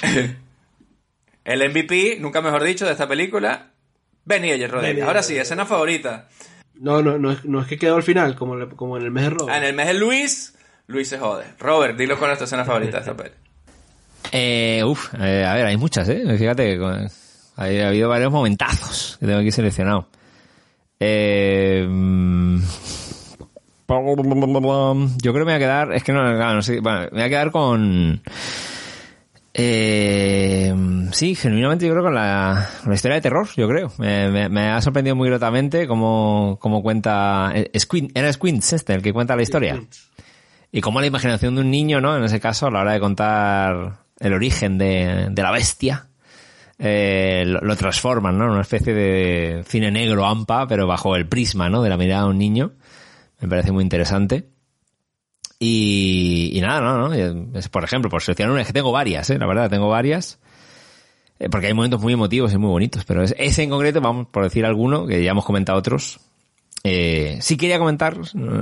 el 1.44 1.70
MVP, 1.70 2.18
nunca 2.20 2.40
mejor 2.40 2.64
dicho, 2.64 2.84
de 2.84 2.92
esta 2.92 3.06
película, 3.06 3.72
Benny 4.24 4.66
Rodríguez. 4.66 5.04
Ahora 5.04 5.22
sí, 5.22 5.36
escena 5.36 5.66
favorita. 5.66 6.28
No, 6.80 7.02
no, 7.02 7.18
no 7.18 7.30
es, 7.30 7.44
no 7.44 7.60
es 7.60 7.66
que 7.68 7.76
quedó 7.78 7.96
al 7.96 8.02
final, 8.02 8.34
como, 8.36 8.56
le- 8.56 8.68
como 8.68 8.96
en 8.96 9.04
el 9.04 9.10
mes 9.10 9.24
de 9.24 9.30
Robert. 9.30 9.50
Ah, 9.54 9.58
en 9.58 9.64
el 9.64 9.74
mes 9.76 9.86
de 9.86 9.94
Luis, 9.94 10.54
Luis 10.86 11.08
se 11.08 11.18
jode. 11.18 11.44
Robert, 11.58 11.96
dilo 11.96 12.18
con 12.18 12.28
nuestra 12.28 12.46
escena 12.46 12.64
favorita 12.64 12.96
de 12.96 13.00
esta 13.00 13.14
peli. 13.16 13.30
Eh, 14.32 14.82
uf, 14.84 15.12
eh, 15.20 15.44
a 15.44 15.54
ver, 15.54 15.66
hay 15.66 15.76
muchas, 15.76 16.08
¿eh? 16.08 16.22
Fíjate, 16.38 16.78
ha 17.56 17.64
habido 17.88 18.08
varios 18.08 18.32
momentazos 18.32 19.16
que 19.20 19.26
tengo 19.26 19.40
aquí 19.40 19.50
seleccionado. 19.50 20.08
Eh, 20.98 21.86
mm, 21.88 22.60
yo 23.88 25.32
creo 25.32 25.32
que 25.32 25.38
me 25.38 25.44
voy 25.44 25.52
a 25.54 25.58
quedar, 25.58 25.92
es 25.92 26.02
que 26.04 26.12
no, 26.12 26.22
no 26.54 26.62
sé, 26.62 26.80
bueno, 26.80 27.00
me 27.02 27.08
voy 27.10 27.22
a 27.22 27.28
quedar 27.28 27.50
con... 27.50 28.22
Eh, 29.52 30.72
sí, 31.12 31.34
genuinamente 31.34 31.86
yo 31.86 31.92
creo 31.92 32.04
con 32.04 32.14
la, 32.14 32.68
con 32.82 32.90
la 32.90 32.94
historia 32.94 33.16
de 33.16 33.20
terror, 33.20 33.48
yo 33.56 33.68
creo. 33.68 33.92
Me, 33.98 34.28
me- 34.30 34.48
me 34.48 34.68
ha 34.70 34.80
sorprendido 34.80 35.16
muy 35.16 35.28
gratamente 35.28 35.86
cómo, 35.86 36.58
cómo 36.60 36.82
cuenta... 36.82 37.50
eh, 37.54 37.70
Squint, 37.78 38.16
era 38.16 38.32
Squints 38.32 38.72
este, 38.74 38.94
el 38.94 39.02
que 39.02 39.12
cuenta 39.12 39.36
la 39.36 39.42
historia. 39.42 39.74
Y 40.72 40.80
cómo 40.80 41.00
la 41.00 41.06
imaginación 41.06 41.56
de 41.56 41.62
un 41.62 41.70
niño, 41.70 42.00
¿no? 42.00 42.16
En 42.16 42.22
ese 42.22 42.38
caso, 42.38 42.66
a 42.66 42.70
la 42.70 42.80
hora 42.80 42.92
de 42.92 43.00
contar 43.00 43.98
el 44.20 44.32
origen 44.34 44.78
de, 44.78 45.26
de 45.30 45.42
la 45.42 45.50
bestia, 45.50 46.06
eh, 46.78 47.42
lo, 47.44 47.60
lo 47.60 47.74
transforman, 47.76 48.38
¿no? 48.38 48.44
En 48.44 48.50
una 48.52 48.60
especie 48.62 48.94
de 48.94 49.64
cine 49.66 49.90
negro 49.90 50.26
ampa, 50.26 50.68
pero 50.68 50.86
bajo 50.86 51.16
el 51.16 51.26
prisma, 51.26 51.68
¿no? 51.68 51.82
De 51.82 51.88
la 51.90 51.96
mirada 51.96 52.22
de 52.24 52.28
un 52.30 52.38
niño. 52.38 52.72
Me 53.40 53.48
parece 53.48 53.72
muy 53.72 53.82
interesante. 53.82 54.46
Y, 55.62 56.50
y 56.54 56.60
nada, 56.62 56.80
no, 56.80 57.08
no. 57.08 57.14
Es, 57.58 57.68
por 57.68 57.84
ejemplo, 57.84 58.10
por 58.10 58.22
seleccionar 58.22 58.50
una, 58.52 58.62
es 58.62 58.66
que 58.66 58.72
tengo 58.72 58.90
varias, 58.92 59.28
¿eh? 59.28 59.38
La 59.38 59.46
verdad, 59.46 59.68
tengo 59.68 59.88
varias. 59.88 60.38
Eh, 61.38 61.48
Porque 61.50 61.66
hay 61.68 61.74
momentos 61.74 62.00
muy 62.00 62.14
emotivos 62.14 62.52
y 62.52 62.58
muy 62.58 62.70
bonitos, 62.70 63.04
pero 63.04 63.22
es- 63.22 63.34
ese 63.38 63.62
en 63.62 63.70
concreto, 63.70 64.00
vamos 64.00 64.26
por 64.28 64.42
decir 64.42 64.64
alguno, 64.64 65.06
que 65.06 65.22
ya 65.22 65.30
hemos 65.32 65.44
comentado 65.44 65.78
otros, 65.78 66.18
eh, 66.82 67.38
sí 67.42 67.58
quería 67.58 67.78
comentar, 67.78 68.16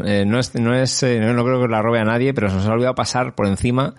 eh, 0.05 0.24
no 0.26 0.38
es, 0.40 0.55
no 0.57 0.74
es, 0.74 1.03
eh, 1.05 1.20
no, 1.20 1.32
no 1.34 1.44
creo 1.44 1.62
que 1.62 1.68
la 1.68 1.82
robe 1.82 2.01
a 2.01 2.05
nadie, 2.05 2.34
pero 2.34 2.49
se 2.51 2.57
nos 2.57 2.66
ha 2.66 2.72
olvidado 2.72 2.94
pasar 2.96 3.34
por 3.36 3.46
encima 3.46 3.94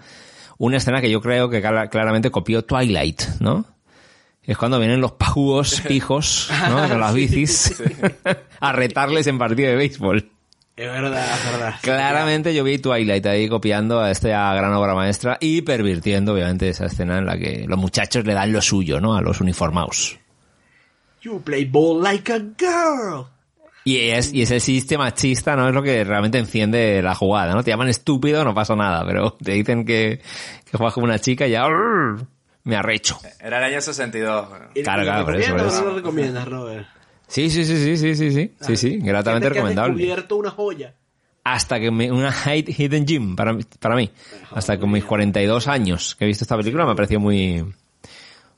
una 0.58 0.76
escena 0.78 1.00
que 1.00 1.10
yo 1.10 1.22
creo 1.22 1.50
que 1.50 1.62
clara- 1.62 1.88
claramente 1.90 2.32
copió 2.32 2.64
Twilight, 2.66 3.22
¿no? 3.40 3.64
Es 4.44 4.58
cuando 4.58 4.78
vienen 4.80 5.00
los 5.00 5.14
pajugos 5.14 5.80
pijos, 5.82 6.50
¿no? 6.70 6.86
Con 6.90 7.00
las 7.00 7.14
bicis 7.14 7.82
a 8.60 8.72
retarles 8.74 9.28
en 9.28 9.38
partido 9.38 9.70
de 9.70 9.76
béisbol. 9.78 10.30
Es 10.80 10.90
verdad, 10.90 11.28
es 11.36 11.52
verdad. 11.52 11.76
Claramente 11.82 12.56
yo 12.56 12.64
vi 12.64 12.78
Twilight 12.78 13.26
ahí 13.26 13.50
copiando 13.50 14.00
a 14.00 14.12
esta 14.12 14.54
gran 14.54 14.72
obra 14.72 14.96
maestra 14.96 15.38
y 15.42 15.62
pervirtiendo 15.62 16.32
obviamente 16.32 16.70
esa 16.70 16.86
escena 16.86 17.18
en 17.18 17.26
la 17.26 17.38
que 17.38 17.66
los 17.68 17.78
muchachos 17.78 18.24
le 18.24 18.34
dan 18.34 18.54
lo 18.54 18.62
suyo, 18.62 19.02
¿no? 19.02 19.14
A 19.14 19.22
los 19.22 19.42
uniformados. 19.42 20.18
You 21.22 21.42
play 21.42 21.66
ball 21.66 22.02
like 22.02 22.32
a 22.32 22.40
girl. 22.58 23.26
Y 23.84 23.98
es, 23.98 24.34
y 24.34 24.44
ese 24.44 24.62
chiste 24.62 24.98
machista, 24.98 25.58
¿no? 25.58 25.68
Es 25.68 25.74
lo 25.74 25.84
que 25.84 26.02
realmente 26.06 26.38
enciende 26.38 27.02
la 27.02 27.14
jugada, 27.14 27.54
¿no? 27.54 27.62
Te 27.62 27.72
llaman 27.72 27.90
estúpido, 27.90 28.46
no 28.46 28.54
pasa 28.54 28.74
nada, 28.78 29.04
pero 29.06 29.34
te 29.44 29.52
dicen 29.52 29.84
que, 29.84 30.22
que 30.72 30.78
juegas 30.78 30.94
como 30.94 31.08
una 31.08 31.20
chica 31.20 31.46
y 31.46 31.52
ya 31.52 31.68
me 32.64 32.76
arrecho. 32.78 33.20
Era 33.42 33.58
el 33.58 33.74
año 33.74 33.82
62. 33.82 34.48
bueno. 34.48 34.66
Claro, 34.82 35.04
claro, 35.04 35.26
por 35.26 35.36
eso, 35.36 35.52
por 35.52 35.60
¿Recomiendas 35.60 35.74
o 35.74 35.76
eso. 35.76 35.84
no 35.84 35.90
lo 35.90 35.96
recomiendas, 35.98 36.48
Robert? 36.48 36.88
Sí, 37.30 37.50
sí, 37.50 37.64
sí, 37.64 37.78
sí, 37.78 37.96
sí, 37.96 38.16
sí, 38.16 38.32
sí, 38.32 38.52
sí, 38.60 38.76
sí, 38.76 38.98
gratamente 38.98 39.46
Gente 39.46 39.48
que 39.48 39.54
recomendable. 39.54 39.94
descubierto 39.94 40.36
una 40.36 40.50
joya. 40.50 40.96
Hasta 41.44 41.80
que 41.80 41.92
me, 41.92 42.12
una 42.12 42.34
hidden 42.56 43.08
gem 43.08 43.36
para, 43.36 43.58
para 43.80 43.96
mí. 43.96 44.10
Hasta 44.52 44.80
con 44.80 44.92
mis 44.92 45.06
42 45.06 45.68
años 45.68 46.16
que 46.16 46.26
he 46.26 46.28
visto 46.28 46.44
esta 46.44 46.58
película 46.58 46.86
me 46.86 46.92
ha 46.92 46.96
parecido 46.96 47.20
muy, 47.20 47.64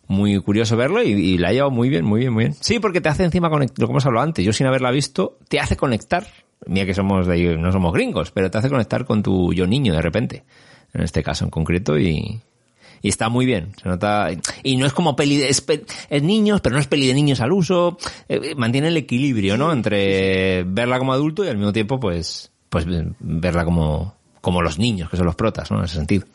muy 0.08 0.40
curioso 0.42 0.78
verlo 0.78 1.04
y, 1.04 1.10
y 1.10 1.38
la 1.38 1.50
ha 1.50 1.52
llevado 1.52 1.72
muy 1.72 1.90
bien, 1.90 2.06
muy 2.06 2.22
bien, 2.22 2.34
muy 2.34 2.46
bien. 2.46 2.56
Sí, 2.60 2.80
porque 2.80 3.02
te 3.02 3.10
hace 3.10 3.24
encima 3.26 3.50
conectar, 3.50 3.78
lo 3.80 3.88
que 3.88 3.92
hemos 3.92 4.06
hablado 4.06 4.24
antes, 4.24 4.44
yo 4.46 4.54
sin 4.54 4.68
haberla 4.68 4.92
visto, 4.92 5.38
te 5.50 5.60
hace 5.60 5.76
conectar. 5.76 6.26
Mira 6.66 6.86
que 6.86 6.94
somos 6.94 7.28
de 7.28 7.34
ahí, 7.34 7.58
no 7.58 7.72
somos 7.72 7.92
gringos, 7.94 8.32
pero 8.32 8.50
te 8.50 8.58
hace 8.58 8.70
conectar 8.70 9.04
con 9.06 9.22
tu 9.22 9.54
yo 9.54 9.68
niño 9.68 9.94
de 9.94 10.02
repente. 10.02 10.44
En 10.94 11.02
este 11.02 11.24
caso 11.24 11.44
en 11.46 11.52
concreto 11.52 11.98
y, 11.98 12.40
y 13.02 13.10
está 13.10 13.30
muy 13.30 13.46
bien. 13.46 13.74
Se 13.82 13.88
nota, 13.90 14.30
y 14.64 14.78
no 14.78 14.86
es 14.86 14.94
como 14.94 15.16
peli 15.16 15.38
de, 15.38 15.50
es, 15.50 15.62
pe- 15.62 15.86
es 16.10 16.24
niños, 16.24 16.62
pero 16.62 16.76
no 16.76 16.82
es 16.82 16.88
peli 16.88 17.08
de 17.08 17.14
niños 17.14 17.40
al 17.42 17.52
uso. 17.52 17.98
Eh, 18.30 18.54
mantiene 18.56 18.90
el 18.90 18.98
equilibrio, 18.98 19.58
¿no? 19.58 19.72
Entre 19.74 20.64
verla 20.66 21.00
como 21.00 21.14
adulto 21.14 21.44
y 21.44 21.48
al 21.50 21.58
mismo 21.58 21.74
tiempo, 21.74 22.00
pues, 22.00 22.52
pues 22.70 22.86
verla 22.88 23.66
como, 23.66 24.16
como 24.42 24.62
los 24.62 24.78
niños, 24.80 25.10
que 25.10 25.18
son 25.18 25.26
los 25.26 25.36
protas, 25.36 25.72
¿no? 25.72 25.80
En 25.80 25.86
ese 25.86 25.96
sentido. 25.96 26.26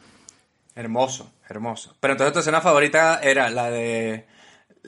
Hermoso, 0.75 1.31
hermoso. 1.49 1.95
Pero 2.01 2.13
entonces 2.13 2.33
tu 2.35 2.39
escena 2.41 2.61
favorita 2.61 3.21
era 3.23 3.49
la 3.51 3.71
de. 3.71 4.27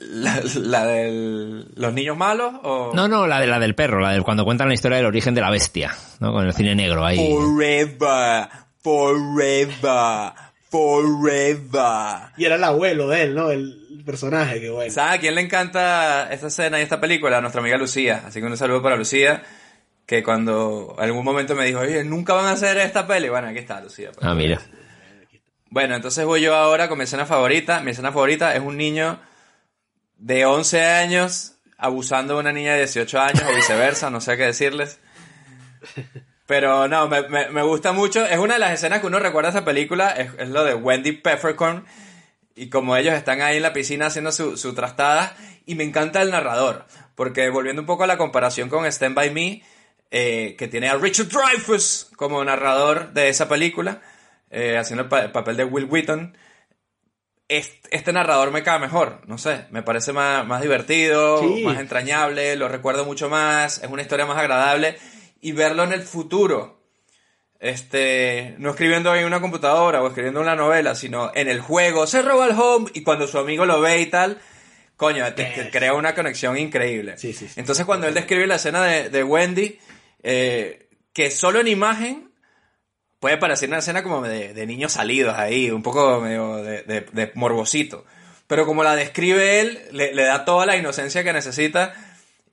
La, 0.01 0.39
la 0.55 0.85
de 0.85 1.65
los 1.75 1.93
niños 1.93 2.15
malos 2.15 2.53
o. 2.63 2.91
No, 2.95 3.09
no, 3.09 3.27
la 3.27 3.41
de 3.41 3.47
la 3.47 3.59
del 3.59 3.75
perro, 3.75 3.99
la 3.99 4.11
de 4.11 4.21
cuando 4.21 4.45
cuentan 4.45 4.69
la 4.69 4.73
historia 4.73 4.95
del 4.95 5.07
origen 5.07 5.33
de 5.35 5.41
la 5.41 5.49
bestia, 5.51 5.93
¿no? 6.21 6.31
Con 6.31 6.45
el 6.45 6.53
cine 6.53 6.73
negro 6.73 7.03
ahí. 7.03 7.17
Forever, 7.17 8.47
forever, 8.81 10.31
forever. 10.69 12.31
Y 12.37 12.45
era 12.45 12.55
el 12.55 12.63
abuelo 12.63 13.07
de 13.07 13.23
él, 13.23 13.35
¿no? 13.35 13.51
El 13.51 14.03
personaje, 14.05 14.61
que 14.61 14.69
bueno. 14.69 14.91
¿Sabes 14.91 15.17
a 15.17 15.19
quién 15.19 15.35
le 15.35 15.41
encanta 15.41 16.31
esta 16.31 16.47
escena 16.47 16.79
y 16.79 16.83
esta 16.83 17.01
película? 17.01 17.37
A 17.37 17.41
nuestra 17.41 17.61
amiga 17.61 17.77
Lucía. 17.77 18.23
Así 18.25 18.39
que 18.39 18.45
un 18.45 18.57
saludo 18.57 18.81
para 18.81 18.95
Lucía, 18.95 19.43
que 20.05 20.23
cuando 20.23 20.95
en 20.97 21.03
algún 21.03 21.25
momento 21.25 21.55
me 21.55 21.65
dijo, 21.65 21.79
oye, 21.79 22.03
nunca 22.03 22.33
van 22.33 22.45
a 22.45 22.51
hacer 22.51 22.77
esta 22.77 23.05
peli. 23.05 23.29
Bueno, 23.29 23.47
aquí 23.47 23.59
está 23.59 23.81
Lucía. 23.81 24.11
pues. 24.13 24.25
Ah, 24.25 24.33
mira. 24.33 24.61
Bueno, 25.71 25.95
entonces 25.95 26.25
voy 26.25 26.41
yo 26.41 26.55
ahora 26.55 26.87
con 26.87 26.97
mi 26.97 27.03
escena 27.03 27.25
favorita. 27.25 27.81
Mi 27.81 27.91
escena 27.91 28.11
favorita 28.11 28.55
es 28.55 28.61
un 28.61 28.77
niño 28.77 29.19
de 30.17 30.45
11 30.45 30.83
años 30.83 31.55
abusando 31.77 32.33
de 32.33 32.39
una 32.41 32.51
niña 32.51 32.73
de 32.73 32.79
18 32.79 33.19
años 33.19 33.43
o 33.47 33.55
viceversa, 33.55 34.09
no 34.09 34.19
sé 34.19 34.35
qué 34.35 34.45
decirles. 34.45 34.99
Pero 36.49 36.87
no, 36.87 37.07
me, 37.07 37.29
me- 37.29 37.49
me 37.51 37.61
gusta 37.61 37.91
mucho. 37.91 38.25
Es 38.25 38.39
una 38.39 38.55
de 38.55 38.59
las 38.59 38.71
escenas 38.71 39.01
que 39.01 39.05
uno 39.05 39.19
recuerda 39.19 39.51
de 39.51 39.57
esa 39.59 39.65
película, 39.65 40.09
es, 40.09 40.31
es 40.39 40.49
lo 40.49 40.63
de 40.63 40.73
Wendy 40.73 41.11
Peppercorn. 41.11 41.85
Y 42.55 42.69
como 42.71 42.97
ellos 42.97 43.13
están 43.13 43.39
ahí 43.41 43.57
en 43.57 43.61
la 43.61 43.71
piscina 43.71 44.07
haciendo 44.07 44.31
su, 44.31 44.57
su 44.57 44.73
trastada. 44.73 45.35
Y 45.67 45.75
me 45.75 45.83
encanta 45.83 46.23
el 46.23 46.31
narrador. 46.31 46.87
Porque 47.13 47.49
volviendo 47.51 47.83
un 47.83 47.85
poco 47.85 48.03
a 48.03 48.07
la 48.07 48.17
comparación 48.17 48.67
con 48.67 48.83
Stand 48.87 49.13
By 49.15 49.29
Me, 49.29 49.61
eh, 50.09 50.55
que 50.57 50.67
tiene 50.67 50.89
a 50.89 50.95
Richard 50.95 51.27
Dreyfuss 51.27 52.09
como 52.15 52.43
narrador 52.43 53.13
de 53.13 53.29
esa 53.29 53.47
película, 53.47 54.01
eh, 54.49 54.75
haciendo 54.75 55.03
el, 55.03 55.09
pa- 55.09 55.21
el 55.25 55.31
papel 55.31 55.55
de 55.55 55.65
Will 55.65 55.85
Wheaton. 55.85 56.35
Este, 57.47 57.95
este 57.95 58.11
narrador 58.11 58.49
me 58.51 58.63
cae 58.63 58.79
mejor, 58.79 59.21
no 59.27 59.37
sé, 59.39 59.65
me 59.71 59.81
parece 59.81 60.13
más, 60.13 60.45
más 60.45 60.61
divertido, 60.61 61.39
Sí. 61.39 61.63
más 61.63 61.79
entrañable, 61.79 62.55
lo 62.55 62.67
recuerdo 62.67 63.05
mucho 63.05 63.27
más, 63.27 63.81
es 63.83 63.89
una 63.89 64.03
historia 64.03 64.27
más 64.27 64.37
agradable 64.37 64.97
y 65.41 65.51
verlo 65.53 65.83
en 65.83 65.93
el 65.93 66.01
futuro, 66.01 66.79
este, 67.59 68.55
no 68.57 68.69
escribiendo 68.71 69.13
en 69.15 69.25
una 69.25 69.41
computadora 69.41 70.01
o 70.01 70.07
escribiendo 70.07 70.39
una 70.41 70.55
novela, 70.55 70.95
sino 70.95 71.31
en 71.35 71.49
el 71.49 71.59
juego, 71.59 72.07
se 72.07 72.21
roba 72.21 72.45
el 72.47 72.57
home 72.57 72.89
y 72.93 73.03
cuando 73.03 73.27
su 73.27 73.37
amigo 73.37 73.65
lo 73.65 73.81
ve 73.81 73.99
y 74.01 74.05
tal, 74.05 74.39
coño, 74.95 75.25
te, 75.33 75.43
te 75.45 75.69
crea 75.69 75.93
una 75.93 76.15
conexión 76.15 76.57
increíble. 76.57 77.17
Entonces 77.57 77.85
cuando 77.85 78.07
él 78.07 78.13
describe 78.13 78.47
la 78.47 78.55
escena 78.55 78.83
de, 78.83 79.09
de 79.09 79.23
Wendy, 79.23 79.79
eh, 80.23 80.87
que 81.13 81.31
solo 81.31 81.59
en 81.59 81.67
imagen 81.67 82.31
puede 83.19 83.37
parecer 83.37 83.67
una 83.67 83.79
escena 83.79 84.03
como 84.03 84.21
de, 84.21 84.53
de 84.53 84.65
niños 84.65 84.93
salidos 84.93 85.37
ahí, 85.37 85.69
un 85.71 85.83
poco 85.83 86.21
medio 86.21 86.57
de, 86.57 86.83
de- 86.83 87.01
de 87.11 87.31
morbosito. 87.35 88.05
Pero 88.47 88.65
como 88.65 88.83
la 88.83 88.95
describe 88.95 89.59
él, 89.59 89.79
le, 89.91 90.13
le 90.13 90.23
da 90.23 90.45
toda 90.45 90.65
la 90.65 90.77
inocencia 90.77 91.23
que 91.23 91.33
necesita 91.33 91.93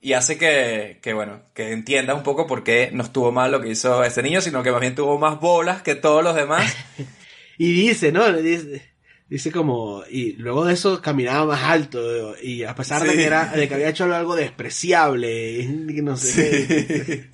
y 0.07 0.13
hace 0.13 0.37
que, 0.37 0.99
que, 1.01 1.11
bueno, 1.11 1.41
que 1.53 1.73
entiendas 1.73 2.15
un 2.15 2.23
poco 2.23 2.47
por 2.47 2.63
qué 2.63 2.91
no 2.93 3.03
estuvo 3.03 3.33
mal 3.33 3.51
lo 3.51 3.59
que 3.59 3.67
hizo 3.67 4.05
este 4.05 4.23
niño, 4.23 4.39
sino 4.39 4.63
que 4.63 4.71
más 4.71 4.79
bien 4.79 4.95
tuvo 4.95 5.19
más 5.19 5.37
bolas 5.41 5.81
que 5.81 5.95
todos 5.95 6.23
los 6.23 6.33
demás. 6.33 6.73
Y 7.57 7.73
dice, 7.73 8.11
¿no? 8.13 8.31
Dice, 8.31 8.83
dice 9.27 9.51
como, 9.51 10.03
y 10.09 10.33
luego 10.33 10.63
de 10.63 10.75
eso 10.75 11.01
caminaba 11.01 11.43
más 11.45 11.63
alto, 11.63 12.37
y 12.41 12.63
a 12.63 12.73
pesar 12.75 13.01
de 13.01 13.09
Sí. 13.09 13.17
que 13.17 13.25
era, 13.25 13.47
de 13.47 13.67
que 13.67 13.73
había 13.73 13.89
hecho 13.89 14.05
algo 14.05 14.35
despreciable, 14.35 15.59
y 15.61 15.65
no 16.01 16.15
sé 16.15 17.29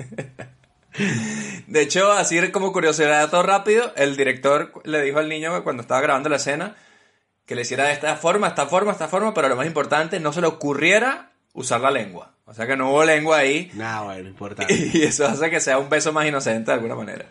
qué. 0.96 1.04
De 1.68 1.82
hecho, 1.82 2.12
así 2.12 2.40
como 2.52 2.72
curiosidad 2.72 3.30
todo 3.30 3.44
rápido, 3.44 3.94
el 3.98 4.16
director 4.16 4.72
le 4.86 5.02
dijo 5.04 5.20
al 5.20 5.30
niño 5.30 5.54
que 5.54 5.64
cuando 5.64 5.82
estaba 5.82 6.02
grabando 6.02 6.30
la 6.30 6.38
escena 6.38 6.76
que 7.46 7.54
le 7.54 7.62
hiciera 7.64 7.84
de 7.84 7.94
esta 7.94 8.16
forma, 8.16 8.48
esta 8.48 8.66
forma, 8.66 8.94
esta 8.94 9.10
forma, 9.10 9.34
pero 9.34 9.50
lo 9.50 9.58
más 9.58 9.68
importante, 9.68 10.20
no 10.20 10.34
se 10.34 10.42
le 10.42 10.48
ocurriera 10.48 11.34
usar 11.54 11.82
la 11.82 11.92
lengua. 11.92 12.33
O 12.46 12.54
sea 12.54 12.68
que 12.68 12.76
no 12.76 12.90
hubo 12.92 13.06
lengua 13.06 13.38
ahí. 13.40 13.72
No, 13.74 14.06
bueno, 14.06 14.28
importa. 14.30 14.66
Y 14.70 15.02
eso 15.04 15.26
hace 15.26 15.50
que 15.50 15.60
sea 15.60 15.78
un 15.78 15.90
beso 15.90 16.12
más 16.12 16.26
inocente 16.28 16.72
de 16.72 16.76
alguna 16.76 16.96
manera. 16.96 17.26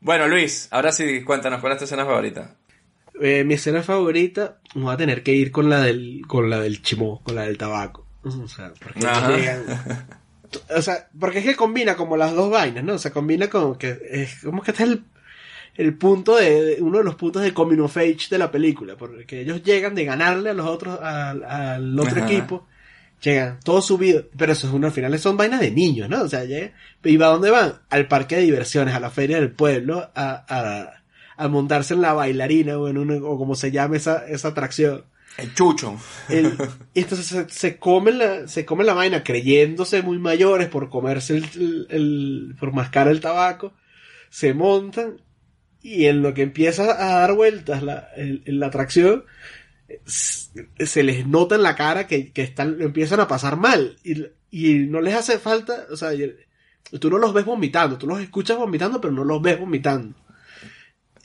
Bueno, 0.00 0.28
Luis, 0.28 0.68
ahora 0.70 0.92
sí, 0.92 1.22
cuéntanos 1.24 1.60
cuál 1.60 1.72
es 1.72 1.78
tu 1.78 1.84
escena 1.84 2.04
favorita. 2.04 2.54
Eh, 3.20 3.44
mi 3.44 3.54
escena 3.54 3.82
favorita, 3.82 4.58
va 4.76 4.92
a 4.92 4.96
tener 4.96 5.22
que 5.22 5.32
ir 5.32 5.50
con 5.50 5.70
la 5.70 5.80
del, 5.80 6.22
con 6.26 6.50
la 6.50 6.60
del 6.60 6.82
chimó, 6.82 7.22
con 7.22 7.34
la 7.34 7.42
del 7.42 7.56
tabaco. 7.56 8.06
O 8.22 8.48
sea, 8.48 8.72
porque 8.82 9.00
llegan- 9.00 9.64
o 10.76 10.82
sea, 10.82 11.08
porque 11.18 11.38
es 11.38 11.44
que 11.44 11.56
combina 11.56 11.96
como 11.96 12.16
las 12.16 12.34
dos 12.34 12.50
vainas, 12.50 12.84
¿no? 12.84 12.94
O 12.94 12.98
sea, 12.98 13.12
combina 13.12 13.48
como 13.48 13.78
que 13.78 13.98
es 14.10 14.42
como 14.42 14.62
que 14.62 14.72
este 14.72 14.82
es 14.84 14.90
el, 14.90 15.04
el 15.76 15.94
punto 15.96 16.36
de, 16.36 16.62
de- 16.76 16.82
uno 16.82 16.98
de 16.98 17.04
los 17.04 17.14
puntos 17.14 17.42
de 17.42 17.54
coming 17.54 17.78
of 17.80 17.96
age 17.96 18.26
de 18.30 18.38
la 18.38 18.50
película, 18.50 18.96
porque 18.96 19.40
ellos 19.40 19.62
llegan 19.62 19.94
de 19.94 20.04
ganarle 20.04 20.50
a 20.50 20.54
los 20.54 20.66
otros, 20.66 21.00
al, 21.00 21.42
al 21.44 21.98
otro 21.98 22.22
Ajá. 22.22 22.26
equipo, 22.30 22.66
llegan 23.22 23.58
todo 23.64 23.80
subido, 23.82 24.24
pero 24.36 24.52
eso 24.52 24.66
es 24.66 24.72
uno 24.72 24.86
al 24.88 24.92
final 24.92 25.18
son 25.18 25.36
vainas 25.36 25.60
de 25.60 25.70
niños, 25.70 26.08
¿no? 26.08 26.22
O 26.22 26.28
sea, 26.28 26.44
llegan, 26.44 26.72
¿y 27.04 27.16
va 27.16 27.26
a 27.26 27.30
dónde 27.30 27.50
van? 27.50 27.74
Al 27.90 28.08
parque 28.08 28.36
de 28.36 28.42
diversiones, 28.42 28.94
a 28.94 29.00
la 29.00 29.10
feria 29.10 29.36
del 29.38 29.50
pueblo, 29.52 30.10
a, 30.14 30.44
a, 30.48 31.02
a 31.36 31.48
montarse 31.48 31.94
en 31.94 32.02
la 32.02 32.12
bailarina 32.12 32.78
o 32.78 32.88
en 32.88 32.98
una, 32.98 33.14
o 33.16 33.36
como 33.38 33.54
se 33.54 33.70
llame 33.70 33.96
esa, 33.98 34.26
esa 34.26 34.48
atracción. 34.48 35.04
El 35.38 35.52
chucho. 35.54 35.96
El- 36.30 36.54
y 36.94 37.00
entonces 37.00 37.26
se, 37.26 37.48
se 37.48 37.78
comen 37.78 38.18
la, 38.18 38.48
se 38.48 38.64
comen 38.64 38.86
la 38.86 38.94
vaina 38.94 39.22
creyéndose 39.22 40.00
muy 40.02 40.18
mayores 40.18 40.68
por 40.68 40.88
comerse 40.88 41.36
el, 41.36 41.44
el- 41.56 41.86
el- 41.90 42.54
por 42.58 42.72
mascar 42.72 43.08
el 43.08 43.20
tabaco, 43.20 43.74
se 44.30 44.54
montan 44.54 45.20
y 45.82 46.06
en 46.06 46.22
lo 46.22 46.32
que 46.34 46.42
empieza 46.42 46.84
a 46.84 47.20
dar 47.20 47.34
vueltas 47.34 47.82
la, 47.82 48.08
el- 48.16 48.42
la 48.46 48.66
atracción, 48.68 49.24
se 50.04 51.02
les 51.02 51.26
nota 51.26 51.54
en 51.54 51.62
la 51.62 51.76
cara 51.76 52.06
que, 52.06 52.32
que 52.32 52.42
están, 52.42 52.80
empiezan 52.80 53.20
a 53.20 53.28
pasar 53.28 53.56
mal 53.56 53.96
y, 54.04 54.24
y 54.50 54.74
no 54.86 55.00
les 55.00 55.14
hace 55.14 55.38
falta, 55.38 55.86
o 55.90 55.96
sea, 55.96 56.10
tú 57.00 57.10
no 57.10 57.18
los 57.18 57.32
ves 57.34 57.44
vomitando, 57.44 57.98
tú 57.98 58.06
los 58.06 58.20
escuchas 58.20 58.56
vomitando 58.56 59.00
pero 59.00 59.12
no 59.12 59.24
los 59.24 59.40
ves 59.42 59.58
vomitando. 59.58 60.14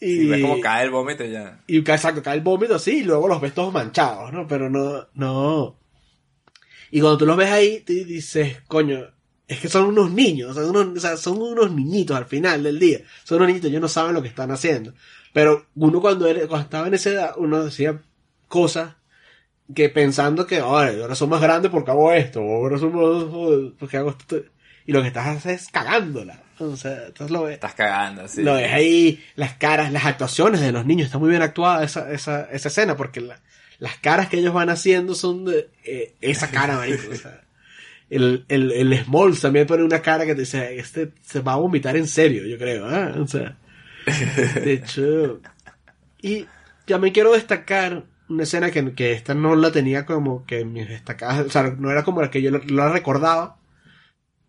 Y 0.04 0.26
ves 0.26 0.42
cómo 0.42 0.60
cae 0.62 0.86
el 0.86 0.90
vómito 0.92 1.24
ya. 1.26 1.62
Y 1.68 1.78
exacto, 1.78 2.24
cae 2.24 2.36
el 2.38 2.42
vómito 2.44 2.76
así 2.76 2.98
y 3.00 3.04
luego 3.04 3.28
los 3.28 3.40
ves 3.40 3.54
todos 3.54 3.72
manchados, 3.72 4.34
¿no? 4.34 4.48
Pero 4.48 4.68
no, 4.70 5.08
no. 5.14 5.78
Y 6.90 7.00
cuando 7.00 7.20
tú 7.20 7.26
los 7.28 7.38
ves 7.38 7.52
ahí, 7.52 7.82
te 7.82 8.04
dices, 8.04 8.58
coño, 8.68 9.00
es 9.48 9.60
que 9.60 9.70
son 9.70 9.86
unos 9.86 10.10
niños, 10.12 10.56
son 10.56 10.76
unos, 10.76 10.98
o 10.98 11.00
sea, 11.00 11.18
son 11.18 11.40
unos 11.42 11.72
niñitos 11.72 12.18
al 12.18 12.26
final 12.26 12.64
del 12.64 12.80
día. 12.80 13.02
Son 13.24 13.38
unos 13.38 13.50
niñitos, 13.50 13.70
ellos 13.70 13.82
no 13.82 13.88
saben 13.88 14.16
lo 14.16 14.22
que 14.24 14.28
están 14.28 14.50
haciendo. 14.50 14.94
Pero 15.34 15.68
uno 15.76 16.02
cuando, 16.02 16.26
era- 16.28 16.48
cuando 16.48 16.64
estaba 16.66 16.88
en 16.88 16.96
esa 16.96 17.10
edad, 17.12 17.34
uno 17.38 17.64
decía 17.64 18.02
cosas 18.52 18.95
que 19.73 19.90
pensando 19.90 20.45
que 20.45 20.60
ahora, 20.60 20.91
ahora 21.02 21.15
son 21.15 21.30
más 21.30 21.41
grandes 21.41 21.72
porque 21.72 21.91
hago 21.91 22.11
esto, 22.14 22.41
ahora 22.41 22.78
somos 22.78 23.73
porque 23.80 23.98
hago 23.98 24.11
esto. 24.11 24.44
Y 24.86 24.91
lo 24.91 25.02
que 25.02 25.07
estás 25.07 25.28
haciendo 25.28 25.61
es 25.61 25.69
cagándola. 25.69 26.44
O 26.60 26.76
sea, 26.76 27.07
entonces 27.07 27.32
lo 27.32 27.44
ves. 27.44 27.53
Estás 27.56 27.73
cagando, 27.76 28.28
sí. 28.28 28.44
Lo 28.44 28.56
ves 28.56 28.72
ahí, 28.72 29.23
las 29.36 29.53
caras, 29.56 29.91
las 29.91 30.06
actuaciones 30.06 30.60
de 30.61 30.72
los 30.72 30.86
niños, 30.86 31.06
está 31.07 31.18
muy 31.18 31.30
bien 31.30 31.41
actuada 31.41 31.84
esa, 31.84 32.11
esa, 32.11 32.44
esa 32.52 32.68
escena, 32.68 32.95
porque 32.98 33.22
la- 33.22 33.40
las 33.80 33.98
caras 33.98 34.28
que 34.30 34.38
ellos 34.38 34.53
van 34.53 34.69
haciendo 34.69 35.15
son 35.15 35.45
de 35.45 35.69
eh, 35.86 36.14
esa 36.22 36.52
cara, 36.52 36.76
marico, 36.78 37.11
o 37.11 37.15
sea, 37.15 37.41
el, 38.11 38.45
el, 38.49 38.72
el 38.73 39.06
Smalls 39.06 39.41
también 39.41 39.65
pone 39.65 39.84
una 39.84 40.02
cara 40.03 40.26
que 40.26 40.36
te 40.36 40.41
dice, 40.41 40.78
este 40.78 41.14
se 41.22 41.40
va 41.40 41.53
a 41.53 41.56
vomitar 41.56 41.95
en 41.98 42.07
serio, 42.07 42.45
yo 42.45 42.57
creo, 42.60 42.86
¿ah? 42.88 43.15
O 43.18 43.26
sea, 43.26 43.57
de 44.64 44.73
hecho, 44.73 45.40
y 46.22 46.45
también 46.86 47.14
quiero 47.14 47.32
destacar 47.34 48.03
una 48.32 48.44
escena 48.44 48.72
que, 48.72 48.94
que 48.94 49.12
esta 49.14 49.34
no 49.34 49.56
la 49.56 49.72
tenía 49.72 50.06
como 50.06 50.45
que 50.45 50.62
en 50.62 50.74
mis 50.74 50.88
destacadas, 50.88 51.45
o 51.45 51.49
sea, 51.49 51.64
no 51.78 51.91
era 51.91 52.03
como 52.03 52.22
la 52.22 52.32
que 52.32 52.41
yo 52.41 52.52
la 52.52 52.90
recordaba, 52.90 53.58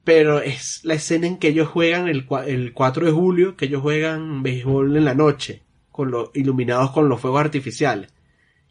pero 0.04 0.40
es 0.40 0.80
la 0.84 0.94
escena 0.94 1.26
en 1.26 1.38
que 1.38 1.48
ellos 1.48 1.68
juegan 1.68 2.08
el, 2.08 2.26
el 2.46 2.72
4 2.72 3.06
de 3.06 3.12
julio, 3.12 3.56
que 3.56 3.66
ellos 3.66 3.82
juegan 3.82 4.42
béisbol 4.42 4.96
en 4.96 5.04
la 5.04 5.14
noche, 5.14 5.62
con 5.90 6.10
los 6.10 6.30
iluminados 6.34 6.90
con 6.92 7.08
los 7.08 7.20
fuegos 7.20 7.40
artificiales. 7.40 8.10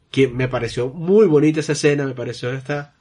Que 0.10 0.28
me 0.28 0.48
pareció 0.50 0.90
muy 0.90 1.28
bonita 1.28 1.62
esa 1.62 1.72
escena, 1.74 2.06
me 2.06 2.14
pareció 2.14 2.52
esta, 2.52 2.96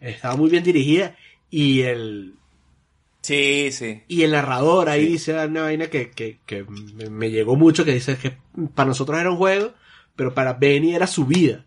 estaba 0.00 0.36
muy 0.36 0.48
bien 0.48 0.64
dirigida 0.64 1.16
y 1.50 1.82
el, 1.82 2.34
Sí, 3.20 3.72
sí. 3.72 4.02
y 4.06 4.22
el 4.22 4.30
narrador 4.30 4.88
ahí 4.88 5.04
dice 5.04 5.32
una 5.46 5.62
vaina 5.62 5.88
que, 5.88 6.10
que, 6.10 6.38
que 6.46 6.64
me 7.10 7.30
llegó 7.30 7.56
mucho, 7.56 7.84
que 7.84 7.92
dice 7.92 8.16
que 8.16 8.36
para 8.74 8.88
nosotros 8.88 9.18
era 9.18 9.30
un 9.30 9.36
juego, 9.36 9.72
pero 10.16 10.34
para 10.34 10.54
Benny 10.54 10.94
era 10.94 11.06
su 11.06 11.26
vida. 11.26 11.66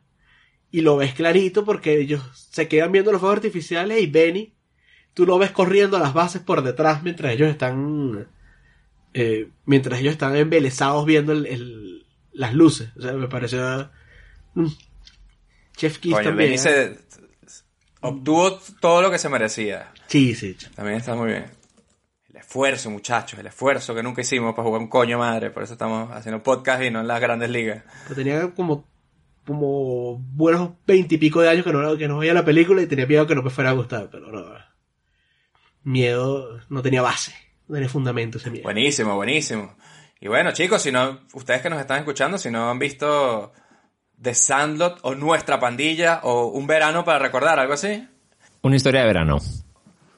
Y 0.71 0.81
lo 0.81 0.97
ves 0.97 1.13
clarito 1.13 1.63
porque 1.65 1.99
ellos 1.99 2.21
se 2.51 2.67
quedan 2.67 2.91
viendo 2.91 3.11
los 3.11 3.21
fuegos 3.21 3.37
artificiales 3.37 4.01
y 4.01 4.07
Benny, 4.07 4.53
tú 5.13 5.25
lo 5.25 5.37
ves 5.39 5.51
corriendo 5.51 5.97
a 5.97 5.99
las 5.99 6.13
bases 6.13 6.41
por 6.41 6.61
detrás 6.63 7.01
mientras 7.03 7.33
ellos 7.33 7.49
están, 7.49 8.27
eh, 9.13 9.49
mientras 9.65 9.99
ellos 9.99 10.11
están 10.13 10.35
embelesados 10.35 11.05
viendo 11.05 11.31
el, 11.33 11.45
el- 11.47 12.05
las 12.33 12.53
luces. 12.53 12.89
O 12.97 13.01
sea, 13.01 13.13
me 13.13 13.27
pareció... 13.27 13.89
mm. 14.53 14.67
Chef 15.75 15.97
Kiss 15.99 16.13
Coño, 16.13 16.23
también. 16.29 16.49
Benny 16.51 16.55
¿eh? 16.55 16.57
se 16.59 16.97
obtuvo 18.01 18.59
todo 18.79 19.01
lo 19.01 19.09
que 19.11 19.17
se 19.17 19.29
merecía. 19.29 19.91
Sí, 20.07 20.35
sí. 20.35 20.55
También 20.75 20.97
está 20.97 21.15
muy 21.15 21.27
bien. 21.27 21.45
Esfuerzo, 22.39 22.89
muchachos, 22.89 23.37
el 23.37 23.47
esfuerzo 23.47 23.93
que 23.93 24.01
nunca 24.01 24.21
hicimos 24.21 24.55
para 24.55 24.65
jugar 24.65 24.81
un 24.81 24.87
coño 24.87 25.19
madre. 25.19 25.51
Por 25.51 25.63
eso 25.63 25.73
estamos 25.73 26.09
haciendo 26.11 26.41
podcast 26.41 26.81
y 26.83 26.89
no 26.89 27.01
en 27.01 27.07
las 27.07 27.19
grandes 27.19 27.49
ligas. 27.49 27.83
Pero 28.03 28.15
tenía 28.15 28.51
como, 28.55 28.87
como 29.45 30.17
buenos 30.17 30.71
veintipico 30.87 31.41
de 31.41 31.49
años 31.49 31.65
que 31.65 31.73
no, 31.73 31.97
que 31.97 32.07
no 32.07 32.17
veía 32.19 32.33
la 32.33 32.45
película 32.45 32.81
y 32.81 32.87
tenía 32.87 33.05
miedo 33.05 33.27
que 33.27 33.35
no 33.35 33.43
me 33.43 33.49
fuera 33.49 33.71
a 33.71 33.73
gustar, 33.73 34.09
pero 34.09 34.31
no. 34.31 34.45
Miedo 35.83 36.59
no 36.69 36.81
tenía 36.81 37.01
base, 37.01 37.33
no 37.67 37.75
tenía 37.75 37.89
fundamento 37.89 38.37
ese 38.37 38.49
miedo. 38.49 38.63
Buenísimo, 38.63 39.15
buenísimo. 39.15 39.75
Y 40.21 40.27
bueno, 40.27 40.51
chicos, 40.51 40.81
si 40.81 40.91
no, 40.91 41.19
ustedes 41.33 41.61
que 41.61 41.69
nos 41.69 41.79
están 41.79 41.99
escuchando, 41.99 42.37
si 42.37 42.49
no 42.49 42.69
han 42.69 42.79
visto 42.79 43.53
The 44.21 44.33
Sandlot 44.33 44.99
o 45.03 45.15
Nuestra 45.15 45.59
Pandilla 45.59 46.21
o 46.23 46.47
Un 46.47 46.67
Verano 46.67 47.03
para 47.03 47.19
recordar, 47.19 47.59
algo 47.59 47.73
así. 47.73 48.07
Una 48.61 48.75
historia 48.75 49.01
de 49.01 49.07
verano. 49.07 49.39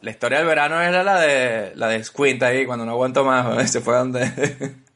La 0.01 0.11
historia 0.11 0.39
del 0.39 0.47
verano 0.47 0.81
era 0.81 1.03
la 1.03 1.19
de 1.19 1.73
la 1.75 1.87
de 1.87 2.03
Squint 2.03 2.41
ahí, 2.43 2.65
cuando 2.65 2.85
no 2.85 2.91
aguantó 2.91 3.23
más, 3.23 3.71
se 3.71 3.81
fue 3.81 3.95
donde... 3.95 4.75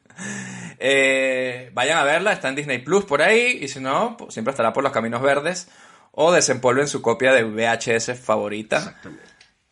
Eh, 0.78 1.70
vayan 1.72 1.96
a 1.96 2.04
verla, 2.04 2.32
está 2.32 2.50
en 2.50 2.54
Disney 2.54 2.78
Plus 2.78 3.06
por 3.06 3.22
ahí, 3.22 3.58
y 3.62 3.68
si 3.68 3.80
no, 3.80 4.14
pues 4.18 4.34
siempre 4.34 4.50
estará 4.50 4.74
por 4.74 4.84
los 4.84 4.92
caminos 4.92 5.22
verdes 5.22 5.68
o 6.12 6.32
desempolven 6.32 6.86
su 6.86 7.00
copia 7.00 7.32
de 7.32 7.44
VHS 7.44 8.18
favorita. 8.20 8.94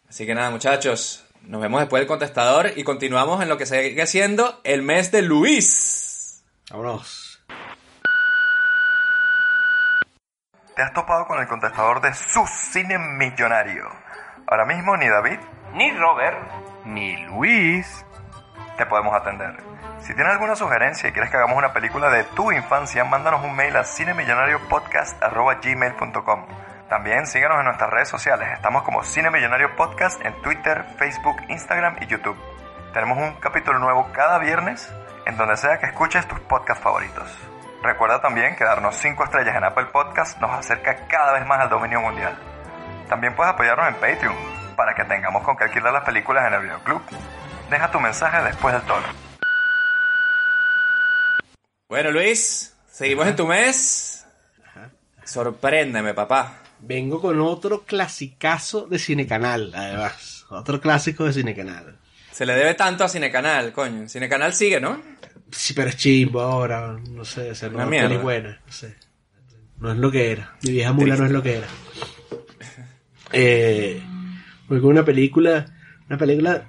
Así 0.09 0.25
que 0.25 0.35
nada, 0.35 0.51
muchachos, 0.51 1.27
nos 1.43 1.61
vemos 1.61 1.81
después 1.81 2.01
del 2.01 2.09
contestador 2.09 2.73
y 2.75 2.85
continuamos 2.85 3.43
en 3.43 3.51
lo 3.51 3.59
que 3.59 3.67
sigue 3.67 4.07
siendo 4.07 4.61
el 4.65 4.81
mes 4.81 5.13
de 5.13 5.21
Luis. 5.21 6.43
Vámonos. 6.71 7.45
¿Te 10.75 10.83
has 10.83 10.93
topado 10.93 11.27
con 11.27 11.39
el 11.39 11.47
contestador 11.47 12.01
de 12.01 12.15
su 12.15 12.47
cine 12.47 12.99
millonario? 12.99 14.04
Ahora 14.47 14.67
mismo 14.67 14.97
ni 14.97 15.09
David, 15.09 15.41
ni 15.73 15.91
Robert, 15.93 16.39
ni 16.85 17.17
Luis 17.27 18.05
te 18.77 18.87
podemos 18.87 19.15
atender. 19.15 19.57
Si 20.01 20.15
tienes 20.15 20.35
alguna 20.35 20.55
sugerencia 20.55 21.09
y 21.09 21.13
quieres 21.13 21.31
que 21.31 21.39
hagamos 21.39 21.57
una 21.57 21.73
película 21.73 22.11
de 22.11 22.25
tu 22.25 22.53
infancia, 22.53 23.05
mándanos 23.05 23.43
un 23.43 23.57
mail 23.57 23.75
a 23.77 23.85
cinemillonariopodcast.gmail.com 23.85 26.47
También 26.91 27.27
síguenos 27.27 27.59
en 27.59 27.65
nuestras 27.65 27.89
redes 27.91 28.09
sociales. 28.09 28.51
Estamos 28.53 28.83
como 28.83 29.03
Cine 29.03 29.31
Millonario 29.31 29.75
Podcast 29.77 30.23
en 30.25 30.35
Twitter, 30.43 30.85
Facebook, 30.99 31.37
Instagram 31.49 31.97
y 32.03 32.07
YouTube. 32.07 32.37
Tenemos 32.93 33.17
un 33.17 33.33
capítulo 33.41 33.79
nuevo 33.79 34.11
cada 34.13 34.39
viernes 34.39 34.93
en 35.25 35.39
donde 35.39 35.57
sea 35.57 35.79
que 35.79 35.87
escuches 35.87 36.29
tus 36.29 36.39
podcasts 36.41 36.85
favoritos. 36.85 37.35
Recuerda 37.83 38.21
también 38.21 38.57
que 38.57 38.65
darnos 38.65 38.95
5 38.97 39.25
estrellas 39.25 39.57
en 39.57 39.65
Apple 39.65 39.87
Podcast 39.87 40.39
nos 40.39 40.51
acerca 40.51 41.07
cada 41.07 41.33
vez 41.33 41.47
más 41.47 41.61
al 41.61 41.71
dominio 41.71 42.03
mundial. 42.03 42.37
También 43.09 43.35
puedes 43.35 43.53
apoyarnos 43.53 43.89
en 43.89 43.95
Patreon 43.95 44.35
para 44.77 44.95
que 44.95 45.05
tengamos 45.05 45.43
con 45.43 45.57
qué 45.57 45.65
alquilar 45.65 45.93
las 45.93 46.05
películas 46.05 46.47
en 46.49 46.55
el 46.55 46.63
videoclub. 46.63 47.03
Deja 47.71 47.91
tu 47.91 48.01
mensaje 48.01 48.43
después 48.43 48.75
del 48.75 48.83
tono. 48.83 49.07
Bueno, 51.89 52.11
Luis, 52.11 52.75
seguimos 52.91 53.27
en 53.27 53.37
tu 53.37 53.47
mes. 53.47 54.27
Sorpréndeme, 55.25 56.15
papá. 56.15 56.59
Vengo 56.81 57.21
con 57.21 57.41
otro 57.41 57.83
clasicazo 57.85 58.87
de 58.87 58.99
Cinecanal, 58.99 59.73
además. 59.75 60.45
Otro 60.51 60.81
clásico 60.81 61.25
de 61.25 61.33
Cinecanal. 61.33 61.99
Se 62.33 62.45
le 62.45 62.55
debe 62.55 62.75
tanto 62.75 63.05
a 63.05 63.09
Cinecanal, 63.09 63.73
coño. 63.73 64.09
Cinecanal 64.09 64.55
sigue, 64.55 64.81
¿no? 64.81 65.01
Sí, 65.51 65.73
pero 65.73 65.89
es 65.89 65.97
chimbo 65.97 66.41
ahora. 66.41 66.99
No 67.11 67.25
sé, 67.25 67.51
esa 67.51 67.69
no 67.69 67.87
Una 67.87 68.07
es 68.07 68.23
buena. 68.23 68.61
No 68.67 68.73
sé. 68.73 68.97
No 69.79 69.93
es 69.93 69.99
lo 69.99 70.11
que 70.11 70.33
era. 70.33 70.57
Mi 70.63 70.73
vieja 70.73 70.93
mula 70.93 71.17
no 71.17 71.27
es 71.27 71.31
lo 71.31 71.43
que 71.43 71.59
era. 71.59 71.67
Eh, 73.35 74.03
con 74.69 74.85
una 74.85 75.05
película, 75.05 75.67
una 76.09 76.19
película 76.19 76.69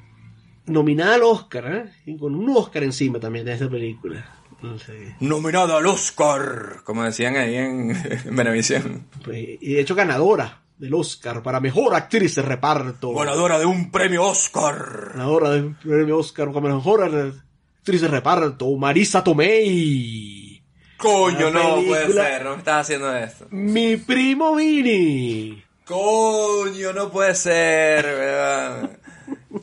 nominada 0.66 1.16
al 1.16 1.24
Oscar, 1.24 1.74
¿eh? 1.74 1.92
Y 2.06 2.18
con 2.18 2.36
un 2.36 2.50
Oscar 2.56 2.84
encima 2.84 3.20
también 3.20 3.46
de 3.46 3.54
esta 3.54 3.70
película. 3.70 4.26
No 4.62 4.80
sé. 4.80 5.16
Nominado 5.20 5.78
al 5.78 5.86
Oscar, 5.86 6.82
como 6.84 7.04
decían 7.04 7.36
ahí 7.36 7.56
en, 7.56 7.92
en 7.92 8.36
Venevisión. 8.36 9.06
Pues, 9.24 9.38
y 9.62 9.74
de 9.74 9.82
hecho 9.82 9.96
ganadora 9.96 10.62
del 10.78 10.94
Oscar 10.94 11.42
para 11.42 11.60
mejor 11.60 11.96
actriz 11.96 12.36
de 12.36 12.42
reparto. 12.42 13.14
Ganadora 13.14 13.60
de 13.60 13.66
un 13.66 13.92
premio 13.92 14.24
Oscar. 14.24 15.12
Ganadora 15.14 15.52
del 15.52 15.76
premio 15.76 16.18
Oscar 16.18 16.52
como 16.52 16.68
mejor 16.70 17.04
actriz 17.04 18.02
de 18.02 18.08
reparto, 18.08 18.76
Marisa 18.76 19.24
Tomei. 19.24 20.64
Coño, 20.98 21.52
no 21.52 21.84
puede 21.86 22.14
ser, 22.14 22.44
no 22.44 22.52
me 22.52 22.58
estás 22.58 22.82
haciendo 22.82 23.16
esto. 23.16 23.48
Mi 23.52 23.98
primo 23.98 24.56
Vini. 24.56 25.65
Coño, 25.86 26.94
no 26.94 27.12
puede 27.12 27.36
ser, 27.36 28.06
weón. 28.06 29.00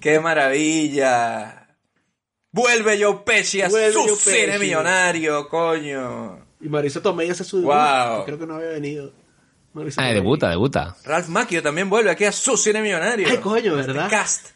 Qué 0.01 0.21
maravilla. 0.21 1.67
Vuelve 2.53 3.03
Joe 3.03 3.21
Pesci 3.25 3.63
a 3.63 3.69
Vuelve 3.69 3.93
su 3.93 4.01
Joe 4.01 4.17
cine 4.17 4.47
Pesci. 4.47 4.59
millonario, 4.61 5.49
coño. 5.49 6.47
Y 6.61 6.69
Marisa 6.69 7.03
Tomei 7.03 7.31
hace 7.31 7.45
su 7.45 7.59
debut. 7.59 7.73
Wow. 7.75 8.25
Creo 8.25 8.39
que 8.39 8.47
no 8.47 8.55
había 8.57 8.69
venido. 8.69 9.13
Marisa 9.73 10.01
Ah, 10.01 10.05
Tomei. 10.05 10.15
debuta, 10.15 10.49
debuta. 10.51 10.97
Ralph 11.05 11.29
Macchio 11.29 11.63
también 11.63 11.89
vuelve 11.91 12.11
aquí 12.11 12.25
a 12.25 12.33
su 12.33 12.57
cine 12.57 12.83
millonario. 12.83 13.27
Ay, 13.29 13.39
coño, 13.39 13.75
¿verdad? 13.75 14.05
Este 14.07 14.17
cast. 14.17 14.49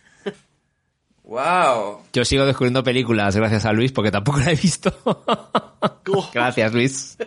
Wow. 1.25 2.03
Yo 2.13 2.25
sigo 2.25 2.47
descubriendo 2.47 2.85
películas 2.85 3.35
gracias 3.35 3.65
a 3.65 3.73
Luis 3.73 3.91
porque 3.91 4.13
tampoco 4.13 4.39
la 4.39 4.53
he 4.53 4.55
visto. 4.55 4.93
gracias, 6.33 6.73
Luis. 6.73 7.19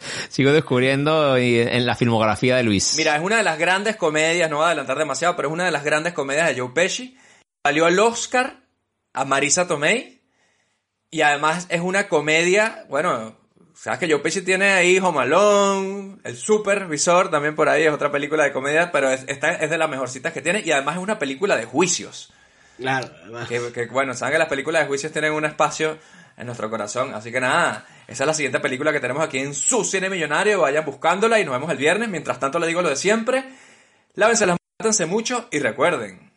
Sigo 0.28 0.52
descubriendo 0.52 1.36
en 1.36 1.86
la 1.86 1.96
filmografía 1.96 2.56
de 2.56 2.62
Luis. 2.62 2.94
Mira, 2.96 3.16
es 3.16 3.22
una 3.22 3.36
de 3.36 3.42
las 3.42 3.58
grandes 3.58 3.96
comedias, 3.96 4.50
no 4.50 4.56
voy 4.56 4.64
a 4.64 4.68
adelantar 4.68 4.98
demasiado, 4.98 5.36
pero 5.36 5.48
es 5.48 5.54
una 5.54 5.64
de 5.64 5.70
las 5.70 5.84
grandes 5.84 6.12
comedias 6.12 6.48
de 6.48 6.60
Joe 6.60 6.70
Pesci. 6.74 7.16
Salió 7.64 7.86
al 7.86 7.98
Oscar 7.98 8.60
a 9.12 9.24
Marisa 9.24 9.66
Tomei. 9.66 10.20
Y 11.10 11.22
además 11.22 11.66
es 11.70 11.80
una 11.80 12.06
comedia, 12.06 12.84
bueno, 12.88 13.36
sabes 13.74 13.98
que 13.98 14.08
Joe 14.08 14.20
Pesci 14.20 14.42
tiene 14.42 14.70
ahí 14.70 14.98
Home 14.98 15.22
Alone, 15.22 16.18
El 16.22 16.36
Supervisor, 16.36 17.32
también 17.32 17.56
por 17.56 17.68
ahí 17.68 17.82
es 17.82 17.92
otra 17.92 18.12
película 18.12 18.44
de 18.44 18.52
comedia, 18.52 18.92
pero 18.92 19.10
es, 19.10 19.24
esta 19.26 19.50
es 19.54 19.70
de 19.70 19.76
las 19.78 19.90
mejorcitas 19.90 20.32
que 20.32 20.40
tiene 20.40 20.62
y 20.64 20.70
además 20.70 20.96
es 20.96 21.02
una 21.02 21.18
película 21.18 21.56
de 21.56 21.64
juicios. 21.64 22.32
Claro, 22.76 23.10
además. 23.22 23.48
Que, 23.48 23.72
que, 23.72 23.86
bueno, 23.86 24.14
saben 24.14 24.34
que 24.34 24.38
las 24.38 24.48
películas 24.48 24.82
de 24.82 24.88
juicios 24.88 25.10
tienen 25.10 25.32
un 25.32 25.44
espacio 25.44 25.98
en 26.40 26.46
nuestro 26.46 26.68
corazón. 26.70 27.14
Así 27.14 27.30
que 27.30 27.40
nada, 27.40 27.86
esa 28.08 28.24
es 28.24 28.26
la 28.26 28.34
siguiente 28.34 28.60
película 28.60 28.92
que 28.92 29.00
tenemos 29.00 29.22
aquí 29.22 29.38
en 29.38 29.54
su 29.54 29.84
cine 29.84 30.10
millonario. 30.10 30.60
Vayan 30.60 30.84
buscándola 30.84 31.38
y 31.38 31.44
nos 31.44 31.52
vemos 31.52 31.70
el 31.70 31.76
viernes. 31.76 32.08
Mientras 32.08 32.40
tanto, 32.40 32.58
les 32.58 32.68
digo 32.68 32.82
lo 32.82 32.88
de 32.88 32.96
siempre. 32.96 33.44
Lávense 34.14 34.46
las 34.46 34.54
manos, 34.54 34.76
mátense 34.78 35.06
mucho 35.06 35.48
y 35.52 35.58
recuerden. 35.60 36.32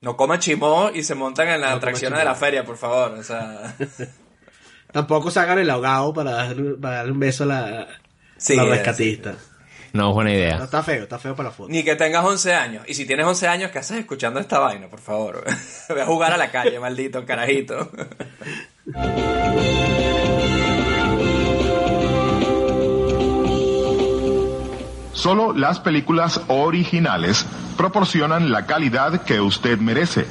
No 0.00 0.16
coman 0.16 0.40
chimó 0.40 0.90
y 0.92 1.02
se 1.02 1.14
montan 1.14 1.48
en 1.48 1.60
las 1.60 1.70
No 1.70 1.76
atracciones 1.76 2.18
de 2.18 2.24
la 2.24 2.34
feria, 2.34 2.64
por 2.64 2.76
favor. 2.76 3.12
O 3.18 3.22
sea, 3.22 3.74
Tampoco 4.92 5.30
sacan 5.30 5.58
el 5.58 5.70
ahogado 5.70 6.12
para 6.12 6.30
darle, 6.32 6.74
para 6.74 6.96
darle 6.96 7.12
un 7.12 7.20
beso 7.20 7.44
a 7.44 7.46
la, 7.46 7.88
Sí, 8.36 8.58
a 8.58 8.62
la 8.62 8.68
eh, 8.68 8.70
rescatista. 8.76 9.34
No, 9.94 10.12
buena 10.12 10.32
idea. 10.32 10.58
No, 10.58 10.64
está 10.64 10.82
feo, 10.82 11.04
está 11.04 11.20
feo 11.20 11.36
para 11.36 11.50
la 11.50 11.54
foto. 11.54 11.70
ni 11.70 11.84
que 11.84 11.94
tengas 11.94 12.24
11 12.24 12.52
años. 12.52 12.84
Y 12.88 12.94
si 12.94 13.06
tienes 13.06 13.24
11 13.26 13.46
años, 13.46 13.70
¿qué 13.70 13.78
haces 13.78 13.98
escuchando 13.98 14.40
esta 14.40 14.58
vaina, 14.58 14.88
por 14.88 15.00
favor? 15.00 15.44
Ve 15.88 16.02
a 16.02 16.04
jugar 16.04 16.32
a 16.32 16.36
la 16.36 16.50
calle, 16.50 16.80
maldito 16.80 17.24
carajito. 17.24 17.92
Solo 25.12 25.52
las 25.52 25.78
películas 25.78 26.40
originales 26.48 27.46
proporcionan 27.76 28.50
la 28.50 28.66
calidad 28.66 29.22
que 29.22 29.40
usted 29.40 29.78
merece. 29.78 30.26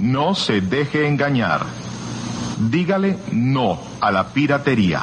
No 0.00 0.34
se 0.34 0.62
deje 0.62 1.06
engañar. 1.06 1.66
Dígale 2.58 3.18
no 3.30 3.78
a 4.00 4.10
la 4.10 4.28
piratería. 4.28 5.02